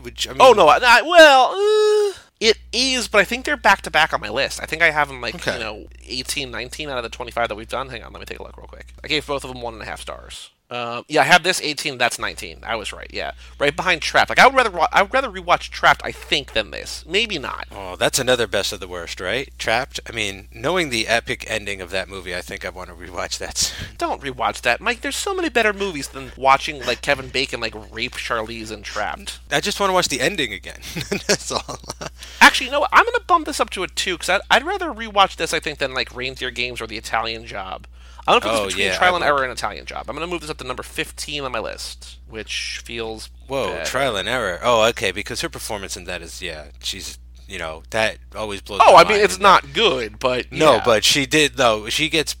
Would 0.00 0.24
you, 0.24 0.30
I 0.32 0.34
mean, 0.34 0.40
Oh 0.42 0.52
no, 0.52 0.66
I, 0.68 0.78
I- 0.82 1.02
well, 1.02 2.10
uh, 2.14 2.18
it 2.40 2.58
is, 2.72 3.08
but 3.08 3.20
I 3.20 3.24
think 3.24 3.44
they're 3.44 3.56
back 3.56 3.82
to 3.82 3.90
back 3.90 4.12
on 4.12 4.20
my 4.20 4.28
list. 4.28 4.60
I 4.62 4.66
think 4.66 4.82
I 4.82 4.90
have 4.90 5.08
them 5.08 5.20
like 5.20 5.34
Okay. 5.36 5.54
you 5.54 5.58
know 5.58 5.86
18, 6.04 6.50
19 6.50 6.88
out 6.88 6.98
of 6.98 7.02
the 7.02 7.08
25 7.08 7.48
that 7.48 7.54
we've 7.54 7.68
done. 7.68 7.88
Hang 7.88 8.02
on, 8.02 8.12
let 8.12 8.20
me 8.20 8.26
take 8.26 8.40
a 8.40 8.42
look 8.42 8.56
real 8.56 8.66
quick. 8.66 8.94
I 9.02 9.08
gave 9.08 9.26
both 9.26 9.44
of 9.44 9.52
them 9.52 9.62
one 9.62 9.74
and 9.74 9.82
a 9.82 9.86
half 9.86 10.00
stars. 10.00 10.50
Um, 10.68 11.04
yeah, 11.08 11.20
I 11.20 11.24
have 11.24 11.44
this 11.44 11.60
18. 11.60 11.96
That's 11.96 12.18
19. 12.18 12.60
I 12.64 12.74
was 12.74 12.92
right. 12.92 13.08
Yeah, 13.12 13.32
right 13.60 13.74
behind 13.74 14.02
Trapped. 14.02 14.30
Like 14.30 14.38
I 14.40 14.46
would 14.46 14.56
rather 14.56 14.70
wa- 14.70 14.88
I 14.92 15.02
would 15.02 15.14
rather 15.14 15.28
rewatch 15.30 15.70
Trapped. 15.70 16.00
I 16.04 16.10
think 16.10 16.54
than 16.54 16.72
this. 16.72 17.04
Maybe 17.06 17.38
not. 17.38 17.66
Oh, 17.70 17.94
that's 17.94 18.18
another 18.18 18.46
best 18.48 18.72
of 18.72 18.80
the 18.80 18.88
worst, 18.88 19.20
right? 19.20 19.48
Trapped. 19.58 20.00
I 20.08 20.12
mean, 20.12 20.48
knowing 20.52 20.90
the 20.90 21.06
epic 21.06 21.44
ending 21.48 21.80
of 21.80 21.90
that 21.90 22.08
movie, 22.08 22.34
I 22.34 22.40
think 22.40 22.64
I 22.64 22.70
want 22.70 22.88
to 22.90 22.96
rewatch 22.96 23.38
that. 23.38 23.56
soon. 23.58 23.88
Don't 23.98 24.20
rewatch 24.22 24.62
that, 24.62 24.80
Mike. 24.80 25.02
There's 25.02 25.16
so 25.16 25.34
many 25.34 25.48
better 25.48 25.72
movies 25.72 26.08
than 26.08 26.32
watching 26.36 26.84
like 26.84 27.00
Kevin 27.00 27.28
Bacon 27.28 27.60
like 27.60 27.74
rape 27.94 28.12
Charlize 28.14 28.72
and 28.72 28.84
Trapped. 28.84 29.38
I 29.52 29.60
just 29.60 29.78
want 29.78 29.90
to 29.90 29.94
watch 29.94 30.08
the 30.08 30.20
ending 30.20 30.52
again. 30.52 30.80
that's 31.28 31.52
all. 31.52 31.78
Actually, 32.40 32.66
you 32.66 32.72
know 32.72 32.80
what? 32.80 32.90
I'm 32.92 33.04
gonna 33.04 33.20
bump 33.26 33.46
this 33.46 33.60
up 33.60 33.70
to 33.70 33.84
a 33.84 33.88
two 33.88 34.14
because 34.14 34.28
I'd, 34.28 34.40
I'd 34.50 34.66
rather 34.66 34.86
rewatch 34.92 35.36
this. 35.36 35.54
I 35.54 35.60
think 35.60 35.78
than 35.78 35.94
like 35.94 36.14
Reindeer 36.14 36.50
Games 36.50 36.80
or 36.80 36.86
The 36.88 36.96
Italian 36.98 37.46
Job. 37.46 37.86
I'm 38.26 38.40
gonna 38.40 38.40
put 38.40 38.50
Oh, 38.50 38.64
this 38.64 38.74
between 38.74 38.86
yeah, 38.88 38.96
Trial 38.98 39.14
I 39.14 39.16
and. 39.16 39.24
Error 39.24 39.42
and 39.44 39.52
Italian 39.52 39.86
Job. 39.86 40.08
I'm 40.08 40.16
gonna 40.16 40.26
move 40.26 40.40
this 40.40 40.50
up 40.50 40.58
to 40.58 40.64
number 40.64 40.82
15 40.82 41.44
on 41.44 41.52
my 41.52 41.58
list, 41.60 42.18
which 42.28 42.80
feels 42.84 43.30
Whoa, 43.46 43.68
bad. 43.70 43.86
trial 43.86 44.16
and 44.16 44.28
error. 44.28 44.58
Oh, 44.62 44.82
okay, 44.88 45.12
because 45.12 45.40
her 45.42 45.48
performance 45.48 45.96
in 45.96 46.04
that 46.04 46.22
is 46.22 46.42
yeah, 46.42 46.66
she's 46.82 47.18
you 47.48 47.60
know 47.60 47.84
that 47.90 48.18
always 48.34 48.60
blows. 48.60 48.80
Oh, 48.84 48.96
I 48.96 49.08
mean 49.08 49.20
it's 49.20 49.38
not 49.38 49.72
good, 49.72 50.18
but 50.18 50.50
No, 50.50 50.74
yeah. 50.76 50.82
but 50.84 51.04
she 51.04 51.26
did 51.26 51.54
though. 51.54 51.88
She 51.88 52.08
gets 52.08 52.34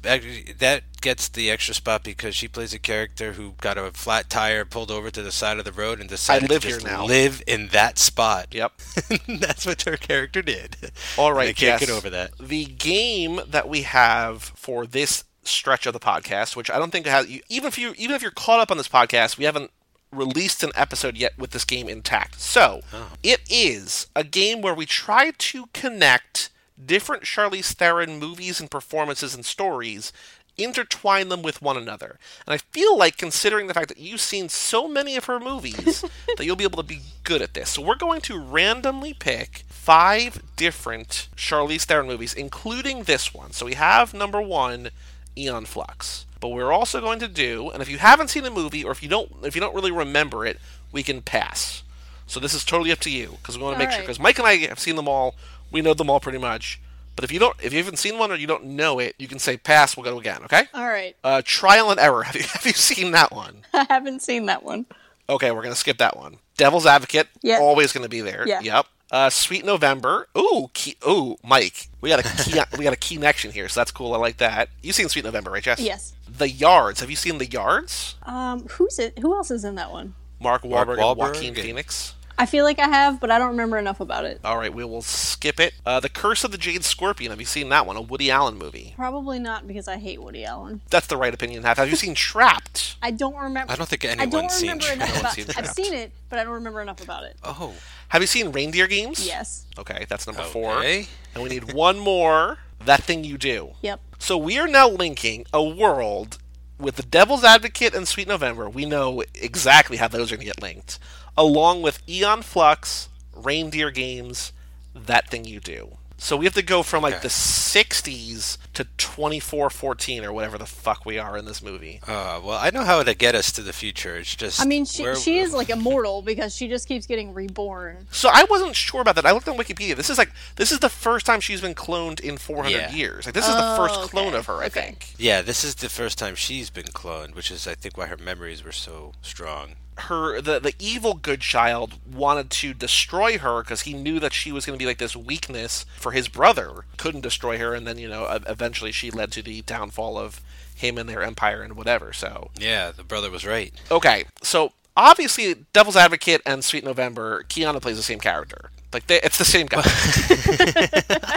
that 0.58 0.82
gets 1.00 1.28
the 1.28 1.48
extra 1.52 1.72
spot 1.74 2.02
because 2.02 2.34
she 2.34 2.48
plays 2.48 2.74
a 2.74 2.78
character 2.80 3.34
who 3.34 3.54
got 3.60 3.78
a 3.78 3.92
flat 3.92 4.28
tire 4.28 4.64
pulled 4.64 4.90
over 4.90 5.08
to 5.12 5.22
the 5.22 5.30
side 5.30 5.58
of 5.60 5.64
the 5.64 5.70
road 5.70 6.00
and 6.00 6.08
decided 6.08 6.50
live 6.50 6.62
to 6.62 6.68
here 6.68 6.76
just 6.78 6.86
now. 6.86 7.04
live 7.04 7.40
in 7.46 7.68
that 7.68 7.96
spot. 7.98 8.48
Yep. 8.52 8.72
That's 9.28 9.64
what 9.64 9.82
her 9.82 9.96
character 9.96 10.42
did. 10.42 10.76
All 11.16 11.32
right, 11.32 11.42
And 11.42 11.50
I 11.50 11.52
can't 11.52 11.78
Jess, 11.80 11.88
get 11.88 11.90
over 11.96 12.10
that. 12.10 12.32
The 12.40 12.64
game 12.64 13.40
that 13.46 13.68
we 13.68 13.82
have 13.82 14.42
for 14.42 14.84
this 14.84 15.22
stretch 15.46 15.86
of 15.86 15.92
the 15.92 16.00
podcast, 16.00 16.56
which 16.56 16.70
I 16.70 16.78
don't 16.78 16.90
think 16.90 17.06
has 17.06 17.26
even 17.48 17.68
if 17.68 17.78
you 17.78 17.94
even 17.96 18.14
if 18.16 18.22
you're 18.22 18.30
caught 18.30 18.60
up 18.60 18.70
on 18.70 18.76
this 18.76 18.88
podcast, 18.88 19.38
we 19.38 19.44
haven't 19.44 19.70
released 20.12 20.62
an 20.62 20.70
episode 20.74 21.16
yet 21.16 21.36
with 21.38 21.50
this 21.50 21.64
game 21.64 21.88
intact. 21.88 22.40
So 22.40 22.80
Oh. 22.92 23.08
it 23.22 23.40
is 23.50 24.06
a 24.14 24.24
game 24.24 24.62
where 24.62 24.74
we 24.74 24.86
try 24.86 25.32
to 25.32 25.66
connect 25.72 26.50
different 26.82 27.24
Charlize 27.24 27.72
Theron 27.72 28.18
movies 28.18 28.60
and 28.60 28.70
performances 28.70 29.34
and 29.34 29.44
stories. 29.44 30.12
Intertwine 30.58 31.28
them 31.28 31.42
with 31.42 31.60
one 31.60 31.76
another. 31.76 32.18
And 32.46 32.54
I 32.54 32.56
feel 32.56 32.96
like, 32.96 33.18
considering 33.18 33.66
the 33.66 33.74
fact 33.74 33.88
that 33.88 33.98
you've 33.98 34.22
seen 34.22 34.48
so 34.48 34.88
many 34.88 35.14
of 35.14 35.26
her 35.26 35.38
movies, 35.38 36.02
that 36.38 36.46
you'll 36.46 36.56
be 36.56 36.64
able 36.64 36.82
to 36.82 36.88
be 36.88 37.00
good 37.24 37.42
at 37.42 37.52
this. 37.52 37.68
So, 37.70 37.82
we're 37.82 37.94
going 37.94 38.22
to 38.22 38.38
randomly 38.40 39.12
pick 39.12 39.64
five 39.68 40.42
different 40.56 41.28
Charlize 41.36 41.82
Theron 41.82 42.06
movies, 42.06 42.32
including 42.32 43.02
this 43.02 43.34
one. 43.34 43.52
So, 43.52 43.66
we 43.66 43.74
have 43.74 44.14
number 44.14 44.40
one, 44.40 44.88
Aeon 45.36 45.66
Flux. 45.66 46.26
But 46.40 46.48
we're 46.48 46.72
also 46.72 47.00
going 47.00 47.18
to 47.20 47.28
do, 47.28 47.70
and 47.70 47.82
if 47.82 47.88
you 47.88 47.98
haven't 47.98 48.28
seen 48.28 48.42
the 48.42 48.50
movie 48.50 48.84
or 48.84 48.92
if 48.92 49.02
you 49.02 49.08
don't, 49.08 49.30
if 49.42 49.54
you 49.54 49.60
don't 49.60 49.74
really 49.74 49.90
remember 49.90 50.44
it, 50.44 50.58
we 50.92 51.02
can 51.02 51.22
pass. 51.22 51.82
So 52.26 52.40
this 52.40 52.54
is 52.54 52.64
totally 52.64 52.92
up 52.92 52.98
to 53.00 53.10
you 53.10 53.36
because 53.40 53.56
we 53.56 53.64
want 53.64 53.74
to 53.74 53.78
make 53.78 53.92
sure. 53.92 54.02
Because 54.02 54.18
Mike 54.20 54.38
and 54.38 54.46
I 54.46 54.56
have 54.66 54.78
seen 54.80 54.96
them 54.96 55.08
all, 55.08 55.34
we 55.70 55.80
know 55.80 55.94
them 55.94 56.10
all 56.10 56.20
pretty 56.20 56.38
much. 56.38 56.80
But 57.14 57.24
if 57.24 57.32
you 57.32 57.38
don't, 57.38 57.56
if 57.62 57.72
you 57.72 57.78
haven't 57.78 57.96
seen 57.96 58.18
one 58.18 58.30
or 58.30 58.34
you 58.34 58.46
don't 58.46 58.64
know 58.64 58.98
it, 58.98 59.14
you 59.18 59.26
can 59.26 59.38
say 59.38 59.56
pass. 59.56 59.96
We'll 59.96 60.04
go 60.04 60.18
again. 60.18 60.42
Okay. 60.44 60.64
All 60.74 60.86
right. 60.86 61.16
Uh, 61.24 61.40
Trial 61.44 61.90
and 61.90 61.98
Error. 61.98 62.22
Have 62.24 62.36
you 62.36 62.42
have 62.42 62.66
you 62.66 62.72
seen 62.72 63.12
that 63.12 63.32
one? 63.32 63.62
I 63.72 63.86
haven't 63.88 64.22
seen 64.22 64.46
that 64.46 64.62
one. 64.62 64.84
Okay, 65.28 65.50
we're 65.50 65.62
gonna 65.62 65.74
skip 65.74 65.98
that 65.98 66.16
one. 66.16 66.36
Devil's 66.58 66.84
Advocate. 66.86 67.28
Yeah. 67.42 67.58
Always 67.58 67.92
gonna 67.92 68.08
be 68.08 68.20
there. 68.20 68.44
Yeah. 68.46 68.60
Yep. 68.60 68.86
Uh, 69.10 69.30
Sweet 69.30 69.64
November. 69.64 70.26
Ooh, 70.36 70.68
key, 70.74 70.96
ooh, 71.08 71.36
Mike. 71.44 71.88
We 72.00 72.10
got 72.10 72.20
a 72.20 72.42
key, 72.42 72.60
we 72.78 72.84
got 72.84 72.92
a 72.92 72.96
key 72.96 73.14
connection 73.16 73.52
here, 73.52 73.68
so 73.68 73.80
that's 73.80 73.90
cool. 73.92 74.14
I 74.14 74.18
like 74.18 74.38
that. 74.38 74.68
You've 74.82 74.96
seen 74.96 75.08
Sweet 75.08 75.24
November, 75.24 75.50
right, 75.52 75.62
Jess? 75.62 75.78
Yes. 75.80 76.14
The 76.28 76.48
Yards. 76.50 77.00
Have 77.00 77.10
you 77.10 77.16
seen 77.16 77.38
The 77.38 77.46
Yards? 77.46 78.16
Um, 78.24 78.66
who's 78.68 78.98
it? 78.98 79.18
Who 79.20 79.34
else 79.34 79.50
is 79.50 79.64
in 79.64 79.76
that 79.76 79.90
one? 79.92 80.14
Mark 80.40 80.62
Wahlberg, 80.62 80.98
Mark 80.98 80.98
and 80.98 81.18
Joaquin 81.18 81.48
and- 81.54 81.56
Phoenix. 81.58 82.14
I 82.38 82.46
feel 82.46 82.64
like 82.64 82.78
I 82.78 82.88
have, 82.88 83.18
but 83.20 83.30
I 83.30 83.38
don't 83.38 83.48
remember 83.50 83.78
enough 83.78 84.00
about 84.00 84.24
it. 84.24 84.40
All 84.44 84.58
right, 84.58 84.72
we 84.72 84.84
will 84.84 85.00
skip 85.02 85.58
it. 85.58 85.72
Uh, 85.86 86.00
the 86.00 86.08
Curse 86.08 86.44
of 86.44 86.52
the 86.52 86.58
Jade 86.58 86.84
Scorpion. 86.84 87.30
Have 87.30 87.40
you 87.40 87.46
seen 87.46 87.68
that 87.70 87.86
one? 87.86 87.96
A 87.96 88.00
Woody 88.02 88.30
Allen 88.30 88.56
movie. 88.58 88.92
Probably 88.96 89.38
not 89.38 89.66
because 89.66 89.88
I 89.88 89.96
hate 89.96 90.22
Woody 90.22 90.44
Allen. 90.44 90.82
That's 90.90 91.06
the 91.06 91.16
right 91.16 91.32
opinion 91.32 91.62
to 91.62 91.68
have. 91.68 91.78
Have 91.78 91.88
you 91.88 91.96
seen 91.96 92.14
Trapped? 92.14 92.96
I 93.02 93.10
don't 93.10 93.36
remember. 93.36 93.72
I 93.72 93.76
don't 93.76 93.88
think 93.88 94.04
I 94.04 94.08
don't 94.08 94.20
anyone's 94.20 94.52
seen 94.54 94.70
remember 94.72 94.92
enough 94.92 95.20
about. 95.20 95.32
seen 95.32 95.44
I've 95.48 95.54
Trapped. 95.54 95.74
seen 95.76 95.94
it, 95.94 96.12
but 96.28 96.38
I 96.38 96.44
don't 96.44 96.54
remember 96.54 96.82
enough 96.82 97.02
about 97.02 97.24
it. 97.24 97.36
Oh, 97.42 97.74
Have 98.08 98.20
you 98.22 98.26
seen 98.26 98.52
Reindeer 98.52 98.86
Games? 98.86 99.26
Yes. 99.26 99.66
Okay, 99.78 100.04
that's 100.08 100.26
number 100.26 100.42
four. 100.42 100.78
okay. 100.78 101.06
And 101.34 101.42
we 101.42 101.48
need 101.48 101.72
one 101.74 101.98
more. 101.98 102.58
That 102.84 103.02
thing 103.02 103.24
you 103.24 103.38
do. 103.38 103.70
Yep. 103.80 104.00
So 104.18 104.36
we 104.36 104.58
are 104.58 104.66
now 104.68 104.88
linking 104.88 105.46
a 105.52 105.62
world 105.62 106.38
with 106.78 106.96
the 106.96 107.02
Devil's 107.02 107.42
Advocate 107.42 107.94
and 107.94 108.06
Sweet 108.06 108.28
November. 108.28 108.68
We 108.68 108.84
know 108.84 109.22
exactly 109.34 109.96
how 109.96 110.08
those 110.08 110.30
are 110.30 110.36
going 110.36 110.46
to 110.46 110.52
get 110.52 110.60
linked, 110.62 110.98
along 111.36 111.82
with 111.82 112.02
Aeon 112.08 112.42
Flux, 112.42 113.08
Reindeer 113.34 113.90
Games, 113.90 114.52
That 114.94 115.28
Thing 115.28 115.44
You 115.44 115.60
Do. 115.60 115.98
So 116.18 116.34
we 116.38 116.46
have 116.46 116.54
to 116.54 116.62
go 116.62 116.82
from 116.82 117.02
like 117.02 117.12
Okay. 117.16 117.22
the 117.24 117.28
60s 117.28 118.56
to 118.72 118.84
2414 118.96 120.24
or 120.24 120.32
whatever 120.32 120.56
the 120.56 120.64
fuck 120.64 121.04
we 121.04 121.18
are 121.18 121.36
in 121.36 121.44
this 121.44 121.60
movie. 121.62 122.00
Uh, 122.06 122.40
well, 122.42 122.58
I 122.58 122.70
know 122.70 122.84
how 122.84 123.02
to 123.02 123.14
get 123.14 123.34
us 123.34 123.52
to 123.52 123.62
the 123.62 123.74
future. 123.74 124.16
It's 124.16 124.34
just 124.34 124.58
I 124.60 124.64
mean, 124.64 124.86
she 124.86 125.02
where- 125.02 125.14
she 125.16 125.38
is 125.40 125.52
like 125.60 125.68
immortal 125.68 126.22
because 126.22 126.56
she 126.56 126.68
just 126.68 126.88
keeps 126.88 127.04
getting 127.06 127.34
reborn. 127.34 128.06
So 128.10 128.30
I 128.32 128.44
wasn't 128.48 128.74
sure 128.76 129.02
about 129.02 129.14
that. 129.16 129.26
I 129.26 129.32
looked 129.32 129.46
on 129.46 129.58
Wikipedia. 129.58 129.94
This 129.94 130.08
is 130.08 130.16
like 130.16 130.30
this 130.56 130.72
is 130.72 130.78
the 130.78 130.88
first 130.88 131.26
time 131.26 131.40
she's 131.40 131.60
been 131.60 131.74
cloned 131.74 132.20
in 132.20 132.38
400 132.38 132.70
Yeah. 132.70 132.92
years. 132.94 133.26
Like 133.26 133.34
this 133.34 133.46
is 133.46 133.54
the 133.54 133.74
Oh, 133.74 133.76
first 133.76 133.96
okay. 134.00 134.08
clone 134.08 134.32
of 134.34 134.46
her, 134.46 134.54
I 134.62 134.66
Okay. 134.66 134.80
think. 134.80 135.08
Yeah, 135.18 135.42
this 135.42 135.64
is 135.64 135.74
the 135.74 135.90
first 135.90 136.16
time 136.16 136.34
she's 136.34 136.70
been 136.70 136.86
cloned, 136.86 137.34
which 137.34 137.50
is 137.50 137.66
I 137.66 137.74
think 137.74 137.98
why 137.98 138.06
her 138.06 138.16
memories 138.16 138.64
were 138.64 138.72
so 138.72 139.12
strong. 139.20 139.76
Her 139.98 140.40
the 140.40 140.58
the 140.60 140.74
evil 140.78 141.14
good 141.14 141.40
child 141.40 141.94
wanted 142.06 142.50
to 142.50 142.74
destroy 142.74 143.38
her 143.38 143.62
because 143.62 143.82
he 143.82 143.94
knew 143.94 144.20
that 144.20 144.32
she 144.32 144.52
was 144.52 144.66
going 144.66 144.78
to 144.78 144.82
be 144.82 144.86
like 144.86 144.98
this 144.98 145.16
weakness 145.16 145.86
for 145.96 146.12
his 146.12 146.28
brother. 146.28 146.84
Couldn't 146.96 147.22
destroy 147.22 147.58
her 147.58 147.74
and 147.74 147.86
then 147.86 147.98
you 147.98 148.08
know 148.08 148.26
eventually 148.46 148.92
she 148.92 149.10
led 149.10 149.32
to 149.32 149.42
the 149.42 149.62
downfall 149.62 150.18
of 150.18 150.40
him 150.74 150.98
and 150.98 151.08
their 151.08 151.22
empire 151.22 151.62
and 151.62 151.74
whatever 151.76 152.12
so. 152.12 152.50
Yeah, 152.58 152.90
the 152.90 153.04
brother 153.04 153.30
was 153.30 153.46
right. 153.46 153.72
okay 153.90 154.24
so 154.42 154.72
obviously 154.96 155.54
devil's 155.72 155.96
advocate 155.96 156.40
and 156.46 156.64
sweet 156.64 156.84
november 156.84 157.44
Keanu 157.44 157.80
plays 157.80 157.96
the 157.96 158.02
same 158.02 158.20
character. 158.20 158.70
Like 158.92 159.06
they, 159.08 159.20
it's 159.22 159.38
the 159.38 159.44
same 159.44 159.66
guy 159.66 159.82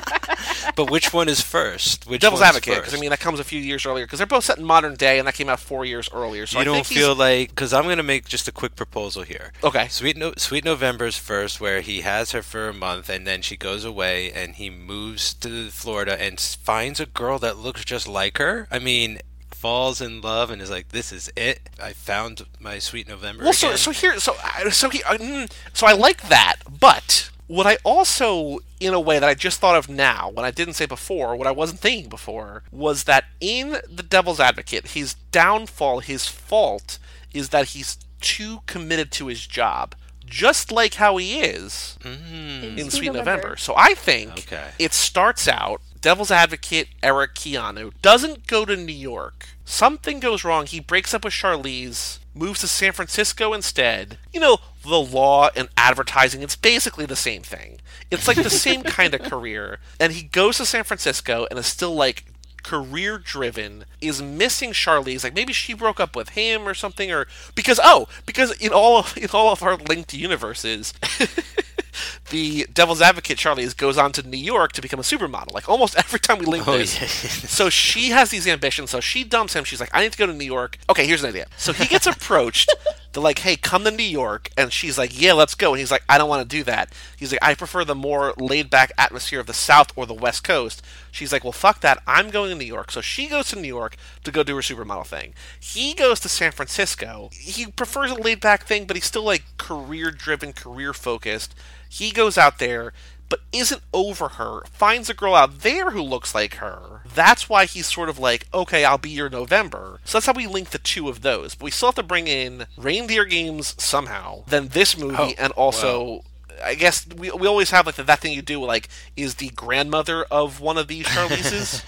But 0.80 0.92
which 0.92 1.12
one 1.14 1.28
is 1.28 1.42
first? 1.42 2.08
Which 2.08 2.22
devil's 2.22 2.42
advocate 2.42 2.76
because 2.76 2.94
i 2.94 3.00
mean 3.00 3.10
that 3.10 3.20
comes 3.20 3.40
a 3.40 3.44
few 3.44 3.60
years 3.60 3.86
earlier 3.86 4.06
because 4.06 4.20
they're 4.20 4.26
both 4.28 4.46
set 4.46 4.58
in 4.58 4.64
modern 4.64 4.96
day 4.96 5.20
and 5.20 5.28
that 5.28 5.34
came 5.34 5.50
out 5.50 5.60
four 5.60 5.84
years 5.84 6.10
earlier 6.14 6.46
so 6.46 6.58
you 6.58 6.62
I 6.62 6.64
don't 6.64 6.76
think 6.76 6.88
he's- 6.88 7.00
feel 7.02 7.16
like 7.16 7.50
because 7.50 7.74
I'm 7.74 7.84
gonna 7.84 8.04
make 8.04 8.28
just 8.28 8.48
a 8.48 8.52
quick 8.52 8.76
proposal 8.76 9.24
here. 9.24 9.52
Okay. 9.64 9.88
Sweet 9.90 10.16
no- 10.16 10.34
Sweet 10.38 10.64
November's 10.64 11.18
first, 11.18 11.60
where 11.60 11.82
he 11.82 12.02
has 12.02 12.32
her 12.32 12.42
for 12.42 12.70
a 12.70 12.74
month, 12.74 13.10
and 13.10 13.28
then 13.28 13.42
she 13.42 13.58
goes 13.58 13.84
away, 13.84 14.32
and 14.32 14.56
he 14.56 14.70
moves 14.70 15.34
to 15.36 15.70
Florida 15.70 16.22
and 16.22 16.40
finds 16.40 17.00
a 17.00 17.06
girl 17.06 17.40
that 17.40 17.58
looks 17.58 17.84
just 17.84 18.08
like 18.08 18.38
her. 18.38 18.68
I 18.72 18.80
mean, 18.80 19.20
falls 19.52 20.00
in 20.00 20.22
love 20.22 20.50
and 20.50 20.62
is 20.62 20.70
like, 20.70 20.90
"This 20.90 21.12
is 21.12 21.30
it. 21.36 21.70
I 21.82 21.92
found 21.94 22.46
my 22.60 22.80
Sweet 22.80 23.08
November." 23.08 23.44
Well, 23.44 23.54
so 23.54 23.68
again." 23.68 23.78
so 23.78 23.92
here, 23.92 24.20
so 24.20 24.36
so 24.72 24.90
he, 24.90 25.00
mm, 25.00 25.52
so 25.74 25.86
I 25.88 25.92
like 25.94 26.30
that, 26.30 26.56
but 26.80 27.30
what 27.50 27.66
I 27.68 27.78
also, 27.84 28.60
in 28.80 28.94
a 28.94 29.00
way 29.00 29.20
that 29.20 29.28
I 29.28 29.34
just 29.34 29.60
thought 29.60 29.76
of 29.76 29.90
now, 29.90 30.30
what 30.30 30.46
I 30.46 30.52
didn't 30.52 30.76
say 30.76 30.86
before, 30.86 31.36
what 31.36 31.48
I 31.48 31.52
wasn't 31.52 31.82
thinking 31.82 32.10
before, 32.10 32.64
was 32.72 33.04
that 33.06 33.26
in 33.42 33.78
the 33.94 34.04
Devil's 34.04 34.40
Advocate, 34.40 34.90
his 34.90 35.16
downfall, 35.32 36.00
his 36.00 36.28
fault, 36.28 37.00
is 37.34 37.50
that 37.50 37.70
he's 37.70 37.98
too 38.22 38.60
committed 38.68 39.12
to 39.14 39.28
his 39.28 39.46
job. 39.46 39.96
just 40.26 40.72
like 40.72 40.94
how 40.96 41.18
he 41.18 41.40
is 41.40 41.98
mm. 42.04 42.78
in 42.78 42.92
Sweet 42.92 43.14
November. 43.14 43.58
So 43.58 43.74
I 43.76 43.96
think 43.96 44.32
Okay. 44.46 44.68
it 44.78 44.94
starts 44.94 45.48
out 45.48 45.82
Devil's 46.02 46.30
Advocate 46.30 46.88
Eric 47.02 47.34
Keanu 47.34 47.94
doesn't 48.04 48.46
go 48.46 48.64
to 48.64 48.76
New 48.78 48.94
York. 48.94 49.48
Something 49.70 50.20
goes 50.20 50.44
wrong. 50.44 50.66
He 50.66 50.80
breaks 50.80 51.14
up 51.14 51.24
with 51.24 51.32
Charlize, 51.36 52.18
moves 52.34 52.62
to 52.62 52.68
San 52.68 52.92
Francisco 52.92 53.54
instead. 53.54 54.18
You 54.34 54.40
know, 54.40 54.58
the 54.82 55.00
law 55.00 55.52
and 55.56 55.70
advertising, 55.78 56.42
it's 56.42 56.56
basically 56.56 57.06
the 57.06 57.16
same 57.16 57.44
thing. 57.44 57.80
It's 58.10 58.28
like 58.28 58.38
the 58.38 58.50
same 58.50 58.82
kind 58.98 59.14
of 59.14 59.22
career. 59.22 59.78
And 60.00 60.12
he 60.12 60.24
goes 60.24 60.58
to 60.58 60.66
San 60.66 60.86
Francisco 60.86 61.46
and 61.52 61.60
is 61.60 61.68
still 61.68 61.94
like 61.94 62.26
career 62.64 63.18
driven 63.18 63.86
is 64.02 64.22
missing 64.22 64.72
Charlize. 64.72 65.24
Like 65.24 65.34
maybe 65.36 65.54
she 65.54 65.74
broke 65.74 66.00
up 66.00 66.16
with 66.16 66.30
him 66.30 66.68
or 66.68 66.74
something 66.74 67.12
or 67.12 67.28
because 67.56 67.80
oh 67.84 68.08
because 68.26 68.52
in 68.62 68.72
all 68.72 68.98
of, 69.00 69.18
in 69.18 69.30
all 69.34 69.52
of 69.52 69.64
our 69.64 69.76
linked 69.78 70.14
universes 70.14 70.94
the 72.30 72.66
devil's 72.72 73.02
advocate 73.02 73.38
Charlize 73.38 73.76
goes 73.76 73.98
on 73.98 74.12
to 74.14 74.22
New 74.28 74.38
York 74.38 74.72
to 74.74 74.82
become 74.82 75.00
a 75.00 75.04
supermodel. 75.04 75.54
Like 75.54 75.68
almost 75.68 75.98
every 75.98 76.20
time 76.20 76.38
we 76.40 76.46
link 76.46 76.68
Oh, 76.68 76.78
this. 76.78 76.96
yeah. 77.02 77.08
so 77.48 77.70
she 77.70 78.10
has 78.10 78.30
these 78.30 78.48
ambitions. 78.48 78.90
So 78.92 79.00
she 79.00 79.24
dumps 79.24 79.54
him. 79.54 79.64
She's 79.64 79.80
like 79.80 79.90
I 79.94 80.02
need 80.02 80.12
to 80.12 80.18
go 80.18 80.26
to 80.28 80.34
New 80.34 80.46
York. 80.46 80.78
Okay 80.90 81.06
here's 81.08 81.24
an 81.24 81.30
idea. 81.30 81.48
So 81.58 81.74
he 81.74 81.86
gets 81.88 82.06
approached 82.16 82.74
they're 83.14 83.24
like 83.24 83.40
hey 83.40 83.56
come 83.56 83.84
to 83.84 83.92
New 83.92 84.04
York. 84.04 84.50
And 84.58 84.72
she's 84.72 84.98
like 84.98 85.20
yeah 85.20 85.34
let's 85.34 85.56
go. 85.56 85.72
And 85.72 85.80
he's 85.80 85.92
like 85.92 86.04
I 86.10 86.18
don't 86.18 86.30
want 86.30 86.48
to 86.48 86.58
do 86.58 86.64
that. 86.64 86.94
He's 87.18 87.32
like 87.32 87.44
I 87.44 87.56
prefer 87.56 87.84
the 87.84 87.96
more 87.96 88.34
laid 88.38 88.70
back 88.70 88.92
atmosphere 88.98 89.40
of 89.40 89.48
the 89.48 89.54
South 89.54 89.92
or 89.96 90.06
the 90.06 90.14
West 90.14 90.44
Coast. 90.44 90.82
She's 91.12 91.32
like 91.32 91.44
well 91.44 91.54
fuck 91.54 91.82
that. 91.82 92.02
I'm 92.08 92.30
going 92.30 92.50
to 92.50 92.56
New 92.56 92.66
York. 92.66 92.92
So 92.92 93.02
she 93.02 93.28
goes 93.28 93.50
to 93.50 93.60
New 93.60 93.68
York 93.68 93.96
to 94.24 94.32
go 94.32 94.44
do 94.44 94.56
her 94.56 94.62
supermodel 94.62 95.08
thing. 95.08 95.34
He 95.60 95.94
goes 95.94 96.20
to 96.22 96.30
San 96.30 96.52
Francisco. 96.52 97.30
He 97.34 97.68
prefers 97.68 98.12
a 98.12 98.16
laid 98.16 98.40
back 98.40 98.66
thing 98.66 98.86
but 98.86 98.96
he's 98.96 99.06
still 99.06 99.24
like 99.24 99.44
career 99.58 100.12
driven 100.12 100.54
career 100.54 100.94
focused 100.94 101.56
he 101.90 102.12
goes 102.12 102.38
out 102.38 102.60
there 102.60 102.94
but 103.30 103.42
isn't 103.54 103.82
over 103.94 104.28
her, 104.30 104.62
finds 104.66 105.10
a 105.10 105.14
girl 105.14 105.36
out 105.36 105.60
there 105.60 105.92
who 105.92 106.02
looks 106.02 106.34
like 106.36 106.56
her. 106.56 107.02
That's 107.14 107.48
why 107.48 107.66
he's 107.66 107.88
sort 107.92 108.10
of 108.10 108.18
like, 108.20 108.48
okay, 108.54 108.84
I'll 108.84 108.98
be 108.98 109.10
your 109.12 109.30
November. 109.30 110.00
So 110.04 110.18
that's 110.18 110.26
how 110.26 110.34
we 110.34 110.48
link 110.48 110.72
the 110.72 110.78
two 110.80 111.08
of 111.10 111.22
those. 111.22 111.56
But 111.56 111.66
we 111.66 111.72
still 111.72 111.90
have 111.90 111.96
to 111.96 112.04
bring 112.04 112.28
in 112.28 112.66
Reindeer 112.78 113.26
Games 113.26 113.76
somehow, 113.82 114.44
then 114.48 114.70
this 114.70 114.98
movie, 114.98 115.16
Oh, 115.18 115.34
and 115.38 115.52
also. 115.54 116.24
I 116.62 116.76
guess 116.76 117.08
we, 117.08 117.32
we 117.32 117.48
always 117.48 117.72
have 117.72 117.86
like 117.86 117.96
the, 117.96 118.04
that 118.04 118.20
thing 118.20 118.34
you 118.34 118.42
do 118.42 118.62
like 118.62 118.90
is 119.16 119.36
the 119.36 119.48
grandmother 119.52 120.26
of 120.30 120.60
one 120.60 120.78
of 120.78 120.90
these 120.90 121.06
Charlize's. 121.06 121.82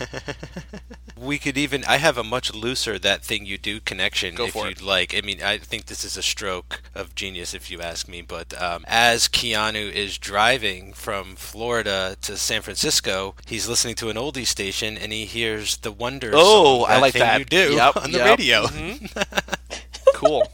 We 1.32 1.40
could 1.40 1.58
even. 1.58 1.86
I 1.86 1.96
have 1.96 2.18
a 2.18 2.26
much 2.26 2.54
looser 2.54 3.00
that 3.00 3.24
thing 3.24 3.46
you 3.46 3.58
do 3.58 3.80
connection. 3.80 4.36
Go 4.36 4.48
if 4.48 4.52
for 4.52 4.68
you'd 4.68 4.80
it. 4.80 4.84
like. 4.84 5.16
I 5.16 5.22
mean, 5.22 5.42
I 5.42 5.60
think 5.60 5.86
this 5.86 6.04
is 6.04 6.18
a 6.18 6.22
stroke 6.22 6.82
of 6.94 7.16
genius, 7.16 7.54
if 7.54 7.72
you 7.72 7.80
ask 7.80 8.10
me. 8.10 8.22
But 8.22 8.62
um, 8.62 8.84
as 8.86 9.30
Keanu 9.30 9.90
is 9.90 10.18
driving 10.18 10.92
from 10.92 11.38
Florida 11.38 12.18
to 12.24 12.36
San 12.36 12.62
Francisco, 12.62 13.36
he's 13.46 13.70
listening 13.70 13.96
to 13.96 14.10
an 14.10 14.18
oldie 14.18 14.46
station 14.46 14.98
and 14.98 15.14
he 15.14 15.24
hears 15.24 15.78
the 15.78 15.94
Wonder. 15.94 16.32
Oh, 16.34 16.84
I 16.84 17.00
like 17.00 17.14
thing 17.14 17.22
that. 17.22 17.40
You 17.40 17.46
do 17.46 17.76
Yep, 17.76 17.96
on 17.96 18.12
the 18.12 18.18
yep. 18.18 18.38
radio. 18.38 18.66
cool. 20.16 20.46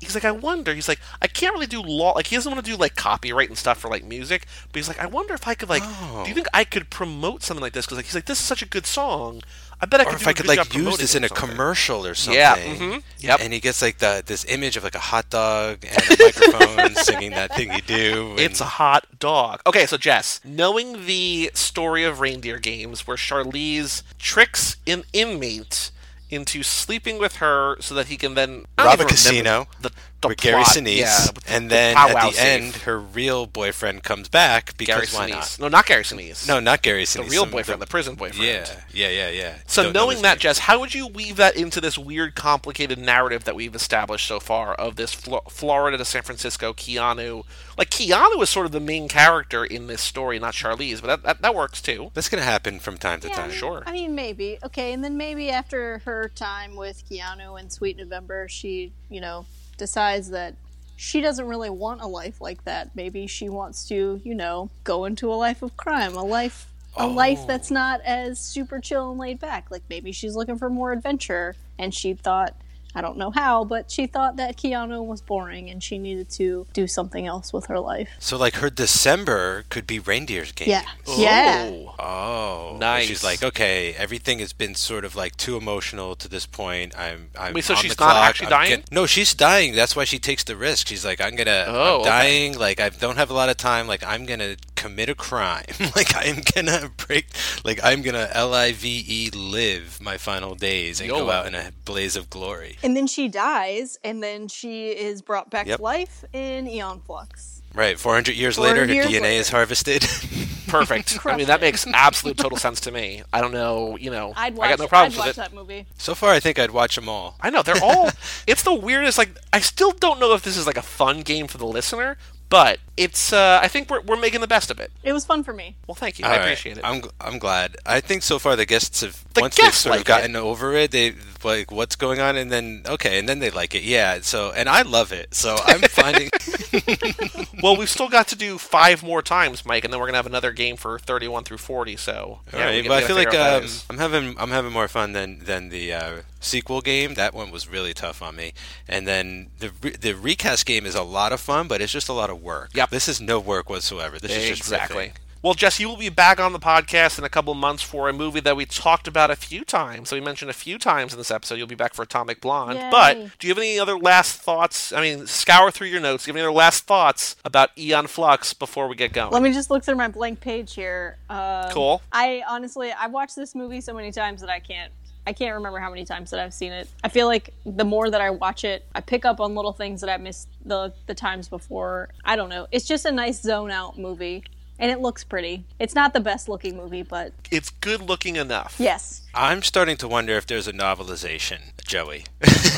He's 0.00 0.14
like, 0.14 0.26
I 0.26 0.32
wonder. 0.32 0.74
He's 0.74 0.86
like, 0.86 1.00
I 1.22 1.28
can't 1.28 1.54
really 1.54 1.66
do 1.66 1.80
law. 1.80 2.12
Like, 2.12 2.26
he 2.26 2.36
doesn't 2.36 2.52
want 2.52 2.62
to 2.62 2.70
do 2.70 2.76
like 2.76 2.94
copyright 2.94 3.48
and 3.48 3.56
stuff 3.56 3.78
for 3.78 3.88
like 3.88 4.04
music. 4.04 4.44
But 4.70 4.76
he's 4.80 4.88
like, 4.88 5.00
I 5.00 5.06
wonder 5.06 5.32
if 5.32 5.48
I 5.48 5.54
could 5.54 5.70
like. 5.70 5.82
Oh. 5.84 6.20
Do 6.24 6.28
you 6.28 6.34
think 6.34 6.48
I 6.52 6.64
could 6.64 6.90
promote 6.90 7.42
something 7.42 7.62
like 7.62 7.72
this? 7.72 7.86
Because 7.86 7.96
like, 7.96 8.04
he's 8.04 8.14
like, 8.14 8.26
this 8.26 8.38
is 8.38 8.44
such 8.44 8.60
a 8.60 8.66
good 8.66 8.84
song. 8.84 9.40
I 9.80 9.86
bet 9.86 10.00
I 10.00 10.04
could. 10.04 10.14
Or 10.14 10.16
do 10.16 10.22
if 10.22 10.26
a 10.26 10.30
I 10.30 10.32
could 10.32 10.46
like 10.46 10.74
use 10.74 10.96
this 10.96 11.14
in 11.14 11.24
a 11.24 11.28
something." 11.28 11.48
commercial 11.50 12.06
or 12.06 12.14
something. 12.14 12.38
Yeah, 12.40 12.56
mhm, 12.56 13.02
yep. 13.18 13.40
And 13.40 13.52
he 13.52 13.60
gets 13.60 13.82
like 13.82 13.98
the 13.98 14.22
this 14.24 14.44
image 14.46 14.76
of 14.76 14.84
like 14.84 14.94
a 14.94 14.98
hot 15.00 15.28
dog 15.28 15.84
and 15.84 15.98
a 16.20 16.22
microphone 16.24 16.94
singing 17.04 17.32
that 17.32 17.54
thing 17.54 17.72
you 17.72 17.82
do. 17.82 18.30
and- 18.30 18.40
It's 18.40 18.60
a 18.60 18.64
hot 18.64 19.06
dog. 19.18 19.60
Okay, 19.66 19.84
so 19.86 19.96
Jess, 19.98 20.40
knowing 20.44 21.04
the 21.06 21.50
story 21.54 22.04
of 22.04 22.20
Reindeer 22.20 22.58
Games, 22.58 23.06
where 23.06 23.16
Charlize 23.18 24.02
tricks 24.18 24.76
an 24.86 25.04
inmate 25.12 25.90
into 26.30 26.62
sleeping 26.62 27.18
with 27.18 27.36
her 27.36 27.76
so 27.80 27.94
that 27.94 28.06
he 28.08 28.16
can 28.16 28.34
then 28.34 28.64
rob 28.78 28.98
a 29.00 29.04
casino 29.04 29.68
The, 29.80 29.92
the 30.22 30.28
with 30.28 30.38
Gary. 30.38 30.62
Sinise, 30.64 30.96
yeah, 30.98 31.26
with 31.26 31.44
the- 31.44 31.52
and 31.52 31.70
then 31.70 31.94
powwow 31.94 32.16
at 32.28 32.30
the 32.30 32.36
safe. 32.36 32.44
end, 32.62 32.74
her 32.82 32.98
real 32.98 33.46
boyfriend 33.46 34.02
comes 34.02 34.28
back 34.28 34.76
Gary 34.78 35.00
because 35.02 35.12
why 35.14 35.28
Sinise. 35.30 35.30
not? 35.30 35.56
No, 35.60 35.68
not 35.68 35.86
Gary 35.86 36.02
Sinise. 36.04 36.48
No, 36.48 36.58
not 36.60 36.82
Gary 36.82 37.04
Sinise. 37.04 37.14
the 37.14 37.22
real 37.30 37.42
some- 37.42 37.50
boyfriend, 37.50 37.82
the, 37.82 37.86
prison 37.86 38.14
boyfriend. 38.14 38.44
yeah, 38.44 38.66
yeah, 38.92 39.08
yeah, 39.10 39.28
yeah. 39.30 39.54
So 39.66 39.84
Don't 39.84 39.92
knowing 39.92 40.16
his 40.16 40.22
that, 40.22 40.32
name. 40.34 40.38
Jess, 40.40 40.58
how 40.60 40.80
would 40.80 40.94
you 40.94 41.06
weave 41.06 41.36
that 41.36 41.54
into 41.56 41.80
this 41.80 41.98
weird, 41.98 42.34
complicated 42.34 42.98
narrative 42.98 43.44
that 43.44 43.54
we've 43.54 43.74
established 43.74 44.26
so 44.26 44.40
far 44.40 44.74
of 44.74 44.96
this 44.96 45.12
Flo- 45.12 45.42
Florida 45.50 45.98
to 45.98 46.04
San 46.04 46.22
Francisco 46.22 46.72
Keanu? 46.72 47.44
Like 47.76 47.90
Keanu 47.90 48.42
is 48.42 48.48
sort 48.48 48.64
of 48.66 48.72
the 48.72 48.80
main 48.80 49.08
character 49.08 49.64
in 49.64 49.86
this 49.86 50.00
story, 50.00 50.38
not 50.38 50.54
Charlize, 50.54 51.00
but 51.02 51.08
that, 51.08 51.22
that, 51.24 51.42
that 51.42 51.54
works 51.54 51.82
too. 51.82 52.10
that's 52.14 52.28
gonna 52.30 52.42
happen 52.42 52.80
from 52.80 52.96
time 52.96 53.20
to 53.20 53.28
Yeah, 53.28 53.34
I 53.34 53.36
time. 53.36 53.48
mean- 53.50 53.58
Sure. 53.58 53.82
I 53.86 53.92
mean, 53.92 54.14
maybe. 54.14 54.58
Okay, 54.64 54.92
and 54.92 55.04
then 55.04 55.16
maybe 55.18 55.50
after 55.50 55.98
her 56.06 56.30
time 56.34 56.74
with 56.74 57.08
Keanu 57.08 57.60
in 57.60 57.68
Sweet 57.70 57.96
November, 57.98 58.48
she, 58.48 58.92
you 59.10 59.20
know, 59.20 59.44
decides 59.76 60.30
that 60.30 60.54
she 60.96 61.20
doesn't 61.20 61.46
really 61.46 61.70
want 61.70 62.00
a 62.00 62.06
life 62.06 62.40
like 62.40 62.64
that. 62.64 62.90
Maybe 62.94 63.26
she 63.26 63.48
wants 63.48 63.86
to, 63.88 64.20
you 64.24 64.34
know, 64.34 64.70
go 64.84 65.04
into 65.04 65.32
a 65.32 65.36
life 65.36 65.62
of 65.62 65.76
crime, 65.76 66.14
a 66.14 66.24
life 66.24 66.66
a 66.96 67.06
life 67.06 67.46
that's 67.46 67.70
oh. 67.70 67.74
not 67.74 68.00
as 68.02 68.38
super 68.38 68.80
chill 68.80 69.10
and 69.10 69.20
laid 69.20 69.38
back. 69.38 69.70
Like 69.70 69.82
maybe 69.88 70.12
she's 70.12 70.34
looking 70.34 70.56
for 70.56 70.70
more 70.70 70.92
adventure 70.92 71.54
and 71.78 71.94
she 71.94 72.14
thought 72.14 72.56
I 72.96 73.02
don't 73.02 73.18
know 73.18 73.30
how, 73.30 73.62
but 73.64 73.90
she 73.90 74.06
thought 74.06 74.36
that 74.36 74.56
Keanu 74.56 75.04
was 75.04 75.20
boring 75.20 75.68
and 75.70 75.82
she 75.82 75.98
needed 75.98 76.30
to 76.30 76.66
do 76.72 76.86
something 76.86 77.26
else 77.26 77.52
with 77.52 77.66
her 77.66 77.78
life. 77.78 78.08
So 78.18 78.36
like 78.38 78.54
her 78.56 78.70
December 78.70 79.64
could 79.68 79.86
be 79.86 79.98
reindeer's 79.98 80.50
game. 80.52 80.70
Yeah. 80.70 80.84
Yeah. 81.18 81.70
Oh. 81.98 82.76
Nice. 82.80 83.06
She's 83.06 83.22
like, 83.22 83.42
okay, 83.42 83.94
everything 83.94 84.38
has 84.40 84.52
been 84.52 84.74
sort 84.74 85.04
of 85.04 85.14
like 85.14 85.36
too 85.36 85.56
emotional 85.56 86.16
to 86.16 86.28
this 86.28 86.46
point. 86.46 86.98
I'm, 86.98 87.28
I'm. 87.38 87.52
Wait, 87.54 87.64
so 87.64 87.74
on 87.74 87.80
she's 87.82 87.94
the 87.94 88.02
not 88.04 88.12
clock. 88.12 88.24
actually 88.28 88.46
I'm 88.46 88.50
dying? 88.50 88.70
get- 88.80 88.92
no, 88.92 89.06
she's 89.06 89.34
dying. 89.34 89.74
That's 89.74 89.94
why 89.94 90.04
she 90.04 90.18
takes 90.18 90.44
the 90.44 90.56
risk. 90.56 90.88
She's 90.88 91.04
like, 91.04 91.20
I'm 91.20 91.36
gonna, 91.36 91.64
Oh, 91.68 91.94
I'm 91.96 92.00
okay. 92.00 92.08
dying. 92.08 92.58
Like 92.58 92.80
I 92.80 92.88
don't 92.88 93.16
have 93.16 93.30
a 93.30 93.34
lot 93.34 93.48
of 93.48 93.56
time. 93.56 93.86
Like 93.86 94.02
I'm 94.04 94.24
gonna 94.26 94.56
commit 94.74 95.08
a 95.08 95.14
crime. 95.14 95.64
like 95.96 96.14
I'm 96.16 96.42
gonna 96.54 96.90
break. 96.96 97.26
Like 97.64 97.80
I'm 97.82 98.02
gonna 98.02 98.28
L 98.32 98.54
I 98.54 98.72
V 98.72 99.04
E 99.06 99.30
live 99.30 100.00
my 100.00 100.16
final 100.16 100.54
days 100.54 101.00
and 101.00 101.10
go 101.10 101.30
out 101.30 101.46
in 101.46 101.54
a 101.54 101.72
blaze 101.84 102.16
of 102.16 102.30
glory. 102.30 102.78
And 102.86 102.96
then 102.96 103.08
she 103.08 103.26
dies, 103.26 103.98
and 104.04 104.22
then 104.22 104.46
she 104.46 104.90
is 104.90 105.20
brought 105.20 105.50
back 105.50 105.66
Yep. 105.66 105.78
to 105.78 105.82
life 105.82 106.24
in 106.32 106.68
Aeon 106.68 107.00
Flux. 107.04 107.62
Right. 107.74 107.98
400 107.98 108.36
years 108.36 108.58
later, 108.58 108.86
her 108.86 108.86
DNA 108.86 109.20
later. 109.22 109.26
is 109.26 109.48
harvested. 109.48 110.02
Perfect. 110.68 111.18
I 111.26 111.36
mean, 111.36 111.48
that 111.48 111.60
makes 111.60 111.84
absolute 111.86 112.36
total 112.38 112.58
sense 112.58 112.80
to 112.82 112.92
me. 112.92 113.22
I 113.32 113.40
don't 113.40 113.52
know, 113.52 113.96
you 113.98 114.10
know, 114.10 114.32
I'd 114.36 114.54
watch, 114.56 114.66
I 114.66 114.70
got 114.70 114.78
no 114.78 114.86
problems 114.88 115.14
I'd 115.16 115.18
watch 115.18 115.26
with 115.28 115.38
it. 115.38 115.40
that 115.40 115.52
movie. 115.54 115.86
so 115.98 116.14
far, 116.14 116.30
I 116.30 116.38
think 116.40 116.58
I'd 116.60 116.70
watch 116.70 116.94
them 116.94 117.08
all. 117.08 117.36
I 117.40 117.50
know 117.50 117.62
they're 117.62 117.82
all. 117.82 118.10
it's 118.46 118.62
the 118.62 118.74
weirdest. 118.74 119.18
Like 119.18 119.30
I 119.52 119.58
still 119.60 119.90
don't 119.92 120.18
know 120.20 120.32
if 120.34 120.42
this 120.42 120.56
is 120.56 120.66
like 120.66 120.76
a 120.76 120.82
fun 120.82 121.22
game 121.22 121.48
for 121.48 121.58
the 121.58 121.66
listener, 121.66 122.16
but 122.48 122.78
it's. 122.96 123.32
uh 123.32 123.60
I 123.62 123.68
think 123.68 123.90
we're 123.90 124.00
we're 124.00 124.20
making 124.20 124.40
the 124.40 124.46
best 124.46 124.70
of 124.70 124.80
it. 124.80 124.90
It 125.02 125.12
was 125.12 125.24
fun 125.24 125.42
for 125.44 125.52
me. 125.52 125.76
Well, 125.86 125.94
thank 125.94 126.18
you. 126.18 126.24
All 126.24 126.30
I 126.30 126.36
right. 126.36 126.42
appreciate 126.42 126.78
it. 126.78 126.84
I'm 126.84 127.02
I'm 127.20 127.38
glad. 127.38 127.76
I 127.84 128.00
think 128.00 128.22
so 128.22 128.38
far 128.38 128.56
the 128.56 128.66
guests 128.66 129.00
have 129.00 129.24
The 129.34 129.42
once 129.42 129.56
they've 129.56 129.64
guests 129.66 129.82
sort 129.82 129.94
of 129.94 129.98
like 130.00 130.06
gotten 130.06 130.36
over 130.36 130.74
it, 130.74 130.90
they 130.90 131.14
like 131.44 131.70
what's 131.70 131.96
going 131.96 132.20
on, 132.20 132.36
and 132.36 132.50
then 132.50 132.82
okay, 132.86 133.18
and 133.18 133.28
then 133.28 133.38
they 133.38 133.50
like 133.50 133.74
it. 133.74 133.82
Yeah. 133.82 134.20
So 134.22 134.52
and 134.52 134.68
I 134.68 134.82
love 134.82 135.12
it. 135.12 135.34
So 135.34 135.56
I'm 135.66 135.80
finding. 135.82 136.30
well, 137.62 137.76
we've 137.76 137.88
still 137.88 138.08
got 138.08 138.28
to 138.28 138.36
do 138.36 138.58
five 138.58 139.02
more 139.02 139.22
times, 139.22 139.64
Mike, 139.64 139.84
and 139.84 139.92
then 139.92 140.00
we're 140.00 140.06
gonna 140.06 140.18
have 140.18 140.26
another 140.26 140.52
game 140.52 140.76
for 140.76 140.98
thirty-one 140.98 141.44
through 141.44 141.58
forty. 141.58 141.96
So 141.96 142.40
All 142.52 142.58
yeah, 142.58 142.66
right, 142.66 142.86
but 142.86 143.02
I 143.02 143.06
feel 143.06 143.16
like 143.16 143.28
figure 143.28 143.40
out 143.40 143.62
what 143.62 143.70
um. 143.70 143.70
I'm 143.90 143.98
having 143.98 144.38
I'm 144.38 144.50
having 144.50 144.72
more 144.72 144.88
fun 144.88 145.12
than 145.12 145.40
than 145.40 145.68
the 145.68 145.92
uh, 145.92 146.16
sequel 146.46 146.80
game. 146.80 147.14
That 147.14 147.34
one 147.34 147.50
was 147.50 147.68
really 147.68 147.92
tough 147.94 148.22
on 148.22 148.36
me, 148.36 148.52
and 148.88 149.06
then 149.06 149.50
the 149.58 149.72
re- 149.82 149.96
the 149.96 150.14
recast 150.14 150.66
game 150.66 150.86
is 150.86 150.94
a 150.94 151.02
lot 151.02 151.32
of 151.32 151.40
fun, 151.40 151.68
but 151.68 151.80
it's 151.80 151.92
just 151.92 152.08
a 152.08 152.12
lot 152.12 152.30
of 152.30 152.42
work. 152.42 152.70
Yep. 152.74 152.90
This 152.90 153.08
is 153.08 153.20
no 153.20 153.38
work 153.40 153.68
whatsoever. 153.68 154.18
This 154.18 154.32
is 154.32 154.48
just 154.48 154.60
exactly. 154.60 155.12
Well, 155.42 155.54
Jess, 155.54 155.78
you 155.78 155.88
will 155.88 155.96
be 155.96 156.08
back 156.08 156.40
on 156.40 156.52
the 156.52 156.58
podcast 156.58 157.18
in 157.18 157.24
a 157.24 157.28
couple 157.28 157.54
months 157.54 157.80
for 157.80 158.08
a 158.08 158.12
movie 158.12 158.40
that 158.40 158.56
we 158.56 158.64
talked 158.64 159.06
about 159.06 159.30
a 159.30 159.36
few 159.36 159.64
times. 159.64 160.08
So 160.08 160.16
we 160.16 160.20
mentioned 160.20 160.50
a 160.50 160.54
few 160.54 160.76
times 160.76 161.12
in 161.12 161.18
this 161.18 161.30
episode. 161.30 161.54
You'll 161.54 161.68
be 161.68 161.76
back 161.76 161.94
for 161.94 162.02
Atomic 162.02 162.40
Blonde. 162.40 162.80
Yay. 162.80 162.88
But 162.90 163.38
do 163.38 163.46
you 163.46 163.52
have 163.52 163.58
any 163.58 163.78
other 163.78 163.96
last 163.96 164.40
thoughts? 164.40 164.92
I 164.92 165.00
mean, 165.00 165.28
scour 165.28 165.70
through 165.70 165.86
your 165.86 166.00
notes. 166.00 166.24
Do 166.24 166.30
you 166.30 166.32
have 166.32 166.38
any 166.38 166.46
other 166.48 166.56
last 166.56 166.84
thoughts 166.86 167.36
about 167.44 167.70
Aeon 167.78 168.08
Flux 168.08 168.54
before 168.54 168.88
we 168.88 168.96
get 168.96 169.12
going? 169.12 169.30
Let 169.30 169.42
me 169.42 169.52
just 169.52 169.70
look 169.70 169.84
through 169.84 169.94
my 169.94 170.08
blank 170.08 170.40
page 170.40 170.74
here. 170.74 171.16
Um, 171.30 171.70
Cool. 171.70 172.02
I 172.10 172.42
honestly, 172.48 172.90
I've 172.90 173.12
watched 173.12 173.36
this 173.36 173.54
movie 173.54 173.80
so 173.80 173.94
many 173.94 174.10
times 174.10 174.40
that 174.40 174.50
I 174.50 174.58
can't. 174.58 174.90
I 175.26 175.32
can't 175.32 175.54
remember 175.54 175.80
how 175.80 175.90
many 175.90 176.04
times 176.04 176.30
that 176.30 176.38
I've 176.40 176.54
seen 176.54 176.72
it. 176.72 176.88
I 177.02 177.08
feel 177.08 177.26
like 177.26 177.52
the 177.64 177.84
more 177.84 178.08
that 178.10 178.20
I 178.20 178.30
watch 178.30 178.64
it, 178.64 178.84
I 178.94 179.00
pick 179.00 179.24
up 179.24 179.40
on 179.40 179.54
little 179.56 179.72
things 179.72 180.00
that 180.02 180.10
I 180.10 180.16
missed 180.18 180.48
the 180.64 180.92
the 181.06 181.14
times 181.14 181.48
before. 181.48 182.10
I 182.24 182.36
don't 182.36 182.48
know. 182.48 182.68
It's 182.70 182.86
just 182.86 183.06
a 183.06 183.12
nice 183.12 183.42
zone 183.42 183.70
out 183.70 183.98
movie. 183.98 184.44
And 184.78 184.90
it 184.90 185.00
looks 185.00 185.24
pretty. 185.24 185.64
It's 185.78 185.94
not 185.94 186.12
the 186.12 186.20
best 186.20 186.48
looking 186.48 186.76
movie, 186.76 187.02
but 187.02 187.32
It's 187.50 187.70
good 187.70 188.02
looking 188.02 188.36
enough. 188.36 188.76
yes. 188.78 189.22
I'm 189.34 189.62
starting 189.62 189.98
to 189.98 190.08
wonder 190.08 190.32
if 190.38 190.46
there's 190.46 190.66
a 190.66 190.72
novelization, 190.72 191.58
Joey. 191.84 192.24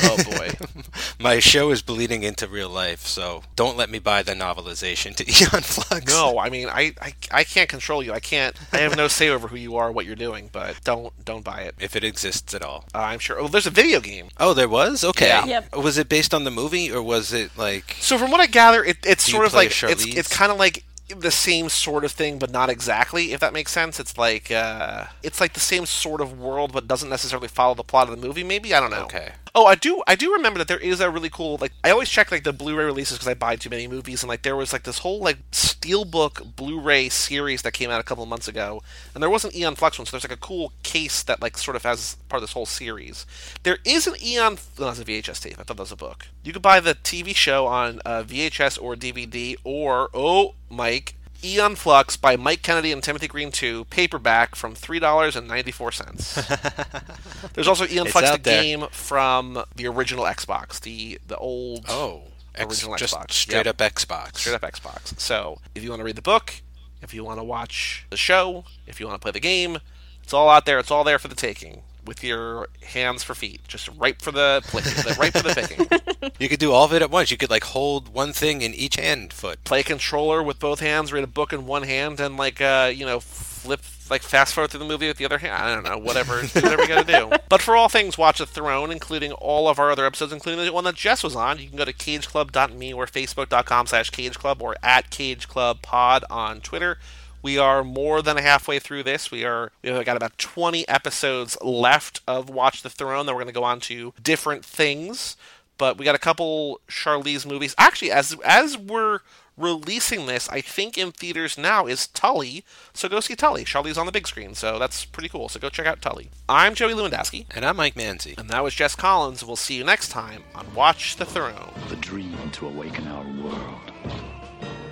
Oh 0.03 0.17
boy. 0.29 0.49
My 1.19 1.39
show 1.39 1.71
is 1.71 1.81
bleeding 1.81 2.23
into 2.23 2.47
real 2.47 2.69
life, 2.69 3.05
so 3.05 3.43
don't 3.55 3.77
let 3.77 3.89
me 3.89 3.99
buy 3.99 4.23
the 4.23 4.33
novelization 4.33 5.15
to 5.15 5.23
Aeon 5.27 5.63
Flux. 5.63 6.05
No, 6.13 6.37
I 6.37 6.49
mean 6.49 6.67
I, 6.67 6.93
I 7.01 7.13
I 7.31 7.43
can't 7.45 7.69
control 7.69 8.03
you. 8.03 8.11
I 8.11 8.19
can't. 8.19 8.57
I 8.73 8.79
have 8.79 8.97
no 8.97 9.07
say 9.07 9.29
over 9.29 9.47
who 9.47 9.55
you 9.55 9.77
are, 9.77 9.89
what 9.89 10.05
you're 10.05 10.15
doing. 10.17 10.49
But 10.51 10.83
don't 10.83 11.13
don't 11.23 11.45
buy 11.45 11.61
it. 11.61 11.75
If 11.79 11.95
it 11.95 12.03
exists 12.03 12.53
at 12.53 12.61
all. 12.61 12.83
Uh, 12.93 12.99
I'm 12.99 13.19
sure. 13.19 13.39
Oh, 13.39 13.47
there's 13.47 13.67
a 13.67 13.69
video 13.71 14.01
game. 14.01 14.27
Oh, 14.37 14.53
there 14.53 14.67
was? 14.69 15.03
Okay. 15.05 15.27
Yeah. 15.27 15.45
Yep. 15.45 15.77
Was 15.77 15.97
it 15.97 16.09
based 16.09 16.33
on 16.33 16.43
the 16.43 16.51
movie, 16.51 16.91
or 16.91 17.01
was 17.01 17.31
it 17.31 17.57
like. 17.57 17.95
So 18.01 18.17
from 18.17 18.31
what 18.31 18.41
I 18.41 18.47
gather, 18.47 18.83
it, 18.83 18.97
it's 19.05 19.25
Do 19.25 19.31
sort 19.31 19.45
of 19.45 19.51
play 19.51 19.65
like 19.67 19.83
it's 19.83 20.05
it's 20.05 20.27
kind 20.27 20.51
of 20.51 20.57
like 20.57 20.83
the 21.17 21.31
same 21.31 21.69
sort 21.69 22.05
of 22.05 22.11
thing, 22.11 22.39
but 22.39 22.51
not 22.51 22.69
exactly. 22.69 23.33
If 23.33 23.39
that 23.39 23.53
makes 23.53 23.71
sense, 23.71 23.99
it's 23.99 24.17
like 24.17 24.51
uh, 24.51 25.05
it's 25.23 25.41
like 25.41 25.53
the 25.53 25.59
same 25.59 25.85
sort 25.85 26.21
of 26.21 26.39
world, 26.39 26.71
but 26.71 26.87
doesn't 26.87 27.09
necessarily 27.09 27.47
follow 27.47 27.75
the 27.75 27.83
plot 27.83 28.09
of 28.09 28.19
the 28.19 28.27
movie. 28.27 28.43
Maybe 28.43 28.73
I 28.73 28.79
don't 28.79 28.91
know. 28.91 29.03
Okay. 29.03 29.31
Oh, 29.55 29.65
I 29.65 29.75
do. 29.75 30.03
I 30.07 30.15
do 30.15 30.33
remember 30.33 30.59
that 30.59 30.67
there 30.67 30.77
is 30.77 30.99
a 30.99 31.09
really 31.09 31.29
cool. 31.29 31.57
Like 31.59 31.71
I 31.83 31.89
always 31.89 32.09
check 32.09 32.31
like 32.31 32.43
the 32.43 32.53
Blu-ray 32.53 32.85
releases 32.85 33.17
because 33.17 33.27
I 33.27 33.33
buy 33.33 33.55
too 33.55 33.69
many 33.69 33.87
movies, 33.87 34.21
and 34.21 34.29
like 34.29 34.43
there 34.43 34.55
was 34.55 34.73
like 34.73 34.83
this 34.83 34.99
whole 34.99 35.19
like 35.19 35.37
steelbook 35.51 36.55
Blu-ray 36.55 37.09
series 37.09 37.61
that 37.63 37.71
came 37.73 37.89
out 37.89 37.99
a 37.99 38.03
couple 38.03 38.25
months 38.25 38.47
ago, 38.47 38.81
and 39.13 39.23
there 39.23 39.29
was 39.29 39.43
an 39.43 39.55
Aeon 39.55 39.75
Flux 39.75 39.97
one, 39.97 40.05
so 40.05 40.11
there's 40.11 40.23
like 40.23 40.37
a 40.37 40.41
cool 40.41 40.73
case 40.83 41.23
that 41.23 41.41
like 41.41 41.57
sort 41.57 41.75
of 41.75 41.83
has 41.83 42.15
part 42.27 42.41
of 42.41 42.43
this 42.43 42.53
whole 42.53 42.65
series. 42.65 43.25
There 43.63 43.79
is 43.85 44.07
an 44.07 44.15
Aeon. 44.21 44.57
No, 44.77 44.85
that's 44.85 44.99
a 44.99 45.05
VHS 45.05 45.41
tape. 45.41 45.55
I 45.59 45.63
thought 45.63 45.77
that 45.77 45.83
was 45.83 45.91
a 45.91 45.95
book. 45.95 46.27
You 46.43 46.53
could 46.53 46.61
buy 46.61 46.79
the 46.79 46.95
TV 46.95 47.35
show 47.35 47.65
on 47.65 48.01
uh, 48.05 48.23
VHS 48.23 48.81
or 48.81 48.95
DVD, 48.95 49.55
or 49.63 50.09
oh, 50.13 50.55
Mike. 50.69 51.15
Aeon 51.43 51.75
Flux 51.75 52.17
by 52.17 52.35
Mike 52.35 52.61
Kennedy 52.61 52.91
and 52.91 53.01
Timothy 53.03 53.27
Green 53.27 53.51
2, 53.51 53.85
paperback 53.85 54.55
from 54.55 54.75
$3.94. 54.75 57.51
There's 57.53 57.67
also 57.67 57.85
Aeon 57.85 58.07
It's 58.07 58.11
Flux 58.11 58.31
the 58.31 58.37
there. 58.37 58.61
game 58.61 58.85
from 58.91 59.63
the 59.75 59.87
original 59.87 60.25
Xbox, 60.25 60.79
the 60.81 61.19
the 61.27 61.37
old 61.37 61.85
Oh. 61.87 62.23
X, 62.55 62.65
Original 62.73 62.95
just 62.97 63.15
Xbox. 63.15 63.31
straight 63.31 63.65
Yep. 63.65 63.81
up 63.81 63.93
Xbox. 63.93 64.37
straight 64.37 64.55
up 64.55 64.61
Xbox. 64.61 65.17
So 65.19 65.59
if 65.75 65.83
you 65.83 65.89
want 65.89 66.01
to 66.01 66.03
read 66.03 66.17
the 66.17 66.21
book, 66.21 66.55
if 67.01 67.13
you 67.13 67.23
want 67.23 67.39
to 67.39 67.43
watch 67.43 68.05
the 68.09 68.17
show, 68.17 68.65
if 68.85 68.99
you 68.99 69.07
want 69.07 69.21
to 69.21 69.23
play 69.23 69.31
the 69.31 69.39
game, 69.39 69.77
it's 70.23 70.33
all 70.33 70.49
out 70.49 70.65
there. 70.65 70.77
It's 70.79 70.91
all 70.91 71.03
there 71.05 71.19
for 71.19 71.29
the 71.29 71.35
taking. 71.35 71.83
With 72.09 72.23
your 72.23 72.69
hands 72.81 73.21
for 73.21 73.35
feet, 73.35 73.61
just 73.67 73.87
ripe 73.95 74.19
for 74.19 74.31
the 74.31 74.61
the- 74.73 75.15
ripe 75.19 75.33
for 75.33 75.43
the 75.43 75.53
picking. 75.53 76.31
You 76.39 76.49
could 76.49 76.59
do 76.59 76.71
all 76.71 76.85
of 76.85 76.93
it 76.93 77.01
at 77.03 77.11
once. 77.11 77.29
You 77.31 77.37
could 77.37 77.51
like 77.51 77.63
hold 77.65 78.13
one 78.13 78.33
thing 78.33 78.61
in 78.63 78.73
each 78.73 78.95
hand 78.95 79.31
foot. 79.31 79.63
Play 79.63 79.81
a 79.81 79.83
controller 79.83 80.41
with 80.41 80.57
both 80.57 80.79
hands, 80.79 81.13
read 81.13 81.23
a 81.23 81.27
book 81.27 81.53
in 81.53 81.67
one 81.67 81.83
hand, 81.83 82.19
and 82.19 82.35
like 82.35 82.61
uh, 82.61 82.91
you 82.93 83.05
know, 83.05 83.19
flip 83.19 83.81
like 84.09 84.23
fast 84.23 84.55
forward 84.55 84.71
through 84.71 84.79
the 84.79 84.85
movie 84.85 85.07
with 85.07 85.17
the 85.17 85.25
other 85.25 85.37
hand. 85.37 85.53
I 85.53 85.73
don't 85.75 85.83
know, 85.83 85.99
whatever, 85.99 86.41
do 86.41 86.47
whatever 86.61 86.81
you 86.81 86.87
got 86.87 87.05
to 87.05 87.13
do. 87.19 87.37
But 87.47 87.61
for 87.61 87.75
all 87.75 87.89
things 87.89 88.17
Watch 88.17 88.39
the 88.39 88.47
Throne, 88.47 88.89
including 88.89 89.33
all 89.33 89.67
of 89.67 89.77
our 89.77 89.91
other 89.91 90.05
episodes, 90.05 90.33
including 90.33 90.65
the 90.65 90.73
one 90.73 90.85
that 90.85 90.95
Jess 90.95 91.23
was 91.23 91.35
on, 91.35 91.59
you 91.59 91.67
can 91.67 91.77
go 91.77 91.85
to 91.85 91.93
cageclub.me 91.93 92.93
or 92.93 93.05
facebook.com 93.05 93.85
slash 93.85 94.09
cageclub 94.09 94.61
or 94.61 94.75
at 94.81 95.11
cageclubpod 95.11 96.23
on 96.31 96.61
Twitter. 96.61 96.97
We 97.41 97.57
are 97.57 97.83
more 97.83 98.21
than 98.21 98.37
halfway 98.37 98.79
through 98.79 99.03
this. 99.03 99.31
We 99.31 99.45
are 99.45 99.71
we 99.81 99.89
have 99.89 100.05
got 100.05 100.17
about 100.17 100.37
20 100.37 100.87
episodes 100.87 101.57
left 101.61 102.21
of 102.27 102.49
Watch 102.49 102.81
the 102.83 102.89
Throne. 102.89 103.25
Then 103.25 103.35
we're 103.35 103.41
going 103.43 103.53
to 103.53 103.59
go 103.59 103.63
on 103.63 103.79
to 103.81 104.13
different 104.21 104.65
things. 104.65 105.37
But 105.77 105.97
we 105.97 106.03
got 106.03 106.15
a 106.15 106.19
couple 106.19 106.81
Charlize 106.89 107.45
movies. 107.45 107.73
Actually, 107.77 108.11
as 108.11 108.35
as 108.43 108.77
we're 108.77 109.19
releasing 109.55 110.25
this, 110.25 110.49
I 110.49 110.59
think 110.61 110.97
in 110.97 111.11
theaters 111.13 111.57
now 111.57 111.85
is 111.85 112.07
Tully. 112.07 112.65
So 112.93 113.07
go 113.07 113.21
see 113.21 113.35
Tully. 113.35 113.63
Charlize 113.63 113.97
on 113.97 114.05
the 114.05 114.11
big 114.11 114.27
screen. 114.27 114.55
So 114.55 114.77
that's 114.77 115.05
pretty 115.05 115.29
cool. 115.29 115.47
So 115.47 115.57
go 115.59 115.69
check 115.69 115.85
out 115.87 116.01
Tully. 116.01 116.29
I'm 116.49 116.75
Joey 116.75 116.93
Lewandowski, 116.93 117.45
And 117.51 117.65
I'm 117.65 117.77
Mike 117.77 117.95
Manzi. 117.95 118.37
and 118.37 118.49
that 118.49 118.63
was 118.63 118.73
Jess 118.75 118.95
Collins. 118.95 119.45
We'll 119.45 119.55
see 119.55 119.75
you 119.75 119.85
next 119.85 120.09
time 120.09 120.43
on 120.53 120.73
Watch 120.75 121.15
the 121.15 121.25
Throne. 121.25 121.71
the 121.87 121.95
dream 121.97 122.37
to 122.53 122.67
awaken 122.67 123.07
our 123.07 123.23
world. 123.41 123.91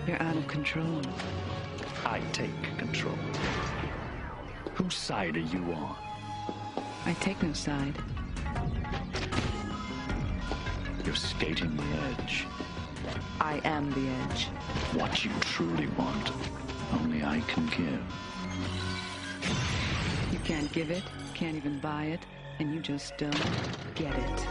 You're 0.07 0.21
out 0.21 0.37
of 0.37 0.47
control. 0.47 1.01
I 2.05 2.21
take 2.31 2.77
control. 2.77 3.17
Whose 4.75 4.95
side 4.95 5.35
are 5.35 5.39
you 5.39 5.63
on? 5.73 5.95
I 7.05 7.13
take 7.19 7.41
no 7.43 7.53
side. 7.53 7.95
You're 11.05 11.15
skating 11.15 11.75
the 11.77 11.83
edge. 12.09 12.45
I 13.39 13.61
am 13.63 13.91
the 13.91 14.09
edge. 14.23 14.45
What 14.93 15.23
you 15.23 15.31
truly 15.41 15.87
want, 15.97 16.31
only 17.01 17.23
I 17.23 17.39
can 17.47 17.65
give. 17.67 18.01
You 20.31 20.39
can't 20.43 20.71
give 20.73 20.91
it, 20.91 21.03
can't 21.33 21.55
even 21.55 21.79
buy 21.79 22.05
it, 22.05 22.19
and 22.59 22.73
you 22.73 22.79
just 22.79 23.17
don't 23.17 23.41
get 23.95 24.13
it. 24.15 24.47